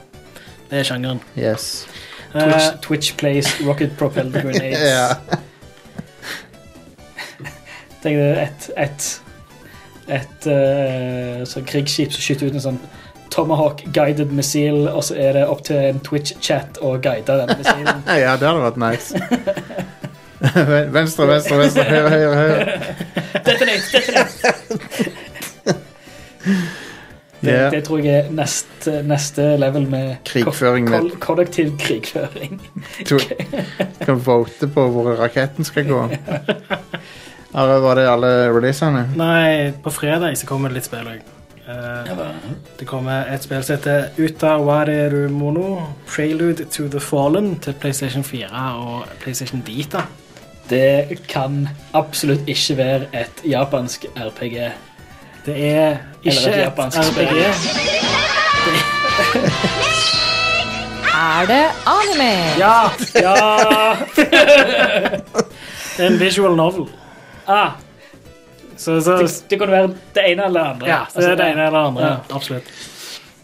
Det 0.70 0.80
er 0.80 0.84
sjangeren. 0.84 1.20
Yes. 1.38 1.88
Twitch, 2.34 2.68
uh, 2.74 2.80
Twitch 2.82 3.16
plays 3.18 3.48
rocket 3.62 3.98
propelled 3.98 4.34
grenades. 4.42 4.80
ja. 4.80 5.16
Tenk 8.04 8.18
deg 8.20 8.38
et, 8.38 8.68
et, 8.78 9.06
et 10.20 10.48
sånn 11.50 11.66
krigsskip 11.68 12.12
som 12.14 12.22
skyter 12.22 12.48
ut 12.52 12.58
en 12.60 12.64
sånn 12.68 12.78
Tomahawk 13.38 13.84
guided 13.94 14.32
missile, 14.34 14.90
og 14.90 15.04
så 15.06 15.14
er 15.22 15.38
det 15.38 15.44
opp 15.46 15.62
til 15.68 15.78
en 15.92 16.00
Twitch-chat 16.02 16.80
å 16.82 16.96
guide 16.98 17.36
den 17.44 17.52
missilen. 17.60 18.00
ja, 18.24 18.34
det 18.42 18.48
hadde 18.50 18.64
vært 18.66 18.80
nice. 18.82 19.14
venstre, 20.98 21.28
venstre, 21.30 21.60
venstre, 21.62 21.84
høyre, 21.86 22.10
høyre, 22.10 22.36
høyre. 22.42 22.66
Detonate, 23.46 23.88
detonate! 23.94 25.14
Det, 27.38 27.52
yeah. 27.54 27.68
det 27.70 27.84
tror 27.86 28.00
jeg 28.02 28.24
er 28.24 28.30
neste, 28.34 28.96
neste 29.06 29.44
level 29.62 29.84
med 29.92 30.16
Krigføring 30.26 30.88
ko- 30.90 30.98
kol- 31.04 31.20
kollektiv 31.22 31.76
krigføring. 31.78 32.56
Du 33.06 33.14
kan 34.02 34.18
vote 34.26 34.66
på 34.74 34.86
hvor 34.96 35.12
raketten 35.20 35.68
skal 35.68 35.86
gå. 35.86 36.00
Var 37.54 38.00
det 38.02 38.08
alle 38.10 38.32
releasene? 38.50 39.06
Nei, 39.22 39.70
på 39.86 39.94
fredag 39.94 40.34
så 40.42 40.50
kommer 40.50 40.74
det 40.74 40.80
litt 40.82 40.90
spill 40.90 41.12
òg. 41.14 41.22
Det 41.68 42.88
kommer 42.88 43.28
et 43.34 43.44
spill 43.44 43.64
som 43.64 43.76
heter 43.76 44.06
Uta 44.18 44.54
Wareru 44.64 45.28
Mono, 45.30 45.82
Prelude 46.08 46.66
to 46.72 46.88
the 46.88 47.00
Fallen 47.00 47.60
til 47.60 47.74
PlayStation 47.74 48.24
4 48.24 48.48
og 48.76 49.08
PlayStation 49.20 49.64
Vita. 49.66 50.06
Det 50.70 51.20
kan 51.28 51.68
absolutt 51.94 52.48
ikke 52.48 52.78
være 52.78 53.02
et 53.14 53.44
japansk 53.52 54.06
RPG. 54.16 54.72
Det 55.46 55.66
er 55.72 55.98
ikke 56.24 56.38
Eller 56.48 56.54
et 56.54 56.68
et 56.68 56.80
RPG. 56.80 57.22
RPG. 57.22 57.38
Er 61.18 61.46
det 61.46 61.66
anime? 61.86 62.34
Ja! 62.58 62.82
ja. 63.16 63.96
det 65.98 66.00
er 66.06 66.08
en 66.08 66.20
visual 66.20 66.56
novel. 66.56 66.88
Ah, 67.48 67.72
Så, 68.78 69.00
så 69.02 69.18
det, 69.22 69.32
det 69.50 69.60
kan 69.60 69.72
være 69.74 69.90
det 70.16 70.24
ene 70.32 70.48
eller 70.48 70.62
det 70.62 70.70
andre. 70.76 70.88
ja, 70.92 71.00
så 71.12 71.22
det 71.24 71.32
er 71.32 71.40
det 71.40 71.50
ene 71.54 71.68
eller 71.68 71.80
det 71.80 71.88
andre. 71.92 72.12
Ja. 72.12 72.36
Absolutt. 72.38 72.72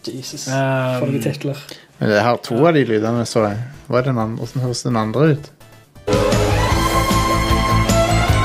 Jesus. 0.08 0.48
Um, 0.48 1.00
For 1.00 1.10
noen 1.10 1.24
titler. 1.24 1.62
Men 2.00 2.12
jeg 2.12 2.24
har 2.26 2.40
to 2.44 2.58
av 2.68 2.74
de 2.76 2.84
lydene, 2.86 3.26
så 3.30 3.46
jeg. 3.48 3.62
Hva 3.88 4.02
er 4.02 4.10
den 4.10 4.20
andre? 4.20 4.44
Hvordan 4.44 4.66
høres 4.66 4.84
den 4.86 5.00
andre 5.00 5.30
ut? 5.34 5.52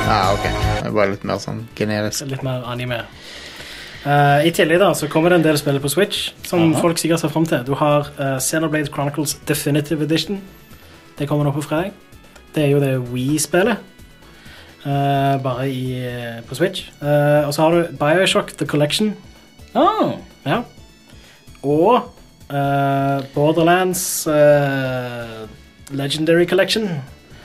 Ja, 0.08 0.20
ok. 0.32 0.46
Det 0.46 0.86
er 0.88 0.94
bare 0.96 1.10
litt 1.12 1.24
mer 1.28 1.40
sånn 1.42 1.64
generisk. 1.76 2.24
Litt 2.30 2.44
mer 2.46 2.64
anime. 2.70 3.02
Uh, 4.06 4.40
I 4.46 4.52
tillegg 4.54 4.80
da, 4.80 4.92
så 4.96 5.08
kommer 5.10 5.34
det 5.34 5.40
en 5.40 5.46
del 5.48 5.58
spill 5.60 5.80
på 5.82 5.90
Switch 5.92 6.30
som 6.46 6.62
Aha. 6.70 6.80
folk 6.80 7.00
sikkert 7.00 7.20
ser 7.20 7.32
frem 7.34 7.48
til. 7.50 7.64
Du 7.66 7.74
har 7.76 8.08
uh, 8.16 8.38
Xenoblade 8.40 8.92
Chronicles 8.94 9.34
Definitive 9.48 10.06
Edition. 10.06 10.38
Det 11.18 11.26
kommer 11.28 11.48
nå 11.48 11.52
på 11.56 11.64
fredag. 11.66 11.92
Det 12.54 12.64
er 12.64 12.70
jo 12.72 12.80
det 12.80 12.94
Wii-spillet. 13.10 13.82
Eh, 14.88 15.42
bare 15.42 15.70
i, 15.70 16.06
eh, 16.06 16.44
på 16.48 16.54
Switch. 16.54 16.88
Uh, 17.02 17.46
og 17.46 17.54
så 17.54 17.62
har 17.62 17.70
du 17.70 17.86
Bioshock 17.98 18.52
The 18.56 18.66
Collection. 18.66 19.16
Oh. 19.74 20.12
Ja. 20.46 20.62
Og 21.62 21.94
uh, 22.50 23.24
Borderlands 23.34 24.26
Legendary 25.90 26.46
Collection. 26.46 26.88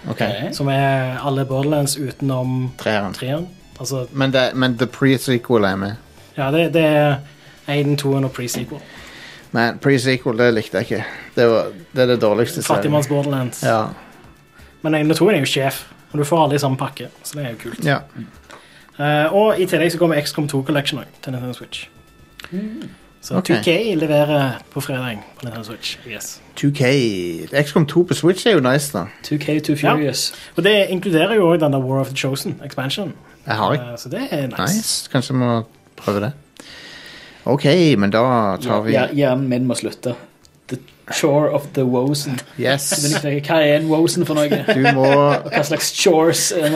Okay. 0.09 0.51
Som 0.51 0.67
er 0.67 1.19
alle 1.27 1.45
Borderlands 1.45 1.97
utenom 1.97 2.71
treeren. 2.77 3.47
Altså, 3.79 4.05
Men, 4.11 4.35
men 4.53 4.77
the 4.77 4.87
pre-sequel 4.87 5.63
er 5.63 5.75
med. 5.75 5.91
ja, 6.37 6.51
det, 6.51 6.73
det 6.73 6.85
er 6.85 7.15
1, 7.67 7.97
2 7.99 8.11
og 8.11 8.31
pre-sequel. 8.31 8.79
Men 9.51 9.79
pre-sequel, 9.79 10.37
det 10.37 10.53
likte 10.53 10.77
jeg 10.77 10.91
ikke. 10.91 11.03
Det, 11.35 11.49
var, 11.49 11.65
det 11.95 12.01
er 12.01 12.05
det 12.05 12.21
dårligste. 12.21 12.63
Fattigmanns 12.63 13.07
Borderlands. 13.07 13.63
Ja. 13.63 13.85
Men 14.81 14.95
1 14.95 15.11
og 15.11 15.17
2 15.17 15.29
er 15.29 15.39
jo 15.39 15.45
sjef, 15.45 15.85
og 16.13 16.19
du 16.19 16.23
får 16.23 16.43
alle 16.45 16.55
i 16.55 16.59
samme 16.59 16.77
pakke. 16.77 17.07
Så 17.23 17.35
det 17.39 17.45
er 17.45 17.49
jo 17.49 17.57
kult. 17.63 17.85
ja. 17.85 17.97
Eh, 18.99 19.33
og 19.33 19.59
i 19.59 19.65
tillegg 19.65 19.91
så 19.91 19.97
kommer 19.97 20.19
XCOM 20.21 20.47
2 20.47 20.63
Collection 20.63 20.99
også, 20.99 21.09
til 21.23 21.31
Nintendo 21.33 21.53
Switch. 21.53 21.87
Så 23.21 23.37
Ok. 23.37 23.49
2K 23.49 23.95
leverer 23.95 24.51
på 24.71 24.81
fredag 24.81 25.17
på 25.39 25.45
Nintendo 25.45 25.63
Switch. 25.63 25.97
Yes. 26.07 26.41
2K. 26.55 26.83
XCOM 27.63 27.85
2 27.85 28.03
på 28.03 28.13
Switch 28.13 28.45
er 28.47 28.51
jo 28.51 28.59
nice, 28.59 28.91
da. 28.97 29.05
2K 29.23 29.59
Too 29.65 29.75
Furious. 29.75 30.33
Og 30.55 30.63
det 30.63 30.85
inkluderer 30.89 31.35
jo 31.35 31.49
også 31.49 31.65
den 31.65 31.73
der 31.73 31.79
War 31.79 31.99
of 32.01 32.07
the 32.07 32.15
Chosen 32.17 32.59
expansion. 32.65 33.13
Jeg 33.47 33.55
har 33.55 33.73
ikke 33.73 33.85
Eh, 33.85 33.97
så 33.97 34.09
det 34.09 34.27
er 34.31 34.47
nice. 34.47 34.61
Nice. 34.63 35.09
Kanskje 35.11 35.33
vi 35.33 35.39
må 35.39 35.63
prøve 35.97 36.19
det. 36.19 36.31
OK, 37.45 37.65
men 37.97 38.09
da 38.11 38.57
tar 38.61 38.81
vi 38.81 38.91
Ja, 38.91 39.07
Hjernen 39.13 39.49
min 39.49 39.65
må 39.67 39.73
slutte. 39.75 40.13
Chore 41.11 41.49
of 41.51 41.73
the 41.73 41.85
wosen. 41.85 42.39
Yes. 42.57 42.91
Hva 43.23 43.59
er 43.59 43.75
en 43.75 43.89
wosen 43.89 44.25
for 44.25 44.39
noe? 44.39 44.47
Du 44.47 44.85
må 44.95 45.09
Hva 45.09 45.63
slags 45.67 45.91
chores? 45.91 46.51
Eh, 46.55 46.69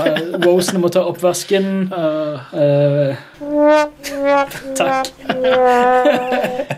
Wosen 0.43 0.81
må 0.83 0.91
ta 0.91 1.05
oppvasken. 1.07 1.93
Uh, 1.93 2.35
uh. 2.51 3.15
takk. 4.75 5.07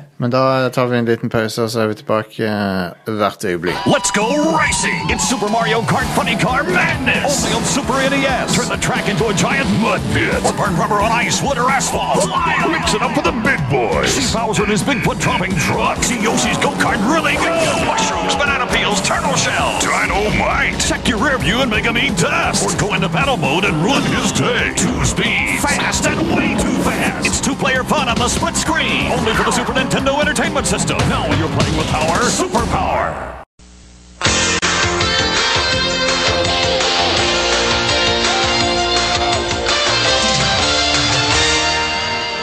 Men 0.21 0.31
da 0.31 0.69
tar 0.69 0.85
vi 0.91 0.97
en 0.97 1.05
liten 1.07 1.29
pause, 1.31 1.63
og 1.63 1.69
så 1.71 1.79
er 1.79 1.87
vi 1.87 1.95
tilbake 1.95 2.43
eh, 2.43 3.11
hvert 3.19 3.43
øyeblikk. 3.47 3.77
Let's 3.87 4.11
go 4.11 4.27
racing! 4.51 5.07
It's 5.07 5.23
Super 5.23 5.47
Mario 5.47 5.79
Kart 5.87 6.09
Funny 6.11 6.35
Car 6.35 6.67
Madness! 6.67 7.39
Only 7.39 7.55
on 7.55 7.63
Super 7.63 7.95
NES! 8.03 8.51
Turn 8.51 8.67
the 8.67 8.81
track 8.83 9.07
into 9.07 9.31
a 9.31 9.33
giant 9.33 9.69
mud 9.79 10.03
pit! 10.11 10.43
Or 10.43 10.51
burn 10.59 10.75
rubber 10.75 10.99
on 10.99 11.11
ice, 11.23 11.39
wood, 11.39 11.55
or 11.55 11.71
asphalt! 11.71 12.27
Mix 12.67 12.91
it 12.91 13.01
up 13.01 13.15
with 13.15 13.31
the 13.31 13.37
big 13.47 13.63
boys! 13.71 14.11
See 14.11 14.27
Bowser 14.35 14.65
in 14.67 14.71
his 14.75 14.83
Bigfoot 14.83 15.23
dropping 15.23 15.55
truck! 15.55 16.03
See 16.03 16.19
Yoshi's 16.19 16.59
go-kart 16.59 16.99
really 17.07 17.39
go! 17.39 17.55
Mushrooms, 17.87 18.35
banana 18.35 18.67
peels, 18.75 18.99
turtle 18.99 19.39
shells! 19.39 19.79
Dynamite! 19.87 20.75
Check 20.83 21.07
your 21.07 21.23
rear 21.23 21.39
view 21.39 21.63
and 21.63 21.71
make 21.71 21.87
him 21.87 21.95
eat 21.95 22.19
dust! 22.19 22.67
Or 22.67 22.75
go 22.75 22.91
into 22.93 23.07
battle 23.07 23.37
mode 23.37 23.63
and 23.63 23.75
ruin 23.87 24.03
his 24.19 24.35
day! 24.35 24.75
Two 24.75 24.99
speeds! 25.07 25.63
Fast 25.63 26.03
and 26.11 26.19
way 26.35 26.59
too 26.59 26.77
fast! 26.83 27.23
It's 27.25 27.39
two-player 27.39 27.85
fun 27.87 28.09
on 28.11 28.19
the 28.19 28.27
split 28.27 28.57
screen! 28.59 29.07
Only 29.15 29.31
for 29.39 29.47
the 29.47 29.55
Super 29.55 29.71
Nintendo 29.71 30.08
Entertainment 30.17 30.65
System! 30.65 30.97
Now 31.09 31.25
you're 31.37 31.53
playing 31.57 31.77
with 31.77 31.87
power, 31.87 32.17
superpower! 32.29 33.29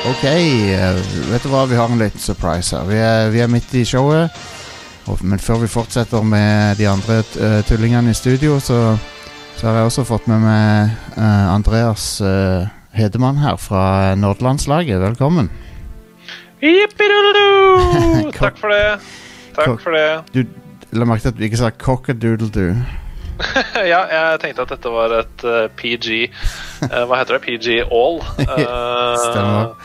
OK, 0.06 0.24
eh, 0.24 0.94
vet 1.30 1.42
du 1.42 1.50
hva? 1.50 1.64
Vi 1.66 1.76
har 1.76 1.90
en 1.90 1.98
liten 1.98 2.20
surprise 2.22 2.76
her. 2.76 2.86
Vi 2.86 2.96
er, 3.02 3.30
vi 3.34 3.42
er 3.42 3.50
midt 3.50 3.74
i 3.74 3.84
showet. 3.84 4.30
Men 5.20 5.38
før 5.42 5.64
vi 5.64 5.70
fortsetter 5.70 6.22
med 6.22 6.78
de 6.78 6.86
andre 6.88 7.18
eh, 7.20 7.60
tullingene 7.66 8.10
i 8.10 8.16
studio, 8.16 8.60
så, 8.60 8.96
så 9.56 9.66
har 9.66 9.80
jeg 9.80 9.90
også 9.90 10.06
fått 10.06 10.30
med 10.30 10.46
meg 10.46 10.96
eh, 11.18 11.46
Andreas 11.50 12.22
Hedemann 12.96 13.42
her 13.42 13.58
fra 13.60 14.14
Nordlandslaget. 14.14 15.02
Velkommen. 15.02 15.50
Takk 18.40 18.56
for 18.58 18.68
det. 18.72 19.00
Takk 19.56 19.80
for 19.82 19.90
det. 19.96 20.06
Du, 20.34 20.44
la 20.96 21.04
merke 21.04 21.22
til 21.26 21.32
at 21.34 21.38
du 21.38 21.42
ikke 21.44 21.60
sa 21.60 21.70
cockadoodle-doo. 21.70 22.76
Ja, 23.92 24.00
jeg 24.08 24.38
tenkte 24.40 24.64
at 24.64 24.70
dette 24.72 24.88
var 24.88 25.12
et 25.12 25.42
uh, 25.44 25.66
PG 25.76 26.30
uh, 26.88 27.02
Hva 27.04 27.18
heter 27.20 27.36
det? 27.36 27.42
PG 27.44 27.66
All. 27.84 28.16
Uh, 28.40 29.12
Stemmer. 29.26 29.76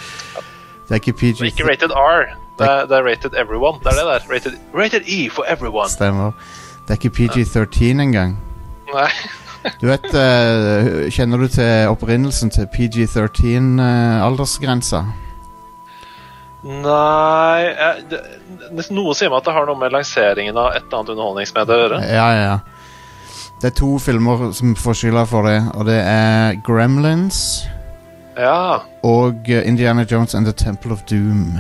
Det 0.88 0.96
er 0.96 1.00
ikke 1.02 1.18
PG. 1.20 1.44
ikke 1.52 1.68
rated 1.68 1.92
R. 1.92 2.32
Det 2.60 2.68
er, 2.70 2.86
det 2.88 2.96
er 2.98 3.04
rated 3.04 3.32
everyone. 3.36 3.80
Det 3.84 3.88
er 3.92 3.96
det 4.00 4.06
der. 4.08 4.20
Rated, 4.34 4.54
rated 4.76 5.02
E 5.08 5.30
for 5.30 5.44
everyone. 5.48 5.90
Stemmer. 5.90 6.32
Det 6.88 6.90
er 6.90 6.94
ikke 6.94 7.10
PG-13 7.10 7.84
engang. 8.02 8.40
Nei. 8.94 9.10
Du 9.82 9.88
vet 9.88 10.06
eh, 10.18 11.12
Kjenner 11.14 11.38
du 11.38 11.48
til 11.48 11.88
opprinnelsen 11.92 12.50
til 12.50 12.68
PG13-aldersgrensa? 12.76 15.04
Nei 16.62 17.62
jeg, 17.66 18.04
det, 18.12 18.20
Noe 18.94 19.16
sier 19.18 19.32
meg 19.32 19.40
at 19.42 19.48
det 19.50 19.54
har 19.56 19.66
noe 19.66 19.80
med 19.82 19.94
lanseringen 19.96 20.58
av 20.62 20.76
et 20.76 20.84
eller 20.84 21.00
annet 21.00 21.14
underholdningsmedie 21.16 21.74
å 21.76 21.82
gjøre. 21.84 22.02
Ja, 22.06 22.28
ja, 22.38 22.44
ja. 22.46 22.58
Det 23.62 23.72
er 23.72 23.76
to 23.78 23.92
filmer 24.02 24.48
som 24.58 24.76
får 24.78 24.98
skylda 25.02 25.24
for 25.30 25.46
det, 25.50 25.58
og 25.78 25.86
det 25.90 26.00
er 26.02 26.56
Gremlins 26.66 27.42
Ja, 28.38 28.82
og 29.06 29.50
Indiana 29.52 30.06
Jones 30.10 30.34
and 30.38 30.48
the 30.50 30.54
Temple 30.54 30.94
of 30.96 31.04
Doom. 31.10 31.60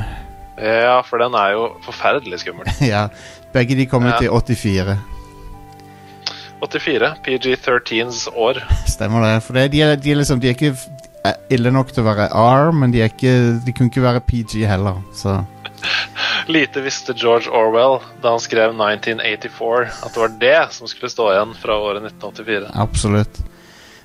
ja, 0.61 1.01
for 1.05 1.17
den 1.21 1.33
er 1.37 1.51
jo 1.57 1.67
forferdelig 1.85 2.39
skummel. 2.45 2.69
ja, 2.93 3.07
Begge 3.53 3.75
de 3.75 3.85
kom 3.89 4.05
ut 4.07 4.21
Ja. 4.21 4.29
i 4.29 4.29
84. 4.29 4.97
84. 6.61 7.13
PG-13s 7.25 8.27
år. 8.37 8.61
Stemmer 8.95 9.25
det. 9.25 9.35
For 9.43 9.53
det, 9.57 9.67
de, 9.73 9.81
er, 9.81 9.95
de, 9.97 10.11
er 10.13 10.19
liksom, 10.21 10.39
de 10.41 10.51
er 10.51 10.57
ikke 10.57 10.75
ille 11.53 11.71
nok 11.73 11.91
til 11.93 12.03
å 12.03 12.09
være 12.09 12.29
R, 12.33 12.71
men 12.75 12.93
de, 12.93 13.03
ikke, 13.05 13.33
de 13.65 13.73
kunne 13.75 13.91
ikke 13.91 14.05
være 14.05 14.23
PG 14.27 14.65
heller. 14.69 15.01
Så 15.15 15.41
Lite 16.51 16.81
visste 16.81 17.13
George 17.17 17.49
Orwell 17.49 17.99
da 18.21 18.35
han 18.35 18.41
skrev 18.41 18.73
1984, 18.75 19.87
at 20.05 20.13
det 20.13 20.21
var 20.21 20.35
det 20.41 20.59
som 20.75 20.89
skulle 20.89 21.11
stå 21.13 21.31
igjen 21.33 21.55
fra 21.57 21.77
året 21.81 22.05
1984. 22.09 22.73
absolutt. 22.73 23.41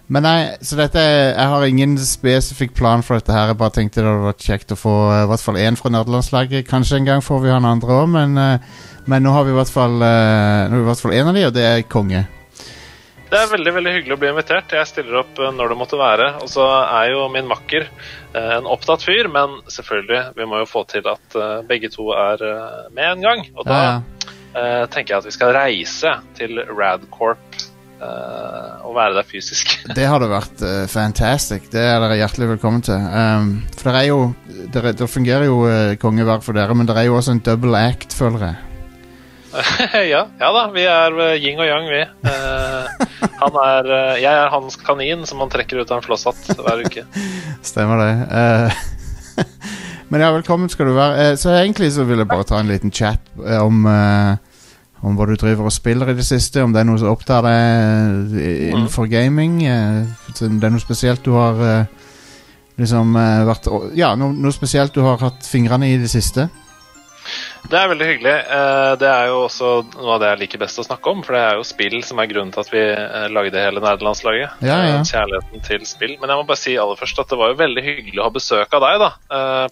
Men 0.07 0.23
nei, 0.23 0.41
så 0.63 0.77
dette 0.79 1.03
Jeg 1.03 1.51
har 1.51 1.65
ingen 1.67 1.97
spesifikk 1.99 2.77
plan 2.79 3.03
for 3.03 3.19
dette 3.19 3.35
her. 3.35 3.51
Jeg 3.51 3.59
bare 3.59 3.75
tenkte 3.75 4.05
det 4.05 4.07
hadde 4.07 4.29
vært 4.29 4.45
kjekt 4.47 4.75
å 4.77 4.79
få 4.79 4.95
eh, 5.11 5.25
i 5.25 5.31
hvert 5.33 5.43
fall 5.43 5.59
én 5.59 5.79
fra 5.79 5.91
nerdelandslaget. 5.91 6.69
Kanskje 6.69 7.01
en 7.01 7.09
gang 7.09 7.25
får 7.27 7.43
vi 7.43 7.51
han 7.51 7.67
andre 7.67 7.97
òg, 8.05 8.13
men, 8.15 8.39
eh, 8.39 8.87
men 9.11 9.27
nå 9.27 9.35
har 9.35 9.49
vi 9.49 9.55
i 9.55 9.59
hvert 9.59 9.73
fall 9.73 9.99
eh, 9.99 10.69
Nå 10.71 10.77
har 10.77 10.79
vi 10.79 10.85
i 10.85 10.91
hvert 10.93 11.03
fall 11.03 11.17
én 11.17 11.33
av 11.33 11.35
de, 11.35 11.47
og 11.49 11.57
det 11.57 11.67
er 11.67 11.87
konge. 11.91 12.23
Det 13.27 13.39
er 13.43 13.49
veldig 13.51 13.73
veldig 13.75 13.93
hyggelig 13.97 14.15
å 14.15 14.19
bli 14.23 14.29
invitert. 14.31 14.73
Jeg 14.77 14.87
stiller 14.87 15.21
opp 15.25 15.41
eh, 15.43 15.53
når 15.55 15.73
det 15.73 15.79
måtte 15.81 15.99
være. 15.99 16.29
Og 16.45 16.51
så 16.51 16.67
er 16.85 17.11
jo 17.11 17.25
min 17.35 17.49
makker 17.51 17.89
eh, 17.89 18.53
en 18.59 18.69
opptatt 18.71 19.03
fyr, 19.03 19.27
men 19.33 19.59
selvfølgelig, 19.73 20.21
vi 20.39 20.47
må 20.47 20.61
jo 20.63 20.69
få 20.71 20.85
til 20.91 21.07
at 21.11 21.39
eh, 21.39 21.57
begge 21.67 21.91
to 21.95 22.13
er 22.15 22.45
med 22.95 23.09
en 23.09 23.25
gang. 23.27 23.47
Og 23.57 23.67
da 23.67 23.81
Ja, 23.81 23.89
ja. 24.57 24.87
tenker 24.93 25.17
jeg 25.17 25.19
at 25.19 25.27
vi 25.27 25.35
skal 25.35 25.57
reise 25.57 26.13
til 26.39 26.63
Radcorp 26.71 27.65
og 27.97 28.93
være 28.93 29.17
der 29.17 29.25
fysisk. 29.25 29.71
Det 29.97 30.05
hadde 30.05 30.29
vært 30.29 30.61
uh, 30.61 30.85
fantastic. 30.93 31.71
Det 31.73 31.81
er 31.81 31.97
dere 32.03 32.19
hjertelig 32.21 32.51
velkommen 32.51 32.85
til. 32.85 33.01
Um, 33.01 33.55
for 33.73 33.89
det 33.89 34.03
er 34.03 34.11
jo 34.11 34.19
Det 34.75 35.09
fungerer 35.09 35.49
jo 35.49 35.63
uh, 35.65 35.97
konge 35.97 36.29
hver 36.29 36.45
for 36.45 36.53
dere, 36.53 36.77
men 36.77 36.89
det 36.89 36.97
er 37.01 37.09
jo 37.09 37.17
også 37.17 37.33
en 37.39 37.41
double 37.49 37.81
act, 37.81 38.13
føler 38.13 38.51
jeg. 38.51 38.66
ja, 40.13 40.27
ja 40.41 40.49
da, 40.53 40.65
vi 40.75 40.85
er 40.89 41.19
eh, 41.25 41.37
yin 41.41 41.61
og 41.61 41.69
yang, 41.69 41.89
vi. 41.91 42.03
Eh, 42.29 43.07
han 43.41 43.59
er, 43.63 43.91
eh, 43.97 44.19
jeg 44.23 44.33
er 44.33 44.53
hans 44.53 44.77
kanin 44.81 45.25
som 45.29 45.41
han 45.45 45.53
trekker 45.53 45.81
ut 45.81 45.93
av 45.93 46.01
en 46.01 46.07
flosshatt 46.07 46.51
hver 46.59 46.83
uke. 46.87 47.07
Stemmer 47.71 48.03
det. 48.03 48.13
Men 50.11 50.23
ja, 50.23 50.33
velkommen 50.35 50.71
skal 50.71 50.91
du 50.91 50.97
være. 50.97 51.33
Så 51.41 51.55
egentlig 51.57 51.91
så 51.97 52.07
vil 52.07 52.23
jeg 52.23 52.31
bare 52.31 52.47
ta 52.47 52.61
en 52.61 52.71
liten 52.71 52.95
chat 52.95 53.33
om 53.61 53.87
om 55.07 55.15
hva 55.15 55.27
du 55.29 55.35
driver 55.39 55.69
og 55.69 55.75
spiller 55.75 56.09
i 56.11 56.17
det 56.17 56.25
siste, 56.27 56.63
om 56.65 56.73
det 56.73 56.81
er 56.81 56.87
noe 56.89 56.99
som 56.99 57.13
opptar 57.13 57.45
deg 57.45 58.39
eh, 58.41 58.63
innenfor 58.71 59.07
gaming. 59.13 59.59
det 59.61 60.47
er 60.49 60.73
noe 60.73 60.83
spesielt 60.83 61.23
du 61.23 61.35
har 61.37 61.61
liksom 62.81 63.13
vært 63.15 63.69
Ja, 63.95 64.15
noe, 64.19 64.33
noe 64.33 64.55
spesielt 64.57 64.97
du 64.97 65.03
har 65.05 65.21
hatt 65.21 65.47
fingrene 65.47 65.93
i 65.93 65.99
i 65.99 66.01
det 66.01 66.11
siste. 66.11 66.49
Det 67.67 67.75
er 67.81 67.89
veldig 67.91 68.07
hyggelig. 68.07 68.33
Eh, 68.57 68.93
Det 69.01 69.09
er 69.11 69.27
jo 69.33 69.39
også 69.49 69.71
noe 69.97 70.13
av 70.15 70.21
det 70.23 70.29
jeg 70.31 70.39
liker 70.45 70.61
best 70.63 70.79
å 70.79 70.85
snakke 70.87 71.11
om, 71.11 71.23
for 71.27 71.35
det 71.35 71.41
er 71.43 71.57
jo 71.59 71.65
spill 71.67 71.97
som 72.07 72.21
er 72.23 72.29
grunnen 72.31 72.53
til 72.55 72.63
at 72.63 72.71
vi 72.71 72.83
eh, 72.83 73.27
lagde 73.35 73.59
hele 73.65 73.83
nerdelandslaget. 73.83 74.61
Ja, 74.63 74.77
ja. 74.87 75.01
Eh, 75.01 75.07
Kjærligheten 75.11 75.65
til 75.67 75.87
spill. 75.89 76.15
Men 76.21 76.31
jeg 76.31 76.39
må 76.39 76.47
bare 76.47 76.61
si 76.63 76.77
aller 76.79 76.97
først 77.01 77.19
at 77.25 77.29
det 77.35 77.39
var 77.41 77.51
jo 77.53 77.59
veldig 77.59 77.85
hyggelig 77.89 78.23
å 78.23 78.29
ha 78.29 78.35
besøk 78.37 78.77
av 78.79 78.87
deg 78.87 79.03
da, 79.03 79.11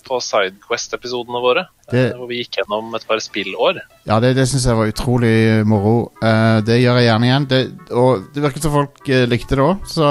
på 0.08 0.18
Sidequest-episodene 0.26 1.40
våre, 1.44 1.66
Det- 1.90 2.14
hvor 2.16 2.26
vi 2.28 2.42
gikk 2.42 2.58
gjennom 2.58 2.94
et 2.96 3.06
par 3.06 3.18
spillår. 3.22 3.80
Ja, 4.08 4.18
det, 4.20 4.34
det 4.36 4.48
syns 4.50 4.66
jeg 4.66 4.76
var 4.76 4.90
utrolig 4.90 5.64
moro. 5.66 6.10
Det 6.20 6.80
gjør 6.82 6.98
jeg 7.00 7.08
gjerne 7.10 7.28
igjen. 7.30 7.46
Det, 7.48 7.62
og 7.92 8.26
det 8.34 8.42
virket 8.42 8.62
som 8.66 8.72
folk 8.72 9.06
likte 9.30 9.54
det 9.56 9.64
òg, 9.64 9.86
så 9.86 10.10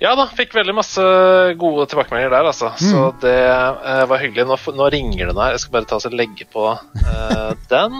Ja 0.00 0.14
da, 0.16 0.24
fikk 0.32 0.54
veldig 0.56 0.72
masse 0.72 1.02
gode 1.60 1.84
tilbakemeldinger 1.90 2.32
der, 2.32 2.46
altså. 2.48 2.70
Så 2.80 3.00
Mm. 3.10 3.18
det 3.20 3.34
uh, 3.52 4.04
var 4.08 4.22
hyggelig. 4.22 4.46
Nå, 4.48 4.56
nå 4.78 4.86
ringer 4.94 5.28
den 5.28 5.36
her. 5.36 5.52
Jeg 5.52 5.60
skal 5.60 5.74
bare 5.74 5.88
ta 5.90 5.98
og 6.00 6.14
legge 6.16 6.46
på 6.48 6.70
uh, 6.72 7.50
den. 7.74 7.98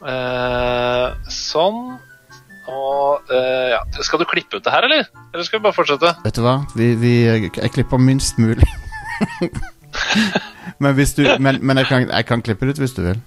Uh, 0.00 1.12
sånn. 1.28 1.98
Og 2.70 3.32
ja. 3.34 3.80
Skal 4.06 4.22
du 4.22 4.24
klippe 4.30 4.56
ut 4.56 4.64
det 4.64 4.72
her, 4.72 4.86
eller? 4.86 5.08
Eller 5.34 5.44
skal 5.44 5.58
vi 5.58 5.64
bare 5.64 5.74
fortsette? 5.76 6.12
Vet 6.24 6.38
du 6.38 6.44
hva? 6.44 6.54
Vi, 6.78 6.92
vi, 7.00 7.12
jeg 7.26 7.72
klipper 7.74 7.98
minst 7.98 8.38
mulig. 8.38 8.68
men 10.80 10.94
du, 10.96 11.24
men, 11.42 11.58
men 11.60 11.82
jeg, 11.82 11.88
kan, 11.90 12.06
jeg 12.08 12.28
kan 12.28 12.44
klippe 12.46 12.68
det 12.68 12.78
ut 12.78 12.82
hvis 12.84 12.94
du 12.96 13.02
vil. 13.08 13.20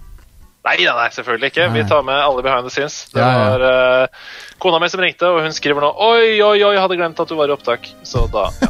Nei, 0.63 0.77
nei, 0.79 0.93
nei, 0.95 1.09
selvfølgelig 1.11 1.49
ikke. 1.51 1.65
Vi 1.73 1.81
tar 1.89 2.05
med 2.07 2.15
alle 2.23 2.43
behind 2.45 2.63
the 2.63 2.71
scenes. 2.71 3.01
Det 3.11 3.19
Ja, 3.19 3.31
ja. 3.35 3.47
var 3.51 3.63
uh, 4.07 4.21
kona 4.63 4.79
mi 4.79 4.87
som 4.87 5.01
ringte, 5.03 5.27
og 5.27 5.41
hun 5.43 5.51
skriver 5.55 5.83
nå 5.83 5.89
Oi, 6.05 6.37
oi, 6.39 6.61
oi, 6.63 6.75
hadde 6.79 6.95
glemt 6.95 7.19
at 7.19 7.27
du 7.27 7.35
var 7.35 7.51
i 7.51 7.55
opptak. 7.55 7.89
Så 8.07 8.23
da 8.31 8.45
ja. 8.61 8.69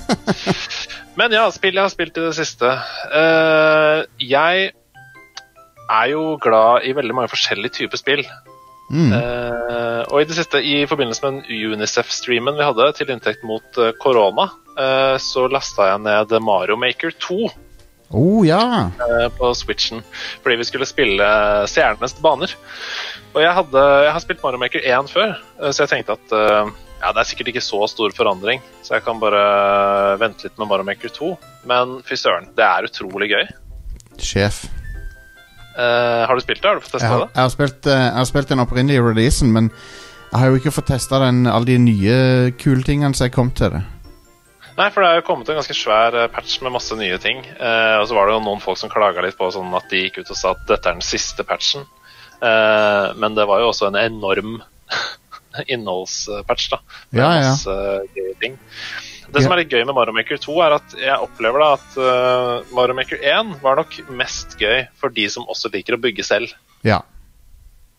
Men 1.20 1.36
ja, 1.36 1.44
spill 1.54 1.78
jeg 1.78 1.86
har 1.86 1.92
spilt 1.94 2.18
i 2.18 2.24
det 2.26 2.34
siste. 2.34 2.72
Uh, 3.14 4.02
jeg 4.18 4.72
er 5.94 6.08
jo 6.10 6.24
glad 6.42 6.88
i 6.90 6.96
veldig 6.98 7.14
mange 7.14 7.30
forskjellige 7.30 7.76
typer 7.78 8.02
spill. 8.02 8.24
Mm. 8.90 9.14
Uh, 9.14 10.02
og 10.10 10.24
i 10.24 10.26
det 10.26 10.40
siste, 10.40 10.64
i 10.66 10.88
forbindelse 10.90 11.22
med 11.28 11.44
den 11.44 11.70
Unicef-streamen 11.76 12.58
vi 12.58 12.66
hadde 12.66 12.90
til 12.98 13.14
inntekt 13.14 13.46
mot 13.46 13.80
korona, 14.02 14.50
så 15.22 15.46
lasta 15.54 15.92
jeg 15.92 16.02
ned 16.02 16.32
Mario 16.42 16.74
Maker 16.82 17.14
2 17.22 17.52
Oh, 18.14 18.46
ja! 18.46 18.92
eh, 19.02 19.28
på 19.34 19.50
Switchen 19.58 20.04
fordi 20.44 20.60
vi 20.60 20.68
skulle 20.68 20.86
spille 20.86 21.28
Stjernenes 21.70 22.14
baner. 22.22 22.54
Og 23.34 23.42
jeg, 23.42 23.54
hadde, 23.58 23.84
jeg 24.06 24.14
har 24.14 24.22
spilt 24.22 24.44
Mario 24.44 24.62
Maker 24.62 24.86
1 24.86 25.10
før, 25.10 25.34
eh, 25.62 25.72
så 25.74 25.84
jeg 25.84 25.94
tenkte 25.96 26.18
at 26.20 26.36
eh, 26.38 26.70
ja, 27.02 27.10
det 27.10 27.24
er 27.24 27.28
sikkert 27.28 27.50
ikke 27.52 27.66
så 27.66 27.82
stor 27.90 28.14
forandring, 28.16 28.62
så 28.86 28.96
jeg 28.96 29.04
kan 29.08 29.20
bare 29.20 29.42
vente 30.22 30.48
litt 30.48 30.62
med 30.62 30.70
Mario 30.70 30.88
Maker 30.88 31.12
2. 31.12 31.34
Men 31.68 31.98
fy 32.08 32.16
søren, 32.20 32.48
det 32.56 32.64
er 32.64 32.88
utrolig 32.88 33.28
gøy. 33.34 33.44
Sjef. 34.22 34.64
Uh, 35.74 36.24
har 36.30 36.38
du 36.38 36.44
spilt 36.46 36.62
det? 36.62 36.70
Har 36.70 36.78
du 36.78 36.86
fått 36.86 37.00
testa 37.00 37.18
det? 37.18 37.28
jeg 37.34 37.42
har, 37.42 37.50
spilt, 37.50 37.88
jeg 37.90 38.14
har 38.14 38.28
spilt 38.30 38.52
den 38.54 38.62
opprinnelige 38.62 39.04
releasen, 39.04 39.52
men 39.52 39.72
jeg 39.74 40.40
har 40.40 40.54
jo 40.54 40.62
ikke 40.62 40.72
fått 40.78 40.92
testa 40.94 41.20
alle 41.26 41.66
de 41.68 41.80
nye 41.82 42.16
kule 42.62 42.86
tingene 42.86 43.18
som 43.18 43.28
jeg 43.28 43.36
kom 43.36 43.52
til 43.58 43.74
det. 43.74 43.84
Nei, 44.78 44.88
for 44.90 45.04
det 45.04 45.10
er 45.10 45.20
jo 45.20 45.26
kommet 45.28 45.50
en 45.52 45.60
ganske 45.60 45.76
svær 45.78 46.16
eh, 46.18 46.30
patch 46.34 46.58
med 46.66 46.74
masse 46.74 46.96
nye 46.98 47.18
ting. 47.22 47.44
Eh, 47.46 47.96
og 48.00 48.08
så 48.10 48.18
var 48.18 48.28
det 48.28 48.38
jo 48.38 48.44
noen 48.46 48.64
folk 48.64 48.80
som 48.82 48.92
klaga 48.92 49.22
litt 49.26 49.38
på 49.38 49.52
sånn 49.54 49.74
at 49.78 49.90
de 49.92 50.06
gikk 50.06 50.24
ut 50.24 50.34
og 50.34 50.40
sa 50.40 50.54
at 50.56 50.64
dette 50.70 50.90
er 50.90 50.98
den 50.98 51.06
siste 51.06 51.46
patchen. 51.48 51.86
Eh, 52.42 53.08
men 53.22 53.38
det 53.38 53.46
var 53.50 53.62
jo 53.62 53.70
også 53.70 53.92
en 53.92 54.00
enorm 54.02 54.58
innholdspatch, 55.74 56.70
da. 56.74 56.82
Med 57.12 57.22
Ja, 57.22 57.32
ja. 57.38 57.50
masse 57.52 57.78
gøye 58.18 58.38
ting. 58.42 58.58
Det 59.34 59.42
som 59.42 59.54
er 59.54 59.64
litt 59.64 59.72
gøy 59.74 59.82
med 59.82 59.96
Mario 59.98 60.14
Maker 60.14 60.38
2, 60.42 60.56
er 60.62 60.76
at 60.76 60.94
jeg 61.00 61.26
opplever 61.26 61.64
da 61.64 61.70
at 61.74 61.96
uh, 61.98 62.74
Mario 62.76 62.94
Maker 62.98 63.18
1 63.18 63.56
var 63.64 63.80
nok 63.80 63.96
mest 64.14 64.54
gøy 64.60 64.84
for 65.00 65.14
de 65.16 65.26
som 65.32 65.48
også 65.50 65.72
liker 65.74 65.98
å 65.98 66.02
bygge 66.04 66.26
selv. 66.28 66.54
Ja. 66.86 67.00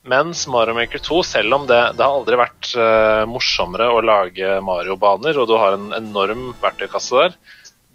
Mens 0.05 0.43
Mario 0.53 0.75
Maker 0.77 1.01
2, 1.01 1.23
selv 1.25 1.57
om 1.57 1.63
det, 1.69 1.81
det 1.97 2.05
har 2.05 2.13
aldri 2.13 2.37
vært 2.37 2.71
uh, 2.77 3.25
morsommere 3.29 3.89
å 3.89 4.03
lage 4.05 4.59
Mario-baner, 4.65 5.39
og 5.41 5.49
du 5.49 5.55
har 5.57 5.79
en 5.79 5.95
enorm 5.97 6.51
verktøykasse 6.61 7.23
der, 7.23 7.37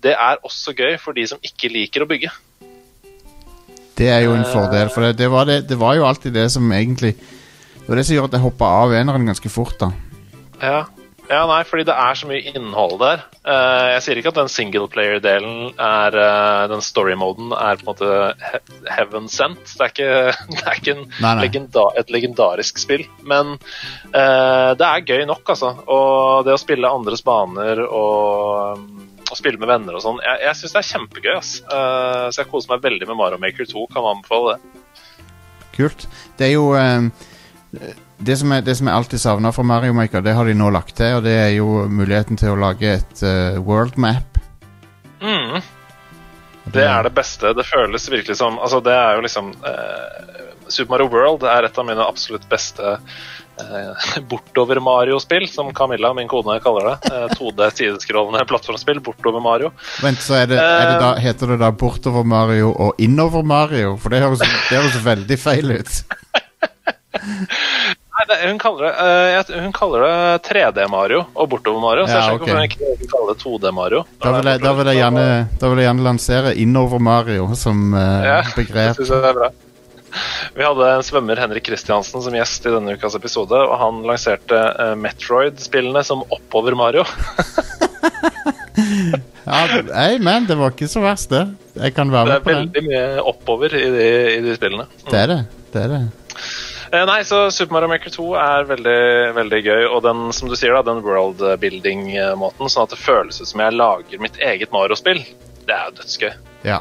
det 0.01 0.15
er 0.15 0.39
også 0.47 0.73
gøy 0.73 0.95
for 1.01 1.13
de 1.13 1.27
som 1.29 1.41
ikke 1.45 1.69
liker 1.69 2.05
å 2.05 2.09
bygge. 2.09 2.31
Det 3.99 4.07
er 4.09 4.23
jo 4.23 4.33
en 4.33 4.47
fordel, 4.47 4.89
for 4.89 5.05
det, 5.05 5.17
det, 5.19 5.27
var 5.29 5.45
det, 5.49 5.59
det 5.69 5.77
var 5.77 5.97
jo 5.99 6.07
alltid 6.07 6.33
det 6.33 6.47
som 6.53 6.71
egentlig 6.71 7.17
Det 7.19 7.89
var 7.89 7.99
det 7.99 8.05
som 8.07 8.15
gjorde 8.15 8.31
at 8.31 8.37
jeg 8.37 8.45
hoppa 8.45 8.69
av 8.85 8.93
eneren 8.95 9.27
ganske 9.27 9.51
fort, 9.51 9.75
da. 9.81 9.91
Ja. 10.61 10.81
Ja, 11.29 11.43
nei, 11.45 11.59
fordi 11.67 11.85
det 11.85 11.93
er 11.93 12.17
så 12.17 12.27
mye 12.29 12.53
innhold 12.53 12.95
der. 13.01 13.23
Eh, 13.45 13.87
jeg 13.93 14.03
sier 14.05 14.19
ikke 14.19 14.31
at 14.33 14.39
den 14.39 14.51
singleplayer-delen 14.51 15.75
er 15.77 16.17
eh, 16.17 16.63
Den 16.71 16.81
story-moden 16.85 17.53
er 17.53 17.77
på 17.77 17.85
en 17.85 17.91
måte 17.91 18.63
heaven 18.89 19.29
sent. 19.31 19.61
Det 19.69 19.85
er 19.85 19.93
ikke, 19.93 20.09
det 20.55 20.63
er 20.63 20.81
ikke 20.81 20.97
Nei, 20.99 21.11
nei. 21.21 21.35
Legenda 21.43 21.85
et 22.01 22.09
legendarisk 22.13 22.81
spill, 22.81 23.05
men 23.29 23.55
uh, 23.57 24.71
det 24.79 24.87
er 24.87 25.05
gøy 25.05 25.23
nok, 25.29 25.53
altså. 25.53 25.71
Og 25.85 26.47
det 26.47 26.55
å 26.55 26.61
spille 26.61 26.89
andres 26.89 27.23
baner 27.25 27.83
og 27.85 28.81
å 29.29 29.37
spille 29.37 29.61
med 29.61 29.69
venner 29.69 29.97
og 29.97 30.03
sånn. 30.03 30.19
Jeg, 30.25 30.41
jeg 30.47 30.57
syns 30.59 30.75
det 30.75 30.81
er 30.81 30.89
kjempegøy. 30.89 31.33
ass. 31.37 31.55
Uh, 31.69 32.27
så 32.33 32.41
jeg 32.41 32.49
koser 32.51 32.73
meg 32.73 32.85
veldig 32.85 33.09
med 33.11 33.19
Mario 33.19 33.41
Maker 33.41 33.69
2. 33.69 33.85
Kan 33.93 34.07
anbefale 34.09 34.55
det. 34.55 34.85
Kult. 35.77 36.07
Det 36.39 36.49
er 36.49 36.55
jo 36.55 36.71
eh, 36.75 37.05
det, 38.19 38.37
som 38.37 38.51
jeg, 38.51 38.65
det 38.67 38.75
som 38.79 38.89
jeg 38.89 38.99
alltid 38.99 39.21
savna 39.21 39.51
fra 39.55 39.63
Mario 39.63 39.95
Maker, 39.95 40.23
det 40.25 40.35
har 40.37 40.47
de 40.47 40.57
nå 40.57 40.69
lagt 40.75 40.97
til, 40.99 41.19
og 41.19 41.25
det 41.25 41.35
er 41.39 41.51
jo 41.55 41.85
muligheten 41.87 42.39
til 42.39 42.53
å 42.53 42.59
lage 42.59 42.97
et 42.99 43.23
uh, 43.23 43.59
world 43.63 43.97
map. 43.97 44.39
Mm. 45.21 45.61
Det 46.73 46.85
er 46.85 47.03
det 47.03 47.15
beste. 47.15 47.53
Det 47.53 47.65
føles 47.65 48.11
virkelig 48.11 48.37
som 48.37 48.59
Altså, 48.59 48.79
det 48.79 48.93
er 48.93 49.17
jo 49.17 49.25
liksom 49.25 49.51
eh, 49.65 50.43
Super 50.67 50.91
Mario 50.91 51.09
World 51.09 51.43
er 51.49 51.65
et 51.65 51.77
av 51.81 51.87
mine 51.87 52.05
absolutt 52.05 52.45
beste 52.49 52.91
eh, 52.93 54.11
bortover 54.29 54.81
Mario-spill, 54.83 55.47
som 55.49 55.73
Camilla, 55.73 56.13
min 56.13 56.29
kone, 56.29 56.59
kaller 56.63 56.91
det. 56.91 57.13
Eh, 57.13 57.27
2D 57.39 57.71
sideskrollende 57.79 58.45
plattformspill, 58.49 59.01
bortover 59.05 59.43
Mario. 59.43 59.73
Vent, 60.03 60.21
så 60.21 60.41
er 60.43 60.51
det, 60.51 60.61
er 60.61 60.93
det 60.93 60.99
da, 61.01 61.13
heter 61.23 61.55
det 61.55 61.61
da 61.63 61.71
Bortover 61.73 62.27
Mario 62.27 62.71
og 62.71 63.01
Innover 63.01 63.43
Mario? 63.43 63.95
For 63.97 64.13
det 64.13 64.21
høres, 64.25 64.43
det 64.43 64.77
høres 64.77 65.01
veldig 65.05 65.41
feil 65.41 65.79
ut. 65.79 65.99
Nei, 68.19 68.37
hun, 68.49 68.57
kaller 68.59 68.83
det, 68.83 70.09
uh, 70.09 70.33
det 70.35 70.49
3D-Mario 70.49 71.21
og 71.33 71.49
bortover 71.53 71.79
Mario, 71.83 72.07
så 72.09 72.17
jeg 72.17 72.41
skjønner 72.41 72.65
ikke 72.67 72.81
hvorfor 72.81 72.91
hun 72.91 72.99
ikke 72.99 73.11
kaller 73.13 73.31
det 73.31 73.45
2D-Mario. 73.45 74.03
Da 74.19 74.33
da 74.35 74.57
da 74.59 74.73
vil 74.75 74.91
jeg 74.91 75.87
gjerne 75.87 76.05
lansere 76.09 76.53
Innover 76.59 76.99
Mario 76.99 77.49
som 77.55 77.93
uh, 77.95 78.19
Ja, 78.25 78.43
begrep. 78.59 78.99
Det 78.99 79.07
synes 79.07 79.15
jeg 79.15 79.31
er 79.31 79.39
bra. 79.39 79.51
Vi 80.57 80.65
hadde 80.65 80.91
en 80.95 81.05
svømmer, 81.05 81.37
Henrik 81.37 81.67
Kristiansen, 81.69 82.23
som 82.25 82.35
gjest 82.35 82.65
i 82.65 82.73
denne 82.73 82.95
ukas 82.97 83.15
episode, 83.15 83.55
og 83.55 83.75
han 83.79 84.01
lanserte 84.09 84.57
uh, 84.79 84.95
Metroid-spillene 84.99 86.03
som 86.05 86.25
oppover 86.27 86.77
Mario. 86.79 87.05
Ja, 89.49 89.65
hey, 89.95 90.19
man, 90.21 90.45
det 90.45 90.55
var 90.59 90.73
ikke 90.75 90.87
så 90.87 91.01
verst, 91.01 91.31
det. 91.33 91.41
Jeg 91.73 91.95
kan 91.97 92.11
være 92.13 92.27
Det 92.27 92.29
med 92.29 92.37
er 92.37 92.43
på 92.43 92.51
den. 92.53 92.67
veldig 92.69 92.83
mye 92.85 93.23
oppover 93.31 93.73
i 93.73 93.87
de, 93.95 94.07
i 94.35 94.41
de 94.45 94.55
spillene. 94.55 94.85
Det 95.09 95.17
er 95.17 95.31
det. 95.31 95.39
det, 95.73 95.83
er 95.83 95.93
det. 95.95 96.01
Eh, 96.91 97.05
nei, 97.05 97.19
så 97.27 97.51
Super 97.53 97.75
Mario 97.77 97.89
Maker 97.91 98.13
2 98.13 98.27
er 98.41 98.69
veldig, 98.69 98.99
veldig 99.37 99.59
gøy, 99.61 99.83
og 99.93 100.01
den 100.05 100.23
som 100.33 100.49
du 100.49 100.55
sier 100.57 100.73
da, 100.73 100.81
den 100.87 101.03
world-building-måten, 101.05 102.71
sånn 102.71 102.87
at 102.87 102.95
det 102.95 103.01
føles 103.01 103.37
ut 103.41 103.49
som 103.51 103.61
jeg 103.61 103.75
lager 103.77 104.23
mitt 104.23 104.39
eget 104.41 104.73
Mario-spill, 104.73 105.21
det 105.67 105.75
er 105.75 105.91
jo 105.91 105.99
dødsgøy. 105.99 106.31
Ja. 106.65 106.79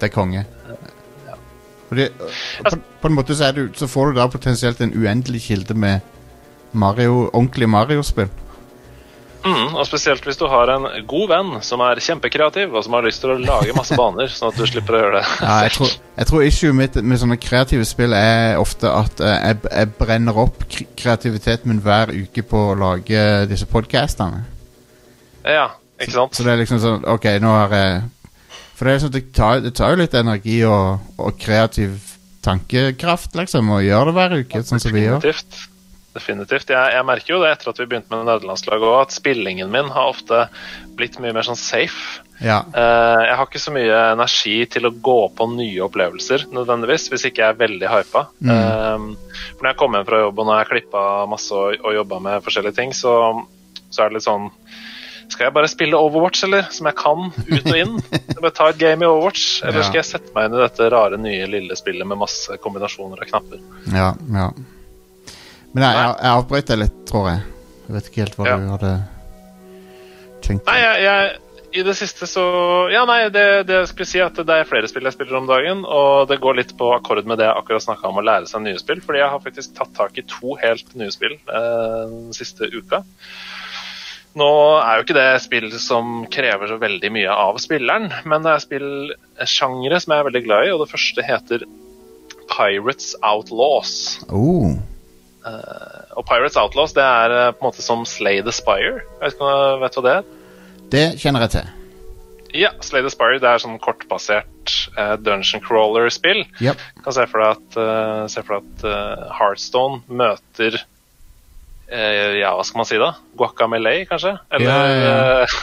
Det 0.00 0.08
er 0.08 0.14
konge. 0.14 0.42
Fordi, 1.92 2.08
på, 2.66 2.78
på 3.02 3.10
en 3.10 3.14
måte 3.14 3.36
så, 3.38 3.52
du, 3.54 3.68
så 3.78 3.86
får 3.86 4.10
du 4.10 4.18
da 4.18 4.26
potensielt 4.32 4.80
en 4.82 4.94
uendelig 4.96 5.44
kilde 5.46 5.76
med 5.78 6.00
Mario, 6.72 7.28
ordentlig 7.28 7.68
Mario-spill. 7.70 8.32
Mm, 9.42 9.74
og 9.74 9.86
spesielt 9.88 10.22
hvis 10.26 10.38
du 10.38 10.44
har 10.50 10.70
en 10.70 10.86
god 11.08 11.28
venn 11.32 11.50
som 11.66 11.82
er 11.82 11.98
kjempekreativ, 12.02 12.70
og 12.70 12.84
som 12.86 12.94
har 12.94 13.06
lyst 13.06 13.24
til 13.24 13.32
å 13.34 13.38
lage 13.40 13.74
masse 13.74 13.96
baner, 13.98 14.30
sånn 14.30 14.52
at 14.52 14.60
du 14.60 14.64
slipper 14.70 14.94
å 14.94 15.00
gjøre 15.02 15.18
det. 15.18 15.24
Ja, 15.42 15.56
jeg 15.66 15.74
tror, 15.76 15.96
jeg 16.20 16.30
tror 16.30 16.46
issue 16.46 16.76
mitt 16.78 16.98
med 17.02 17.20
sånne 17.22 17.38
kreative 17.42 17.86
spill 17.88 18.14
er 18.14 18.60
ofte 18.62 18.92
at 18.92 19.22
eh, 19.24 19.38
jeg, 19.48 19.60
jeg 19.66 19.92
brenner 19.98 20.38
opp 20.44 20.62
kreativiteten 20.70 21.72
min 21.72 21.82
hver 21.82 22.14
uke 22.14 22.46
på 22.46 22.64
å 22.70 22.78
lage 22.78 23.26
disse 23.50 23.66
podcastene. 23.70 24.44
Ja, 25.42 25.72
ikke 25.98 26.14
sant? 26.14 26.38
Så 26.38 26.46
det 26.46 26.54
er 26.54 26.62
liksom 26.62 26.78
sånn 26.82 27.04
Ok, 27.10 27.24
nå 27.42 27.50
har 27.50 27.72
jeg 27.74 28.02
For 28.78 28.86
det 28.86 28.92
er 28.92 29.00
sånn, 29.02 29.12
det 29.14 29.22
tar, 29.34 29.58
det 29.64 29.72
tar 29.74 29.90
jo 29.90 29.98
litt 29.98 30.14
energi 30.14 30.60
og, 30.68 31.02
og 31.18 31.34
kreativ 31.40 31.98
tankekraft, 32.42 33.36
liksom, 33.38 33.70
å 33.70 33.82
gjøre 33.82 34.10
det 34.10 34.16
hver 34.16 34.32
uke, 34.40 34.62
sånn 34.66 34.82
som 34.82 34.94
vi 34.94 35.04
gjør. 35.04 35.20
Definitivt. 35.22 35.71
Definitivt. 36.12 36.68
Jeg, 36.68 36.92
jeg 36.92 37.06
merker 37.08 37.32
jo 37.34 37.40
det 37.40 37.52
etter 37.54 37.70
at 37.72 37.78
vi 37.80 37.86
begynte 37.88 38.12
med 38.12 38.26
nederlandslaget 38.28 38.84
òg, 38.84 38.98
at 39.06 39.14
spillingen 39.16 39.70
min 39.72 39.88
har 39.94 40.10
ofte 40.12 40.42
blitt 40.98 41.16
mye 41.22 41.32
mer 41.32 41.46
sånn 41.46 41.56
safe. 41.56 42.20
Ja. 42.42 42.58
Uh, 42.74 43.22
jeg 43.22 43.36
har 43.38 43.46
ikke 43.46 43.62
så 43.62 43.72
mye 43.72 43.98
energi 44.12 44.56
til 44.74 44.88
å 44.88 44.92
gå 44.92 45.18
på 45.38 45.46
nye 45.54 45.84
opplevelser 45.86 46.48
nødvendigvis, 46.52 47.06
hvis 47.12 47.24
ikke 47.30 47.44
jeg 47.44 47.54
er 47.54 47.60
veldig 47.60 47.88
hypa. 47.92 48.26
Mm. 48.42 48.52
Uh, 48.52 49.36
for 49.54 49.62
når 49.62 49.70
jeg 49.72 49.80
kommer 49.80 50.00
hjem 50.02 50.08
fra 50.10 50.22
jobb 50.24 50.42
og 50.42 50.48
når 50.50 50.60
jeg 50.60 50.70
klippa 50.72 51.04
masse 51.30 51.54
og, 51.54 51.78
og 51.80 51.96
jobba 51.96 52.18
med 52.28 52.44
forskjellige 52.44 52.76
ting, 52.80 52.92
så, 52.96 53.14
så 53.88 54.02
er 54.04 54.10
det 54.12 54.18
litt 54.18 54.26
sånn 54.28 54.50
Skal 55.32 55.46
jeg 55.46 55.54
bare 55.56 55.70
spille 55.70 55.96
Overwatch, 55.96 56.42
eller? 56.44 56.66
Som 56.74 56.90
jeg 56.90 56.98
kan, 56.98 57.30
ut 57.32 57.70
og 57.70 57.78
inn? 57.78 57.94
Bare 58.36 58.52
ta 58.52 58.66
et 58.68 58.80
game 58.82 59.06
i 59.06 59.08
Overwatch? 59.08 59.62
Eller 59.64 59.80
Ja. 59.80 59.86
skal 59.86 60.02
jeg 60.02 60.10
sette 60.10 60.34
meg 60.34 60.50
inn 60.50 60.58
i 60.58 60.60
dette 60.60 60.90
rare, 60.92 61.16
nye 61.16 61.46
lille 61.48 61.78
spillet 61.78 62.04
med 62.10 62.20
masse 62.20 62.58
kombinasjoner 62.60 63.22
av 63.22 63.30
knapper? 63.30 63.62
Ja, 63.94 64.10
ja. 64.34 64.50
Men 65.72 65.86
jeg, 65.86 65.96
jeg, 65.96 66.16
jeg 66.20 66.32
avbrøt 66.36 66.68
deg 66.72 66.82
litt, 66.82 66.98
tror 67.08 67.30
jeg. 67.30 67.44
Jeg 67.86 67.96
vet 67.96 68.10
ikke 68.10 68.24
helt 68.24 68.36
hva 68.38 68.48
Ja. 68.48 68.58
du 68.60 68.68
hadde 68.74 68.92
tenkt. 70.44 70.68
Nei, 70.68 70.78
jeg, 70.82 71.02
jeg 71.06 71.32
i 71.72 71.82
det 71.86 71.94
siste 71.96 72.28
så 72.28 72.42
Ja, 72.92 73.06
nei, 73.08 73.30
det, 73.32 73.44
det 73.68 73.78
jeg 73.78 73.88
skulle 73.92 74.10
si 74.10 74.20
at 74.20 74.36
det 74.36 74.56
er 74.58 74.68
flere 74.68 74.88
spill 74.90 75.08
jeg 75.08 75.16
spiller 75.16 75.38
om 75.40 75.48
dagen, 75.48 75.86
og 75.88 76.28
det 76.28 76.40
går 76.42 76.58
litt 76.60 76.74
på 76.76 76.90
akkord 76.92 77.24
med 77.28 77.40
det 77.40 77.48
jeg 77.48 77.56
akkurat 77.62 77.86
snakka 77.86 78.10
om 78.10 78.20
å 78.20 78.26
lære 78.26 78.50
seg 78.50 78.64
nye 78.66 78.80
spill, 78.80 79.00
fordi 79.04 79.22
jeg 79.22 79.32
har 79.32 79.40
faktisk 79.44 79.72
tatt 79.78 79.94
tak 79.96 80.20
i 80.20 80.26
to 80.28 80.56
helt 80.60 80.92
nye 80.98 81.14
spill 81.14 81.32
eh, 81.32 82.04
den 82.12 82.36
siste 82.36 82.68
uka. 82.74 83.02
Nå 84.36 84.48
er 84.80 84.96
jo 84.98 85.04
ikke 85.06 85.16
det 85.16 85.28
spill 85.44 85.68
som 85.80 86.22
krever 86.32 86.70
så 86.70 86.78
veldig 86.80 87.10
mye 87.12 87.32
av 87.32 87.58
spilleren, 87.60 88.08
men 88.28 88.44
det 88.44 88.52
er 88.54 88.64
spillsjangre 88.64 90.00
som 90.00 90.14
jeg 90.14 90.22
er 90.24 90.28
veldig 90.28 90.44
glad 90.46 90.68
i, 90.68 90.72
og 90.76 90.84
det 90.84 90.92
første 90.92 91.24
heter 91.26 91.66
Pirates 92.52 93.14
Outlaws. 93.24 93.94
Oh. 94.28 94.76
Og 96.16 96.24
Pirates 96.28 96.56
Outlaws 96.60 96.94
det 96.96 97.02
er 97.04 97.34
eh, 97.36 97.52
på 97.56 97.64
en 97.64 97.70
måte 97.70 97.82
som 97.84 98.04
Slay 98.08 98.42
the 98.46 98.52
Spire. 98.54 99.02
Jeg 99.02 99.22
vet 99.24 99.36
ikke 99.36 99.46
om 99.48 99.78
du 99.78 99.84
vet 99.84 99.96
hva 99.98 100.04
det 100.06 100.12
er? 100.18 100.26
Det 100.92 101.06
kjenner 101.22 101.46
jeg 101.46 101.54
til. 101.56 101.70
Ja, 102.52 102.68
Slay 102.84 103.00
the 103.00 103.10
Spire 103.12 103.40
det 103.40 103.48
er 103.48 103.62
sånn 103.62 103.78
kortbasert 103.80 104.74
uh, 104.98 105.14
dungeon 105.16 105.62
crawler-spill. 105.64 106.42
Yep. 106.60 106.82
Kan 107.04 107.14
se 107.16 107.24
for 107.30 107.40
deg 107.40 107.54
at, 107.56 107.78
uh, 107.80 108.24
se 108.28 108.42
for 108.44 108.58
deg 108.58 108.66
at 108.66 108.84
uh, 108.84 109.30
Heartstone 109.38 110.02
møter 110.12 110.76
uh, 110.76 112.32
Ja, 112.36 112.52
hva 112.58 112.66
skal 112.68 112.82
man 112.82 112.88
si 112.90 113.00
da? 113.00 113.14
Guacamele, 113.40 113.94
kanskje? 114.10 114.34
Eller 114.52 114.68
Ja, 114.68 114.76
ja, 114.84 115.00
ja. 115.00 115.16
eh, 115.46 115.56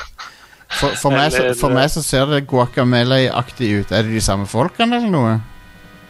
For, 0.80 0.94
for, 0.98 1.14
meg, 1.14 1.30
så, 1.34 1.46
for 1.62 1.74
meg 1.74 1.88
så 1.94 2.02
ser 2.06 2.26
det 2.30 2.44
guacamele-aktig 2.50 3.70
ut. 3.84 3.94
Er 3.94 4.06
det 4.06 4.14
de 4.18 4.22
samme 4.26 4.50
folkene 4.50 5.00
eller 5.00 5.14
noe? 5.14 5.38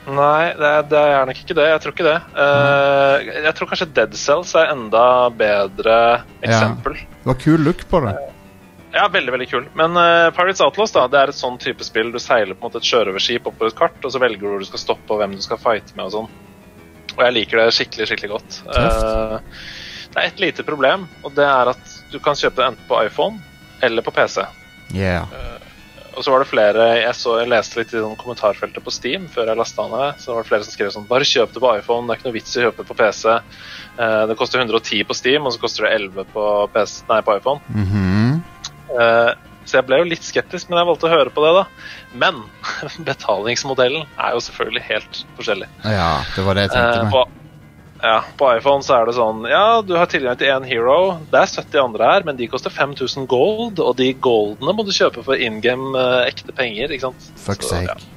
Nei, 0.10 0.50
det 0.58 0.70
er, 0.70 0.84
det 0.90 1.00
er 1.12 1.30
nok 1.30 1.40
ikke 1.44 1.56
det. 1.58 1.68
Jeg 1.70 1.82
tror 1.84 1.96
ikke 1.96 2.08
det. 2.08 2.18
Eh, 2.44 3.30
jeg 3.46 3.54
tror 3.58 3.70
kanskje 3.70 3.88
Dead 4.00 4.18
Cells 4.18 4.56
er 4.58 4.74
enda 4.74 5.06
bedre 5.36 5.96
eksempel. 6.42 6.98
Det 6.98 7.30
var 7.30 7.40
kul 7.44 7.66
look 7.68 7.86
på 7.92 8.02
det. 8.08 8.16
Ja, 8.94 9.06
veldig 9.14 9.32
veldig 9.36 9.50
kul. 9.50 9.68
Men 9.78 9.98
uh, 9.98 10.32
Pirates 10.34 10.62
Outlaws 10.66 10.94
da, 10.96 11.06
det 11.12 11.20
er 11.20 11.32
et 11.32 11.38
sånn 11.38 11.60
type 11.62 11.86
spill. 11.86 12.10
Du 12.14 12.18
seiler 12.22 12.58
på 12.58 12.64
en 12.64 12.72
måte 12.72 12.82
et 12.82 12.90
sjørøverskip 12.90 13.46
oppover 13.52 13.70
et 13.70 13.78
kart, 13.78 14.00
og 14.02 14.14
så 14.14 14.22
velger 14.22 14.42
du 14.42 14.50
hvor 14.50 14.64
du 14.64 14.70
skal 14.70 14.82
stoppe 14.82 15.14
og 15.14 15.22
hvem 15.22 15.36
du 15.38 15.44
skal 15.46 15.62
fighte 15.62 15.94
med 15.98 16.08
og 16.08 16.16
sånn. 16.16 16.32
Og 17.18 17.22
jeg 17.28 17.36
liker 17.36 17.62
det 17.62 17.68
skikkelig, 17.78 18.10
skikkelig 18.10 18.32
godt. 18.34 18.60
Uh, 18.66 19.38
det 20.10 20.24
er 20.24 20.32
et 20.32 20.42
lite 20.42 20.66
problem, 20.66 21.06
og 21.22 21.36
det 21.38 21.46
er 21.46 21.74
at 21.76 21.96
du 22.10 22.18
kan 22.24 22.38
kjøpe 22.38 22.64
det 22.64 22.72
enten 22.72 22.90
på 22.90 23.04
iPhone 23.06 23.38
eller 23.86 24.06
på 24.06 24.14
PC. 24.16 24.42
Yeah. 24.96 25.30
Og 26.20 26.26
så 26.26 26.34
var 26.34 26.44
det 26.44 26.50
flere 26.50 26.86
Jeg, 27.00 27.16
så, 27.16 27.38
jeg 27.40 27.48
leste 27.48 27.80
litt 27.80 27.94
i 27.96 28.02
sånn 28.04 28.18
kommentarfeltet 28.20 28.84
på 28.84 28.92
Steam 28.92 29.30
før 29.32 29.54
jeg 29.54 29.60
lasta 29.60 29.86
ned. 29.88 30.20
Så 30.20 30.36
var 30.36 30.44
det 30.44 30.52
flere 30.52 30.68
som 30.68 30.76
skrev 30.76 30.92
sånn 30.92 31.08
Bare 31.08 31.28
kjøp 31.28 31.54
det 31.56 31.64
på 31.64 31.76
iPhone, 31.80 32.08
det 32.08 32.16
er 32.16 32.20
ikke 32.20 32.28
noe 32.28 32.36
vits 32.36 32.56
i 32.56 32.60
å 32.60 32.66
kjøpe 32.68 32.84
det 32.84 32.90
på 32.90 32.98
PC. 33.00 33.38
Uh, 33.96 34.24
det 34.28 34.36
koster 34.40 34.60
110 34.60 35.06
på 35.08 35.16
Steam, 35.16 35.48
og 35.48 35.56
så 35.56 35.62
koster 35.64 35.88
det 35.88 35.94
11 35.96 36.28
på, 36.34 36.48
PC, 36.76 36.98
nei, 37.08 37.22
på 37.24 37.38
iPhone. 37.40 37.64
Mm 37.72 37.88
-hmm. 37.94 38.34
uh, 39.00 39.32
så 39.70 39.78
jeg 39.78 39.86
ble 39.86 40.00
jo 40.02 40.08
litt 40.10 40.26
skeptisk, 40.26 40.70
men 40.70 40.80
jeg 40.82 40.90
valgte 40.90 41.06
å 41.06 41.12
høre 41.14 41.30
på 41.34 41.44
det, 41.46 41.52
da. 41.54 41.64
Men 42.24 42.40
betalingsmodellen 43.10 44.08
er 44.18 44.34
jo 44.34 44.40
selvfølgelig 44.42 44.84
helt 44.88 45.20
forskjellig. 45.38 45.68
Ja, 45.86 46.24
det 46.36 46.46
var 46.46 46.58
det 46.58 46.62
jeg 46.68 46.72
tenkte 46.74 47.00
Eh, 47.00 47.04
meg. 47.04 47.12
på, 47.14 47.39
ja, 48.02 48.20
på 48.40 48.50
iPhone 48.58 48.84
så 48.86 48.96
er 48.96 49.10
det 49.10 49.16
sånn 49.18 49.42
Ja, 49.50 49.82
du 49.84 49.96
har 50.00 50.08
tilgang 50.12 50.38
til 50.40 50.52
én 50.54 50.68
hero. 50.68 51.18
Det 51.32 51.42
er 51.42 51.50
70 51.52 51.82
andre 51.82 52.12
her, 52.14 52.28
men 52.28 52.38
de 52.40 52.48
koster 52.52 52.72
5000 52.72 53.28
gold, 53.30 53.82
og 53.84 53.98
de 54.00 54.14
goldene 54.14 54.76
må 54.76 54.86
du 54.88 54.94
kjøpe 54.96 55.24
for 55.26 55.36
in 55.36 55.60
game 55.64 55.92
uh, 55.98 56.24
ekte 56.28 56.56
penger. 56.56 56.94
ikke 56.96 57.10
sant? 57.10 57.28
Fuck 57.44 57.66
Så, 57.66 57.82
ja. 57.84 57.98
sake. 57.98 58.16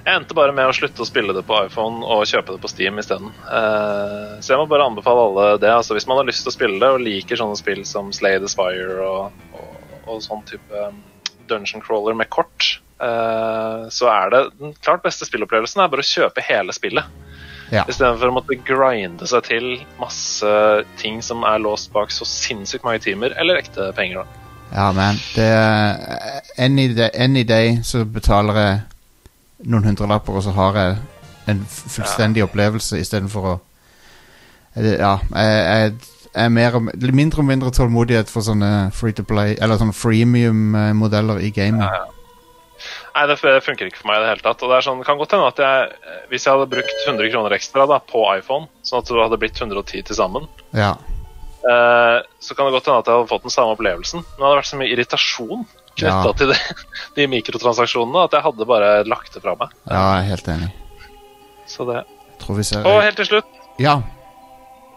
Jeg 0.00 0.16
endte 0.16 0.36
bare 0.36 0.52
med 0.56 0.68
å 0.68 0.74
slutte 0.74 1.04
å 1.04 1.08
spille 1.08 1.34
det 1.36 1.42
på 1.46 1.56
iPhone 1.66 2.00
og 2.02 2.24
kjøpe 2.28 2.56
det 2.56 2.62
på 2.62 2.70
Steam 2.72 3.00
isteden. 3.00 3.32
Uh, 3.46 4.36
så 4.40 4.54
jeg 4.54 4.60
må 4.60 4.68
bare 4.68 4.88
anbefale 4.88 5.24
alle 5.28 5.48
det. 5.60 5.72
altså 5.72 5.96
Hvis 5.96 6.08
man 6.10 6.20
har 6.20 6.28
lyst 6.28 6.44
til 6.44 6.52
å 6.52 6.56
spille 6.56 6.80
det 6.82 6.92
og 6.94 7.04
liker 7.04 7.40
sånne 7.40 7.58
spill 7.60 7.84
som 7.88 8.12
Slay 8.16 8.40
the 8.40 8.48
Spire 8.50 9.00
og, 9.04 9.44
og, 9.56 9.74
og 10.04 10.22
sånn 10.24 10.44
type 10.48 10.86
um, 10.88 11.00
dungeon 11.48 11.84
crawler 11.84 12.16
med 12.16 12.28
kort, 12.32 12.80
uh, 13.00 13.88
så 13.92 14.08
er 14.12 14.32
det 14.32 14.42
den 14.60 14.76
klart 14.80 15.04
beste 15.04 15.28
spillopplevelsen 15.28 15.84
er 15.84 15.92
bare 15.92 16.04
å 16.04 16.10
kjøpe 16.12 16.44
hele 16.48 16.76
spillet. 16.76 17.20
Ja. 17.70 17.84
Istedenfor 17.88 18.30
å 18.30 18.34
måtte 18.34 18.56
grinde 18.66 19.26
seg 19.30 19.46
til 19.46 19.66
masse 20.00 20.52
ting 20.98 21.20
som 21.22 21.44
er 21.46 21.62
låst 21.62 21.92
bak 21.94 22.10
så 22.14 22.26
sinnssykt 22.26 22.84
mange 22.86 23.02
timer, 23.04 23.34
eller 23.38 23.60
ekte 23.60 23.92
penger. 23.96 24.24
da. 24.24 24.40
Ja, 24.70 24.92
men 24.92 25.18
Det 25.34 25.48
any 26.58 26.94
day, 26.94 27.10
any 27.14 27.42
day 27.42 27.80
så 27.82 28.04
betaler 28.04 28.54
jeg 28.58 28.80
noen 29.70 29.84
hundrelapper, 29.84 30.32
og 30.32 30.42
så 30.42 30.54
har 30.54 30.78
jeg 30.78 30.96
en 31.50 31.64
fullstendig 31.66 31.90
fullstendig 31.96 32.44
opplevelse 32.44 33.00
istedenfor 33.00 33.50
å 33.54 33.58
Ja, 34.76 35.18
jeg, 35.34 35.94
er 36.34 36.48
mer 36.48 36.76
mindre 37.12 37.42
og 37.42 37.44
mindre 37.44 37.70
tålmodighet 37.74 38.28
for 38.30 38.46
sånne 38.46 38.92
free 38.94 39.12
to 39.12 39.24
play, 39.26 39.56
eller 39.58 39.80
sånne 39.80 39.96
freemium-modeller 39.96 41.40
i 41.42 41.50
gaming. 41.50 41.82
Nei, 43.14 43.26
det 43.26 43.36
funker 43.40 43.86
ikke 43.90 44.00
for 44.00 44.08
meg 44.10 44.18
i 44.18 44.22
det 44.24 44.28
hele 44.32 44.44
tatt. 44.44 44.62
Og 44.62 44.70
det 44.72 44.76
er 44.78 44.86
sånn, 44.86 45.04
kan 45.04 45.18
godt 45.20 45.32
hende 45.36 45.48
at 45.50 45.58
jeg, 45.60 45.92
hvis 46.30 46.46
jeg 46.46 46.54
hadde 46.56 46.70
brukt 46.72 47.06
100 47.06 47.30
kroner 47.32 47.54
ekstra 47.56 47.86
da, 47.90 47.98
på 48.00 48.22
iPhone, 48.38 48.68
sånn 48.86 49.02
at 49.02 49.10
det 49.10 49.20
hadde 49.24 49.38
blitt 49.42 49.60
110 49.60 50.02
til 50.10 50.16
sammen, 50.16 50.46
Ja. 50.76 50.92
eh, 51.68 52.18
så 52.40 52.54
kan 52.56 52.66
det 52.66 52.72
godt 52.78 52.86
hende 52.88 52.98
at 53.02 53.06
jeg 53.10 53.16
hadde 53.18 53.28
fått 53.32 53.42
den 53.48 53.54
samme 53.56 53.74
opplevelsen. 53.76 54.22
Men 54.24 54.38
det 54.38 54.46
hadde 54.48 54.60
vært 54.62 54.70
så 54.72 54.80
mye 54.80 54.92
irritasjon 54.94 55.66
knytta 55.98 56.24
Ja. 56.24 56.32
til 56.32 56.48
det, 56.54 56.58
de 57.16 57.26
mikrotransaksjonene 57.26 58.24
at 58.24 58.32
jeg 58.38 58.42
hadde 58.46 58.66
bare 58.66 59.04
lagt 59.04 59.34
det 59.34 59.42
fra 59.42 59.56
meg. 59.58 59.68
ja, 59.90 60.00
jeg 60.16 60.22
er 60.24 60.30
helt 60.30 60.48
enig. 60.48 60.70
Så 61.66 61.84
det. 61.86 62.04
Og 62.86 63.02
helt 63.04 63.16
til 63.20 63.26
slutt 63.28 63.44
Ja. 63.78 64.00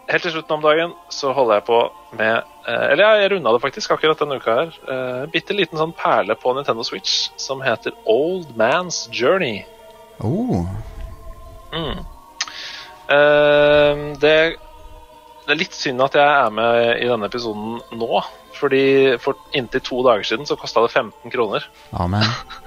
Helt 0.08 0.26
til 0.26 0.34
slutten 0.34 0.58
om 0.58 0.64
dagen 0.64 0.90
så 1.12 1.32
holder 1.32 1.60
jeg 1.60 1.64
på 1.64 1.78
med 2.18 2.34
eh, 2.68 2.86
Eller 2.92 3.04
jeg, 3.04 3.22
jeg 3.22 3.30
runda 3.32 3.52
det 3.54 3.62
faktisk 3.62 3.94
akkurat 3.94 4.20
denne 4.20 4.36
uka 4.36 4.56
her. 4.58 4.74
Eh, 4.94 5.22
Bitte 5.32 5.56
liten 5.56 5.80
sånn 5.80 5.94
perle 5.96 6.36
på 6.36 6.52
Nintendo 6.56 6.84
Switch 6.84 7.30
som 7.40 7.62
heter 7.64 7.96
Old 8.04 8.52
Man's 8.58 9.06
Journey. 9.14 9.62
Oh. 10.20 10.66
Mm. 11.72 12.04
Eh, 13.08 14.04
det, 14.20 14.36
det 15.44 15.54
er 15.54 15.60
litt 15.60 15.76
synd 15.76 16.04
at 16.04 16.16
jeg 16.20 16.24
er 16.24 16.52
med 16.52 16.80
i 17.00 17.08
denne 17.08 17.30
episoden 17.32 17.80
nå. 17.96 18.24
Fordi 18.54 18.84
for 19.18 19.40
inntil 19.56 19.82
to 19.82 20.02
dager 20.06 20.28
siden 20.28 20.46
så 20.46 20.56
kosta 20.60 20.84
det 20.84 20.92
15 20.92 21.32
kroner. 21.32 21.64
Amen. 21.96 22.28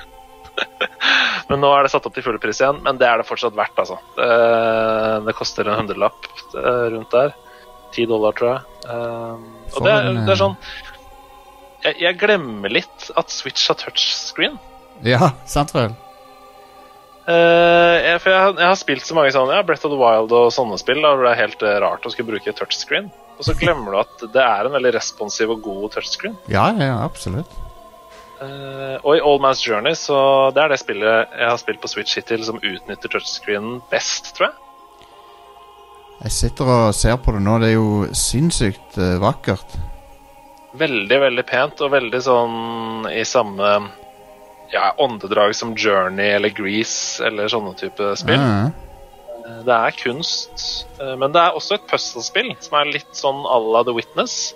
Men 1.50 1.62
nå 1.64 1.70
er 1.78 1.86
det 1.88 1.92
satt 1.94 2.06
opp 2.10 2.16
til 2.18 2.26
full 2.26 2.40
pris 2.44 2.60
igjen. 2.62 2.82
Men 2.84 2.98
det 3.00 3.08
er 3.08 3.22
det 3.22 3.28
fortsatt 3.30 3.56
verdt, 3.56 3.78
altså. 3.84 4.00
Det, 4.18 4.30
det 5.28 5.36
koster 5.38 5.70
en 5.72 5.80
hundrelapp 5.84 6.28
eh, 6.58 6.88
rundt 6.96 7.14
der. 7.14 7.36
Ti 7.96 8.04
dollar, 8.10 8.36
tror 8.36 8.50
jeg. 8.52 8.82
Eh, 8.88 9.46
og 9.78 9.86
det, 9.86 9.94
en, 9.94 10.20
det 10.26 10.34
er 10.34 10.36
eh, 10.36 10.42
sånn 10.42 10.58
jeg, 11.86 11.94
jeg 12.02 12.18
glemmer 12.20 12.74
litt 12.74 13.12
at 13.22 13.30
Switch 13.32 13.68
har 13.70 13.78
touchscreen. 13.80 14.58
Ja, 15.06 15.30
sant 15.48 15.72
vel? 15.78 15.94
Uh, 17.28 18.00
jeg, 18.00 18.20
for 18.24 18.32
jeg, 18.32 18.40
har- 18.40 18.56
jeg 18.62 18.68
har 18.72 18.78
spilt 18.80 19.04
så 19.08 19.16
mange 19.18 19.34
sånne 19.36 19.58
ja, 19.58 19.64
Breath 19.68 19.84
of 19.86 19.92
the 19.92 20.00
Wild 20.00 20.32
og 20.36 20.48
sånne 20.56 20.78
spill 20.80 21.02
da, 21.04 21.12
hvor 21.12 21.28
det 21.28 21.34
er 21.36 21.42
helt 21.42 21.64
eh, 21.68 21.76
rart 21.84 22.06
å 22.08 22.12
skulle 22.14 22.32
bruke 22.34 22.54
touchscreen. 22.56 23.10
Og 23.38 23.44
så 23.46 23.54
glemmer 23.60 23.94
du 23.94 23.98
at 24.00 24.24
det 24.34 24.42
er 24.42 24.66
en 24.70 24.74
veldig 24.78 24.94
responsiv 24.96 25.52
og 25.54 25.60
god 25.66 25.92
touchscreen. 25.98 26.38
Ja, 26.50 26.70
ja, 26.80 26.96
absolutt. 27.06 27.52
Eh, 28.42 28.96
og 29.02 29.18
i 29.18 29.22
Old 29.22 29.42
Man's 29.42 29.64
Journey 29.66 29.96
så 29.98 30.18
det 30.54 30.64
er 30.64 30.74
det 30.74 30.80
spillet 30.82 31.34
jeg 31.34 31.50
har 31.50 31.60
spilt 31.62 31.82
på 31.82 31.90
Switch 31.90 32.18
hittil 32.20 32.44
som 32.46 32.60
utnytter 32.62 33.12
touchscreenen 33.14 33.82
best, 33.92 34.34
tror 34.38 34.50
jeg. 34.50 34.58
Jeg 36.18 36.34
sitter 36.34 36.72
og 36.74 36.96
ser 36.98 37.18
på 37.22 37.34
det 37.36 37.44
nå. 37.46 37.60
Det 37.62 37.70
er 37.70 37.76
jo 37.76 38.08
sinnssykt 38.18 38.98
uh, 38.98 39.20
vakkert. 39.22 39.78
Veldig, 40.78 41.20
veldig 41.22 41.46
pent 41.46 41.82
og 41.86 41.94
veldig 41.94 42.22
sånn 42.26 43.06
i 43.12 43.22
samme 43.26 43.70
ja, 44.74 44.90
åndedrag 45.02 45.54
som 45.58 45.76
Journey 45.78 46.34
eller 46.38 46.54
Grease 46.58 47.24
eller 47.26 47.50
sånne 47.54 47.78
type 47.78 48.12
spill. 48.20 48.42
Uh 48.42 48.86
Det 49.48 49.74
er 49.74 49.96
kunst, 49.96 50.88
eh, 51.00 51.16
men 51.16 51.32
det 51.32 51.40
er 51.42 51.56
også 51.56 51.78
et 51.78 51.86
puzzlespill 51.88 52.50
som 52.60 52.80
er 52.82 52.92
litt 52.92 53.14
sånn 53.16 53.46
à 53.48 53.60
la 53.64 53.84
The 53.88 53.94
Witness. 53.96 54.54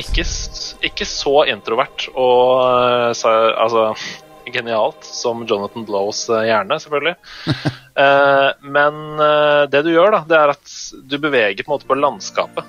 Ikke, 0.00 0.24
ikke 0.88 1.08
så 1.08 1.34
introvert 1.52 2.06
og 2.14 3.12
så, 3.18 3.32
altså, 3.52 3.90
genialt 4.52 5.04
som 5.04 5.44
Jonathan 5.48 5.84
Blows 5.84 6.28
eh, 6.30 6.46
hjerne, 6.50 6.80
selvfølgelig. 6.82 7.16
Eh, 7.96 8.50
men 8.60 8.96
eh, 9.24 9.62
det 9.72 9.80
du 9.86 9.88
gjør, 9.88 10.10
da, 10.12 10.18
det 10.28 10.36
er 10.36 10.50
at 10.52 10.72
du 11.08 11.14
beveger 11.16 11.64
på 11.64 11.70
en 11.70 11.72
måte 11.78 11.86
på 11.88 11.96
landskapet. 11.96 12.66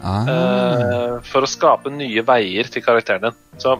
Ah, 0.00 0.30
eh, 0.32 1.10
for 1.28 1.44
å 1.44 1.50
skape 1.50 1.92
nye 1.92 2.24
veier 2.24 2.70
til 2.72 2.80
karakteren 2.86 3.26
din. 3.26 3.36
Så 3.60 3.74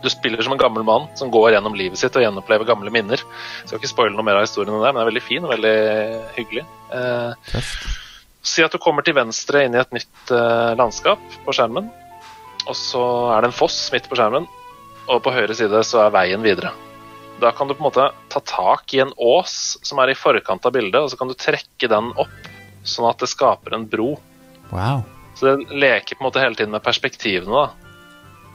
du 0.00 0.08
spiller 0.08 0.40
som 0.40 0.54
en 0.56 0.62
gammel 0.62 0.86
mann 0.88 1.10
som 1.20 1.28
går 1.28 1.50
gjennom 1.52 1.76
livet 1.76 2.00
sitt 2.00 2.16
og 2.16 2.24
gjenopplever 2.24 2.64
gamle 2.68 2.92
minner. 2.96 3.20
Skal 3.66 3.76
ikke 3.76 3.92
spoile 3.92 4.16
noe 4.16 4.24
mer 4.24 4.40
av 4.40 4.46
historien 4.48 4.72
enn 4.72 4.86
det, 4.86 4.94
men 4.94 5.02
det 5.02 5.04
er 5.04 5.12
veldig 5.12 5.24
fin 5.28 5.44
og 5.44 5.52
veldig 5.52 5.76
hyggelig. 6.38 6.64
Eh, 6.96 7.52
tøft. 7.52 8.03
Si 8.44 8.64
at 8.64 8.74
du 8.74 8.80
kommer 8.82 9.04
til 9.04 9.16
venstre 9.16 9.64
inn 9.64 9.76
i 9.76 9.80
et 9.80 9.94
nytt 9.96 10.32
eh, 10.34 10.72
landskap 10.78 11.22
på 11.46 11.54
skjermen. 11.56 11.88
Og 12.68 12.76
så 12.76 13.04
er 13.34 13.44
det 13.44 13.50
en 13.50 13.56
foss 13.56 13.78
midt 13.92 14.08
på 14.08 14.16
skjermen, 14.18 14.46
og 15.04 15.22
på 15.24 15.32
høyre 15.34 15.56
side 15.56 15.82
så 15.84 16.04
er 16.04 16.14
veien 16.14 16.44
videre. 16.44 16.72
Da 17.42 17.50
kan 17.52 17.68
du 17.68 17.74
på 17.74 17.82
en 17.82 17.88
måte 17.88 18.06
ta 18.32 18.40
tak 18.46 18.94
i 18.94 19.02
en 19.02 19.12
ås 19.20 19.76
som 19.84 20.00
er 20.00 20.12
i 20.12 20.16
forkant 20.16 20.64
av 20.64 20.72
bildet, 20.76 21.00
og 21.02 21.10
så 21.12 21.18
kan 21.20 21.28
du 21.28 21.36
trekke 21.36 21.90
den 21.90 22.12
opp, 22.20 22.48
sånn 22.86 23.08
at 23.10 23.20
det 23.20 23.28
skaper 23.32 23.76
en 23.76 23.88
bro. 23.90 24.14
Wow. 24.70 25.02
Så 25.34 25.50
det 25.50 25.74
leker 25.74 26.16
på 26.16 26.24
en 26.24 26.28
måte 26.30 26.44
hele 26.44 26.56
tiden 26.56 26.72
med 26.72 26.84
perspektivene. 26.84 27.64
da. 27.64 27.84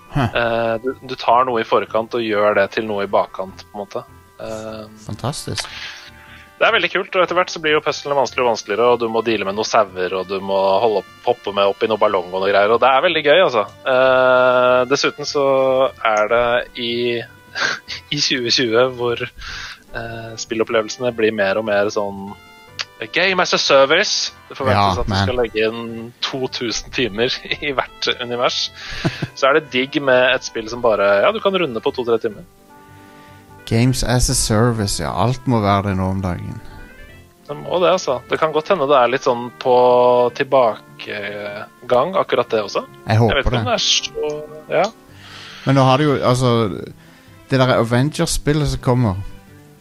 Huh. 0.09 0.25
Eh, 0.25 0.75
du, 0.81 0.93
du 1.11 1.15
tar 1.19 1.45
noe 1.45 1.61
i 1.61 1.67
forkant 1.67 2.15
og 2.17 2.25
gjør 2.25 2.57
det 2.57 2.69
til 2.77 2.87
noe 2.89 3.05
i 3.05 3.11
bakkant. 3.11 3.65
på 3.67 3.77
en 3.77 3.83
måte. 3.83 4.05
Eh, 4.39 4.85
Fantastisk. 5.05 5.69
Det 6.60 6.68
er 6.68 6.76
veldig 6.76 6.90
kult, 6.91 7.14
og 7.15 7.23
etter 7.23 7.38
hvert 7.38 7.52
så 7.53 7.61
blir 7.64 7.77
jo 7.77 7.84
puzzlene 7.84 8.18
vanskeligere 8.18 8.45
og 8.45 8.52
vanskeligere, 8.52 8.88
og 8.91 8.99
du 8.99 9.07
må 9.11 9.23
deale 9.23 9.48
med 9.48 9.56
noen 9.56 9.68
sauer, 9.68 10.15
og 10.19 10.27
du 10.27 10.36
må 10.44 10.57
holde 10.84 11.03
opp, 11.06 11.14
hoppe 11.30 11.53
med 11.56 11.72
opp 11.72 11.86
i 11.86 11.88
noen 11.88 12.02
ballong 12.02 12.27
og 12.34 12.44
noe 12.44 12.52
greier, 12.52 12.73
og 12.76 12.81
det 12.84 12.90
er 12.91 13.06
veldig 13.06 13.23
gøy, 13.23 13.40
altså. 13.45 13.64
Eh, 13.94 14.81
dessuten 14.91 15.30
så 15.30 15.45
er 16.11 16.34
det 16.34 16.44
i, 16.84 16.91
i 18.15 18.19
2020 18.19 18.99
hvor 18.99 19.23
eh, 19.23 20.30
spillopplevelsene 20.44 21.15
blir 21.15 21.36
mer 21.36 21.61
og 21.61 21.68
mer 21.72 21.91
sånn 21.95 22.30
Game 23.15 23.40
as 23.40 23.53
a 23.53 23.57
service. 23.57 24.34
Det 24.49 24.57
forventes 24.57 24.98
Ja, 24.98 25.03
at 25.06 25.07
du 25.07 25.14
skal 25.15 25.38
legge 25.40 25.68
inn 25.69 26.10
2000 26.19 26.91
timer 26.91 27.31
i 27.64 27.72
hvert 27.72 28.10
univers. 28.19 28.65
Så 29.40 29.48
er 29.48 29.56
det 29.56 29.69
digg 29.72 30.02
med 30.03 30.34
et 30.34 30.44
spill 30.44 30.68
som 30.68 30.84
bare 30.84 31.07
Ja, 31.23 31.31
du 31.31 31.40
kan 31.40 31.56
runde 31.56 31.80
på 31.80 31.94
to-tre 31.95 32.19
timer. 32.19 32.44
Games 33.69 34.03
as 34.03 34.29
a 34.29 34.35
service, 34.35 34.99
ja. 35.03 35.11
Alt 35.13 35.45
må 35.47 35.59
være 35.61 35.89
det 35.91 35.97
nå 35.99 36.07
om 36.15 36.21
dagen. 36.23 36.59
Det 37.49 37.55
må 37.57 37.79
det, 37.81 37.89
altså. 37.95 38.19
Det 38.29 38.37
kan 38.41 38.51
godt 38.53 38.67
hende 38.73 38.85
det 38.89 38.97
er 38.97 39.07
litt 39.13 39.25
sånn 39.25 39.47
på 39.61 39.75
tilbakegang, 40.37 42.15
akkurat 42.17 42.49
det 42.51 42.61
også. 42.65 42.83
Jeg 43.07 43.17
håper 43.17 43.35
Jeg 43.35 43.45
vet 43.45 43.45
ikke 43.45 43.55
det. 43.55 43.59
om 43.59 43.65
det 43.65 43.73
er 43.73 43.77
så 43.77 44.31
Ja. 44.69 44.83
Men 45.65 45.75
nå 45.75 45.83
har 45.83 45.97
det 45.97 46.05
jo 46.05 46.13
Altså, 46.25 46.51
det 47.49 47.59
der 47.59 47.75
Avengers-spillet 47.79 48.67
som 48.75 48.79
kommer 48.81 49.15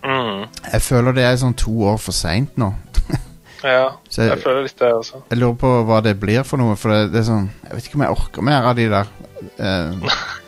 Mm. 0.05 0.47
Jeg 0.73 0.81
føler 0.83 1.13
det 1.13 1.25
er 1.25 1.35
sånn 1.37 1.57
to 1.59 1.73
år 1.91 1.97
for 1.99 2.13
seint 2.15 2.55
nå. 2.57 2.69
ja. 3.65 3.89
Jeg 4.17 4.29
jeg, 4.31 4.39
føler 4.45 4.63
litt 4.63 4.79
det 4.79 4.93
også. 4.95 5.23
jeg 5.31 5.39
lurer 5.39 5.57
på 5.59 5.73
hva 5.85 5.99
det 6.03 6.13
blir 6.21 6.45
for 6.47 6.57
noe, 6.57 6.77
for 6.77 6.89
det, 6.95 7.11
det 7.13 7.19
er 7.19 7.27
sånn 7.27 7.49
Jeg 7.65 7.75
vet 7.75 7.89
ikke 7.89 7.99
om 7.99 8.03
jeg 8.07 8.11
orker 8.15 8.43
mer 8.47 8.63
av 8.71 8.77
de 8.79 8.87
der. 8.89 9.07
eh, 9.59 9.93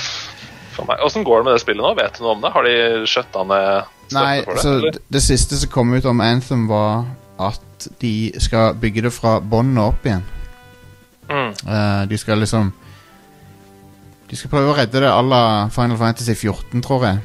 For 0.76 0.88
meg. 0.88 1.02
Åssen 1.04 1.24
går 1.26 1.40
det 1.40 1.48
med 1.48 1.56
det 1.56 1.64
spillet 1.64 1.84
nå? 1.84 1.92
Vet 1.98 2.18
du 2.18 2.24
noe 2.24 2.36
om 2.36 2.44
det? 2.44 2.52
Har 2.54 2.66
de 2.66 2.76
skjøtta 3.10 3.44
ned 3.48 3.68
støtte 4.04 4.22
Nei, 4.22 4.38
for 4.44 4.54
det? 4.54 4.62
så 4.62 4.72
eller? 4.78 4.98
det, 5.08 5.22
siste 5.24 5.58
som 5.60 5.72
kom 5.72 5.92
ut 5.94 6.08
om 6.08 6.22
Anthem, 6.24 6.66
var 6.68 7.04
at 7.42 7.88
de 8.00 8.32
skal 8.42 8.74
bygge 8.80 9.06
det 9.06 9.12
fra 9.14 9.38
bånn 9.40 9.74
og 9.78 9.94
opp 9.94 10.08
igjen. 10.08 10.24
Mm. 11.28 11.52
Uh, 11.64 12.02
de 12.08 12.18
skal 12.20 12.36
liksom 12.36 12.68
De 14.28 14.36
skal 14.36 14.50
prøve 14.52 14.72
å 14.72 14.76
redde 14.76 15.00
det 15.00 15.08
à 15.08 15.22
la 15.24 15.68
Final 15.72 15.96
Fantasy 16.00 16.34
14, 16.34 16.82
tror 16.84 17.06
jeg. 17.06 17.22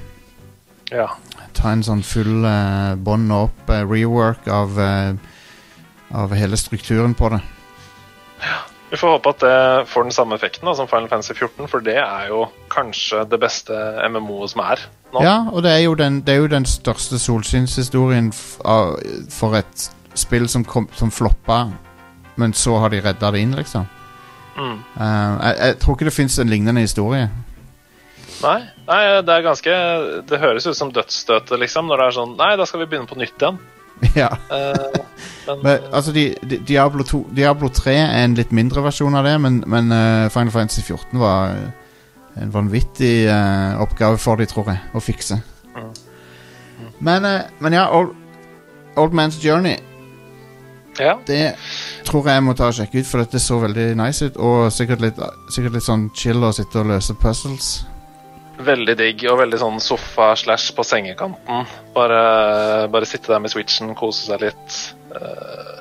Ja. 0.94 1.08
Ta 1.56 1.74
en 1.74 1.84
sånn 1.84 2.04
full 2.06 2.46
uh, 2.46 2.96
bånn 2.96 3.30
og 3.32 3.50
opp 3.50 3.72
uh, 3.72 3.84
rework 3.88 4.48
av, 4.52 4.76
eh, 4.80 5.16
av 6.16 6.34
hele 6.38 6.58
strukturen 6.60 7.16
på 7.18 7.32
det. 7.34 7.40
Vi 8.90 8.98
får 8.98 9.12
håpe 9.18 9.30
at 9.30 9.44
det 9.44 9.58
får 9.92 10.08
den 10.08 10.16
samme 10.16 10.38
effekten 10.40 10.66
da, 10.66 10.74
som 10.76 10.88
Final 10.90 11.10
Fantasy 11.12 11.36
14, 11.36 11.68
for 11.70 11.86
det 11.86 11.98
er 12.02 12.32
jo 12.32 12.46
kanskje 12.74 13.22
det 13.30 13.38
beste 13.42 13.76
MMO-et 14.10 14.54
som 14.56 14.64
er 14.66 14.82
nå. 15.14 15.22
Ja, 15.26 15.36
og 15.52 15.62
det 15.66 15.76
er 15.76 15.84
jo 15.86 15.94
den, 15.98 16.24
er 16.26 16.42
jo 16.42 16.50
den 16.50 16.66
største 16.66 17.20
solskinnshistorien 17.22 18.32
for 18.34 19.60
et 19.60 19.90
spill 20.18 20.50
som, 20.50 20.66
kom, 20.66 20.90
som 20.98 21.14
floppa, 21.14 21.68
men 22.42 22.54
så 22.58 22.80
har 22.82 22.90
de 22.90 23.04
redda 23.06 23.32
det 23.36 23.46
inn, 23.46 23.54
liksom. 23.58 23.86
Mm. 24.58 24.82
Uh, 24.98 25.06
jeg, 25.06 25.56
jeg 25.60 25.78
tror 25.84 25.96
ikke 25.96 26.10
det 26.10 26.16
fins 26.18 26.40
en 26.42 26.50
lignende 26.52 26.82
historie. 26.82 27.30
Nei, 28.40 28.60
nei, 28.88 29.02
det 29.28 29.34
er 29.34 29.44
ganske 29.44 29.74
Det 30.30 30.38
høres 30.40 30.64
ut 30.70 30.78
som 30.78 30.94
dødsstøtet, 30.96 31.60
liksom, 31.60 31.90
når 31.92 32.00
det 32.00 32.06
er 32.06 32.16
sånn 32.16 32.38
Nei, 32.40 32.54
da 32.56 32.64
skal 32.68 32.80
vi 32.80 32.88
begynne 32.88 33.10
på 33.10 33.18
nytt 33.20 33.36
igjen. 33.36 33.58
ja. 34.22 34.30
Uh, 34.52 35.00
men, 35.48 35.64
Men, 35.64 35.80
altså, 35.92 36.12
de, 36.12 36.36
de, 36.50 36.60
Diablo, 36.68 37.04
2, 37.04 37.24
Diablo 37.36 37.70
3 37.74 37.96
er 37.98 38.24
en 38.24 38.38
litt 38.38 38.52
mindre 38.56 38.84
versjon 38.86 39.16
av 39.18 39.26
det, 39.26 39.36
men, 39.42 39.64
men 39.68 39.92
uh, 39.92 40.30
Final 40.34 40.54
Fantasy 40.54 40.84
14 40.86 41.20
var 41.20 41.56
eh, 41.56 41.90
en 42.44 42.54
vanvittig 42.54 43.28
uh, 43.28 43.82
oppgave 43.82 44.20
for 44.22 44.40
de, 44.40 44.48
tror 44.50 44.70
jeg, 44.70 44.82
å 44.94 45.02
fikse. 45.04 45.40
Mm. 45.76 45.92
Men, 47.00 47.26
eh, 47.26 47.42
men 47.60 47.76
ja, 47.76 47.88
Old, 47.96 48.14
Old 49.00 49.16
Man's 49.16 49.40
Journey 49.44 49.78
ja. 51.00 51.14
Det 51.24 51.54
tror 52.04 52.28
jeg 52.28 52.36
jeg 52.36 52.44
må 52.44 52.54
ta 52.60 52.68
og 52.68 52.76
sjekke 52.76 53.00
ut, 53.00 53.08
for 53.08 53.24
dette 53.24 53.40
så 53.40 53.56
veldig 53.62 53.86
nice 53.96 54.26
ut. 54.26 54.40
Og 54.44 54.66
sikkert 54.74 55.00
litt, 55.06 55.22
sikkert 55.54 55.78
litt 55.78 55.86
sånn 55.86 56.10
chill 56.12 56.44
å 56.44 56.50
sitte 56.52 56.82
og 56.82 56.90
løse 56.92 57.16
puzzles. 57.22 57.70
Veldig 58.60 58.96
digg, 59.00 59.22
og 59.32 59.38
veldig 59.40 59.60
sånn 59.62 59.78
sofa 59.80 60.34
slash 60.36 60.74
på 60.76 60.84
sengekanten. 60.84 61.68
Bare, 61.96 62.88
bare 62.92 63.08
sitte 63.08 63.32
der 63.32 63.40
med 63.40 63.54
switchen, 63.54 63.94
kose 63.96 64.26
seg 64.28 64.42
litt. 64.44 64.80
Eh, 65.16 65.78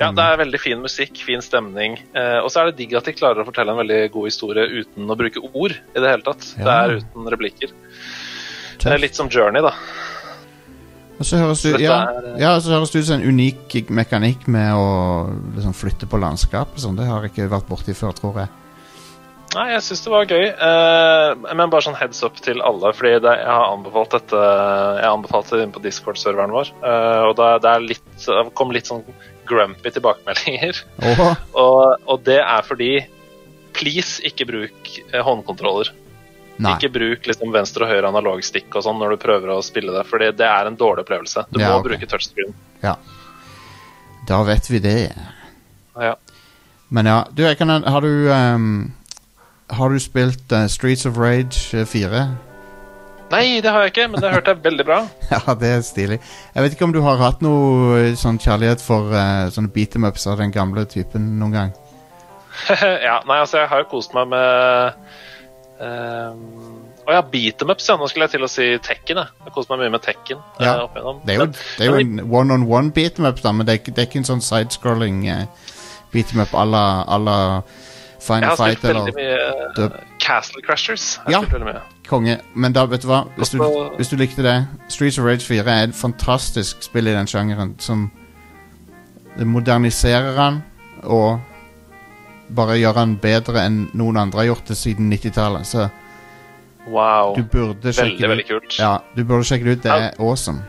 ja, 0.00 0.08
det 0.16 0.24
er 0.24 0.38
veldig 0.40 0.60
fin 0.62 0.80
musikk, 0.80 1.20
fin 1.26 1.42
stemning. 1.44 1.98
Eh, 2.16 2.38
og 2.40 2.48
så 2.50 2.62
er 2.62 2.70
det 2.70 2.78
digg 2.80 2.94
at 2.96 3.04
de 3.10 3.12
klarer 3.18 3.42
å 3.42 3.48
fortelle 3.48 3.74
en 3.74 3.82
veldig 3.82 4.00
god 4.14 4.30
historie 4.30 4.64
uten 4.80 5.12
å 5.12 5.18
bruke 5.20 5.42
ord 5.52 5.74
i 5.76 6.00
det 6.00 6.08
hele 6.08 6.24
tatt. 6.24 6.48
Ja. 6.56 6.64
Det 6.64 6.78
er 6.78 6.94
uten 7.02 7.28
replikker. 7.36 7.74
Det 8.82 8.94
er 8.96 9.04
litt 9.04 9.14
som 9.18 9.28
Journey, 9.30 9.60
da. 9.62 9.74
Og 11.20 11.26
så 11.28 11.38
høres 11.38 11.60
du, 11.62 11.76
ja, 11.78 12.00
er- 12.08 12.40
ja, 12.40 12.54
så 12.58 12.72
høres 12.72 12.90
det 12.90 13.04
ut 13.04 13.06
som 13.12 13.20
en 13.20 13.28
unik 13.28 13.76
mekanikk 13.94 14.48
med 14.50 14.72
å 14.74 14.88
liksom, 15.54 15.76
flytte 15.76 16.08
på 16.10 16.18
landskapet. 16.18 16.80
Sånn. 16.82 16.96
Det 16.98 17.06
har 17.06 17.22
jeg 17.28 17.34
ikke 17.36 17.50
vært 17.52 17.68
borti 17.68 17.94
før, 17.94 18.16
tror 18.16 18.40
jeg. 18.40 18.48
Nei, 19.52 19.66
jeg 19.74 19.82
syns 19.84 20.00
det 20.04 20.12
var 20.12 20.28
gøy. 20.30 20.44
Eh, 20.48 21.54
men 21.58 21.70
bare 21.72 21.84
sånn 21.84 21.96
heads 21.98 22.22
up 22.24 22.38
til 22.40 22.62
alle, 22.64 22.92
fordi 22.96 23.18
det, 23.20 23.32
jeg 23.42 23.50
har 23.52 23.72
anbefalt 23.74 24.14
dette 24.14 24.38
Jeg 24.38 25.04
har 25.04 25.16
anbefalt 25.16 25.50
det 25.52 25.60
inne 25.64 25.74
på 25.74 25.82
Discord-serveren 25.84 26.54
vår, 26.54 26.70
eh, 26.80 27.22
og 27.28 27.34
det, 27.40 27.48
det 27.64 27.72
er 27.74 27.84
litt 27.90 28.26
det 28.26 28.44
kom 28.56 28.72
litt 28.72 28.88
sånn 28.88 29.02
grumpy 29.50 29.90
tilbakemeldinger. 29.92 30.78
Og, 31.62 31.98
og 32.06 32.22
det 32.24 32.38
er 32.40 32.62
fordi 32.64 32.92
Please, 33.76 34.20
ikke 34.28 34.46
bruk 34.48 34.90
eh, 35.10 35.20
håndkontroller. 35.24 35.90
nei. 36.62 36.74
Ikke 36.76 36.90
bruk 36.94 37.26
liksom 37.26 37.52
venstre 37.52 37.84
og 37.86 37.90
høyre 37.92 38.08
analogstikk 38.12 38.72
og 38.78 38.84
sånn 38.86 38.98
når 39.00 39.14
du 39.16 39.22
prøver 39.24 39.52
å 39.54 39.62
spille 39.64 39.92
det, 39.96 40.04
fordi 40.08 40.28
det 40.38 40.46
er 40.46 40.68
en 40.70 40.76
dårlig 40.78 41.04
opplevelse. 41.06 41.44
Du 41.50 41.58
Ja, 41.60 41.72
må 41.72 41.80
okay. 41.80 41.90
bruke 41.90 42.08
touchscreen. 42.12 42.52
Ja. 42.84 42.94
Da 44.28 44.42
vet 44.46 44.68
vi 44.70 44.78
det. 44.84 44.96
Ja. 45.98 46.14
Men 46.92 47.08
ja, 47.10 47.18
du, 47.32 47.42
kan, 47.58 47.72
har 47.82 48.04
du 48.04 48.28
ehm, 48.32 48.92
Har 49.72 49.88
du 49.88 49.98
spilt 49.98 50.52
uh, 50.52 50.66
Streets 50.68 51.06
of 51.06 51.16
Rage 51.18 51.72
eh, 51.78 51.86
4? 51.88 52.24
Nei, 53.32 53.60
det 53.64 53.70
har 53.72 53.86
jeg 53.86 53.94
ikke, 53.94 54.08
men 54.12 54.20
det 54.20 54.30
hørte 54.34 54.52
jeg 54.52 54.64
veldig 54.64 54.84
bra. 54.84 54.98
ja, 55.32 55.54
det 55.56 55.68
er 55.72 55.84
stilig. 55.86 56.18
Jeg 56.54 56.64
vet 56.64 56.74
ikke 56.76 56.84
om 56.84 56.92
du 56.92 57.00
har 57.00 57.16
hatt 57.22 57.40
noe 57.44 57.94
eh, 58.02 58.16
sånn 58.20 58.36
kjærlighet 58.42 58.84
for 58.84 59.08
uh, 59.14 59.48
sånne 59.54 59.72
beat 59.72 59.96
em 59.96 60.04
ups 60.04 60.26
av 60.28 60.42
den 60.42 60.52
gamle 60.52 60.84
typen 60.84 61.30
noen 61.40 61.56
gang? 61.56 61.72
ja, 63.08 63.22
nei, 63.24 63.38
altså, 63.40 63.62
jeg 63.62 63.70
har 63.72 63.80
jo 63.80 63.88
kost 63.94 64.12
meg 64.12 64.28
med 64.28 64.98
Å 65.82 67.14
ja, 67.16 67.22
beat 67.32 67.56
them 67.58 67.72
ups, 67.72 67.88
ja. 67.88 67.96
Nå 67.98 68.06
skulle 68.10 68.28
jeg 68.28 68.36
til 68.36 68.44
å 68.46 68.50
si 68.52 68.66
Tekken. 68.84 69.18
Jeg 69.18 69.46
Jeg 69.48 69.54
kost 69.56 69.72
meg 69.72 69.80
mye 69.80 69.94
med 69.96 70.04
Tekken. 70.04 70.42
eh, 70.60 70.66
Ja, 70.68 70.84
igjennom. 70.84 71.22
Det 71.24 71.32
er 71.34 71.40
jo, 71.40 71.46
det 71.78 71.86
er 71.86 71.90
jo 71.90 72.02
en 72.04 72.20
one-on-one 72.28 72.92
beat 72.94 73.16
them 73.16 73.26
up, 73.26 73.40
da, 73.42 73.50
men 73.56 73.66
det 73.66 73.74
er, 73.78 73.88
det 73.88 74.04
er 74.04 74.10
ikke 74.10 74.20
en 74.20 74.28
sånn 74.28 74.44
sidescrolling 74.44 75.24
uh, 75.32 75.46
beat 76.12 76.28
them 76.30 76.44
up 76.44 76.52
à 76.54 76.66
la, 76.68 76.84
la 78.28 78.36
jeg 78.40 78.48
har 78.48 78.56
spilt 78.56 78.82
veldig 78.82 79.14
mye 79.16 79.90
Castle 80.22 80.62
Crashers. 80.62 81.20
Jeg 81.26 81.32
Ja. 81.32 81.58
mye. 81.64 81.80
konge. 82.08 82.40
Men 82.54 82.72
da, 82.72 82.84
vet 82.86 83.02
du 83.02 83.08
hva? 83.08 83.24
Hvis 83.36 83.50
du, 83.50 83.58
hvis 83.96 84.08
du 84.10 84.16
likte 84.16 84.42
det 84.42 84.66
Streets 84.88 85.18
of 85.18 85.24
Rage 85.24 85.42
4 85.46 85.64
er 85.70 85.84
et 85.88 85.94
fantastisk 85.94 86.82
spill 86.82 87.06
i 87.08 87.12
den 87.12 87.26
sjangeren 87.26 87.74
som 87.78 88.10
moderniserer 89.38 90.36
han 90.36 90.62
og 91.04 91.40
bare 92.52 92.76
gjør 92.78 92.94
han 93.00 93.16
bedre 93.22 93.62
enn 93.66 93.86
noen 93.96 94.16
andre 94.20 94.42
har 94.42 94.50
gjort 94.52 94.66
det 94.68 94.76
siden 94.76 95.10
90-tallet. 95.12 95.66
Så 95.66 95.88
Wow. 96.86 97.34
du 97.36 97.42
burde 97.44 97.92
sjekke 97.94 98.02
Veldig, 98.02 98.18
det 98.20 98.28
veldig 98.28 98.46
kult. 98.48 98.78
Ja, 98.78 98.98
du 99.16 99.24
burde 99.24 99.44
sjekke 99.46 99.64
det 99.64 99.76
ut. 99.78 99.82
Det 99.82 99.92
er 99.92 100.10
awesome. 100.18 100.62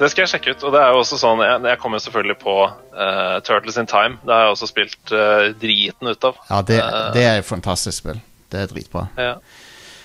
Det 0.00 0.08
skal 0.10 0.24
jeg 0.24 0.32
sjekke 0.32 0.54
ut. 0.54 0.62
Og 0.64 0.72
det 0.74 0.80
er 0.80 0.94
jo 0.94 1.00
også 1.02 1.18
sånn 1.20 1.42
Jeg, 1.44 1.60
jeg 1.68 1.80
kommer 1.82 2.00
selvfølgelig 2.00 2.38
på 2.40 2.54
uh, 2.66 3.36
Turtles 3.44 3.76
in 3.80 3.88
Time. 3.90 4.16
Det 4.24 4.32
har 4.32 4.46
jeg 4.46 4.54
også 4.56 4.68
spilt 4.70 5.12
uh, 5.12 5.50
driten 5.60 6.08
ut 6.08 6.28
av. 6.30 6.38
Ja, 6.48 6.60
det, 6.64 6.78
Eh, 6.80 7.10
det 7.14 7.24
er 7.28 7.40
et 7.42 7.48
fantastisk 7.48 8.00
spill. 8.00 8.20
Det 8.50 8.62
er 8.62 8.70
dritbra. 8.70 9.06
Ja. 9.20 9.34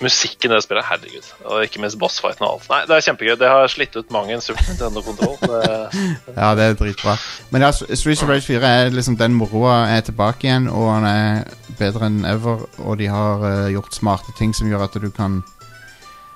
Musikken 0.04 0.52
i 0.52 0.56
det 0.58 0.64
spillet, 0.66 0.84
herregud. 0.90 1.28
Og 1.48 1.62
ikke 1.64 1.80
minst 1.80 1.96
bossfighten 2.02 2.44
og 2.44 2.58
alt. 2.58 2.66
Nei, 2.70 2.82
Det 2.90 2.98
er 2.98 3.06
kjempegøy. 3.08 3.36
Det 3.40 3.48
har 3.48 3.70
slitt 3.72 3.96
ut 3.96 4.12
mange 4.12 4.36
en 4.36 4.44
Super 4.44 4.68
Nintendo-kontroll. 4.68 5.38
Ja, 6.36 6.50
det 6.60 6.66
er 6.66 6.76
dritbra. 6.76 7.16
Men 7.56 7.64
ja, 7.64 7.72
Streets 7.72 8.24
of 8.24 8.30
Rage 8.30 8.44
4 8.50 8.60
er 8.68 8.92
liksom 8.92 9.16
den 9.18 9.38
moroa 9.40 9.86
er 9.96 10.04
tilbake 10.04 10.50
igjen, 10.50 10.68
og 10.68 10.90
han 10.92 11.08
er 11.08 11.46
bedre 11.80 12.10
enn 12.10 12.26
ever, 12.28 12.68
og 12.84 13.00
de 13.00 13.08
har 13.08 13.46
uh, 13.46 13.72
gjort 13.72 13.96
smarte 13.96 14.36
ting 14.38 14.52
som 14.56 14.68
gjør 14.68 14.84
at 14.90 15.00
du 15.00 15.08
kan 15.16 15.40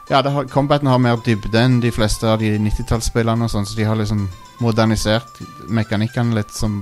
Ja, 0.10 0.22
har, 0.26 0.45
Combaten 0.49 0.88
har 0.90 0.98
mer 1.02 1.19
dybde 1.26 1.60
enn 1.61 1.80
de 1.84 1.91
fleste 1.94 2.26
av 2.31 2.40
de 2.41 2.56
90-tallsspillene, 2.57 3.45
sånn, 3.52 3.68
så 3.69 3.77
de 3.77 3.86
har 3.86 3.98
liksom 3.99 4.23
modernisert 4.60 5.38
mekanikkene 5.69 6.34
litt, 6.40 6.49
som 6.56 6.80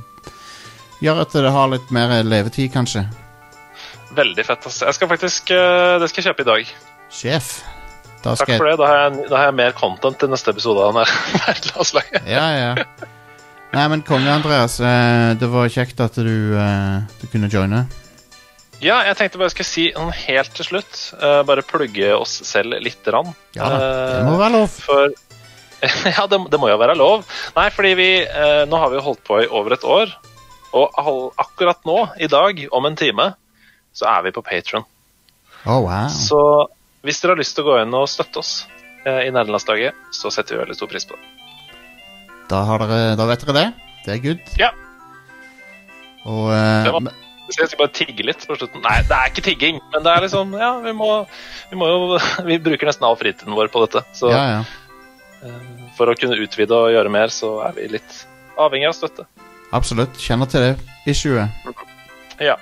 gjør 1.04 1.20
at 1.26 1.36
det 1.36 1.52
har 1.52 1.68
litt 1.74 1.92
mer 1.94 2.14
levetid, 2.24 2.72
kanskje. 2.74 3.04
Veldig 4.18 4.46
fett. 4.48 4.64
ass. 4.66 4.80
Jeg 4.82 4.96
skal 4.96 5.10
faktisk 5.12 5.52
eh, 5.52 5.98
Det 6.02 6.08
skal 6.10 6.24
jeg 6.24 6.30
kjøpe 6.32 6.46
i 6.46 6.48
dag. 6.48 6.72
Sjef. 7.14 7.50
Da 8.24 8.34
Takk 8.40 8.56
for 8.56 8.66
det. 8.72 8.78
Da 8.80 8.88
har 8.88 8.98
jeg, 9.04 9.28
da 9.30 9.36
har 9.38 9.50
jeg 9.52 9.58
mer 9.60 9.76
content 9.78 10.18
til 10.24 10.32
neste 10.32 10.56
episode 10.56 10.82
av 10.88 10.96
denne. 10.98 12.24
Ja, 12.26 12.48
ja. 12.56 12.72
Nei, 13.76 13.84
men 13.92 14.02
konge, 14.08 14.32
Andreas. 14.32 14.80
eh, 14.80 15.36
Det 15.38 15.52
var 15.52 15.68
kjekt 15.70 16.00
at 16.02 16.16
du, 16.18 16.56
eh, 16.58 17.04
du 17.22 17.28
kunne 17.30 17.52
joine. 17.52 17.84
Ja, 18.84 19.00
jeg 19.08 19.18
tenkte 19.18 19.40
bare 19.40 19.50
jeg 19.50 19.56
skulle 19.56 19.70
si 19.72 19.86
sånn 19.96 20.12
helt 20.14 20.52
til 20.58 20.68
slutt, 20.68 20.98
Uh, 21.18 21.42
bare 21.48 21.64
plugge 21.66 22.12
oss 22.14 22.36
selv 22.46 22.78
lite 22.84 23.10
grann. 23.10 23.32
Ja 23.58 23.70
det 23.74 23.80
Eh, 23.88 24.28
må 24.28 24.38
være 24.38 24.54
lov. 24.60 24.70
For 24.70 25.10
Ja, 26.18 26.28
det, 26.30 26.38
det 26.52 26.60
må 26.62 26.70
jo 26.70 26.78
være 26.78 26.96
lov. 26.98 27.26
Nei, 27.56 27.68
fordi 27.74 27.94
vi 27.98 28.10
uh, 28.26 28.66
Nå 28.70 28.78
har 28.82 28.94
vi 28.94 29.02
holdt 29.02 29.24
på 29.26 29.42
i 29.44 29.50
over 29.50 29.74
et 29.78 29.86
år. 29.86 30.14
Og 30.78 31.34
akkurat 31.42 31.80
nå, 31.88 31.98
i 32.22 32.28
dag, 32.30 32.60
om 32.76 32.86
en 32.86 32.98
time, 33.00 33.32
så 33.98 34.06
er 34.12 34.28
vi 34.28 34.34
på 34.36 34.44
Patron. 34.46 34.84
Oh, 35.66 35.82
wow. 35.88 36.10
Så 36.14 36.38
hvis 37.08 37.22
dere 37.24 37.34
har 37.34 37.42
lyst 37.42 37.56
til 37.58 37.66
å 37.66 37.72
gå 37.72 37.78
inn 37.82 37.96
og 37.98 38.06
støtte 38.12 38.44
oss 38.44 38.52
uh, 39.08 39.24
i 39.24 39.32
nederlandslaget, 39.32 39.98
så 40.14 40.30
setter 40.34 40.58
vi 40.58 40.62
veldig 40.66 40.78
stor 40.78 40.92
pris 40.92 41.08
på 41.08 41.18
det. 41.18 41.24
Da, 42.52 42.62
har 42.68 42.84
dere, 42.84 43.16
da 43.18 43.26
vet 43.32 43.42
dere 43.48 43.58
det. 43.58 43.68
Det 44.06 44.14
er 44.14 44.22
good. 44.24 44.52
Ja. 44.60 44.70
Og 46.28 46.52
eh, 46.54 46.86
Det 46.86 46.94
Så 47.48 47.62
jeg 47.62 47.72
skal 47.72 47.80
bare 47.80 47.94
tigge 47.96 48.26
litt 48.28 48.44
på 48.48 48.58
slutten. 48.58 48.84
Nei, 48.84 48.98
det 49.08 49.16
er 49.16 49.32
ikke 49.32 49.46
tigging, 49.46 49.80
men 49.94 50.04
det 50.04 50.14
er 50.14 50.26
liksom 50.26 50.52
Ja, 50.60 50.74
vi 50.84 50.92
må, 50.96 51.12
vi 51.72 51.80
må 51.80 51.88
jo 51.88 52.20
Vi 52.50 52.60
bruker 52.64 52.90
nesten 52.90 53.08
all 53.08 53.18
fritiden 53.20 53.56
vår 53.56 53.72
på 53.74 53.86
dette. 53.86 54.04
Så 54.18 54.32
ja, 54.34 54.44
ja. 54.58 54.64
eh, 55.48 55.92
for 55.98 56.12
å 56.12 56.18
kunne 56.20 56.40
utvide 56.44 56.76
og 56.76 56.92
gjøre 56.96 57.14
mer, 57.14 57.32
så 57.34 57.58
er 57.68 57.78
vi 57.78 57.88
litt 57.96 58.24
avhengig 58.60 58.90
av 58.92 58.98
støtte. 58.98 59.28
Absolutt. 59.76 60.16
Kjenner 60.22 60.50
til 60.52 60.64
det 60.64 60.74
issuet. 61.12 61.76
Ja. 62.44 62.58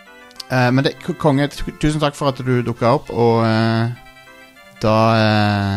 Eh, 0.49 0.69
men 0.71 0.85
det, 0.85 0.95
konge, 1.21 1.49
tusen 1.81 2.01
takk 2.01 2.17
for 2.17 2.31
at 2.31 2.41
du 2.45 2.55
dukka 2.65 2.95
opp, 2.99 3.11
og 3.13 3.41
eh, 3.47 3.93
da 4.83 4.97
eh, 5.17 5.75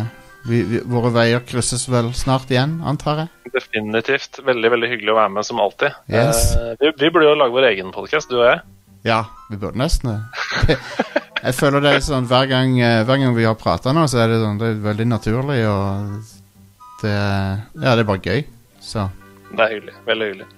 vi, 0.48 0.62
vi, 0.68 0.80
Våre 0.88 1.12
veier 1.12 1.44
krysses 1.48 1.86
vel 1.90 2.10
snart 2.16 2.50
igjen, 2.52 2.78
antar 2.86 3.24
jeg? 3.24 3.52
Definitivt. 3.56 4.40
Veldig 4.44 4.72
veldig 4.76 4.90
hyggelig 4.92 5.14
å 5.14 5.18
være 5.18 5.34
med 5.36 5.48
som 5.48 5.60
alltid. 5.64 5.96
Yes. 6.12 6.52
Vi, 6.80 6.92
vi 7.00 7.10
burde 7.12 7.30
jo 7.30 7.38
lage 7.40 7.56
vår 7.56 7.70
egen 7.72 7.92
podkast, 7.94 8.32
du 8.32 8.40
og 8.40 8.48
jeg. 8.48 8.60
Ja, 9.06 9.24
vi 9.50 9.56
burde 9.60 9.78
nesten 9.78 10.10
det. 10.10 10.76
jeg 11.46 11.54
føler 11.54 11.84
det 11.84 11.94
er 11.94 12.04
sånn 12.04 12.26
hver 12.28 12.48
gang, 12.50 12.74
eh, 12.82 13.04
hver 13.06 13.20
gang 13.22 13.36
vi 13.36 13.46
har 13.46 13.56
prata 13.58 13.94
nå, 13.94 14.06
så 14.10 14.24
er 14.24 14.32
det, 14.32 14.42
sånn, 14.42 14.60
det 14.60 14.72
er 14.72 14.84
veldig 14.88 15.08
naturlig, 15.12 15.62
og 15.70 17.02
det 17.02 17.14
Ja, 17.14 17.94
det 17.94 18.02
er 18.02 18.08
bare 18.08 18.22
gøy. 18.24 18.44
Så 18.82 19.08
Det 19.52 19.60
er 19.64 19.74
hyggelig. 19.76 19.94
Veldig 20.06 20.32
hyggelig. 20.32 20.48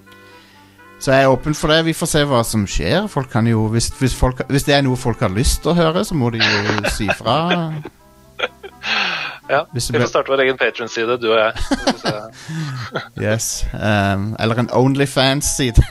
Så 1.00 1.14
jeg 1.14 1.24
er 1.24 1.32
åpen 1.32 1.54
for 1.56 1.72
det. 1.72 1.84
Vi 1.86 1.96
får 1.96 2.08
se 2.10 2.22
hva 2.28 2.42
som 2.44 2.66
skjer. 2.68 3.06
Folk 3.08 3.30
kan 3.32 3.46
jo, 3.48 3.64
hvis, 3.72 3.88
hvis, 3.96 4.14
folk, 4.16 4.42
hvis 4.52 4.66
det 4.68 4.74
er 4.76 4.82
noe 4.84 4.98
folk 5.00 5.22
har 5.24 5.32
lyst 5.32 5.62
til 5.64 5.72
å 5.72 5.78
høre, 5.78 6.04
så 6.04 6.16
må 6.16 6.28
de 6.34 6.42
jo 6.42 6.92
si 6.96 7.08
fra. 7.16 7.38
Ja, 9.50 9.64
Vi 9.74 9.80
får 9.82 10.06
starte 10.06 10.30
vår 10.30 10.44
egen 10.44 10.58
Patron-side, 10.60 11.16
du 11.18 11.32
og 11.32 11.38
jeg. 11.40 11.52
Yes. 13.20 13.64
Um, 13.72 14.36
eller 14.38 14.58
en 14.58 14.70
Onlyfans-side. 14.72 15.82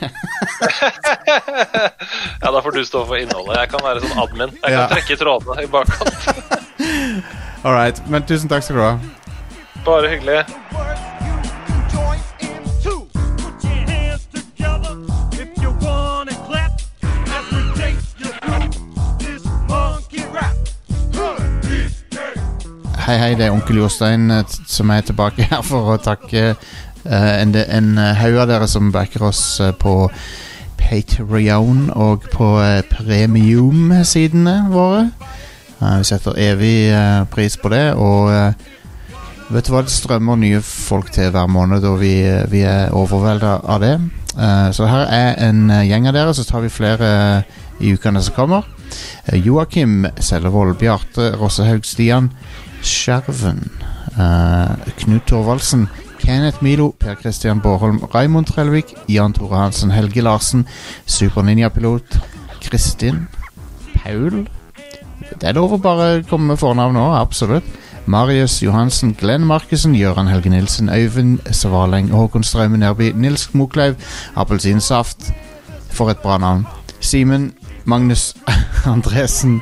Ja, 2.42 2.50
Da 2.52 2.60
får 2.62 2.70
du 2.72 2.84
stå 2.84 3.04
for 3.06 3.16
innholdet. 3.20 3.56
Jeg 3.60 3.68
kan 3.72 3.80
være 3.84 4.00
sånn 4.04 4.18
admin. 4.22 4.50
Jeg 4.54 4.62
kan 4.62 4.72
Ja. 4.72 4.86
trekke 4.90 5.16
trådene 5.20 5.62
i 5.62 5.66
bakkant. 5.66 6.28
All 7.64 7.72
right. 7.76 8.00
Men 8.08 8.22
tusen 8.26 8.48
takk 8.48 8.62
skal 8.64 8.76
du 8.76 8.82
ha. 8.82 8.92
Bare 9.84 10.08
hyggelig. 10.08 10.44
Hei, 23.10 23.16
hei, 23.18 23.32
det 23.34 23.48
er 23.48 23.50
onkel 23.50 23.80
Jostein 23.80 24.30
eh, 24.30 24.52
som 24.70 24.90
er 24.94 25.00
tilbake 25.02 25.42
her 25.50 25.64
for 25.66 25.88
å 25.90 25.96
takke 25.98 26.42
eh, 26.52 27.32
en, 27.42 27.56
en 27.58 27.88
eh, 27.98 28.20
haug 28.20 28.36
av 28.38 28.46
dere 28.46 28.68
som 28.70 28.92
backer 28.94 29.24
oss 29.26 29.40
på 29.82 29.94
Patreon 30.78 31.88
og 31.90 32.28
på 32.30 32.50
premium-sidene 32.92 34.54
våre. 34.70 35.08
Vi 35.80 36.06
setter 36.06 36.38
evig 36.38 36.76
pris 37.34 37.58
på 37.58 37.74
det, 37.74 37.82
og 37.98 38.30
vet 39.50 39.66
du 39.66 39.74
hva, 39.74 39.82
det 39.82 39.96
strømmer 39.96 40.38
nye 40.38 40.62
folk 40.62 41.10
til 41.10 41.34
hver 41.34 41.50
måned, 41.50 41.82
og 41.90 41.98
vi, 42.04 42.14
vi 42.54 42.62
er 42.62 42.94
overvelda 42.94 43.56
av 43.74 43.82
det. 43.82 43.96
Så 44.78 44.86
her 44.86 45.10
er 45.10 45.34
en 45.48 45.66
gjeng 45.82 46.06
av 46.12 46.14
dere, 46.14 46.38
så 46.38 46.46
tar 46.46 46.62
vi 46.62 46.70
flere 46.70 47.10
i 47.82 47.90
ukene 47.90 48.22
som 48.22 48.38
kommer. 48.38 48.70
Joakim 49.34 50.04
Sellevold, 50.22 50.78
Bjarte 50.78 51.32
Rossehaug 51.42 51.82
Stian, 51.90 52.30
Skjerven, 52.82 53.70
Uh, 54.10 54.74
Knut 54.98 55.28
Thorvaldsen, 55.28 55.88
Kenneth 56.18 56.62
Milo, 56.62 56.90
Per 56.98 57.14
Christian 57.14 57.60
Bårholm, 57.60 58.02
Raymond 58.12 58.46
Trellvik, 58.46 58.94
Jan 59.08 59.32
Tore 59.32 59.56
Hansen, 59.56 59.90
Helge 59.90 60.20
Larsen, 60.20 60.66
Super 61.06 61.42
Ninja-pilot, 61.42 62.18
Kristin, 62.60 63.28
Paul 63.94 64.48
Det 65.30 65.46
er 65.46 65.54
lov 65.54 65.76
å 65.76 65.78
bare 65.78 66.24
komme 66.26 66.52
med 66.52 66.58
fornavn 66.58 66.96
nå, 66.98 67.06
absolutt. 67.14 67.64
Marius 68.10 68.62
Johansen, 68.64 69.14
Glenn 69.14 69.46
Markussen, 69.46 69.94
Gøran 69.94 70.26
Helge 70.26 70.50
Nilsen, 70.50 70.88
Øyvind 70.90 71.38
Svaleng, 71.54 72.10
Håkon 72.10 72.42
Straume 72.42 72.80
Nærby, 72.80 73.12
Nils 73.14 73.50
Moklaug, 73.54 73.94
Appelsinsaft. 74.34 75.30
For 75.90 76.10
et 76.10 76.18
bra 76.18 76.38
navn. 76.38 76.66
Simen, 77.00 77.52
Magnus 77.84 78.34
Andresen, 78.84 79.60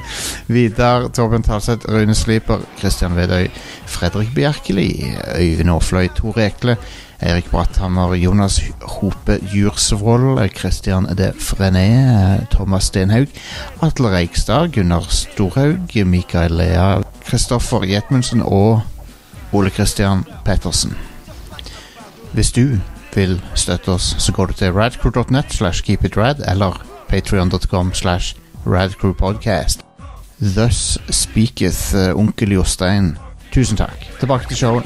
Vidar, 0.49 1.09
Torben 1.13 1.43
Talseth, 1.43 1.89
Rune 1.89 2.15
Sliper, 2.15 2.61
Christian 2.79 3.17
Vedøy, 3.17 3.49
Fredrik 3.87 4.35
Bjerkeli, 4.35 5.15
Øyvind 5.37 5.71
Aafløy, 5.71 6.09
Tor 6.17 6.39
Ekle, 6.39 6.77
Eirik 7.23 7.51
Bratthammer, 7.51 8.15
Jonas 8.15 8.61
Hope 8.81 9.39
Jursvold, 9.53 10.49
Christian 10.57 11.05
De 11.19 11.33
Frené, 11.39 12.47
Thomas 12.51 12.85
Stenhaug, 12.85 13.27
Atle 13.83 14.09
Reigstad, 14.09 14.69
Gunnar 14.69 15.07
Storhaug, 15.09 16.07
Mikael 16.07 16.53
Lea, 16.53 17.03
Kristoffer 17.27 17.85
Jetmundsen 17.85 18.43
og 18.43 18.83
Ole 19.53 19.71
Christian 19.71 20.25
Pettersen. 20.45 20.97
Hvis 22.33 22.53
du 22.53 22.79
vil 23.15 23.41
støtte 23.55 23.89
oss, 23.89 24.15
så 24.19 24.33
går 24.33 24.47
du 24.47 24.53
til 24.53 24.73
radcrew.net 24.73 25.51
slash 25.51 25.85
keepitrad 25.85 26.45
eller 26.49 26.88
patreon.com 27.09 27.95
slash 27.95 28.35
radcrewpodcast. 28.65 29.83
Thus 30.41 30.99
speaketh 31.11 31.95
uh, 31.95 32.15
onkel 32.15 32.53
Jostein. 32.53 33.17
Tusen 33.51 33.77
takk. 33.77 34.07
Tilbake 34.21 34.49
til 34.49 34.57
showet. 34.57 34.85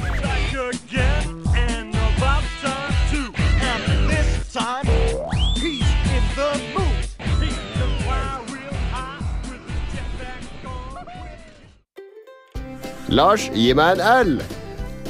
Lars, 13.13 13.51
gi 13.53 13.73
meg 13.77 13.99
en 13.99 14.01
L. 14.25 14.37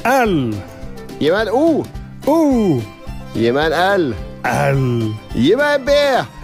L. 0.04 0.36
Gi 1.20 1.30
meg 1.32 1.46
en 1.46 1.52
O. 1.56 1.84
O. 2.28 2.38
Gi 3.32 3.52
meg 3.54 3.72
en 3.72 4.00
L. 4.02 4.10
L. 4.44 4.82
Gi 5.32 5.54
meg 5.56 5.78
en 5.78 5.86
B. 5.88 6.43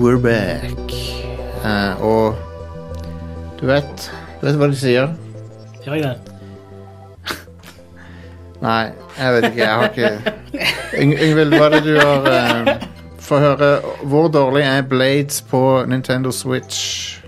We're 0.00 0.18
back. 0.18 0.92
Uh, 1.64 2.02
og 2.02 2.36
du 3.60 3.66
vet 3.66 4.12
Du 4.40 4.46
vet 4.46 4.56
hva 4.56 4.68
de 4.70 4.76
sier? 4.80 5.10
Gjør 5.84 5.98
jeg 5.98 6.04
det? 6.08 7.34
Nei, 8.66 8.92
jeg 9.18 9.34
vet 9.34 9.48
ikke. 9.50 9.60
Jeg 9.60 9.74
har 9.74 9.90
ikke 9.90 10.32
Yng 11.02 11.12
Yngvild, 11.18 11.56
hva 11.56 11.68
er 11.68 11.76
det 11.76 11.82
du 11.84 11.98
har 12.00 12.30
uh, 12.32 12.86
Få 13.20 13.38
høre. 13.44 13.70
Hvor 14.08 14.28
dårlig 14.32 14.64
er 14.64 14.82
Blades 14.88 15.42
på 15.42 15.84
Nintendo 15.86 16.32
Switch? 16.32 17.20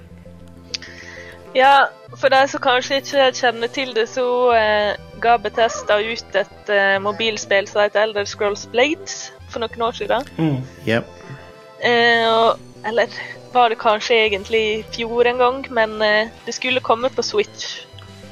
Ja, 1.54 1.92
for 2.16 2.32
deg 2.32 2.48
som 2.48 2.64
kanskje 2.64 3.02
ikke 3.02 3.28
kjenner 3.36 3.68
til 3.68 3.92
det, 3.94 4.08
så 4.08 4.24
uh, 4.56 4.96
ga 5.20 5.36
Betesta 5.36 6.00
ut 6.00 6.40
et 6.40 6.72
uh, 6.72 6.96
mobilspill 7.04 7.68
som 7.68 7.84
heter 7.84 8.08
Elder 8.08 8.24
Scrolls 8.24 8.64
Blades 8.72 9.28
for 9.52 9.60
noen 9.60 9.84
år 9.84 10.00
siden. 10.00 10.32
Mm. 10.40 10.62
Yep. 10.88 11.21
Eh, 11.82 12.54
eller 12.88 13.08
var 13.52 13.68
det 13.72 13.78
kanskje 13.82 14.16
egentlig 14.28 14.60
i 14.78 14.82
fjor 14.94 15.26
en 15.28 15.38
gang, 15.38 15.66
men 15.70 15.96
eh, 16.02 16.28
det 16.46 16.54
skulle 16.56 16.80
komme 16.84 17.10
på 17.12 17.22
Switch. 17.26 17.82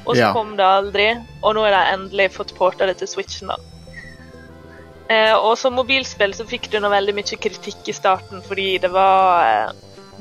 Og 0.06 0.14
så 0.16 0.20
Ja. 0.22 0.32
kom 0.32 0.56
det 0.56 0.64
aldri, 0.64 1.10
og 1.42 1.54
nå 1.54 1.64
har 1.66 1.70
de 1.76 1.92
endelig 1.94 2.30
fått 2.32 2.54
porta 2.56 2.86
det 2.86 2.96
til 2.98 3.08
Switchen. 3.08 3.48
da. 3.48 3.56
Eh, 5.10 5.34
og 5.34 5.58
som 5.58 5.74
mobilspill 5.74 6.32
så 6.34 6.46
fikk 6.46 6.70
du 6.70 6.78
nå 6.80 6.88
veldig 6.88 7.14
mye 7.16 7.36
kritikk 7.42 7.88
i 7.90 7.92
starten 7.92 8.42
fordi 8.46 8.78
det 8.78 8.92
var 8.94 9.42
eh, 9.66 9.72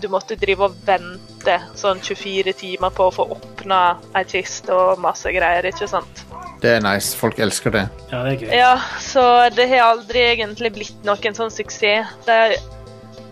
Du 0.02 0.08
måtte 0.08 0.38
drive 0.40 0.64
og 0.64 0.76
vente 0.88 1.56
sånn 1.76 2.00
24 2.00 2.54
timer 2.56 2.90
på 2.90 3.10
å 3.10 3.12
få 3.14 3.26
åpna 3.36 3.98
ei 4.16 4.24
kiste 4.24 4.72
og 4.72 4.98
masse 5.04 5.28
greier, 5.36 5.66
ikke 5.68 5.90
sant? 5.92 6.22
Det 6.62 6.78
er 6.78 6.80
nice. 6.80 7.18
Folk 7.20 7.38
elsker 7.38 7.70
det. 7.72 7.90
Ja, 8.10 8.24
det 8.24 8.32
er 8.32 8.46
gøy. 8.46 8.54
Ja, 8.56 8.78
så 9.04 9.50
det 9.54 9.68
har 9.68 9.90
aldri 9.98 10.20
egentlig 10.38 10.72
blitt 10.74 11.04
noen 11.04 11.36
sånn 11.36 11.52
suksess. 11.52 12.08
Det, 12.26 12.38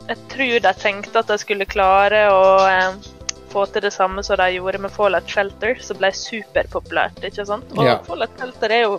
jeg 0.07 0.17
tror 0.31 0.59
de 0.63 0.73
tenkte 0.79 1.19
at 1.19 1.29
de 1.31 1.37
skulle 1.41 1.67
klare 1.69 2.23
å 2.31 2.43
eh, 2.67 3.07
få 3.51 3.65
til 3.71 3.83
det 3.85 3.93
samme 3.95 4.23
som 4.23 4.39
de 4.39 4.47
gjorde 4.55 4.81
med 4.83 4.93
Fallout 4.93 5.29
Shelter, 5.31 5.77
som 5.83 5.99
ble 5.99 6.11
superpopulært, 6.15 7.21
ikke 7.27 7.45
sant? 7.47 7.69
Og 7.75 7.85
Ja. 7.85 7.97
Fallout 8.07 8.35
Shelter 8.39 8.73
er 8.75 8.83
jo 8.87 8.97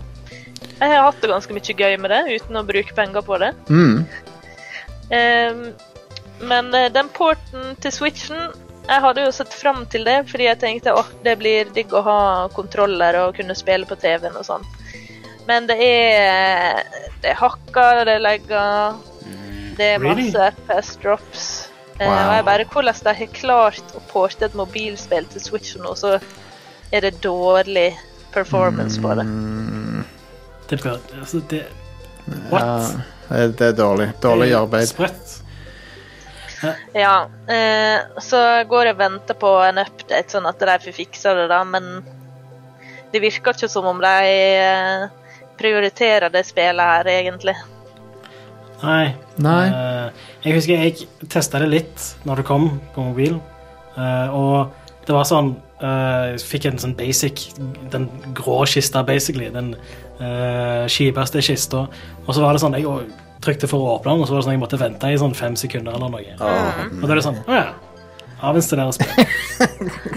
Jeg 0.79 0.91
har 0.91 1.05
hatt 1.07 1.21
det 1.23 1.31
ganske 1.31 1.55
mye 1.55 1.75
gøy 1.75 1.97
med 1.99 2.11
det, 2.11 2.23
uten 2.39 2.59
å 2.59 2.67
bruke 2.67 2.95
penger 2.95 3.23
på 3.27 3.39
det. 3.43 3.53
Mm. 3.71 4.07
Ehm, 5.11 5.63
men 6.41 6.75
eh, 6.75 6.89
den 6.95 7.09
porten 7.09 7.75
til 7.83 7.93
Switchen 7.95 8.53
Jeg 8.89 9.03
hadde 9.05 9.25
jo 9.25 9.33
sett 9.35 9.53
fram 9.53 9.85
til 9.91 10.05
det, 10.07 10.23
fordi 10.31 10.47
jeg 10.47 10.61
tenkte 10.63 10.95
åh, 10.97 11.09
det 11.25 11.35
blir 11.41 11.69
digg 11.77 11.93
å 11.93 12.03
ha 12.07 12.21
kontroller 12.55 13.19
og 13.25 13.37
kunne 13.37 13.57
spille 13.59 13.89
på 13.89 13.99
TV-en 14.01 14.37
og 14.39 14.47
sånn. 14.47 14.65
Men 15.49 15.67
det 15.69 15.79
er 15.83 16.83
Det 17.21 17.33
er 17.33 17.41
hakka, 17.41 18.05
det 18.07 18.15
er 18.17 18.23
legga, 18.23 18.65
det 19.79 19.89
er 19.95 20.03
Really? 20.03 20.29
masse 20.29 20.51
FPS 20.59 20.93
drops. 21.03 21.49
Eh, 21.99 22.07
Wow. 22.07 22.15
og 22.15 22.35
jeg 22.37 22.45
bare 22.47 22.65
Hvordan 22.71 23.01
de 23.05 23.15
har 23.19 23.33
klart 23.35 23.95
å 23.99 24.01
porte 24.13 24.45
et 24.47 24.55
mobilspill 24.55 25.25
til 25.33 25.43
Switch 25.43 25.77
nå, 25.81 25.95
så 25.99 26.19
er 26.93 27.01
det 27.03 27.21
dårlig 27.25 27.89
performance 28.33 29.01
på 29.03 29.15
det. 29.19 29.25
Mm, 29.27 30.05
Det 30.69 30.79
bør, 30.83 30.99
altså, 31.21 31.41
det, 31.51 31.65
what? 32.51 32.95
ja, 33.31 33.47
det, 33.49 33.61
er 33.61 33.73
dårlig. 33.73 34.13
Dårlig 34.23 34.53
arbeid. 34.55 34.89
Sprøtt. 34.89 35.39
Ja, 36.95 37.29
eh, 37.49 38.01
så 38.21 38.41
går 38.69 38.85
jeg 38.91 38.95
og 38.97 38.99
venter 39.01 39.35
på 39.39 39.51
en 39.65 39.79
update, 39.79 40.29
sånn 40.33 40.47
at 40.51 40.59
de 40.59 40.79
får 40.85 40.97
fiksa 40.97 41.35
det, 41.39 41.47
da, 41.53 41.63
men 41.65 42.03
det 43.13 43.23
virker 43.23 43.55
ikke 43.55 43.69
som 43.71 43.87
om 43.87 44.01
de 44.03 44.15
eh, 44.59 45.05
prioriterer 45.59 46.31
det 46.35 46.45
spillet 46.47 46.93
her, 46.93 47.11
egentlig. 47.15 47.55
Nei. 48.83 49.15
Nei. 49.43 49.63
Uh, 49.73 50.27
jeg 50.45 50.59
husker 50.59 50.83
jeg 50.85 51.29
testa 51.31 51.61
det 51.63 51.71
litt 51.73 52.05
når 52.29 52.43
det 52.43 52.49
kom 52.49 52.69
på 52.95 53.07
mobil, 53.11 53.39
uh, 53.97 54.29
og 54.35 54.89
det 55.09 55.17
var 55.17 55.25
sånn 55.25 55.55
uh, 55.81 56.35
Jeg 56.35 56.43
fikk 56.45 56.67
en 56.69 56.81
sånn 56.83 56.93
basic 56.99 57.47
Den 57.93 58.05
grå 58.37 58.61
kista, 58.69 59.01
basically. 59.09 59.49
Den 59.55 59.73
uh, 60.21 60.85
kjipeste 60.85 61.41
kista. 61.47 61.87
Og 62.27 62.37
så 62.37 62.45
var 62.45 62.53
det 62.53 62.61
sånn 62.61 62.77
Jeg 62.77 63.09
trykte 63.45 63.71
for 63.71 63.81
å 63.81 63.95
åpne 63.97 64.13
den, 64.13 64.23
og 64.23 64.29
så 64.29 64.37
var 64.37 64.43
det 64.43 64.49
sånn 64.51 64.57
jeg 64.59 64.65
måtte 64.67 64.81
vente 64.83 65.11
i 65.11 65.21
sånn 65.21 65.37
fem 65.39 65.57
sekunder 65.57 65.97
eller 65.97 66.13
noe. 66.13 66.37
Og 66.37 67.07
da 67.07 67.15
er 67.15 67.21
det 67.23 67.25
sånn 67.25 67.41
Å 67.47 67.57
ja. 67.57 67.69
Avinstallere 68.43 68.93
spill. 68.95 69.13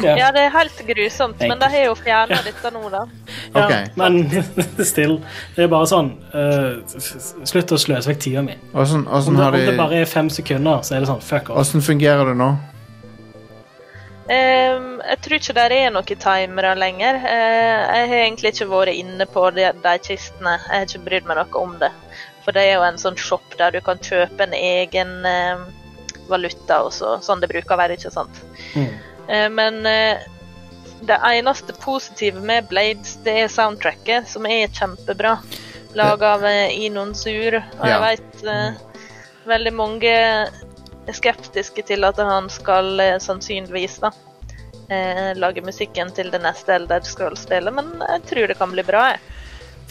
Ja. 0.01 0.15
Ja, 0.17 0.27
det 0.33 0.41
er 0.47 0.49
helt 0.53 0.79
grusomt, 0.87 1.39
men 1.41 1.59
de 1.61 1.67
har 1.69 1.83
jo 1.85 1.93
fjerna 1.97 2.37
dette 2.45 2.71
nå, 2.73 2.81
da. 2.93 3.03
Ja. 3.55 3.81
Men 3.99 4.17
still. 4.91 5.19
Det 5.55 5.65
er 5.65 5.69
bare 5.69 5.85
sånn 5.89 6.09
eh, 6.33 6.79
s- 6.89 7.33
Slutt 7.49 7.73
å 7.75 7.77
sløse 7.81 8.09
vekk 8.09 8.21
tida 8.23 8.41
mi. 8.45 8.55
Hvordan 8.73 9.05
Om, 9.05 9.35
det- 9.37 9.43
har 9.45 9.57
om 9.59 9.65
det 9.69 9.77
bare 9.77 10.01
er 10.01 10.09
fem 10.09 10.29
sekunder, 10.33 10.81
så 10.85 10.95
er 10.97 11.03
det 11.05 11.09
sånn 11.11 11.21
fuck 11.21 11.49
off. 11.53 11.61
Åssen 11.65 11.81
fungerer 11.85 12.31
det 12.31 12.37
nå? 12.41 12.49
Um, 14.31 15.01
jeg 15.03 15.17
tror 15.25 15.35
ikke 15.41 15.55
det 15.57 15.63
er 15.75 15.89
noen 15.91 16.19
timere 16.23 16.71
lenger. 16.79 17.17
Uh, 17.19 17.81
jeg 17.97 18.09
har 18.11 18.21
egentlig 18.21 18.51
ikke 18.53 18.67
vært 18.71 18.93
inne 18.95 19.25
på 19.27 19.43
de, 19.57 19.65
de 19.83 19.93
kistene. 20.05 20.53
Jeg 20.69 20.77
har 20.77 20.87
ikke 20.87 21.05
brydd 21.09 21.27
meg 21.29 21.39
noe 21.41 21.61
om 21.61 21.73
det. 21.81 21.89
For 22.45 22.55
det 22.55 22.63
er 22.69 22.77
jo 22.79 22.85
en 22.87 22.97
sånn 23.01 23.17
shop 23.19 23.57
der 23.59 23.75
du 23.75 23.81
kan 23.85 23.99
kjøpe 24.01 24.47
en 24.47 24.53
egen 24.57 25.11
eh, 25.29 25.59
valuta 26.31 26.81
og 26.85 26.93
så, 26.95 27.17
sånn 27.23 27.41
det 27.43 27.49
bruker 27.51 27.75
å 27.75 27.81
være, 27.81 27.97
ikke 27.99 28.13
sant. 28.13 28.41
Mm. 28.75 28.87
Eh, 29.27 29.47
men 29.53 29.81
eh, 29.89 30.23
det 31.01 31.19
eneste 31.27 31.75
positive 31.81 32.41
med 32.45 32.69
Blades, 32.69 33.17
det 33.25 33.37
er 33.43 33.51
soundtracket, 33.51 34.29
som 34.29 34.47
er 34.49 34.71
kjempebra. 34.73 35.37
Laga 35.97 36.35
av 36.37 36.45
eh, 36.47 36.85
Inon 36.85 37.15
Sur. 37.17 37.57
Og 37.59 37.87
jeg 37.89 38.01
vet 38.05 38.43
eh, 38.47 38.81
veldig 39.49 39.73
mange 39.75 40.11
er 40.11 41.17
skeptiske 41.17 41.83
til 41.87 42.05
at 42.05 42.19
han 42.21 42.47
skal 42.53 43.01
sannsynligvis 43.19 43.97
da 44.03 44.11
eh, 44.91 45.31
lage 45.35 45.63
musikken 45.65 46.11
til 46.15 46.29
det 46.31 46.41
neste 46.43 46.75
Elder 46.77 47.01
Scrolls-spillet, 47.03 47.73
men 47.73 47.89
jeg 48.05 48.25
tror 48.29 48.51
det 48.51 48.57
kan 48.59 48.73
bli 48.75 48.85
bra. 48.85 49.07
jeg. 49.13 49.19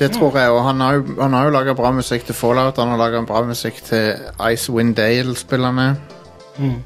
Det 0.00 0.14
tror 0.14 0.38
jeg, 0.38 0.48
og 0.48 0.62
han 0.64 0.80
har 0.80 0.96
jo, 0.96 1.02
han 1.18 1.34
har 1.36 1.44
jo 1.44 1.52
laga 1.52 1.74
bra 1.76 1.90
musikk 1.92 2.24
til 2.24 2.34
Fallout. 2.34 2.78
Han 2.80 2.94
har 2.94 3.00
laga 3.02 3.20
bra 3.28 3.42
musikk 3.44 3.82
til 3.84 4.14
Ice 4.48 4.72
Wind 4.72 4.94
Dale-spillerne. 4.96 5.90
Mm. 6.60 6.82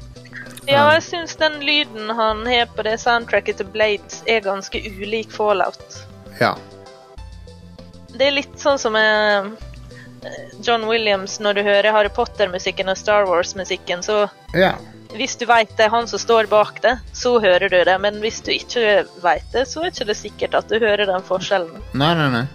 Ja, 0.65 0.87
jeg 0.95 1.03
syns 1.05 1.35
den 1.37 1.59
lyden 1.61 2.09
han 2.17 2.41
har 2.47 2.71
på 2.73 2.85
det 2.87 2.97
soundtracket 3.03 3.59
til 3.61 3.69
Blades, 3.69 4.23
er 4.25 4.41
ganske 4.45 4.81
ulik 4.81 5.29
Fallout. 5.31 5.99
Ja. 6.39 6.55
Det 8.15 8.29
er 8.29 8.33
litt 8.33 8.57
sånn 8.57 8.79
som 8.81 8.95
eh, 8.97 9.51
John 10.65 10.87
Williams 10.89 11.37
når 11.43 11.59
du 11.59 11.63
hører 11.67 11.93
Harry 11.93 12.09
Potter-musikken 12.09 12.89
og 12.89 12.97
Star 12.97 13.29
Wars-musikken, 13.29 14.01
så 14.05 14.23
ja. 14.57 14.73
hvis 15.13 15.37
du 15.37 15.45
vet 15.49 15.75
det 15.77 15.85
er 15.85 15.93
han 15.93 16.09
som 16.09 16.21
står 16.21 16.49
bak 16.49 16.81
det, 16.81 16.97
så 17.13 17.37
hører 17.43 17.69
du 17.69 17.77
det. 17.77 17.97
Men 18.01 18.17
hvis 18.23 18.41
du 18.41 18.53
ikke 18.55 19.03
vet 19.21 19.45
det, 19.53 19.67
så 19.69 19.83
er 19.83 19.93
ikke 19.93 20.09
det 20.09 20.19
sikkert 20.23 20.61
at 20.63 20.71
du 20.71 20.79
hører 20.79 21.05
den 21.11 21.25
forskjellen. 21.29 21.81
Nei, 21.93 22.13
nei, 22.17 22.29
nei. 22.39 22.45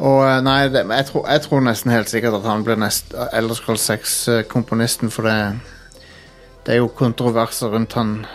Og 0.00 0.24
eh, 0.24 0.38
nei, 0.42 0.62
det, 0.72 0.88
jeg, 0.88 1.10
tror, 1.12 1.26
jeg 1.28 1.44
tror 1.46 1.68
nesten 1.68 1.92
helt 1.92 2.10
sikkert 2.10 2.40
at 2.40 2.48
han 2.48 2.64
blir 2.66 2.80
nest 2.80 3.14
Elder 3.36 3.76
6-komponisten, 3.76 5.12
for 5.12 5.28
det, 5.28 5.38
det 6.66 6.74
er 6.74 6.78
jo 6.82 6.88
kontroverser 6.88 7.72
rundt 7.72 7.92
han 7.96 8.26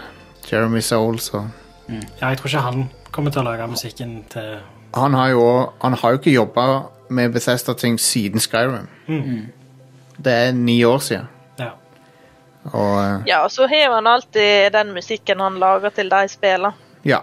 Jeremy 0.51 0.81
Soul, 0.81 1.19
så 1.19 1.45
Ja, 1.89 2.29
jeg 2.29 2.37
tror 2.37 2.47
ikke 2.47 2.61
han 2.65 2.89
kommer 3.11 3.31
til 3.31 3.41
å 3.43 3.45
lage 3.45 3.67
musikken 3.69 4.23
til 4.29 4.57
Han 4.95 5.13
har 5.13 5.29
jo, 5.29 5.71
han 5.81 5.93
har 5.93 6.11
jo 6.11 6.17
ikke 6.17 6.31
jobba 6.33 6.65
med 7.09 7.33
Bethesda-ting 7.33 7.99
siden 7.99 8.39
Skyrim. 8.39 8.87
Det 10.17 10.33
er 10.33 10.51
ni 10.51 10.83
år 10.83 10.99
siden. 10.99 11.27
Ja. 11.59 11.69
Og 12.71 12.93
eh, 13.03 13.27
Ja, 13.27 13.43
og 13.43 13.51
så 13.51 13.67
har 13.67 13.93
han 13.93 14.07
alltid 14.07 14.71
den 14.73 14.93
musikken 14.95 15.39
han 15.39 15.59
lager 15.59 15.89
til 15.89 16.09
de 16.09 16.27
spiller. 16.27 16.71
ja. 17.03 17.19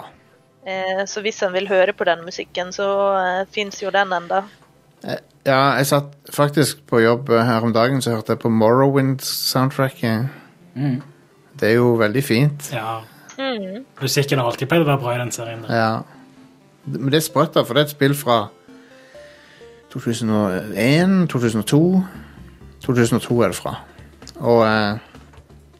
Eh, 0.67 1.07
så 1.07 1.21
hvis 1.21 1.43
en 1.43 1.53
vil 1.53 1.67
høre 1.69 1.93
på 1.93 2.05
den 2.05 2.21
musikken, 2.25 2.69
så 2.73 2.85
eh, 3.19 3.47
fins 3.51 3.83
jo 3.83 3.91
den 3.91 4.13
enda. 4.13 4.45
Ja, 5.47 5.75
jeg 5.75 5.87
satt 5.87 6.13
faktisk 6.31 6.85
på 6.87 7.01
jobb 7.03 7.31
eh, 7.35 7.43
her 7.43 7.65
om 7.67 7.73
dagen, 7.75 7.99
så 8.03 8.11
hørte 8.15 8.37
jeg 8.37 8.39
på 8.45 8.49
Morrowind-soundtracket. 8.49 10.29
Mm. 10.75 11.01
Det 11.61 11.69
er 11.69 11.75
jo 11.77 11.95
veldig 12.01 12.25
fint. 12.25 12.71
ja. 12.73 13.01
Mm. 13.39 13.85
Musikken 14.01 14.39
har 14.39 14.47
alltid 14.51 14.69
pleid 14.69 14.83
å 14.85 14.87
være 14.87 15.01
bra 15.01 15.15
i 15.15 15.19
den 15.19 15.31
serien. 15.33 15.63
der. 15.65 15.73
Ja. 15.75 16.03
Men 16.85 17.11
det 17.11 17.17
er 17.23 17.25
sprøtt, 17.25 17.55
da, 17.55 17.63
for 17.65 17.75
det 17.75 17.81
er 17.81 17.89
et 17.89 17.95
spill 17.95 18.15
fra 18.15 18.37
2001, 19.93 21.29
2002 21.33 21.81
2002 22.83 23.41
er 23.43 23.53
det 23.53 23.57
fra. 23.57 23.75
Og 24.43 24.63
eh, 24.67 24.99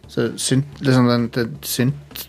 så 0.09 0.29
synt, 0.41 0.81
liksom 0.81 1.09
den, 1.11 1.29
det 1.35 1.47
synt 1.67 2.29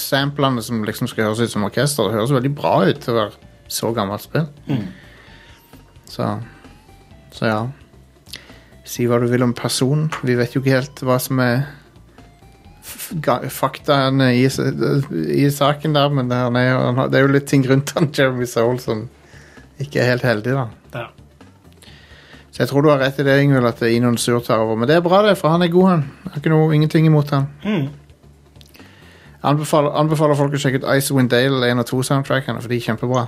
samplene 0.00 0.62
som 0.64 0.84
liksom 0.84 1.08
skal 1.10 1.28
høres 1.28 1.42
ut 1.44 1.52
som 1.52 1.66
orkester, 1.68 2.08
det 2.08 2.16
høres 2.16 2.32
veldig 2.32 2.54
bra 2.56 2.74
ut 2.88 3.00
til 3.04 3.12
å 3.14 3.18
være 3.18 3.50
så 3.68 3.92
gammelt 3.96 4.24
spill. 4.24 4.48
Så 6.08 6.38
Så 7.32 7.46
ja. 7.46 7.66
Si 8.88 9.04
hva 9.04 9.18
du 9.20 9.26
vil 9.28 9.44
om 9.44 9.52
personen. 9.54 10.08
Vi 10.24 10.34
vet 10.34 10.54
jo 10.56 10.62
ikke 10.62 10.78
helt 10.78 11.02
hva 11.04 11.18
som 11.20 11.38
er 11.44 11.66
faktaene 12.88 14.30
i, 14.36 14.44
i 14.48 15.46
saken 15.54 15.94
der, 15.96 16.08
men 16.14 16.28
det 16.30 16.36
er, 16.38 16.58
er, 16.58 16.92
har- 16.96 17.08
det 17.12 17.18
er 17.20 17.26
jo 17.26 17.32
litt 17.34 17.46
ting 17.50 17.64
rundt 17.68 17.92
han, 17.96 18.10
Jeremy 18.16 18.46
Soul, 18.48 18.78
som 18.82 19.06
ikke 19.80 20.00
er 20.02 20.10
helt 20.14 20.26
heldig, 20.26 20.54
da. 20.56 20.66
Ja. 20.94 21.06
Så 22.50 22.64
jeg 22.64 22.68
tror 22.72 22.82
du 22.82 22.90
har 22.90 22.98
rett 22.98 23.18
i 23.20 23.26
det, 23.26 23.36
Ingvild, 23.44 23.66
at 23.68 23.78
det 23.78 23.90
er 23.92 23.96
Inon 24.00 24.16
Sur 24.18 24.40
tar 24.42 24.58
over. 24.64 24.74
Men 24.80 24.88
det 24.90 24.96
er 24.96 25.04
bra, 25.04 25.20
det, 25.26 25.36
for 25.38 25.52
han 25.54 25.62
er 25.62 25.70
god, 25.70 25.88
han. 25.92 26.06
Jeg 26.24 26.32
har 26.32 26.40
ikke 26.42 26.50
noe, 26.54 26.70
ingenting 26.74 27.06
imot 27.06 27.30
han. 27.30 27.44
Mm. 27.62 27.88
Anbefaler, 29.48 29.92
anbefaler 30.00 30.34
folk 30.38 30.56
å 30.56 30.58
sjekke 30.58 30.80
ut 30.82 30.88
Icewind 30.96 31.30
Dale 31.30 31.68
1 31.70 31.78
og 31.84 31.86
2-soundtrackene, 31.92 32.58
for 32.64 32.72
de 32.72 32.80
er 32.80 32.86
kjempebra. 32.88 33.26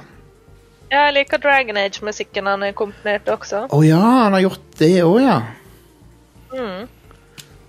Ja, 0.91 1.05
jeg 1.07 1.15
liker 1.21 1.39
Dragon 1.39 1.79
Age-musikken 1.79 2.49
han 2.51 2.65
har 2.67 2.73
komponert 2.75 3.29
også. 3.31 3.69
Å 3.71 3.79
ja, 3.87 4.01
han 4.25 4.35
har 4.35 4.43
gjort 4.49 4.65
det 4.81 4.91
òg, 5.07 5.21
ja. 5.23 5.37
Mm. 6.51 6.89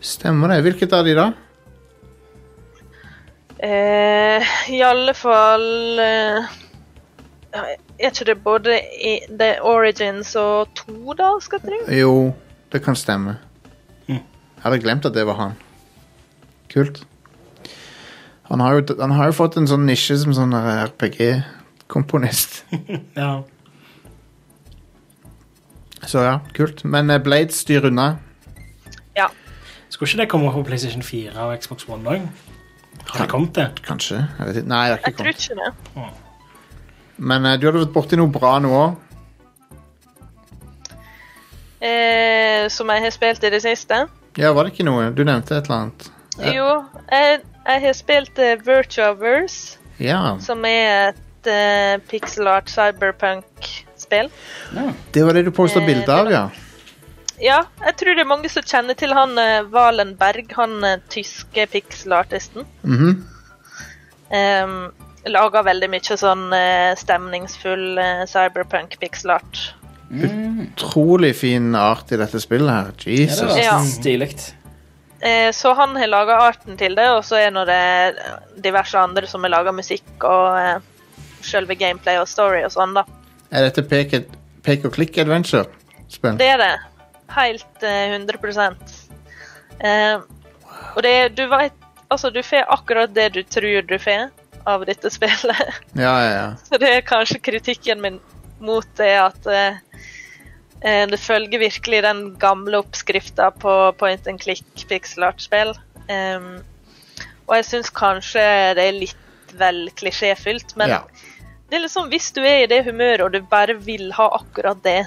Stemmer 0.01 0.55
det. 0.55 0.63
Hvilket 0.65 0.95
av 0.97 1.05
de, 1.05 1.13
da? 1.19 1.27
Eh, 3.61 4.41
I 4.73 4.79
alle 4.81 5.13
fall 5.13 5.99
eh, 6.01 6.49
Er 7.53 8.09
ikke 8.09 8.25
det 8.25 8.41
både 8.41 8.73
i 8.97 9.21
The 9.29 9.61
Origins 9.61 10.33
og 10.39 10.71
to, 10.73 11.13
da, 11.13 11.37
skal 11.45 11.61
jeg 11.61 11.69
tro? 11.69 11.77
Jo, 11.93 12.33
det 12.73 12.81
kan 12.81 12.97
stemme. 12.97 13.37
Mm. 14.07 14.17
Jeg 14.17 14.63
hadde 14.63 14.79
glemt 14.81 15.05
at 15.05 15.13
det 15.13 15.27
var 15.29 15.37
han. 15.37 15.53
Kult. 16.73 17.05
Han 18.49 18.59
har 18.59 18.73
jo, 18.79 18.95
han 18.99 19.11
har 19.11 19.25
jo 19.29 19.33
fått 19.37 19.57
en 19.61 19.67
sånn 19.69 19.85
nisje 19.85 20.17
som 20.23 20.33
sånn 20.33 20.53
RPG-komponist. 20.57 22.65
ja. 23.21 23.43
Så 26.07 26.17
ja, 26.25 26.39
kult. 26.57 26.81
Men 26.83 27.09
eh, 27.13 27.21
Blade 27.21 27.53
styr 27.53 27.85
unna. 27.91 28.17
Ja. 29.15 29.29
Skulle 29.89 30.09
ikke 30.09 30.21
det 30.23 30.29
komme 30.33 30.51
på 30.55 30.63
PlayStation 30.65 31.03
4 31.05 31.37
og 31.45 31.53
Xbox 31.61 31.85
One 31.91 32.09
òg? 32.09 32.25
Har 33.09 33.19
det 33.25 33.29
kommet 33.31 33.53
det? 33.57 33.67
Kanskje. 33.85 34.21
Jeg 34.39 34.47
vet 34.47 34.55
ikke. 34.61 34.67
Nei, 34.71 34.81
det 34.89 34.91
har 34.91 34.97
Jeg 34.97 35.13
ikke 35.13 35.17
tror 35.17 35.31
kommet. 35.31 35.49
ikke 35.49 35.55
det. 36.05 36.11
Men 37.17 37.45
eh, 37.45 37.57
du 37.59 37.65
hadde 37.67 37.81
vært 37.85 37.93
borti 37.95 38.17
noe 38.19 38.31
bra 38.31 38.53
nå 38.63 38.71
òg. 38.71 38.95
Eh, 41.81 42.67
som 42.69 42.89
jeg 42.93 43.01
har 43.07 43.13
spilt 43.13 43.43
i 43.43 43.49
det 43.53 43.61
siste. 43.63 44.03
Ja, 44.37 44.51
var 44.53 44.67
det 44.67 44.75
ikke 44.75 44.85
noe? 44.87 45.09
Du 45.17 45.23
nevnte 45.27 45.57
et 45.57 45.65
eller 45.67 45.77
annet. 45.87 46.09
Ja. 46.39 46.51
Jo, 46.55 46.67
jeg, 47.11 47.41
jeg 47.67 47.81
har 47.83 47.95
spilt 47.97 48.39
uh, 48.39 48.53
Virtuaverse, 48.65 49.77
Ja, 49.99 50.21
som 50.41 50.63
er 50.65 51.11
et 51.11 51.49
uh, 51.51 51.97
pixel 52.09 52.47
art 52.47 52.69
cyberpunk-spill. 52.71 54.29
det 55.13 55.25
var 55.27 55.33
det 55.35 55.43
du 55.45 55.51
posta 55.51 55.81
Eh, 55.81 55.85
bilde 55.89 56.13
av, 56.15 56.31
ja. 56.31 56.45
Ja, 57.41 57.63
jeg 57.81 57.95
tror 57.97 58.15
det 58.15 58.21
er 58.21 58.29
mange 58.29 58.49
som 58.53 58.65
kjenner 58.65 58.97
til 58.97 59.13
han 59.17 59.33
uh, 59.39 59.65
Walenberg, 59.73 60.51
han 60.57 60.77
uh, 60.85 60.97
tyske 61.09 61.65
pixelartisten. 61.73 62.65
-hmm. 62.83 63.15
Um, 64.31 64.91
lager 65.25 65.63
veldig 65.63 65.89
mye 65.89 66.17
sånn 66.17 66.53
uh, 66.53 66.95
stemningsfull 66.95 67.97
uh, 67.99 68.23
cyberpunk 68.29 68.99
pixelart. 68.99 69.73
Utrolig 70.11 71.35
fin 71.35 71.75
art 71.75 72.11
i 72.11 72.17
dette 72.19 72.39
spillet 72.39 72.71
her. 72.71 72.91
Ja, 72.97 73.03
det 73.03 73.11
Jesus. 73.11 73.41
var 73.41 73.57
Ja. 73.57 73.79
stilig. 73.85 74.35
Eh, 75.21 75.51
så 75.51 75.73
han 75.73 75.95
har 75.95 76.07
laga 76.07 76.33
arten 76.33 76.77
til 76.77 76.95
det, 76.95 77.09
og 77.09 77.23
så 77.23 77.37
er 77.37 77.51
nå 77.53 77.65
det 77.65 78.15
diverse 78.63 78.97
andre 78.97 79.27
som 79.27 79.43
har 79.45 79.53
laga 79.53 79.71
musikk 79.71 80.23
og 80.25 80.57
uh, 80.57 80.79
selve 81.45 81.75
gameplay 81.77 82.17
og 82.17 82.27
story 82.27 82.63
og 82.65 82.71
sånn, 82.73 82.95
da. 82.97 83.03
Er 83.51 83.67
dette 83.67 83.83
pek, 83.85 84.15
pek 84.65 84.87
og 84.89 84.95
klikk 84.95 85.19
adventure-spill? 85.21 86.39
Det 86.41 86.47
er 86.55 86.57
det. 86.57 86.71
Helt 87.35 87.83
eh, 87.83 88.13
100 88.15 88.75
eh, 89.79 90.19
Og 90.95 91.01
det 91.03 91.15
du 91.37 91.45
veit 91.51 91.77
Altså, 92.11 92.29
du 92.29 92.41
får 92.43 92.67
akkurat 92.67 93.13
det 93.15 93.29
du 93.37 93.43
tror 93.43 93.85
du 93.87 93.97
får 93.99 94.29
av 94.67 94.83
dette 94.85 95.09
spillet. 95.17 95.61
Ja, 95.95 96.11
ja, 96.21 96.31
ja. 96.35 96.47
Så 96.67 96.77
det 96.77 96.89
er 96.91 97.05
kanskje 97.07 97.39
kritikken 97.39 98.01
min 98.03 98.19
mot 98.59 98.85
det 98.99 99.13
at 99.17 99.47
eh, 99.47 99.79
Eh, 100.81 101.07
Det 101.07 101.19
følger 101.19 101.59
virkelig 101.61 102.01
den 102.03 102.21
gamle 102.41 102.79
oppskrifta 102.81 103.51
på 103.51 103.73
point 103.97 104.27
and 104.27 104.41
click 104.41 104.65
pixel 104.89 105.27
art-spill. 105.27 105.75
Um, 106.09 106.63
og 107.45 107.55
jeg 107.59 107.67
syns 107.67 107.91
kanskje 107.93 108.41
det 108.77 108.87
er 108.87 108.97
litt 108.97 109.53
vel 109.59 109.89
klisjéfylt, 109.99 110.73
men 110.79 110.89
Ja. 110.89 111.01
det 111.69 111.77
er 111.77 111.83
liksom 111.85 112.09
hvis 112.09 112.31
du 112.33 112.41
er 112.41 112.63
i 112.63 112.69
det 112.71 112.85
humøret 112.85 113.21
og 113.21 113.31
du 113.31 113.41
bare 113.41 113.75
vil 113.77 114.11
ha 114.15 114.29
akkurat 114.39 114.81
det, 114.83 115.05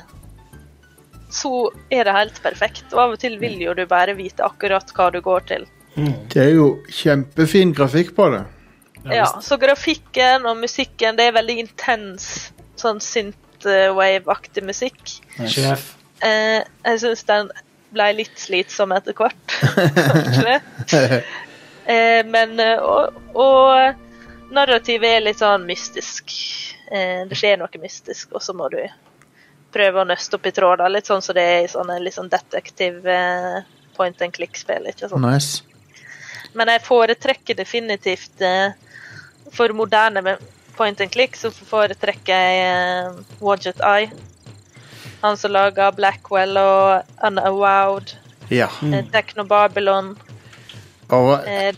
så 1.35 1.69
er 1.91 2.07
det 2.07 2.15
helt 2.15 2.43
perfekt. 2.45 2.87
Og 2.93 3.01
av 3.05 3.15
og 3.17 3.23
til 3.23 3.39
vil 3.43 3.57
jo 3.63 3.75
du 3.77 3.85
bare 3.91 4.15
vite 4.19 4.45
akkurat 4.47 4.93
hva 4.95 5.11
du 5.15 5.21
går 5.25 5.49
til. 5.51 5.67
Det 5.95 6.43
er 6.43 6.55
jo 6.57 6.69
kjempefin 6.91 7.75
grafikk 7.75 8.15
på 8.17 8.29
det. 8.35 8.45
Ja, 9.13 9.27
så 9.45 9.59
grafikken 9.61 10.47
og 10.49 10.57
musikken, 10.63 11.19
det 11.19 11.29
er 11.29 11.37
veldig 11.37 11.59
intens, 11.67 12.29
sånn 12.81 13.03
synthwave-aktig 13.05 14.65
musikk. 14.65 15.19
Sjef. 15.37 15.91
Eh, 16.25 16.63
jeg 16.87 17.03
syns 17.03 17.27
den 17.29 17.51
ble 17.95 18.09
litt 18.17 18.39
slitsom 18.41 18.95
etter 18.97 19.17
hvert, 19.19 19.59
kanskje. 19.99 21.23
Eh, 21.85 22.23
men 22.25 22.57
eh, 22.65 22.81
og, 22.81 23.13
og 23.37 24.55
narrativet 24.57 25.19
er 25.19 25.25
litt 25.27 25.43
sånn 25.43 25.67
mystisk. 25.69 26.33
Eh, 26.89 27.27
det 27.29 27.37
skjer 27.37 27.59
noe 27.61 27.83
mystisk, 27.83 28.31
og 28.33 28.41
så 28.41 28.55
må 28.57 28.71
du 28.73 28.79
prøve 29.75 30.03
å 30.03 30.09
nøste 30.09 30.39
opp 30.39 30.47
i 30.47 30.53
tråder. 30.55 30.91
Litt 30.93 31.11
sånn 31.11 31.23
som 31.25 31.37
det 31.37 31.45
er 31.45 31.63
i 31.65 31.71
sånne 31.71 31.99
litt 32.03 32.17
sånn 32.17 32.31
detektiv 32.33 33.07
eh, 33.11 33.63
point 33.97 34.23
and 34.23 34.35
click-spill. 34.35 34.87
ikke 34.91 35.09
sant? 35.09 35.23
Nice. 35.25 35.63
Men 36.55 36.71
jeg 36.71 36.85
foretrekker 36.87 37.57
definitivt 37.59 38.43
eh, 38.45 38.75
For 39.55 39.75
moderne 39.75 40.23
med 40.23 40.43
point 40.75 41.01
and 41.01 41.11
click 41.11 41.37
så 41.39 41.51
foretrekker 41.55 42.35
jeg 42.35 42.63
eh, 42.67 43.19
Wadget 43.43 43.83
Eye. 43.83 44.11
Han 45.23 45.39
som 45.41 45.55
laga 45.55 45.91
Blackwell 45.95 46.59
og 46.61 47.25
Unawowed. 47.25 48.17
Ja. 48.51 48.69
Mm. 48.83 49.11
Techno 49.13 49.47
Babylon. 49.49 50.15
Og 51.09 51.35
Eh, 51.47 51.75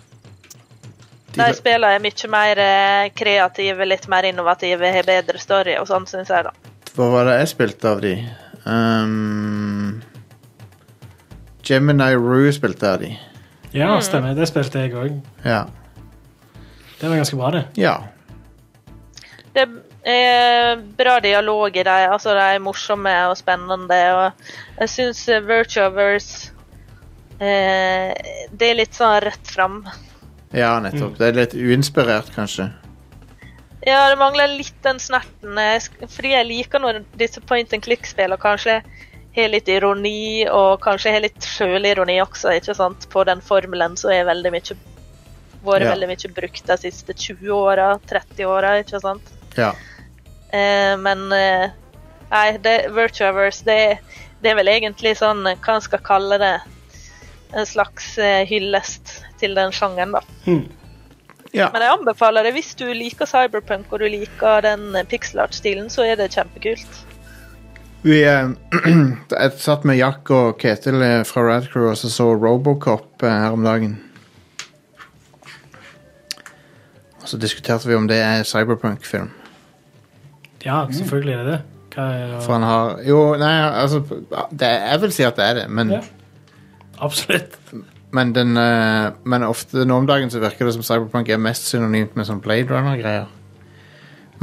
de, 1.37 1.43
de 1.43 1.53
spiller 1.53 1.93
er 1.93 2.01
mye 2.01 2.29
mer 2.33 2.59
kreative, 3.13 3.85
litt 3.85 4.07
mer 4.09 4.25
innovative, 4.25 4.89
har 4.89 5.05
bedre 5.05 5.37
story 5.39 5.75
og 5.77 5.85
sånn, 5.91 6.07
syns 6.09 6.33
jeg, 6.33 6.47
da. 6.47 6.66
Hva 6.97 7.09
var 7.13 7.29
det 7.29 7.39
jeg 7.43 7.53
spilte 7.53 7.91
av 7.93 8.03
de? 8.05 8.15
Um, 8.65 10.03
Gemini 11.67 12.15
Rue 12.17 12.53
spilte 12.55 12.93
av 12.95 13.03
de. 13.05 13.11
Ja, 13.77 13.91
stemmer. 14.01 14.37
Det 14.39 14.49
spilte 14.49 14.87
jeg 14.87 14.95
òg. 14.97 15.19
Ja. 15.45 15.67
Det 16.97 17.11
var 17.11 17.19
ganske 17.21 17.37
bra, 17.37 17.51
det. 17.53 17.65
ja. 17.77 17.99
Det 19.57 19.65
er 20.05 20.77
bra 20.99 21.19
dialog 21.21 21.77
i 21.77 21.85
dem. 21.85 22.13
Altså, 22.13 22.35
de 22.37 22.49
er 22.55 22.65
morsomme 22.65 23.13
og 23.31 23.37
spennende. 23.39 24.01
Og 24.17 24.83
jeg 24.83 24.93
syns 24.93 25.23
Virtuovers 25.49 26.29
eh, 27.41 28.13
Det 28.53 28.69
er 28.69 28.77
litt 28.81 28.97
sånn 28.97 29.17
rett 29.25 29.53
fram. 29.53 29.79
Ja, 30.53 30.77
nettopp. 30.85 31.17
Det 31.19 31.31
er 31.31 31.39
litt 31.41 31.57
uinspirert, 31.57 32.29
kanskje. 32.37 32.69
Ja, 33.87 34.09
det 34.11 34.19
mangler 34.19 34.51
litt 34.51 34.79
den 34.83 34.99
snerten. 34.99 35.59
Fordi 36.11 36.33
jeg 36.33 36.49
liker 36.49 36.83
når 36.83 37.05
disse 37.21 37.41
point 37.47 37.71
and 37.73 37.85
click-spillene 37.85 38.39
kanskje 38.43 38.81
har 39.37 39.53
litt 39.53 39.69
ironi, 39.69 40.47
og 40.49 40.81
kanskje 40.83 41.13
har 41.13 41.23
litt 41.23 41.45
sjølironi 41.45 42.17
også, 42.25 42.55
ikke 42.57 42.75
sant, 42.75 43.07
på 43.13 43.23
den 43.29 43.43
formelen 43.45 43.95
som 44.01 44.11
har 44.11 44.27
veldig 44.27 44.53
mye 44.55 44.77
vært 45.67 45.83
Ja. 45.83 45.91
veldig 45.93 46.09
mye 46.09 46.31
brukt 46.35 46.67
de 46.67 46.77
siste 46.79 47.13
20 47.15 47.51
åra, 47.53 47.99
30 48.09 48.45
åra, 48.47 48.79
ikke 48.83 49.01
sant. 49.03 49.23
Ja. 49.59 49.73
Eh, 50.53 50.95
men 50.97 51.27
eh, 51.33 51.71
nei, 52.31 52.57
det, 52.63 52.77
Virtuaverse, 52.95 53.65
det, 53.67 53.99
det 54.43 54.51
er 54.51 54.59
vel 54.61 54.71
egentlig 54.73 55.17
sånn, 55.19 55.45
eh, 55.47 55.59
hva 55.63 55.77
en 55.77 55.85
skal 55.85 56.03
kalle 56.07 56.39
det, 56.39 56.55
en 57.53 57.67
slags 57.67 58.17
eh, 58.19 58.45
hyllest 58.47 59.21
til 59.39 59.55
den 59.59 59.71
sjangeren, 59.75 60.17
da. 60.19 60.23
Ja. 61.55 61.69
Men 61.75 61.85
jeg 61.85 61.93
anbefaler 61.99 62.47
det 62.47 62.55
hvis 62.57 62.73
du 62.79 62.87
liker 62.91 63.29
cyberpunk 63.29 63.93
og 63.93 64.03
du 64.03 64.09
liker 64.11 64.65
den 64.67 64.97
pixel 65.11 65.45
art-stilen, 65.45 65.91
så 65.93 66.07
er 66.07 66.19
det 66.21 66.33
kjempekult. 66.35 67.05
Vi 68.07 68.21
eh, 68.25 68.51
Jeg 69.41 69.55
satt 69.59 69.87
med 69.89 69.99
Jack 69.99 70.31
og 70.35 70.59
Ketil 70.63 71.03
eh, 71.03 71.23
fra 71.27 71.47
Radcrew 71.47 71.91
og 71.91 71.97
så 71.99 72.11
så 72.13 72.29
Robocop 72.35 73.23
eh, 73.23 73.39
her 73.45 73.57
om 73.57 73.65
dagen. 73.67 73.97
Og 77.23 77.31
så 77.33 77.41
diskuterte 77.43 77.89
vi 77.89 77.97
om 77.99 78.07
det 78.07 78.21
er 78.23 78.45
cyberpunk-film. 78.47 79.33
Ja, 80.63 80.85
selvfølgelig 80.93 81.35
er 81.35 81.43
det 81.43 81.57
det. 81.57 81.63
Hva 81.97 82.05
er 82.13 82.33
For 82.45 82.53
han 82.53 82.67
har 82.67 82.99
Jo, 83.07 83.19
nei, 83.41 83.53
altså 83.81 84.03
det, 84.51 84.69
Jeg 84.69 85.01
vil 85.01 85.13
si 85.17 85.25
at 85.25 85.39
det 85.39 85.45
er 85.45 85.61
det, 85.63 85.67
men, 85.71 85.97
Ja. 85.97 86.01
Absolutt. 87.03 87.59
Men, 88.17 88.33
den, 88.37 88.57
eh, 88.57 89.13
men 89.29 89.45
ofte 89.47 89.85
nå 89.89 90.01
om 90.01 90.07
dagen 90.09 90.33
så 90.33 90.41
virker 90.43 90.69
det 90.69 90.75
som 90.77 90.85
cyberpunk 90.87 91.29
er 91.33 91.41
mest 91.43 91.69
synonymt 91.71 92.17
med 92.17 92.29
sånn 92.29 92.41
Blade 92.45 92.73
Runner-greier. 92.73 93.29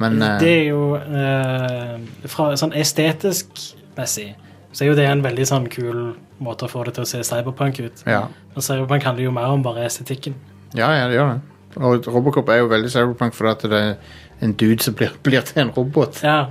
Men 0.02 0.22
eh, 0.22 0.40
Det 0.42 0.52
er 0.52 0.64
jo 0.72 0.96
eh, 0.98 1.98
Fra 2.26 2.48
sånn 2.58 2.74
estetisk 2.74 3.52
messig 3.98 4.32
så 4.74 4.82
er 4.82 4.88
jo 4.90 4.96
det 4.98 5.04
en 5.06 5.22
veldig 5.22 5.46
sånn 5.46 5.68
kul 5.70 6.16
måte 6.42 6.66
å 6.66 6.70
få 6.72 6.82
det 6.88 6.96
til 6.96 7.04
å 7.04 7.10
se 7.12 7.20
cyberpunk 7.28 7.78
ut. 7.84 8.00
ja. 8.10 8.24
Men 8.56 8.66
cyberpunk 8.66 9.06
handler 9.06 9.28
jo 9.28 9.34
mer 9.36 9.52
om 9.54 9.62
bare 9.66 9.84
estetikken. 9.86 10.34
ja, 10.74 10.88
ja, 10.98 11.04
det 11.10 11.20
gjør 11.20 11.36
det. 11.36 11.42
Og 11.78 12.08
Robocop 12.10 12.50
er 12.50 12.64
jo 12.64 12.72
veldig 12.72 12.90
cyberpunk 12.90 13.38
fordi 13.38 13.52
at 13.52 13.68
det 13.70 13.84
er 13.84 13.94
en 14.42 14.56
dude 14.58 14.82
som 14.84 14.98
blir, 14.98 15.14
blir 15.26 15.46
til 15.46 15.62
en 15.62 15.72
robot. 15.78 16.24
Ja. 16.26 16.48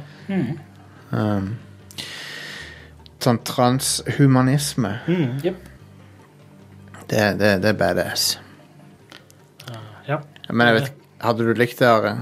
Um, 1.11 1.51
sånn 3.23 3.43
transhumanisme. 3.47 4.95
Mm, 5.11 5.37
jep. 5.43 5.69
Det, 7.13 7.25
det, 7.37 7.55
det 7.61 7.71
er 7.75 7.77
badass. 7.77 8.27
ja. 10.09 10.23
Men 10.49 10.71
jeg 10.71 10.81
vet 10.81 10.99
Hadde 11.23 11.45
du 11.47 11.53
likt 11.55 11.79
det, 11.79 11.87
Are? 11.87 12.17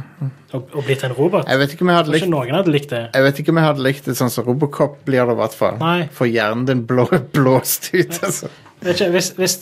Å 0.53 0.83
blitt 0.85 1.01
en 1.07 1.15
robot. 1.17 1.47
Jeg 1.49 1.61
vet 1.63 1.71
ikke 1.73 1.85
om 1.87 1.91
jeg 1.91 1.97
hadde 1.97 2.11
ikke 2.11 2.27
likt 2.27 2.33
noen 2.35 2.57
hadde 2.59 2.73
likt 2.75 2.91
det. 2.93 2.99
Jeg 3.15 3.25
vet 3.25 3.39
ikke 3.41 3.53
om 3.55 3.61
jeg 3.61 3.67
hadde 3.71 3.85
likt 3.87 4.09
det 4.11 4.17
sånn 4.19 4.33
som 4.35 4.45
Robocop 4.45 4.99
blir 5.07 5.23
det, 5.25 5.37
i 5.37 5.39
hvert 5.39 5.55
fall. 5.57 5.79
For 6.17 6.29
hjernen 6.29 6.67
din 6.69 6.83
blå, 6.89 7.07
blåst 7.37 7.89
ut, 7.95 8.19
altså. 8.19 8.51
Vet 8.83 8.99
ikke, 8.99 9.09
hvis, 9.15 9.31
hvis, 9.39 9.55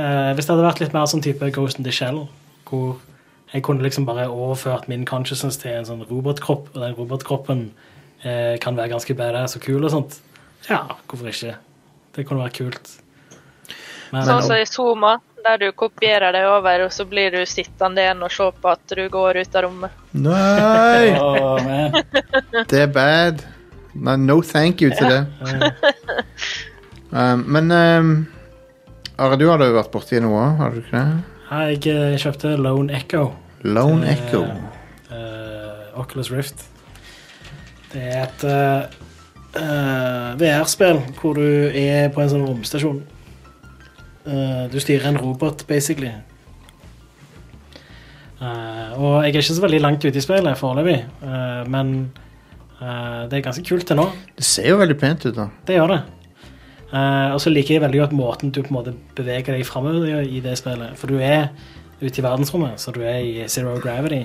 uh, 0.00 0.32
hvis 0.34 0.48
det 0.48 0.50
hadde 0.50 0.66
vært 0.66 0.82
litt 0.82 0.96
mer 0.96 1.06
sånn 1.12 1.22
type 1.22 1.52
Ghost 1.54 1.78
in 1.78 1.86
the 1.86 1.94
Shell, 1.94 2.24
hvor 2.66 2.98
jeg 3.52 3.62
kunne 3.66 3.86
liksom 3.86 4.08
bare 4.08 4.26
overført 4.26 4.90
min 4.90 5.06
consciousness 5.06 5.60
til 5.62 5.76
en 5.76 5.86
sånn 5.86 6.02
robotkropp, 6.10 6.72
og 6.74 6.82
den 6.82 6.98
robotkroppen 6.98 7.62
uh, 8.24 8.56
kan 8.62 8.74
være 8.74 8.96
ganske 8.96 9.14
badass 9.20 9.60
og 9.60 9.66
kul 9.68 9.86
og 9.86 9.94
sånt, 9.94 10.18
ja, 10.66 10.82
hvorfor 11.06 11.30
ikke? 11.30 11.54
Det 12.16 12.26
kunne 12.26 12.42
vært 12.48 12.58
kult. 12.58 12.96
Men, 14.10 14.24
Sånn 14.26 14.42
som 14.42 14.56
i 14.58 14.66
Zoma, 14.66 15.14
der 15.44 15.60
du 15.62 15.68
kopierer 15.72 16.34
deg 16.34 16.48
over, 16.50 16.86
og 16.86 16.92
så 16.94 17.06
blir 17.08 17.32
du 17.34 17.44
sittende 17.48 18.02
igjen 18.02 18.24
og 18.26 18.32
se 18.34 18.48
på 18.60 18.72
at 18.72 18.96
du 18.96 19.04
går 19.12 19.40
ut 19.40 19.56
av 19.56 19.66
rommet. 19.66 20.02
Nei! 20.12 21.14
oh. 21.20 21.96
Det 22.70 22.84
er 22.84 22.90
bad. 22.92 23.44
No, 23.94 24.16
no 24.16 24.40
thank 24.42 24.82
you 24.82 24.90
til 24.94 25.10
det. 25.10 25.22
Um, 27.10 27.40
men 27.50 27.72
um, 27.74 28.10
Are, 29.18 29.34
du 29.34 29.48
hadde 29.50 29.66
jo 29.66 29.74
vært 29.74 29.90
borti 29.90 30.20
noe, 30.22 30.44
har 30.60 30.70
du 30.70 30.78
ikke 30.78 30.94
det? 30.94 31.38
jeg 31.50 31.80
eh, 31.90 32.18
kjøpte 32.22 32.52
Lone 32.54 32.94
Echo. 32.94 33.24
Lone 33.66 34.06
til, 34.06 34.12
Echo. 34.14 34.44
Uh, 35.10 35.98
Oculus 35.98 36.30
Rift. 36.30 36.62
Det 37.90 38.02
er 38.06 38.20
et 38.22 38.44
eh, 38.46 38.98
eh, 39.58 40.28
VR-spill 40.38 41.00
hvor 41.18 41.34
du 41.34 41.70
er 41.74 42.12
på 42.14 42.22
en 42.22 42.30
sånn 42.30 42.46
romstasjon. 42.46 43.00
Eh, 44.30 44.64
du 44.70 44.78
styrer 44.80 45.08
en 45.10 45.18
robot, 45.18 45.64
basically. 45.68 46.12
Eh, 48.40 48.92
og 48.96 49.24
jeg 49.24 49.34
er 49.34 49.34
ikke 49.34 49.42
så 49.42 49.64
veldig 49.64 49.82
langt 49.82 50.04
ute 50.04 50.16
i 50.16 50.24
spillet 50.24 50.58
foreløpig, 50.58 51.00
eh, 51.22 51.62
men 51.68 51.94
det 52.80 53.36
er 53.36 53.42
ganske 53.44 53.60
kult 53.66 53.84
til 53.84 53.98
nå. 53.98 54.06
Det 54.38 54.44
ser 54.48 54.70
jo 54.70 54.78
veldig 54.80 54.94
pent 54.96 55.26
ut, 55.26 55.34
da. 55.36 55.50
Det 55.68 55.74
gjør 55.76 55.90
det. 55.92 55.98
Og 57.34 57.40
så 57.44 57.50
liker 57.52 57.74
jeg 57.74 57.82
veldig 57.82 57.98
godt 58.00 58.14
måten 58.16 58.54
du 58.56 58.62
på 58.62 58.72
en 58.72 58.78
måte 58.78 58.94
beveger 59.18 59.52
deg 59.52 59.66
framover 59.68 60.24
i 60.24 60.40
det 60.40 60.54
spillet. 60.56 60.96
For 60.96 61.12
du 61.12 61.20
er 61.20 61.50
ute 62.00 62.22
i 62.22 62.24
verdensrommet, 62.24 62.80
så 62.80 62.94
du 62.96 63.02
er 63.04 63.18
i 63.20 63.44
zero 63.52 63.76
gravity. 63.84 64.22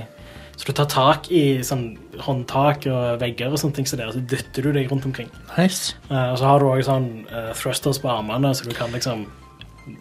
Så 0.55 0.69
du 0.69 0.71
tar 0.71 0.87
tak 0.87 1.27
i 1.35 1.59
sånn 1.67 1.97
håndtak 2.23 2.87
og 2.87 3.19
vegger 3.19 3.51
og 3.51 3.59
sånne 3.59 3.75
ting, 3.75 3.89
så, 3.91 3.99
der, 3.99 4.15
så 4.15 4.23
dytter 4.23 4.69
du 4.69 4.71
deg 4.77 4.87
rundt 4.87 5.03
omkring. 5.03 5.27
Nice. 5.57 5.97
Uh, 6.07 6.31
og 6.31 6.39
så 6.39 6.47
har 6.47 6.63
du 6.63 6.69
òg 6.69 6.85
sånn 6.87 7.09
uh, 7.27 7.51
thrusters 7.59 7.99
på 7.99 8.07
armene, 8.07 8.53
så 8.55 8.63
du 8.63 8.71
kan 8.77 8.95
liksom 8.95 9.27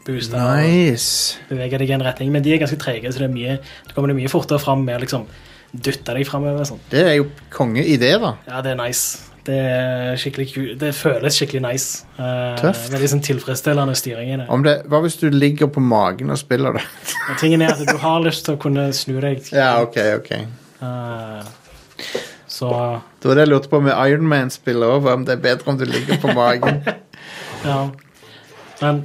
booste 0.06 0.38
og 0.38 0.62
Nice. 0.62 1.40
bevege 1.50 1.80
deg 1.80 1.90
i 1.90 1.96
en 1.96 2.04
retning. 2.04 2.32
Men 2.32 2.44
de 2.44 2.54
er 2.54 2.62
ganske 2.62 2.78
trege, 2.80 3.10
så 3.12 3.20
det, 3.20 3.28
er 3.28 3.34
mye, 3.34 3.58
du 3.88 3.92
kommer 3.94 4.12
det 4.12 4.18
mye 4.22 4.32
fortere 4.32 4.62
fram 4.62 4.84
med 4.86 4.98
å 4.98 5.04
liksom 5.04 5.26
dytte 5.74 6.14
deg 6.16 6.26
framover. 6.28 6.64
Sånn. 6.68 6.82
Det 6.90 7.04
er 7.04 7.16
jo 7.18 7.28
kongeidé, 7.52 8.14
da. 8.22 8.36
Ja, 8.48 8.60
det 8.64 8.74
er 8.74 8.80
nice. 8.80 9.30
Det, 9.44 9.56
er 9.60 10.16
skikkelig 10.16 10.78
det 10.80 10.94
føles 10.96 11.36
skikkelig 11.36 11.60
nice. 11.66 12.06
Uh, 12.16 12.54
Tøft. 12.62 12.86
Veldig 12.94 13.10
sånn 13.12 13.24
tilfredsstillende 13.26 13.96
styring 13.98 14.30
i 14.32 14.38
det. 14.40 14.46
Det. 14.64 14.76
Hva 14.88 15.00
hvis 15.04 15.18
du 15.20 15.26
ligger 15.34 15.68
på 15.72 15.82
magen 15.84 16.32
og 16.32 16.40
spiller 16.40 16.78
det? 16.78 16.84
Og 17.28 17.36
tingen 17.42 17.64
er 17.64 17.74
at 17.74 17.82
du 17.84 17.98
har 18.00 18.22
lyst 18.24 18.46
til 18.46 18.56
å 18.56 18.62
kunne 18.62 18.86
snu 18.96 19.18
deg. 19.20 19.44
ja, 19.60 19.74
ok, 19.84 19.98
ok. 20.22 20.32
Uh, 20.80 21.44
Så 22.54 22.70
Det 23.20 23.28
var 23.28 23.36
det 23.36 23.44
jeg 23.44 23.50
lurte 23.50 23.68
på 23.72 23.82
med 23.84 23.92
Ironman-spillet 23.92 24.96
òg, 24.96 25.10
om 25.12 25.28
det 25.28 25.36
er 25.36 25.44
bedre 25.44 25.74
om 25.74 25.78
du 25.80 25.84
ligger 25.90 26.20
på 26.22 26.32
magen. 26.36 26.80
ja. 27.68 27.78
Men 28.80 29.04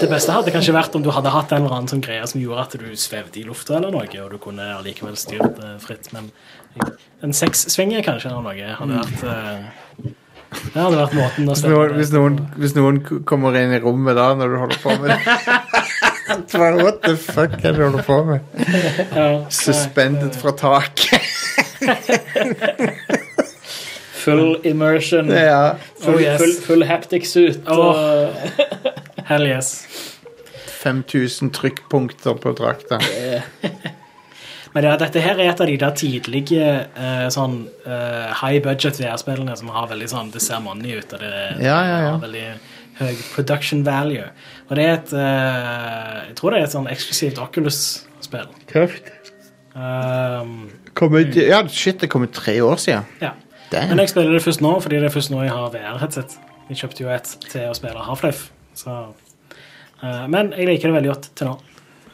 det 0.00 0.08
beste 0.10 0.32
hadde 0.34 0.52
kanskje 0.54 0.74
vært 0.76 0.94
om 0.98 1.02
du 1.04 1.10
hadde 1.14 1.30
hatt 1.32 1.52
en 1.52 1.62
eller 1.64 1.74
annen 1.78 1.90
sånn 1.90 2.02
greie 2.04 2.26
som 2.30 2.40
gjorde 2.42 2.64
at 2.66 2.76
du 2.80 2.86
svevde 2.98 3.40
i 3.40 3.44
lufta 3.46 3.76
eller 3.78 3.92
noe, 3.94 4.06
og 4.22 4.30
du 4.34 4.38
kunne 4.42 4.66
allikevel 4.78 5.16
styrt 5.18 5.56
det 5.58 5.74
fritt. 5.82 6.10
Men 6.14 6.30
en 7.24 7.34
sekssvinge 7.34 8.02
kanskje 8.06 8.30
eller 8.30 8.44
noe 8.46 8.74
hadde 8.78 8.98
vært 9.00 9.20
uh, 9.26 10.12
Det 10.68 10.78
hadde 10.78 11.00
vært 11.00 11.16
måten 11.18 11.50
å 11.50 11.56
stemme 11.58 11.88
det. 11.90 11.96
hvis, 11.98 12.12
hvis 12.62 12.76
noen 12.78 13.00
kommer 13.28 13.56
inn 13.58 13.74
i 13.76 13.80
rommet 13.82 14.16
da 14.18 14.30
når 14.38 14.54
du 14.54 14.58
holder 14.62 14.82
på 14.84 14.96
med 15.02 15.14
det 15.14 15.20
What 16.84 17.00
the 17.02 17.16
fuck 17.16 17.54
er 17.64 17.72
det 17.72 17.78
du 17.78 17.84
holder 17.86 18.04
på 18.04 18.18
med? 18.28 18.40
Ja, 19.16 19.28
Suspended 19.48 20.36
fra 20.36 20.52
taket. 20.52 21.24
Full 24.18 24.58
immersion. 24.68 25.30
ja. 25.32 25.76
Full, 26.02 26.14
Oh, 26.14 26.20
yes. 26.20 26.40
full, 26.40 26.52
full 26.66 26.82
haptic 26.84 27.26
suit. 27.26 27.58
Åh. 27.66 28.28
Hell 29.28 29.46
yes. 29.46 29.72
5000 30.78 31.50
trykkpunkter 31.56 32.34
på 32.40 32.52
drakta. 32.56 32.98
Men 34.74 34.84
ja, 34.84 34.94
dette 35.00 35.20
her 35.24 35.38
er 35.40 35.50
et 35.50 35.60
av 35.60 35.66
de 35.68 35.76
der 35.80 35.94
tidlige 35.96 36.64
uh, 36.94 37.26
sånn 37.32 37.62
uh, 37.86 38.28
high 38.36 38.60
budget 38.64 39.00
VR-spillene 39.00 39.56
som 39.58 39.70
har 39.72 39.88
veldig 39.90 40.08
sånn 40.12 40.28
Det 40.34 40.42
ser 40.44 40.60
money 40.62 40.98
ut, 41.00 41.14
og 41.16 41.22
det 41.24 41.30
Ja, 41.64 41.78
ja, 41.88 41.96
ja. 42.04 42.10
har 42.12 42.20
veldig 42.22 42.44
høy 42.98 43.22
production 43.32 43.84
value. 43.86 44.26
Og 44.68 44.76
det 44.76 44.84
er 44.84 44.92
et 44.98 45.14
uh, 45.16 46.18
Jeg 46.28 46.36
tror 46.38 46.54
det 46.54 46.60
er 46.60 46.68
et 46.68 46.76
sånn 46.76 46.90
eksklusivt 46.92 47.40
Oculus-spill. 47.42 48.52
Tøft. 48.70 49.08
Um, 49.78 50.68
Kom 50.98 51.14
ja, 51.16 51.62
shit, 51.70 52.00
det 52.02 52.10
kom 52.12 52.24
ut 52.26 52.34
tre 52.36 52.58
år 52.64 52.80
siden. 52.82 53.08
ja. 53.24 53.34
Damn. 53.68 53.90
Men 53.90 54.00
jeg 54.00 54.08
spiller 54.14 54.32
det 54.32 54.40
først 54.40 54.62
nå, 54.64 54.70
fordi 54.80 54.96
det 54.96 55.10
er 55.10 55.12
først 55.12 55.28
nå 55.28 55.42
jeg 55.44 55.52
har 55.52 55.72
VR-headset. 55.74 56.38
Jeg 56.70 56.78
kjøpte 56.80 57.02
jo 57.04 57.10
et 57.12 57.34
til 57.52 57.66
å 57.68 57.74
spille 57.76 58.00
Half-Life. 58.06 58.46
Så 58.78 58.94
uh, 60.02 60.24
Men 60.30 60.52
jeg 60.54 60.68
liker 60.68 60.90
det 60.90 60.98
veldig 60.98 61.10
godt 61.12 61.30
til 61.38 61.50
nå. 61.50 61.56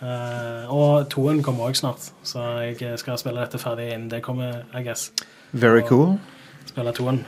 Uh, 0.05 0.73
og 0.75 1.07
toen 1.13 1.41
kommer 1.45 1.71
òg 1.71 1.79
snart, 1.79 2.11
så 2.27 2.43
jeg 2.61 2.99
skal 3.01 3.17
spille 3.21 3.41
dette 3.41 3.61
ferdig 3.63 3.87
innen 3.95 4.11
det 4.13 4.21
kommer, 4.25 4.65
I 4.77 4.83
guess. 4.85 5.13
Very 5.53 5.85
cool. 5.89 6.19
spille 6.67 6.93
toen. 6.93 7.23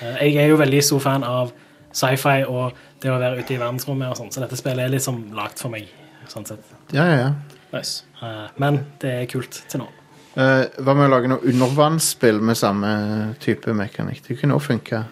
Uh, 0.00 0.14
Jeg 0.22 0.36
er 0.36 0.48
jo 0.52 0.60
veldig 0.60 0.80
stor 0.84 1.02
fan 1.04 1.26
av 1.26 1.52
sci-fi 1.92 2.44
og 2.48 2.78
det 3.02 3.12
å 3.12 3.18
være 3.20 3.42
ute 3.42 3.54
i 3.54 3.58
verdensrommet 3.60 4.08
og 4.08 4.16
sånn, 4.16 4.32
så 4.32 4.40
dette 4.40 4.56
spillet 4.56 4.86
er 4.86 4.94
liksom 4.94 5.20
lagt 5.36 5.60
for 5.60 5.72
meg, 5.74 5.90
sånn 6.30 6.46
sett. 6.48 6.64
Ja, 6.92 7.04
ja, 7.04 7.18
ja. 7.26 7.60
Nice. 7.74 8.06
Uh, 8.22 8.48
Men 8.56 8.84
det 9.02 9.12
er 9.18 9.28
kult 9.28 9.60
til 9.68 9.84
nå. 9.84 9.90
Hva 10.34 10.94
med 10.98 11.04
å 11.06 11.10
lage 11.12 11.28
noe 11.30 11.46
undervannsspill 11.46 12.40
med 12.42 12.56
samme 12.58 12.88
type 13.38 13.70
mekanikk? 13.70 14.24
Det 14.26 14.40
kunne 14.40 14.56
også 14.56 14.72
funke. 14.72 15.04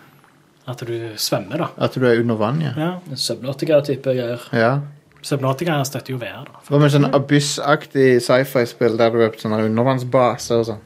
At 0.66 0.78
du 0.86 0.92
svømmer, 1.18 1.58
da. 1.58 1.68
At 1.78 1.94
du 1.98 2.04
er 2.06 2.20
under 2.20 2.36
vann, 2.38 2.60
ja. 2.62 2.72
Ja. 2.78 2.90
Subnautica-type 3.18 4.02
greier. 4.14 4.48
ja. 4.52 4.80
Subnautica 5.22 5.76
støtter 5.86 6.14
jo 6.14 6.18
VR, 6.18 6.44
da. 6.48 6.60
Hva 6.66 6.78
med 6.82 6.90
sånn 6.90 7.06
abyss-aktig 7.14 8.16
sci-fi-spill 8.24 8.96
der 8.98 9.10
du 9.14 9.20
er 9.22 9.28
på 9.30 9.38
sånne 9.38 9.60
undervannsbaser 9.68 10.58
og 10.58 10.66
sånn? 10.66 10.80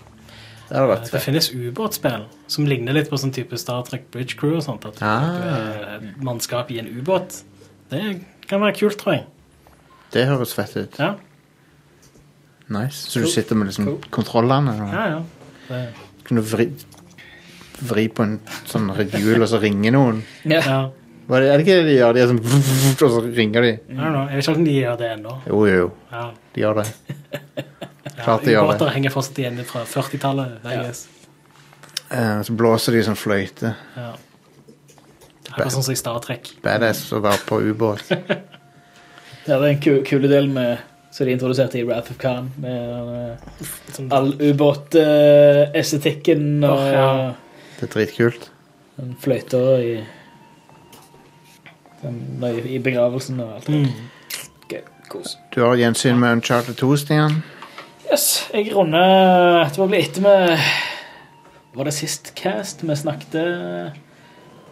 Det 0.68 0.74
hadde 0.76 0.88
vært 0.90 1.10
Det 1.12 1.20
finnes 1.22 1.48
ubåtspill 1.54 2.24
som 2.52 2.66
ligner 2.68 2.92
litt 2.92 3.08
på 3.08 3.16
sånn 3.22 3.32
type 3.32 3.56
Star 3.56 3.82
Trek 3.86 4.10
Bridge 4.12 4.36
Crew 4.36 4.56
og 4.58 4.62
sånt. 4.66 4.84
At 4.84 5.00
Ah. 5.00 5.20
du 5.38 5.48
er 5.48 6.12
mannskap 6.20 6.70
i 6.70 6.78
en 6.80 6.86
ubåt. 7.00 7.42
Det 7.88 8.02
kan 8.48 8.60
være 8.60 8.74
kult, 8.76 8.98
tror 8.98 9.14
jeg. 9.14 9.24
Det 10.12 10.26
høres 10.26 10.52
fett 10.54 10.76
ut. 10.76 10.98
Ja, 10.98 11.14
Nice. 12.68 13.06
Så 13.10 13.20
du 13.22 13.26
sitter 13.30 13.54
med 13.54 13.68
liksom 13.68 13.84
Cool. 13.86 13.98
kontrollene 14.10 14.72
og 14.74 14.92
ja. 14.92 15.06
ja. 15.08 15.22
Det, 15.68 15.82
kunne 16.26 16.42
vri, 16.42 16.66
vri 17.82 18.06
på 18.08 18.22
en 18.24 18.38
sånn 18.68 18.90
hjul, 19.12 19.42
og 19.42 19.48
så 19.50 19.58
ringer 19.62 19.92
noen. 19.96 20.22
Ja. 20.48 20.60
Hva 21.26 21.34
er 21.36 21.40
det, 21.42 21.48
er 21.50 21.54
det 21.58 21.64
ikke 21.66 21.76
det 21.80 21.86
de 21.88 21.96
gjør? 21.98 22.12
De 22.14 22.20
er 22.22 22.28
sånn 22.30 22.44
Og 23.02 23.10
så 23.10 23.20
ringer 23.26 23.60
de. 23.66 23.72
I 23.90 23.92
don't 23.98 24.12
know. 24.14 24.24
Jeg 24.30 24.36
vet 24.38 24.44
ikke 24.46 24.60
om 24.60 24.64
de 24.68 24.74
gjør 24.78 24.96
det 25.00 25.08
ennå. 25.16 25.32
Jo, 25.50 25.56
jo, 25.66 25.74
jo. 25.80 25.88
Ja. 26.12 26.24
De 26.54 26.58
gjør 26.62 26.74
det. 26.78 26.86
Ja, 28.06 28.22
Klart 28.22 28.42
de 28.46 28.50
gjør 28.54 28.62
det. 28.62 28.68
Ubåter 28.76 28.88
henger 28.94 29.10
fortsatt 29.16 29.38
igjen 29.42 29.58
fra 29.66 29.80
40-tallet. 29.90 30.48
I 30.62 30.64
Ja. 30.72 30.78
guess. 30.86 31.00
Eh, 32.10 32.42
så 32.46 32.52
blåser 32.54 32.92
de 32.94 33.02
som 33.02 33.14
fløyte. 33.18 33.74
Ja. 33.96 34.12
Akkurat 35.50 35.72
sånn 35.74 35.82
som 35.88 35.92
i 35.92 35.96
Star 35.98 36.18
Trek. 36.22 36.52
Badass 36.62 37.02
å 37.12 37.18
være 37.24 37.42
på 37.48 37.58
ubåt. 37.72 38.04
Ja, 38.10 38.16
det 39.46 39.52
er 39.56 39.64
en 39.72 39.80
ku 39.82 40.02
kule 40.06 40.28
del 40.30 40.46
med 40.52 40.78
som 41.10 41.26
de 41.26 41.32
introduserte 41.32 41.78
i 41.80 41.84
Wrath 41.86 42.10
of 42.12 42.18
Khan. 42.22 42.50
Med 42.60 42.76
eh, 42.76 43.34
Sånn, 43.96 44.12
all 44.14 44.30
ubåtestetikken 44.38 46.64
og 46.66 46.78
Åh, 46.78 46.86
ja. 46.92 47.32
Det 47.76 47.88
er 47.88 47.92
dritkult. 47.92 48.50
den 48.96 49.16
fløyta 49.20 49.58
i 49.84 50.04
den, 52.02 52.44
i, 52.44 52.74
I 52.76 52.78
begravelsen 52.78 53.40
og 53.40 53.54
alt 53.56 53.66
det. 53.66 53.74
mm. 53.74 53.86
Gøy. 54.68 54.80
kos. 55.08 55.36
Du 55.54 55.60
har 55.60 55.76
gjensyn 55.76 56.18
med 56.18 56.32
Uncharted 56.38 56.74
2, 56.74 56.96
Stian. 56.96 57.42
Yes, 58.12 58.48
jeg 58.54 58.70
runder 58.74 59.68
Det 59.68 59.78
var 59.78 59.86
vel 59.90 60.00
etter 60.00 60.22
vi 60.22 60.58
Var 61.76 61.84
det 61.84 61.94
sist 61.94 62.32
cast 62.38 62.84
vi 62.86 62.96
snakket 62.96 63.34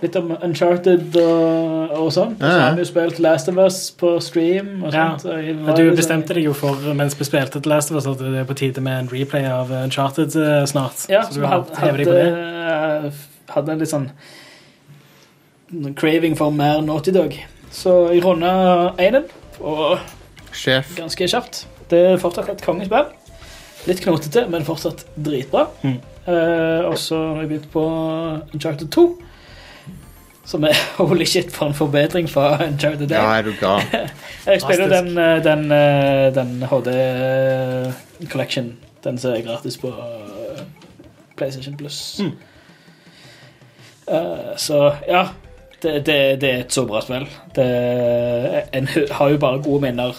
litt 0.04 0.16
om 0.20 0.30
Uncharted 0.36 1.16
og, 1.20 1.94
og 1.98 2.10
sånn? 2.14 2.36
Så 2.38 2.44
Ja, 2.46 2.52
ja. 2.54 2.62
har 2.68 2.76
vi 2.78 2.84
jo 2.84 2.88
spilt 2.92 3.18
Last 3.24 3.48
of 3.50 3.58
Us 3.60 3.78
på 4.00 4.14
stream 4.24 4.84
og 4.84 4.92
sånt. 4.94 5.24
Ja. 5.26 5.54
Men 5.58 5.78
du 5.78 5.82
bestemte 5.96 6.36
deg 6.36 6.46
jo 6.46 6.54
for 6.56 6.78
mens 6.96 7.16
vi 7.18 7.26
spilte 7.28 7.60
The 7.64 7.72
Last 7.72 7.90
of 7.92 7.98
Us 8.00 8.06
at 8.12 8.22
det 8.22 8.32
er 8.44 8.48
på 8.48 8.56
tide 8.60 8.84
med 8.84 9.04
en 9.06 9.10
replay 9.12 9.48
av 9.50 9.72
Uncharted 9.82 10.36
eh, 10.40 10.62
snart. 10.70 11.06
Ja, 11.12 11.24
så 11.26 11.34
så 11.36 11.42
du 11.42 11.46
hadde, 11.50 11.80
deg 11.98 12.06
på 12.06 12.16
det. 12.16 12.24
hadde, 12.30 13.12
hadde 13.56 13.74
en 13.76 13.82
litt 13.84 13.92
sånn 13.92 14.08
craving 15.98 16.36
for 16.38 16.50
mer 16.54 16.80
Naughty 16.84 17.10
Dog. 17.14 17.34
Så 17.74 17.94
jeg 18.14 18.22
runda 18.24 18.94
einen, 19.02 19.24
og 19.60 19.98
Sjef. 20.54 20.92
ganske 20.98 21.26
kjapt. 21.30 21.64
Det 21.90 21.98
er 22.14 22.20
fortsatt 22.22 22.48
et 22.52 22.62
kongespill. 22.64 23.08
Litt 23.88 24.00
knotete, 24.04 24.46
men 24.48 24.64
fortsatt 24.64 25.02
dritbra. 25.20 25.66
Mm. 25.82 25.98
Eh, 26.24 26.86
og 26.88 26.94
så 26.98 27.18
har 27.34 27.42
jeg 27.42 27.50
begynt 27.50 27.66
på 27.74 27.82
Uncharted 28.54 28.88
2. 28.94 29.02
Som 30.44 30.64
er 30.68 30.78
holy 31.00 31.26
shit 31.28 31.52
for 31.52 31.70
en 31.70 31.76
forbedring 31.76 32.28
fra 32.30 32.56
Joe 32.82 32.96
the 32.96 33.06
Day. 33.08 33.16
Ja, 33.16 33.38
er 33.38 33.42
du 33.42 33.52
gal. 33.60 33.82
Jeg 34.46 34.60
spiller 34.62 34.88
den, 34.92 35.18
eh, 35.18 35.44
den, 35.44 35.70
eh, 35.72 36.34
den 36.34 36.62
HD 36.70 36.90
Collection. 38.30 38.74
Den 39.04 39.18
som 39.18 39.32
er 39.32 39.44
gratis 39.44 39.78
på 39.80 39.88
eh, 39.88 40.64
PlayStation 41.36 41.76
Plus. 41.76 42.20
Mm. 42.20 42.32
Uh, 44.04 44.52
så 44.56 44.94
ja, 45.08 45.28
det, 45.82 46.06
det, 46.06 46.40
det 46.40 46.50
er 46.50 46.58
et 46.60 46.72
så 46.72 46.84
bra 46.86 47.00
spill. 47.00 47.24
Det, 47.56 47.68
en 48.72 48.88
har 49.10 49.30
jo 49.32 49.38
bare 49.40 49.62
gode 49.64 49.80
minner 49.86 50.18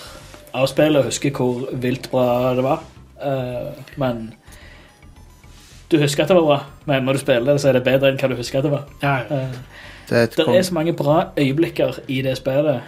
av 0.56 0.66
spillet 0.72 1.04
og 1.04 1.12
husker 1.12 1.34
hvor 1.38 1.68
vilt 1.84 2.10
bra 2.10 2.56
det 2.58 2.66
var. 2.66 2.82
Uh, 3.22 3.78
men 4.02 4.32
du 5.92 6.00
husker 6.02 6.24
at 6.24 6.32
det 6.32 6.38
var 6.40 6.46
bra, 6.46 6.60
men 6.90 7.06
når 7.06 7.18
du 7.18 7.22
spiller 7.22 7.52
det, 7.52 7.62
så 7.62 7.70
er 7.70 7.78
det 7.78 7.86
bedre 7.86 8.10
enn 8.10 8.18
hva 8.20 8.30
du 8.32 8.40
husker 8.40 8.60
at 8.60 8.66
det 8.66 8.74
var. 8.74 8.88
Ja, 9.04 9.16
ja. 9.30 9.42
Eh, 9.42 9.84
Det 10.10 10.18
er 10.18 10.24
et 10.24 10.36
det 10.38 10.48
er 10.58 10.62
så 10.62 10.74
mange 10.74 10.94
bra 10.94 11.30
øyeblikker 11.38 12.00
i 12.08 12.22
det 12.22 12.38
spillet. 12.38 12.82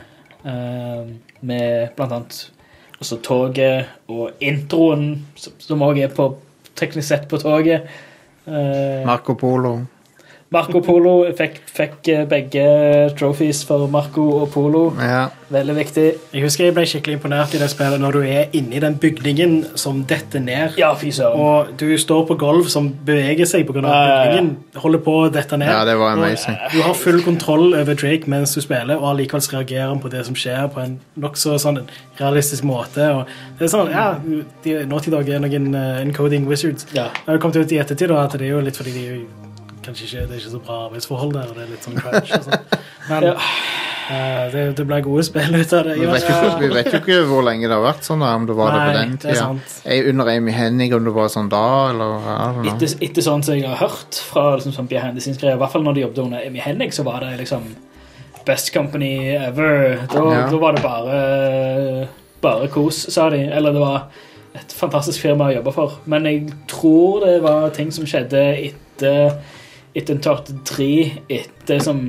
uh, 0.45 1.07
med 1.41 1.87
blant 1.95 2.11
annet 2.13 2.51
også 2.99 3.17
toget 3.21 3.85
og 4.07 4.31
introen, 4.41 5.25
som- 5.35 5.53
som 5.59 5.81
òg 5.81 5.97
er 6.03 6.07
på 6.07 6.37
teknisk 6.75 7.07
sett 7.07 7.27
på 7.27 7.37
toget. 7.37 7.81
Uh, 8.47 9.05
Marco 9.05 9.33
Polo. 9.33 9.79
Marco 10.49 10.79
Polo 10.79 11.25
fikk, 11.35 11.57
fikk 11.75 12.07
eh, 12.13 12.21
begge 12.29 12.63
trophies 13.19 13.65
for 13.67 13.89
Marco 13.91 14.23
og 14.37 14.45
Polo. 14.53 14.83
Ja. 14.95 15.25
Veldig 15.51 15.73
viktig. 15.75 16.05
Jeg 16.31 16.43
husker 16.43 16.65
jeg 16.67 16.75
ble 16.75 16.85
skikkelig 16.87 17.17
imponert 17.17 17.55
i 17.55 17.59
det 17.59 17.67
spillet 17.71 17.99
når 17.99 18.15
du 18.15 18.19
er 18.23 18.55
inne 18.55 18.77
i 18.77 18.81
den 18.83 18.95
bygningen 18.99 19.57
som 19.79 19.99
detter 20.07 20.39
ned. 20.43 20.77
Ja, 20.79 20.93
fy 20.99 21.11
søren. 21.15 21.39
Og 21.39 21.73
du 21.79 21.89
står 21.99 22.23
på 22.29 22.37
gulv 22.39 22.69
som 22.71 22.87
beveger 23.07 23.47
seg 23.47 23.65
pga. 23.67 23.83
Ja, 23.83 23.97
ja, 24.07 24.21
bygningen. 24.23 24.53
Holder 24.83 25.03
på 25.03 25.15
å 25.21 25.25
dette 25.35 25.59
ned. 25.59 25.71
ja, 25.71 25.81
det 25.87 25.97
var 25.99 26.15
Og 26.15 26.23
amazing. 26.23 26.55
Du 26.71 26.79
har 26.85 26.95
full 26.95 27.19
kontroll 27.25 27.75
over 27.75 27.99
Drake 27.99 28.31
mens 28.31 28.55
du 28.55 28.61
spiller, 28.63 28.95
og 28.95 29.09
allikevel 29.11 29.43
reagerer 29.57 29.91
han 29.91 29.99
på 30.03 30.11
det 30.13 30.23
som 30.29 30.35
skjer, 30.35 30.69
på 30.71 30.83
en 30.83 30.95
nokså 31.19 31.57
sånn 31.59 31.81
realistisk 32.21 32.63
måte. 32.67 33.09
Og 33.17 33.27
det 33.59 33.67
er 33.67 33.73
sånn, 33.73 33.91
ja, 33.91 34.07
de, 34.63 34.77
Naughty 34.87 35.11
Dog 35.11 35.27
er 35.27 35.43
noen 35.43 35.75
uh, 35.75 35.99
encoding 36.05 36.47
wizards. 36.47 36.87
Ja. 36.95 37.09
Det 37.19 37.35
har 37.35 37.43
kommet 37.43 37.59
ut 37.59 37.75
i 37.75 37.83
ettertid 37.83 38.15
da, 38.15 38.23
at 38.23 38.39
det 38.39 38.47
er 38.47 38.55
jo 38.55 38.63
litt 38.63 38.79
fordi 38.79 38.95
de 38.95 39.09
kanskje 39.87 40.05
ikke, 40.07 40.27
det 40.27 40.35
er 40.37 40.41
ikke 40.43 40.53
så 40.53 40.61
bra 40.67 40.77
arbeidsforhold 40.85 41.33
der, 41.33 41.49
og 41.51 41.57
det 41.57 41.65
er 41.65 41.73
litt 41.73 41.87
sånn 41.87 41.97
crunch 41.99 42.31
og 42.37 42.47
sånn. 42.47 42.79
Men 43.09 43.23
Ja. 43.27 43.33
uh, 43.37 44.43
det, 44.53 44.61
det 44.77 44.85
ble 44.87 44.99
gode 45.03 45.23
spill 45.27 45.55
ut 45.57 45.73
av 45.73 45.83
det. 45.87 45.95
Vi 45.99 46.05
vet, 46.11 46.27
jo, 46.27 46.35
ikke- 46.35 46.59
vi 46.61 46.69
vet 46.75 46.91
jo 46.93 46.99
ikke 47.01 47.17
hvor 47.31 47.43
lenge 47.47 47.67
det 47.67 47.75
har 47.75 47.83
vært 47.87 48.03
sånn, 48.07 48.19
da, 48.23 48.29
om 48.35 48.45
det 48.47 48.55
var 48.55 48.71
det 48.75 48.79
på 48.83 48.93
Nei, 48.93 49.01
den 49.01 49.15
det 49.17 49.33
tida. 49.33 49.47
Eh, 49.85 50.09
Under 50.11 50.31
Amy 50.35 50.51
Hennig, 50.55 50.93
om 50.95 51.03
det 51.09 51.13
var 51.17 51.27
sånn 51.33 51.49
da, 51.49 51.63
eller. 51.89 52.69
Etter, 52.75 52.93
etter 53.09 53.21
sånn 53.25 53.43
som 53.43 53.55
jeg 53.57 53.67
har 53.67 53.81
hørt 53.81 54.21
fra 54.29 54.45
liksom, 54.55 54.71
sånn 54.77 54.87
behind 54.91 55.15
the 55.15 55.21
scenes-greier, 55.25 55.55
i 55.55 55.61
hvert 55.63 55.71
fall 55.71 55.83
når 55.83 55.93
de 55.99 56.05
jobbet 56.05 56.23
under 56.27 56.45
Amy 56.47 56.59
Hennig, 56.59 56.93
så 56.93 57.03
var 57.07 57.19
det 57.25 57.33
liksom 57.41 57.63
best 58.47 58.71
company 58.73 59.35
ever. 59.35 59.97
Da, 60.07 60.23
Ja. 60.23 60.49
da 60.49 60.57
var 60.57 60.71
det 60.73 60.81
bare 60.83 62.07
bare 62.41 62.67
kos, 62.71 63.07
sa 63.11 63.29
de. 63.29 63.39
Eller 63.51 63.73
det 63.73 63.79
var 63.81 64.03
et 64.55 64.71
fantastisk 64.73 65.19
firma 65.21 65.49
å 65.49 65.55
jobbe 65.57 65.73
for. 65.73 65.97
Men 66.05 66.23
jeg 66.25 66.53
tror 66.67 67.25
det 67.25 67.41
var 67.43 67.69
ting 67.75 67.91
som 67.91 68.05
skjedde 68.05 68.39
etter, 68.69 69.35
etter 69.97 70.17
Uncharted 70.17 70.63
3, 70.67 70.87
etter 71.33 71.83
som 71.83 72.01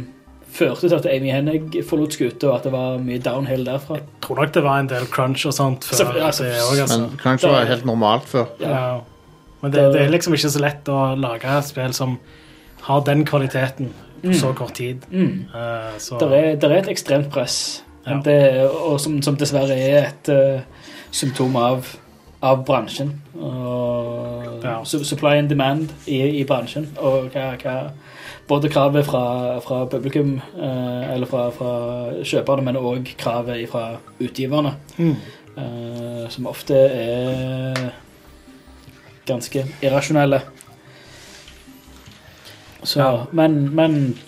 førte 0.58 0.88
til 0.88 0.96
at 0.96 1.06
Amy 1.10 1.30
Hennig 1.32 1.84
forlot 1.86 2.16
skuta, 2.16 2.48
og 2.50 2.56
at 2.58 2.66
det 2.68 2.72
var 2.72 2.98
mye 3.02 3.20
downhill 3.22 3.64
derfra. 3.66 4.00
Jeg 4.00 4.24
tror 4.24 4.40
nok 4.40 4.54
det 4.54 4.64
var 4.64 4.82
en 4.82 4.90
del 4.90 5.06
crunch 5.12 5.46
og 5.48 5.54
sånt 5.56 5.86
før 5.86 6.02
Selvfølgelig, 6.02 6.26
altså, 6.26 6.44
det 6.44 6.64
også, 6.64 6.82
altså. 6.82 6.98
Men 7.04 7.22
crunch 7.22 7.46
var 7.46 7.70
helt 7.70 7.86
normalt 7.88 8.28
før. 8.28 8.50
Ja. 8.60 8.82
Men 9.62 9.72
det, 9.74 9.86
det 9.94 10.02
er 10.02 10.12
liksom 10.12 10.36
ikke 10.36 10.50
så 10.54 10.62
lett 10.62 10.88
å 10.92 10.98
lage 11.18 11.54
et 11.58 11.66
spill 11.66 11.94
som 11.96 12.18
har 12.86 13.02
den 13.06 13.24
kvaliteten 13.26 13.90
på 14.22 14.34
så 14.34 14.52
kort 14.56 14.74
tid. 14.78 15.04
Mm. 15.10 15.46
Uh, 15.54 15.94
så 15.98 16.18
Der 16.20 16.34
er, 16.34 16.54
der 16.56 16.74
er 16.74 16.82
et 16.82 16.90
ekstremt 16.94 17.30
press, 17.30 17.84
Ja. 18.06 18.20
det, 18.24 18.70
og 18.70 19.00
som, 19.00 19.18
som 19.22 19.36
dessverre 19.36 19.74
er 19.76 20.06
et 20.08 20.28
uh, 20.32 20.60
symptom 21.10 21.56
av, 21.60 21.90
av 22.42 22.64
bransjen. 22.66 23.12
Og 23.40 24.62
Ja. 24.64 24.84
supply 24.84 25.38
and 25.38 25.48
demand 25.48 25.88
i, 26.06 26.40
i 26.40 26.44
bransjen. 26.44 26.88
Og 26.96 27.30
hva, 27.32 27.56
hva 27.62 27.90
Både 28.48 28.68
kravet 28.72 29.04
fra, 29.04 29.58
fra 29.60 29.84
publikum, 29.84 30.40
eh, 30.56 31.12
eller 31.14 31.26
fra, 31.26 31.50
fra 31.50 32.12
kjøperne, 32.24 32.62
men 32.64 32.76
òg 32.80 33.10
kravet 33.20 33.68
fra 33.68 33.98
utgiverne. 34.20 34.72
Mm. 34.96 35.16
eh, 35.58 36.28
som 36.30 36.46
ofte 36.46 36.74
er 36.74 37.90
ganske 39.26 39.66
irrasjonelle. 39.82 40.40
Så, 42.84 42.98
Ja. 43.00 43.24
Men, 43.32 43.74
men 43.74 44.18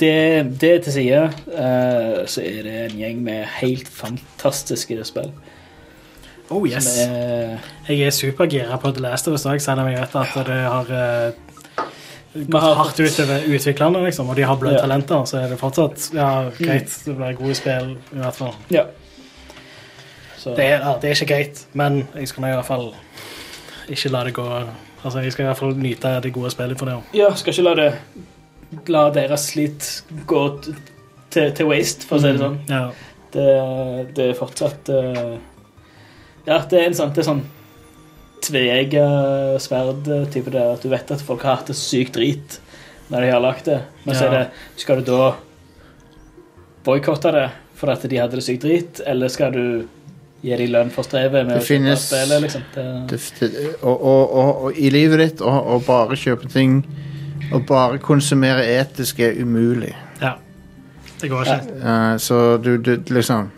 det, 0.00 0.60
det 0.60 0.82
til 0.84 0.92
side, 0.92 1.22
eh, 1.48 2.26
så 2.26 2.42
er 2.44 2.62
det 2.62 2.76
en 2.92 2.98
gjeng 2.98 3.22
med 3.24 3.44
helt 3.60 3.88
fantastiske 3.88 5.04
spill. 5.04 5.32
Oh 6.50 6.64
yes. 6.68 6.86
Er, 7.04 7.58
Jeg 7.88 8.00
er 8.06 8.10
supergira 8.14 8.76
på 8.80 8.90
The 8.96 9.02
Last 9.04 9.28
of 9.28 9.34
Us 9.36 9.44
òg, 9.46 9.60
selv 9.60 9.80
om 9.82 9.90
jeg 9.90 10.00
vet 10.00 10.14
at 10.16 10.46
det 10.48 10.60
har 10.64 10.88
uh, 10.88 11.32
gått 12.38 12.62
har 12.62 12.74
hardt 12.78 13.00
utover 13.00 13.44
utviklerne, 13.52 14.00
liksom, 14.06 14.28
og 14.32 14.36
de 14.36 14.46
har 14.48 14.56
bløde 14.56 14.78
Ja. 14.78 14.80
talenter, 14.86 15.24
så 15.28 15.42
er 15.42 15.48
det 15.52 15.58
fortsatt 15.60 16.08
ja, 16.14 16.30
greit. 16.58 16.94
Det 17.04 17.16
blir 17.16 17.36
gode 17.36 17.54
spill, 17.58 17.96
i 18.12 18.18
hvert 18.22 18.34
fall. 18.36 18.54
ja. 18.70 18.84
Så, 20.38 20.52
Det 20.54 20.64
er, 20.64 20.78
ja, 20.78 20.92
det 21.02 21.08
er 21.10 21.14
ikke 21.16 21.26
greit, 21.34 21.64
men 21.74 22.06
jeg 22.14 22.28
skal 22.30 22.44
i 22.46 22.52
hvert 22.54 22.66
fall 22.68 22.92
ikke 23.90 24.08
la 24.14 24.20
det 24.24 24.34
gå 24.36 24.44
Altså, 25.04 25.18
Jeg 25.22 25.32
skal 25.32 25.42
i 25.44 25.46
hvert 25.46 25.58
fall 25.58 25.74
nyte 25.78 26.20
det 26.22 26.32
gode 26.32 26.50
spillet 26.50 26.78
for 26.78 26.86
det. 26.86 26.94
ja, 27.14 27.34
skal 27.34 27.52
ikke 27.52 27.62
la 27.64 27.74
det 27.74 27.92
La 28.88 29.10
deres 29.10 29.40
slit 29.50 30.02
gå 30.26 30.42
til, 31.30 31.52
til 31.54 31.66
waste, 31.66 32.06
for 32.06 32.16
å 32.16 32.20
si 32.20 32.32
det 32.32 32.38
sånn. 32.42 32.58
Ja. 32.68 32.90
Det, 33.32 33.44
det 34.16 34.26
er 34.30 34.34
fortsatt 34.38 34.88
eh, 34.92 35.38
Ja, 36.46 36.58
det 36.70 36.78
er 36.80 36.86
en 36.86 36.94
sånn, 36.94 37.12
det 37.12 37.22
er 37.24 37.28
sånn 37.32 37.44
tveegga 38.44 39.06
sverd-type 39.60 40.50
der 40.54 40.74
at 40.76 40.82
du 40.84 40.88
vet 40.92 41.10
at 41.10 41.20
folk 41.26 41.42
har 41.42 41.56
hatt 41.58 41.66
det 41.72 41.76
sykt 41.76 42.14
drit 42.16 42.60
når 43.10 43.24
de 43.24 43.30
har 43.32 43.40
lagd 43.42 43.64
det. 43.66 43.80
Men 44.04 44.14
så 44.14 44.26
er 44.28 44.34
det 44.36 44.44
Skal 44.78 45.00
du 45.02 45.10
da 45.10 45.34
boikotte 46.86 47.32
det 47.34 47.46
for 47.78 47.90
at 47.92 48.02
de 48.10 48.18
hadde 48.18 48.38
det 48.38 48.44
sykt 48.46 48.64
drit, 48.64 49.00
eller 49.06 49.28
skal 49.30 49.52
du 49.54 49.64
gi 50.42 50.54
dem 50.56 50.70
lønn 50.70 50.90
for 50.94 51.02
strevet 51.06 51.46
med 51.46 51.56
Det 51.56 51.60
å 51.60 51.66
kjøpe 51.66 51.72
finnes- 51.72 52.06
spillet, 52.06 52.42
liksom? 52.42 52.64
Det, 52.74 52.86
Det, 53.10 53.50
det, 53.52 53.68
og, 53.82 53.96
og, 54.02 54.34
og, 54.38 54.64
og 54.68 54.78
i 54.78 54.90
livet 54.94 55.18
ditt 55.24 55.40
å 55.42 55.52
å 55.74 55.78
bare 55.86 56.16
kjøpe 56.18 56.48
ting 56.52 56.80
og 57.52 57.64
bare 57.66 57.98
konsumere 57.98 58.64
etisk 58.78 59.20
er 59.20 59.38
umulig. 59.42 59.94
ja. 60.22 60.36
Det 61.18 61.26
går 61.32 61.48
ikke. 61.50 61.78
Eh, 61.82 62.16
så 62.22 62.36
du, 62.62 62.76
du 62.78 62.92
liksom 63.10 63.48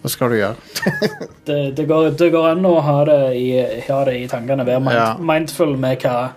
Hva 0.00 0.08
skal 0.08 0.32
du 0.32 0.38
gjøre? 0.38 0.56
det, 1.48 1.58
det, 1.76 1.84
går, 1.88 2.10
det 2.16 2.30
går 2.32 2.46
an 2.54 2.64
å 2.64 2.76
ha 2.84 2.98
det 3.04 3.18
i, 3.36 3.48
ha 3.88 3.98
det 4.08 4.14
i 4.22 4.28
tankene. 4.30 4.64
Være 4.64 4.80
mind, 4.80 4.96
Ja. 4.96 5.08
mindful 5.20 5.74
med 5.80 6.00
hva, 6.00 6.30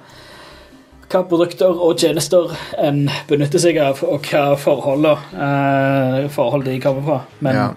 hva 1.08 1.22
produkter 1.30 1.72
og 1.72 1.96
tjenester 2.02 2.52
en 2.84 3.06
benytter 3.30 3.64
seg 3.64 3.80
av, 3.80 4.04
og 4.04 4.28
hva 4.28 4.58
forholdet, 4.60 5.30
eh, 5.38 6.28
forhold 6.36 6.68
de 6.68 6.80
kommer 6.84 7.08
fra. 7.08 7.20
Men 7.40 7.56
Ja. 7.56 7.70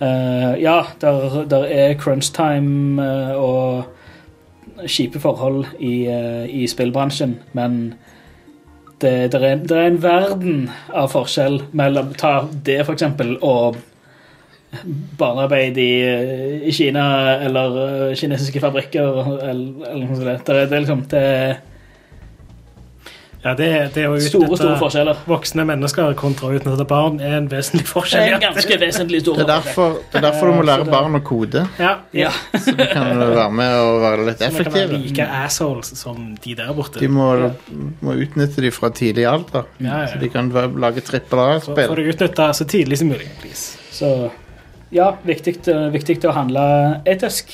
ja, 0.00 0.56
ja 0.58 0.76
der, 1.00 1.44
der 1.50 1.64
er 1.66 1.94
crunch 1.98 2.32
time 2.34 2.98
eh, 3.02 3.34
og 3.38 3.84
kjipe 4.86 5.18
forhold 5.22 5.66
i, 5.78 6.06
eh, 6.06 6.46
i 6.50 6.66
spillbransjen, 6.70 7.38
men 7.52 7.94
det, 9.00 9.30
det, 9.32 9.38
er, 9.42 9.56
det 9.62 9.76
er 9.76 9.86
en 9.92 10.02
verden 10.02 10.70
av 10.90 11.12
forskjell 11.14 11.60
mellom 11.78 12.12
Ta 12.18 12.40
det, 12.66 12.80
for 12.86 12.94
eksempel, 12.98 13.36
og 13.42 13.76
barnearbeid 15.18 15.78
i, 15.80 15.90
i 16.68 16.72
Kina 16.76 17.06
eller 17.46 17.78
eh, 18.10 18.14
kinesiske 18.20 18.60
fabrikker 18.60 19.00
eller, 19.48 19.88
eller 19.88 20.04
noe 20.04 20.18
sånt. 20.20 20.44
Det 20.46 20.54
er, 20.54 20.68
det 20.68 20.76
er 20.76 20.84
liksom 20.86 21.02
det 21.08 21.24
er 21.24 21.58
Ja, 23.38 23.52
det, 23.54 23.66
det 23.94 24.02
å 24.10 24.16
store, 24.18 24.56
store 24.58 24.74
forskjeller. 24.80 25.20
voksne 25.30 25.62
mennesker 25.64 26.10
kontra 26.18 26.48
å 26.50 26.56
utnytte 26.58 26.84
barn 26.90 27.20
er 27.22 27.36
en 27.36 27.46
vesentlig 27.48 27.84
Det 27.86 28.18
er 28.18 28.32
en 28.34 28.42
ganske 28.42 28.78
vesentlig 28.82 29.20
stor 29.22 29.38
Det 29.38 29.44
er 29.44 29.50
derfor, 29.52 29.92
det 30.10 30.18
er 30.18 30.24
derfor 30.26 30.50
du 30.50 30.56
må 30.58 30.64
lære 30.66 30.84
det- 30.88 30.92
barn 30.92 31.14
å 31.14 31.20
kode. 31.24 31.62
Ja, 31.78 31.92
Ja. 32.12 32.32
Så 32.58 32.74
du 32.74 32.82
kan 32.90 33.14
være 33.22 33.46
med 33.54 33.76
og 33.78 34.00
være 34.02 34.26
litt 34.26 34.42
effektiv. 34.42 34.66
Så 34.66 34.74
man 34.74 34.90
kan 34.90 34.90
være 34.90 35.02
like 35.06 35.28
assholes 35.44 35.92
som 36.02 36.34
de 36.44 36.54
der 36.58 36.74
borte. 36.74 36.98
De 36.98 37.08
må, 37.08 37.28
må 38.02 38.18
utnytte 38.26 38.60
dem 38.66 38.74
fra 38.74 38.90
tidlig 38.90 39.24
alder. 39.30 39.64
Ja, 39.78 40.02
ja. 40.02 40.06
Så 40.12 40.18
de 40.20 40.28
kan 40.34 40.50
lage 40.52 41.00
trippel 41.06 41.38
Så 41.62 41.72
får 41.72 41.78
A-spill. 41.78 41.94
du 41.94 42.12
utnytte 42.12 42.50
så 42.58 42.66
tidlig 42.74 42.98
som 42.98 43.08
mulig, 43.14 43.30
please. 43.40 43.78
Så 43.94 44.12
ja, 44.94 45.10
viktig, 45.26 45.58
eh, 45.68 45.88
viktig 45.94 46.20
å 46.28 46.34
handle 46.36 46.62
etisk. 47.08 47.52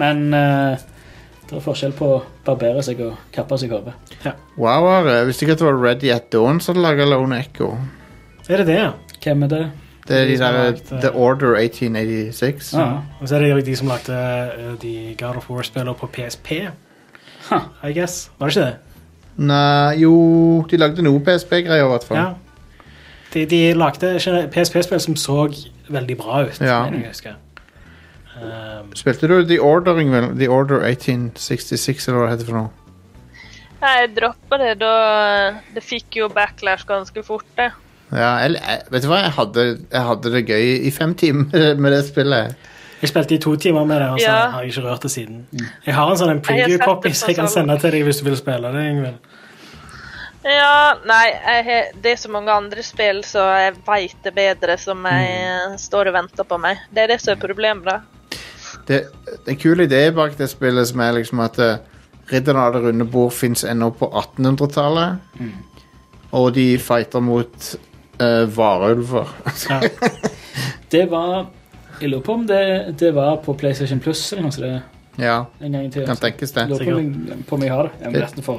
Men 0.00 0.32
eh, 0.34 0.80
det 1.48 1.58
er 1.58 1.64
forskjell 1.64 1.92
på 1.96 2.08
å 2.08 2.20
barbere 2.46 2.82
seg 2.84 3.00
og 3.04 3.18
kappe 3.34 3.58
seg 3.60 3.74
hodet. 3.74 3.94
Wow, 4.56 4.88
Are. 4.88 5.18
Jeg 5.20 5.30
visste 5.30 5.46
ikke 5.46 5.58
at 5.58 5.62
det 5.62 5.68
var 5.68 5.80
Ready 5.82 6.12
at 6.14 6.30
Dawn 6.32 6.60
som 6.64 6.80
laga 6.80 7.04
Lone 7.08 7.38
Echo. 7.42 7.74
Er 8.48 8.62
det 8.62 8.72
det? 8.72 8.82
Hvem 9.22 9.44
er 9.46 9.52
det? 9.52 9.64
Det 10.08 10.16
er 10.16 10.24
de 10.26 10.32
De 10.32 10.38
der 10.38 10.56
lagt, 10.58 10.92
eh, 10.92 11.00
The 11.00 11.10
Order 11.14 11.54
1886. 11.56 12.72
Ja. 12.74 12.86
Og 13.20 13.28
så 13.28 13.36
er 13.36 13.44
det 13.44 13.50
jo 13.50 13.60
de 13.60 13.76
som 13.78 13.88
lagde 13.88 14.16
eh, 14.16 14.72
de 14.82 14.94
God 15.18 15.36
of 15.36 15.50
War-spillene 15.50 15.94
på 15.94 16.08
PSP. 16.10 16.50
Huh. 17.50 17.68
I 17.84 17.92
guess. 17.92 18.30
Var 18.38 18.48
det 18.48 18.56
ikke 18.56 18.66
det? 18.66 18.76
Nei, 19.36 20.00
jo 20.02 20.12
De 20.70 20.76
lagde 20.76 21.02
noe 21.02 21.20
PSP-greier, 21.24 21.86
i 21.86 21.92
hvert 21.92 22.04
fall. 22.04 22.18
Ja. 22.18 22.34
De, 23.32 23.46
de 23.48 23.60
lagde 23.74 24.14
PSP-spill 24.52 25.00
som 25.00 25.16
så 25.16 25.46
veldig 25.92 26.16
bra 26.20 26.42
ut. 26.46 26.58
Ja. 26.60 26.82
mener 26.84 27.06
jeg 27.06 27.12
husker. 27.14 27.38
Um, 28.42 28.90
Spilte 28.96 29.28
du 29.28 29.36
The 29.46 29.58
Ordering, 29.60 30.10
vel? 30.12 30.30
The 30.38 30.48
Order 30.50 30.82
1866, 30.88 32.08
eller 32.08 32.18
hva 32.18 32.26
det 32.30 32.34
heter 32.38 32.48
for 32.50 32.58
noe? 32.58 32.70
Nei, 33.82 33.92
jeg 34.00 34.12
droppa 34.14 34.58
det 34.62 34.72
da 34.78 34.92
Det 35.74 35.82
fikk 35.82 36.20
jo 36.20 36.28
backlash 36.30 36.84
ganske 36.86 37.24
fort, 37.26 37.44
det. 37.58 37.70
Ja, 38.12 38.38
eller, 38.44 38.60
jeg- 38.60 38.84
vet 38.92 39.02
du 39.02 39.08
hva? 39.08 39.22
Jeg 39.24 39.32
hadde, 39.38 39.64
jeg 39.90 40.02
hadde 40.10 40.32
det 40.34 40.44
gøy 40.46 40.86
i 40.86 40.90
fem 40.90 41.14
timer 41.14 41.74
med 41.82 41.92
det 41.92 42.04
spillet. 42.06 42.54
jeg 43.02 43.10
spilte 43.10 43.34
i 43.34 43.38
to 43.42 43.56
timer 43.56 43.84
med 43.84 43.98
det, 44.00 44.08
og 44.14 44.18
så 44.20 44.26
Ja. 44.28 44.50
har 44.50 44.62
jeg 44.62 44.72
ikke 44.74 44.84
rørt 44.88 45.02
det 45.02 45.10
siden. 45.10 45.46
Jeg 45.86 45.94
har 45.94 46.10
en 46.10 46.16
sånn 46.20 46.32
det 46.36 46.42
preview-copy 46.46 47.12
som 47.14 47.28
jeg 47.32 47.36
kan 47.36 47.46
sånn- 47.46 47.66
sende 47.66 47.78
til 47.80 47.90
deg 47.90 48.04
hvis 48.06 48.20
du 48.22 48.24
vil 48.28 48.36
spille 48.36 48.72
det. 48.72 48.84
Ingvild. 48.92 49.18
Ja, 50.42 50.98
nei, 51.06 51.26
jeg, 51.30 51.64
har- 51.64 52.00
det 52.02 52.12
er 52.12 52.16
så 52.18 52.30
mange 52.32 52.50
andre 52.50 52.82
spill, 52.82 53.22
så 53.24 53.44
jeg 53.60 53.76
veit 53.86 54.16
det 54.24 54.34
bedre, 54.34 54.74
som 54.78 55.04
jeg 55.06 55.36
mm. 55.70 55.78
står 55.78 56.10
og 56.10 56.16
venter 56.18 56.48
på 56.48 56.58
meg. 56.58 56.82
Det 56.90 57.04
er 57.04 57.14
det 57.14 57.20
som 57.22 57.36
er 57.36 57.42
problemet, 57.42 57.86
da. 57.86 58.00
Det, 58.88 59.04
en 59.46 59.56
kul 59.60 59.84
idé 59.84 60.08
bak 60.10 60.34
det 60.38 60.48
spillet 60.50 60.88
som 60.88 61.00
er 61.04 61.12
liksom 61.20 61.42
at 61.44 61.58
uh, 61.62 61.76
Ridderne 62.32 62.58
av 62.58 62.72
det 62.72 62.80
runde 62.84 63.04
bord 63.04 63.32
fins 63.34 63.64
ennå 63.64 63.90
på 63.98 64.06
1800-tallet. 64.08 65.18
Og 66.32 66.52
de 66.54 66.66
fighter 66.80 67.20
mot 67.20 67.66
uh, 68.22 68.44
varulver. 68.56 69.28
Ja. 69.68 69.80
Det 70.92 71.06
var 71.10 71.46
Jeg 72.00 72.10
lurer 72.10 72.22
på 72.22 72.34
om 72.34 72.46
det, 72.46 72.94
det 73.00 73.14
var 73.14 73.36
på 73.44 73.54
PlayStation 73.54 74.00
Plus 74.00 74.32
eller 74.32 74.42
noe 74.42 74.52
sånt. 74.52 74.82
ja, 75.18 75.44
En 75.60 75.72
gang 75.72 75.92
til. 75.92 76.06
kan 76.06 76.16
tenkes 76.16 76.52
det. 76.52 76.68
Lurer 76.68 76.84
på 76.84 76.96
om 76.96 77.02
jeg, 77.28 77.44
på 77.48 77.56
om 77.56 77.62
jeg 77.62 77.72
har 77.72 77.82
det. 77.82 77.92
Jeg 78.00 78.12
må 78.12 78.18
nesten 78.18 78.46
få 78.46 78.56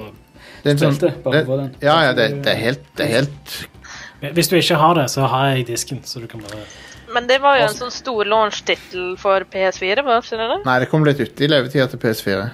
Det 0.63 0.71
er 0.73 0.77
sånn, 0.79 0.97
det. 1.01 1.13
Bare 1.23 1.33
det, 1.41 1.45
få 1.47 1.57
den. 1.59 1.71
ja, 1.83 1.97
ja, 2.07 2.13
det, 2.17 2.27
det 2.43 2.51
er 2.53 2.59
helt, 2.61 2.83
det 2.97 3.05
er 3.09 3.13
helt 3.19 4.33
Hvis 4.37 4.47
du 4.49 4.55
ikke 4.55 4.77
har 4.79 4.93
det, 4.95 5.09
så 5.11 5.27
har 5.27 5.49
jeg 5.55 5.67
disken, 5.67 5.99
så 6.07 6.21
du 6.23 6.27
kan 6.31 6.39
bare 6.41 6.63
Men 7.13 7.27
det 7.27 7.41
var 7.43 7.57
jo 7.59 7.65
en 7.67 7.75
sånn 7.75 7.91
stor 7.91 8.25
launch-tittel 8.25 9.17
for 9.19 9.43
PS4, 9.51 10.03
var 10.07 10.21
det 10.23 10.37
det? 10.39 10.61
Nei, 10.65 10.77
det 10.79 10.89
kom 10.89 11.03
litt 11.05 11.19
uti 11.19 11.47
levetida 11.51 11.87
til 11.91 11.99
PS4. 11.99 12.45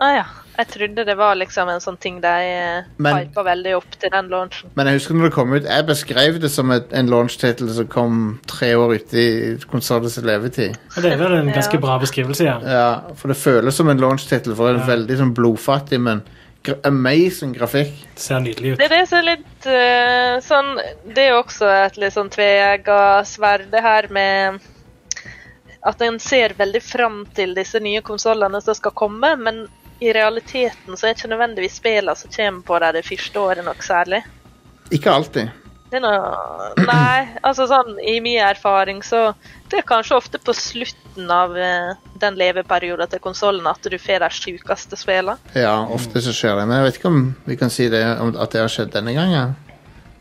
Ah, 0.00 0.10
ja. 0.18 0.24
Jeg 0.54 0.68
trodde 0.70 1.02
det 1.06 1.14
var 1.18 1.34
liksom 1.34 1.66
en 1.72 1.80
sånn 1.82 1.96
ting 1.98 2.20
de 2.22 2.28
eh, 2.28 2.84
Men- 3.02 3.16
hypa 3.24 3.42
veldig 3.42 3.72
opp 3.76 3.96
til 3.98 4.10
den 4.12 4.28
launchen. 4.30 4.70
Men 4.78 4.86
jeg 4.86 5.00
husker 5.00 5.14
når 5.18 5.24
det 5.30 5.32
kom 5.34 5.52
ut 5.52 5.64
Jeg 5.66 5.86
beskrev 5.88 6.36
det 6.40 6.50
som 6.50 6.70
et, 6.70 6.92
en 6.94 7.08
launch-tittel 7.10 7.72
som 7.74 7.88
kom 7.90 8.20
tre 8.46 8.68
år 8.78 8.94
uti 9.00 9.24
konsollens 9.70 10.18
levetid. 10.22 10.76
Og 10.96 11.02
Det 11.02 11.12
er 11.12 11.16
vel 11.18 11.32
en 11.40 11.50
ganske 11.54 11.74
Ja. 11.74 11.80
bra 11.80 11.98
beskrivelse, 11.98 12.44
ja. 12.46 12.58
Ja, 12.62 13.00
For 13.16 13.28
det 13.28 13.36
føles 13.36 13.74
som 13.74 13.88
en 13.88 13.98
launch-tittel, 13.98 14.54
for 14.54 14.72
det 14.72 14.82
er 14.82 14.86
Ja. 14.86 14.92
veldig 14.96 15.18
sånn 15.18 15.34
blodfattig, 15.34 16.00
men 16.00 16.22
amazing 16.82 17.52
grafikk. 17.52 17.92
Det 18.14 18.20
ser 18.20 18.40
nydelig 18.40 18.72
ut. 18.72 18.78
Det 18.78 18.86
er 18.88 18.94
det 18.96 19.06
som 19.10 19.18
er 19.18 19.26
litt 19.28 19.66
uh, 19.68 20.36
sånn 20.44 20.70
Det 21.04 21.24
er 21.24 21.32
jo 21.32 21.40
også 21.42 21.70
et 21.72 21.98
litt 22.00 22.14
sånn 22.16 22.30
tveegga 22.32 23.00
sverd, 23.28 23.68
det 23.72 23.82
her 23.84 24.08
med 24.14 24.60
at 25.84 26.00
en 26.00 26.16
ser 26.20 26.54
veldig 26.56 26.80
fram 26.80 27.18
til 27.36 27.52
disse 27.56 27.80
nye 27.84 28.00
konsollene 28.00 28.60
som 28.64 28.76
skal 28.76 28.94
komme, 28.96 29.34
men 29.36 29.66
i 30.00 30.12
realiteten 30.16 30.96
så 30.96 31.06
er 31.06 31.12
det 31.12 31.18
ikke 31.18 31.32
nødvendigvis 31.34 31.76
spillene 31.76 32.16
som 32.16 32.32
kommer 32.32 32.64
på 32.64 32.78
dem 32.80 32.96
det 32.96 33.04
første 33.04 33.40
året 33.40 33.66
nok 33.66 33.84
særlig. 33.84 34.22
Ikke 34.90 35.12
alltid. 35.12 35.52
Det 35.94 36.00
er 36.00 36.02
noe 36.02 36.86
Nei, 36.88 37.18
altså 37.46 37.68
sånn 37.70 38.00
i 38.02 38.16
min 38.22 38.40
erfaring 38.42 38.98
så 39.06 39.28
Det 39.70 39.78
er 39.78 39.86
kanskje 39.86 40.16
ofte 40.18 40.40
på 40.42 40.54
slutten 40.58 41.30
av 41.30 41.54
eh, 41.54 41.92
den 42.18 42.38
leveperioden 42.38 43.12
til 43.12 43.22
konsollen 43.22 43.68
at 43.70 43.86
du 43.86 43.94
får 44.00 44.24
de 44.24 44.30
sjukeste 44.34 44.98
spillene. 44.98 45.38
Ja, 45.54 45.76
ofte 45.94 46.22
så 46.24 46.32
skjer 46.34 46.56
det. 46.58 46.64
Men 46.66 46.80
jeg 46.80 46.86
vet 46.88 46.98
ikke 46.98 47.12
om 47.12 47.20
vi 47.46 47.56
kan 47.60 47.70
si 47.70 47.86
det, 47.92 48.02
om 48.22 48.32
at 48.34 48.54
det 48.54 48.64
har 48.64 48.72
skjedd 48.72 48.90
denne 48.94 49.14
gangen. 49.14 49.54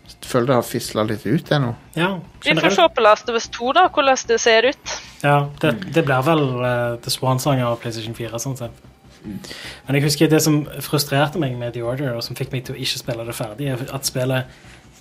Jeg 0.06 0.30
føler 0.30 0.52
det 0.52 0.58
har 0.60 0.68
fisla 0.68 1.06
litt 1.10 1.26
ut 1.26 1.52
ennå. 1.58 1.74
Ja, 1.98 2.10
Vi 2.44 2.56
får 2.60 2.76
se 2.76 2.88
på 2.94 3.06
Last 3.06 3.30
of 3.32 3.40
Us 3.40 3.50
2, 3.58 3.74
da, 3.78 3.88
hvordan 3.94 4.26
det 4.30 4.40
ser 4.42 4.70
ut. 4.70 4.96
Ja, 5.24 5.38
det, 5.62 5.74
det 5.96 6.06
blir 6.06 6.26
vel 6.28 6.44
uh, 6.60 7.00
The 7.02 7.14
Swan-sang 7.14 7.64
av 7.66 7.80
PlayStation 7.82 8.18
4. 8.18 8.42
sånn 8.46 8.60
sett. 8.60 8.84
Men 9.24 9.98
jeg 9.98 10.06
husker 10.06 10.30
det 10.30 10.42
som 10.44 10.64
frustrerte 10.84 11.42
meg 11.42 11.56
med 11.58 11.74
The 11.74 11.86
Order, 11.86 12.14
og 12.18 12.26
som 12.26 12.38
fikk 12.38 12.52
meg 12.54 12.66
til 12.68 12.76
å 12.76 12.82
ikke 12.86 13.02
spille 13.02 13.26
det 13.26 13.38
ferdig, 13.38 13.72
er 13.74 13.86
at 13.96 14.10
spillet 14.10 14.52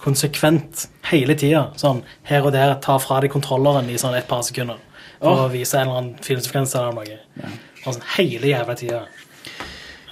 konsekvent 0.03 0.87
hele 1.11 1.37
tida, 1.39 1.69
sånn 1.79 2.03
her 2.29 2.47
og 2.47 2.55
der, 2.55 2.75
tar 2.83 2.99
fra 3.03 3.21
deg 3.23 3.33
kontrolleren 3.33 3.91
i 3.91 3.99
sånn 4.01 4.17
et 4.19 4.29
par 4.31 4.43
sekunder 4.47 4.81
for 5.23 5.45
å 5.45 5.51
vise 5.53 5.79
en 5.79 5.87
eller 5.87 6.01
annen 6.01 6.25
filmsekvens 6.25 6.75
eller 6.79 6.97
noe. 6.97 7.19
Ja. 7.39 7.51
sånn 7.85 8.03
hele 8.17 8.51
jævla 8.51 8.75
tida. 8.79 9.03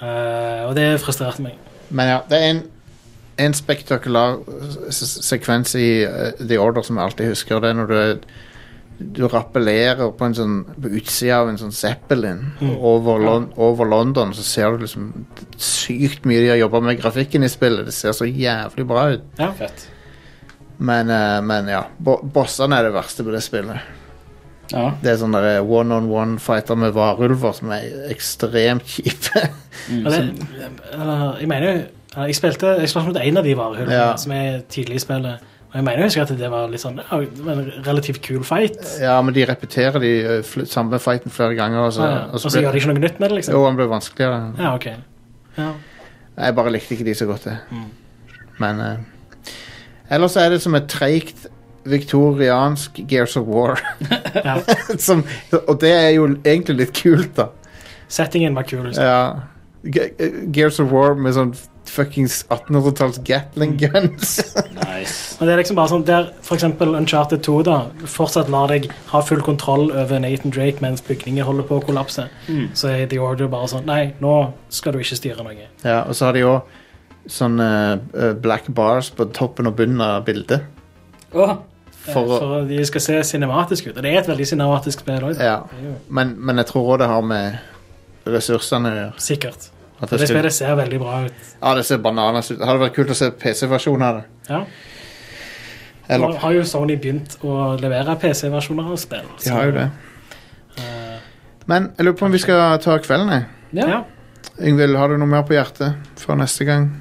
Uh, 0.01 0.69
og 0.69 0.75
det 0.77 0.85
frustrerte 1.03 1.43
meg. 1.43 1.57
Men 1.91 2.13
ja, 2.13 2.21
det 2.29 2.39
er 2.39 2.53
en, 2.53 2.61
en 3.45 3.55
spektakulær 3.55 4.39
sekvens 4.95 5.75
i 5.77 5.89
uh, 6.07 6.31
The 6.39 6.59
Order 6.61 6.87
som 6.87 6.97
jeg 6.97 7.11
alltid 7.11 7.33
husker. 7.33 7.61
Det 7.61 7.73
er 7.73 7.77
når 7.81 7.91
du, 7.91 8.31
du 9.15 9.23
rappellerer 9.27 10.11
på 10.17 10.25
en 10.27 10.35
sånn 10.37 10.57
på 10.81 10.89
utsida 10.97 11.39
av 11.41 11.49
en 11.51 11.57
sånn 11.59 11.73
Zeppelin 11.75 12.41
over, 12.79 13.19
Lon 13.23 13.47
over 13.57 13.85
London, 13.89 14.33
så 14.37 14.43
ser 14.45 14.71
du 14.77 14.83
liksom 14.85 15.09
sykt 15.57 16.25
mye 16.29 16.41
de 16.43 16.49
har 16.53 16.59
jobba 16.61 16.81
med 16.85 16.99
grafikken 17.01 17.43
i 17.43 17.49
spillet. 17.51 17.85
Det 17.89 17.93
ser 17.95 18.13
så 18.17 18.25
jævlig 18.29 18.85
bra 18.87 19.07
ut. 19.15 19.23
Ja. 19.39 19.51
Fett. 19.57 19.87
Men, 20.81 21.09
eh, 21.13 21.39
men 21.45 21.67
ja, 21.69 21.83
bo 21.97 22.17
bossene 22.23 22.79
er 22.79 22.87
det 22.89 22.93
verste 22.95 23.23
på 23.27 23.33
det 23.35 23.43
spillet. 23.45 23.79
Ja. 24.71 24.93
Det 25.03 25.11
er 25.11 25.17
sånne 25.19 25.39
one-on-one-fighter 25.67 26.77
med 26.79 26.93
varulver 26.95 27.51
som 27.57 27.73
er 27.75 28.07
ekstremt 28.13 28.87
kjipe. 28.87 29.47
Mm. 29.89 30.03
jeg 30.05 31.47
mener 31.49 31.63
jo 31.63 31.77
Jeg 32.27 32.35
spilte 32.35 32.73
jeg 32.81 32.89
spilte 32.91 33.07
mot 33.07 33.17
en 33.17 33.37
av 33.39 33.43
de 33.47 33.53
varulvene 33.57 33.95
Ja. 33.95 34.09
som 34.19 34.31
er 34.35 34.59
tidlig 34.69 34.95
i 34.99 34.99
spillet. 34.99 35.39
Jeg 35.71 35.85
mener 35.87 36.03
husker 36.03 36.25
at 36.25 36.31
det 36.35 36.49
var 36.51 36.67
litt 36.67 36.81
sånn 36.83 36.97
ja, 36.99 37.17
det 37.21 37.45
var 37.45 37.59
en 37.61 37.69
relativt 37.85 38.19
kul 38.25 38.41
fight. 38.43 38.79
Ja, 38.99 39.13
men 39.23 39.35
de 39.35 39.45
repeterer 39.47 40.03
de 40.03 40.09
eh, 40.39 40.65
samme 40.67 40.99
fighten 40.99 41.31
flere 41.31 41.55
ganger. 41.55 41.85
Og 41.87 41.93
så, 41.95 42.03
Ja, 42.03 42.11
ja. 42.11 42.25
og 42.27 42.33
Og 42.35 42.43
så 42.43 42.51
ble, 42.51 42.65
gjør 42.65 42.75
de 42.75 42.81
ikke 42.81 42.91
noe 42.91 42.99
nytt 43.05 43.21
med 43.23 43.29
det, 43.31 43.37
liksom. 43.39 43.55
Jo, 43.55 43.63
den 43.69 43.79
ble 43.79 43.87
vanskeligere. 43.91 44.41
Ja, 44.59 44.73
ok. 44.75 44.89
Ja. 45.57 45.69
Jeg 46.41 46.55
bare 46.59 46.73
likte 46.75 46.95
ikke 46.97 47.07
de 47.07 47.15
så 47.15 47.25
godt, 47.29 47.47
det. 47.47 47.57
Mm. 47.71 47.87
Men 48.59 48.79
uh, 48.83 49.55
Ellers 50.11 50.35
er 50.35 50.49
det 50.51 50.59
som 50.61 50.75
et 50.75 50.89
treigt 50.91 51.47
viktoriansk 51.87 52.99
Gears 53.07 53.37
of 53.39 53.47
War. 53.47 53.79
Som, 55.07 55.23
og 55.55 55.79
det 55.81 55.91
er 55.95 56.09
jo 56.17 56.27
egentlig 56.43 56.75
litt 56.83 56.93
kult, 56.99 57.31
da. 57.39 57.47
Settingen 58.11 58.55
var 58.59 58.67
kul. 58.67 58.83
liksom. 58.89 59.03
Ja. 59.07 59.39
Gears 60.51 60.79
of 60.83 60.91
War 60.91 61.15
med 61.15 61.33
sånn 61.33 61.55
fuckings 61.85 62.45
1800-talls 62.49 63.17
Gatling 63.27 63.77
guns. 63.81 64.37
Nice. 64.75 65.35
Men 65.39 65.47
det 65.47 65.53
er 65.53 65.57
liksom 65.61 65.75
bare 65.79 65.89
sånn 65.91 66.05
der 66.07 66.29
eksempel 66.53 66.93
Uncharted 66.95 67.41
2 67.43 67.55
da 67.67 67.77
fortsatt 68.07 68.51
lar 68.53 68.67
deg 68.71 68.85
ha 69.11 69.21
full 69.25 69.41
kontroll 69.43 69.89
over 69.91 70.19
Nathan 70.23 70.51
Drake 70.53 70.79
mens 70.83 71.01
bygninger 71.03 71.43
holder 71.47 71.67
på 71.67 71.79
å 71.81 71.83
kollapse. 71.85 72.27
Så 72.77 72.91
er 72.93 73.07
The 73.11 73.19
Order 73.19 73.49
bare 73.51 73.67
sånn 73.71 73.85
Nei, 73.89 74.13
nå 74.23 74.35
skal 74.69 74.93
du 74.95 74.99
ikke 75.01 75.17
styre 75.19 75.43
noe. 75.43 75.67
ja, 75.83 76.03
og 76.07 76.15
så 76.15 76.29
har 76.29 76.33
de 76.37 76.45
jo 76.45 76.53
sånne 77.29 77.67
uh, 78.15 78.31
black 78.33 78.69
bars 78.73 79.11
på 79.13 79.27
toppen 79.35 79.67
og 79.69 79.75
bunnen 79.77 80.01
av 80.01 80.23
bildet. 80.25 80.63
Oh. 81.33 81.57
For 82.01 82.23
å- 82.25 82.39
for 82.41 82.63
de 82.69 82.79
skal 82.85 83.01
se 83.01 83.19
cinematisk 83.35 83.91
ut. 83.91 83.97
Og 83.97 84.01
det 84.03 84.09
er 84.13 84.19
et 84.23 84.27
veldig 84.31 84.47
cinematisk 84.49 85.03
spill 85.03 85.21
òg. 85.27 85.37
Ja. 85.43 85.59
Men, 86.09 86.33
men 86.39 86.57
jeg 86.57 86.65
tror 86.71 86.95
òg 86.95 86.99
det 87.03 87.07
har 87.11 87.21
med 87.21 87.59
ressursene 88.25 88.89
å 88.89 88.95
gjøre. 88.97 89.13
Sikkert. 89.21 89.69
At 90.01 90.09
det 90.09 90.19
skal- 90.19 90.27
spillet 90.35 90.53
ser 90.53 90.75
veldig 90.75 90.99
bra 90.99 91.25
ut. 91.25 91.33
Ja, 91.61 91.75
det 91.75 91.85
ser 91.85 91.97
bananas 91.97 92.51
ut. 92.51 92.57
Det 92.59 92.65
hadde 92.67 92.79
vært 92.79 92.95
kult 92.95 93.09
å 93.09 93.15
se 93.15 93.29
PC-versjonen 93.31 94.01
av 94.01 94.15
det. 94.15 94.23
Ja. 94.49 94.65
Nå 96.17 96.37
har 96.37 96.51
jo 96.51 96.63
Sony 96.63 96.97
begynt 96.97 97.37
å 97.43 97.79
levere 97.79 98.15
PC-versjoner 98.19 98.91
av 98.91 98.97
spill. 98.97 99.27
De 99.43 99.49
har 99.49 99.65
jo 99.65 99.71
det. 99.71 99.91
Uh, 100.79 101.19
Men 101.67 101.91
jeg 101.97 102.05
lurer 102.05 102.17
på 102.17 102.25
om 102.25 102.31
vi 102.31 102.37
skal 102.39 102.77
ta 102.79 102.97
kvelden, 102.97 103.29
jeg. 103.29 103.45
ja. 103.73 103.87
ja. 103.87 104.03
Yngvild, 104.59 104.97
har 104.97 105.07
du 105.07 105.17
noe 105.17 105.27
mer 105.27 105.43
på 105.43 105.53
hjertet 105.53 105.95
før 106.17 106.35
neste 106.35 106.65
gang? 106.65 107.00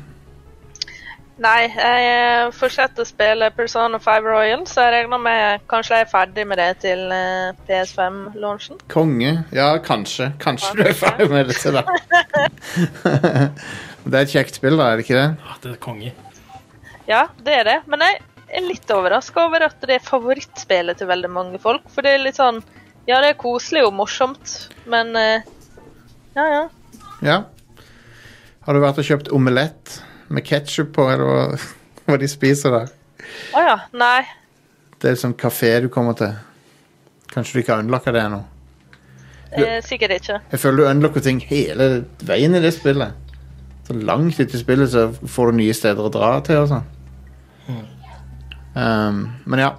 Nei, 1.40 1.70
jeg 1.72 2.48
fortsetter 2.52 3.00
å 3.00 3.08
spille 3.08 3.46
Persona 3.56 3.96
5 4.02 4.26
Royal, 4.28 4.64
så 4.68 4.82
jeg 4.84 4.92
regner 4.92 5.20
med 5.24 5.62
kanskje 5.72 5.96
jeg 5.96 6.04
er 6.04 6.10
ferdig 6.10 6.42
med 6.50 6.58
det 6.60 6.66
til 6.82 7.06
eh, 7.16 7.54
PS5-launchen. 7.64 8.82
Konge? 8.92 9.30
Ja, 9.56 9.70
kanskje. 9.80 10.34
Kanskje 10.42 10.74
du 10.76 10.82
er 10.84 10.98
ferdig 10.98 11.30
med 11.32 11.48
det 11.48 11.56
til 11.62 11.78
da. 11.78 11.86
det 14.10 14.18
er 14.18 14.20
et 14.20 14.34
kjekt 14.34 14.58
spill, 14.60 14.76
da, 14.76 14.90
er 14.90 15.00
det 15.00 15.06
ikke 15.06 15.16
det? 15.16 15.30
Ja, 15.46 15.56
det 15.62 15.72
er 15.72 15.78
konge. 15.86 16.12
Ja, 17.08 17.22
det 17.40 17.56
er 17.62 17.64
det. 17.70 17.78
Men 17.88 18.04
jeg 18.04 18.20
er 18.60 18.68
litt 18.68 18.92
overraska 18.92 19.46
over 19.48 19.64
at 19.70 19.80
det 19.88 19.96
er 19.96 20.04
favorittspillet 20.10 21.00
til 21.00 21.08
veldig 21.08 21.32
mange 21.32 21.62
folk. 21.62 21.88
For 21.94 22.04
det 22.04 22.18
er 22.18 22.24
litt 22.26 22.36
sånn 22.42 22.60
Ja, 23.08 23.22
det 23.24 23.32
er 23.32 23.40
koselig 23.40 23.86
og 23.88 23.96
morsomt, 23.96 24.58
men 24.92 25.16
eh, 25.16 25.48
Ja, 26.36 26.44
ja. 26.52 26.62
Ja. 27.24 27.40
Har 28.68 28.76
du 28.76 28.84
vært 28.84 29.00
og 29.00 29.08
kjøpt 29.08 29.32
omelett 29.32 30.02
med 30.31 30.47
ketsjup 30.47 30.93
på, 30.97 31.07
eller 31.11 31.27
hva, 31.27 31.59
hva 32.07 32.19
de 32.20 32.28
spiser 32.31 32.74
der? 32.77 32.93
Å 33.55 33.65
ja. 33.66 33.77
Nei. 33.98 34.23
Det 35.01 35.12
er 35.12 35.20
sånn 35.20 35.36
kafé 35.39 35.74
du 35.85 35.89
kommer 35.93 36.16
til. 36.19 36.32
Kanskje 37.31 37.57
du 37.57 37.62
ikke 37.62 37.77
har 37.77 37.85
unlocka 37.85 38.12
det 38.15 38.24
ennå? 38.27 38.40
Eh, 39.51 39.78
sikkert 39.82 40.15
ikke. 40.20 40.39
Jeg 40.52 40.62
føler 40.62 40.82
du 40.82 40.89
unlocker 40.90 41.24
ting 41.24 41.40
hele 41.48 41.90
veien 42.27 42.55
i 42.55 42.62
det 42.62 42.73
spillet. 42.77 43.16
Så 43.86 43.97
langt 43.98 44.39
i 44.39 44.47
spillet 44.59 44.93
så 44.93 45.09
får 45.11 45.51
du 45.51 45.59
nye 45.59 45.74
steder 45.74 46.07
å 46.07 46.12
dra 46.15 46.36
til 46.47 46.61
og 46.62 46.69
sånn. 46.70 46.86
Um, 48.74 49.24
men 49.51 49.62
ja. 49.65 49.73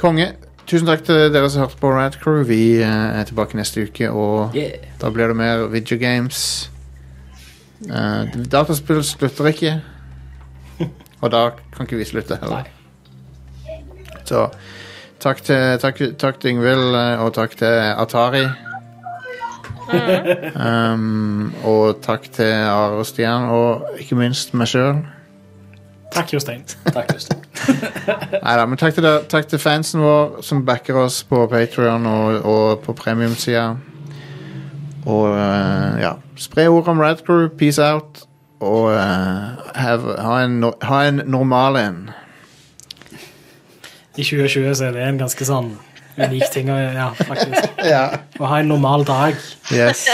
Konge. 0.00 0.30
Tusen 0.64 0.88
takk 0.88 1.02
til 1.04 1.26
dere 1.34 1.50
som 1.52 1.66
hørte 1.66 1.76
på 1.80 1.90
Rad 1.92 2.16
Crew. 2.22 2.40
Vi 2.48 2.78
eh, 2.80 2.88
er 3.18 3.26
tilbake 3.28 3.58
neste 3.58 3.84
uke, 3.84 4.08
og 4.08 4.56
Yeah. 4.56 4.86
da 5.00 5.10
blir 5.12 5.28
det 5.28 5.36
mer 5.36 5.66
videogames. 5.68 6.70
Uh, 7.88 8.28
dataspill 8.52 9.02
slutter 9.06 9.50
ikke. 9.50 9.80
Og 11.22 11.30
da 11.30 11.48
kan 11.76 11.86
ikke 11.86 12.00
vi 12.00 12.04
slutte 12.04 12.38
heller. 12.42 12.66
Så 14.26 14.48
takk 15.22 15.42
til, 15.46 15.78
takk, 15.82 16.02
takk 16.18 16.40
til 16.40 16.56
Yngvild, 16.56 16.94
eh, 16.98 17.22
og 17.22 17.34
takk 17.34 17.56
til 17.58 17.80
Atari. 17.96 18.46
Um, 19.92 21.52
og 21.64 21.98
takk 22.00 22.28
til 22.32 22.48
Are 22.48 22.94
og 22.96 23.06
Stian, 23.06 23.48
og 23.50 23.98
ikke 24.00 24.16
minst 24.16 24.54
meg 24.54 24.70
sjøl. 24.70 25.02
Takk, 26.14 26.32
Jostein. 26.32 26.62
Takk, 26.94 27.12
Jostein. 27.12 27.42
Neida, 28.44 28.64
men 28.66 28.78
takk 28.80 28.94
til, 28.94 29.08
takk 29.28 29.48
til 29.50 29.60
fansen 29.60 30.00
vår 30.00 30.40
som 30.46 30.62
backer 30.64 30.96
oss 31.02 31.22
på 31.28 31.44
Patreon 31.50 32.06
og, 32.06 32.38
og 32.44 32.80
på 32.86 32.94
premiumsida. 32.96 33.74
Og 35.06 35.32
eh, 35.34 36.02
ja, 36.04 36.12
spre 36.38 36.68
ord 36.70 36.88
om 36.88 37.00
Radcrew. 37.02 37.48
Peace 37.58 37.82
out. 37.82 38.22
Og 38.62 38.92
eh, 38.94 39.62
have, 39.74 40.16
ha, 40.22 40.36
en, 40.44 40.60
no- 40.62 40.76
ha 40.86 41.00
en 41.08 41.22
normal 41.26 41.76
en. 41.80 42.02
I 44.16 44.22
2020 44.22 44.74
så 44.76 44.84
er 44.90 44.92
det 44.98 45.06
en 45.08 45.18
ganske 45.22 45.46
sånn 45.48 45.72
unik 46.20 46.44
ting 46.52 46.68
å 46.70 46.76
ja, 46.78 47.08
faktisk. 47.16 47.70
Ja. 47.92 48.02
Å 48.38 48.46
ha 48.50 48.60
en 48.60 48.68
normal 48.70 49.06
dag. 49.08 49.38
Yes. 49.72 50.04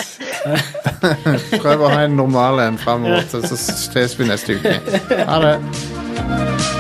Prøv 1.59 1.83
å 1.85 1.91
ha 1.93 2.05
en 2.07 2.17
normal 2.17 2.63
en 2.65 2.79
framover, 2.81 3.27
så 3.29 3.43
ses 3.59 4.15
vi 4.19 4.31
neste 4.31 4.57
uke. 4.61 4.79
Ha 5.29 5.41
det. 5.45 6.78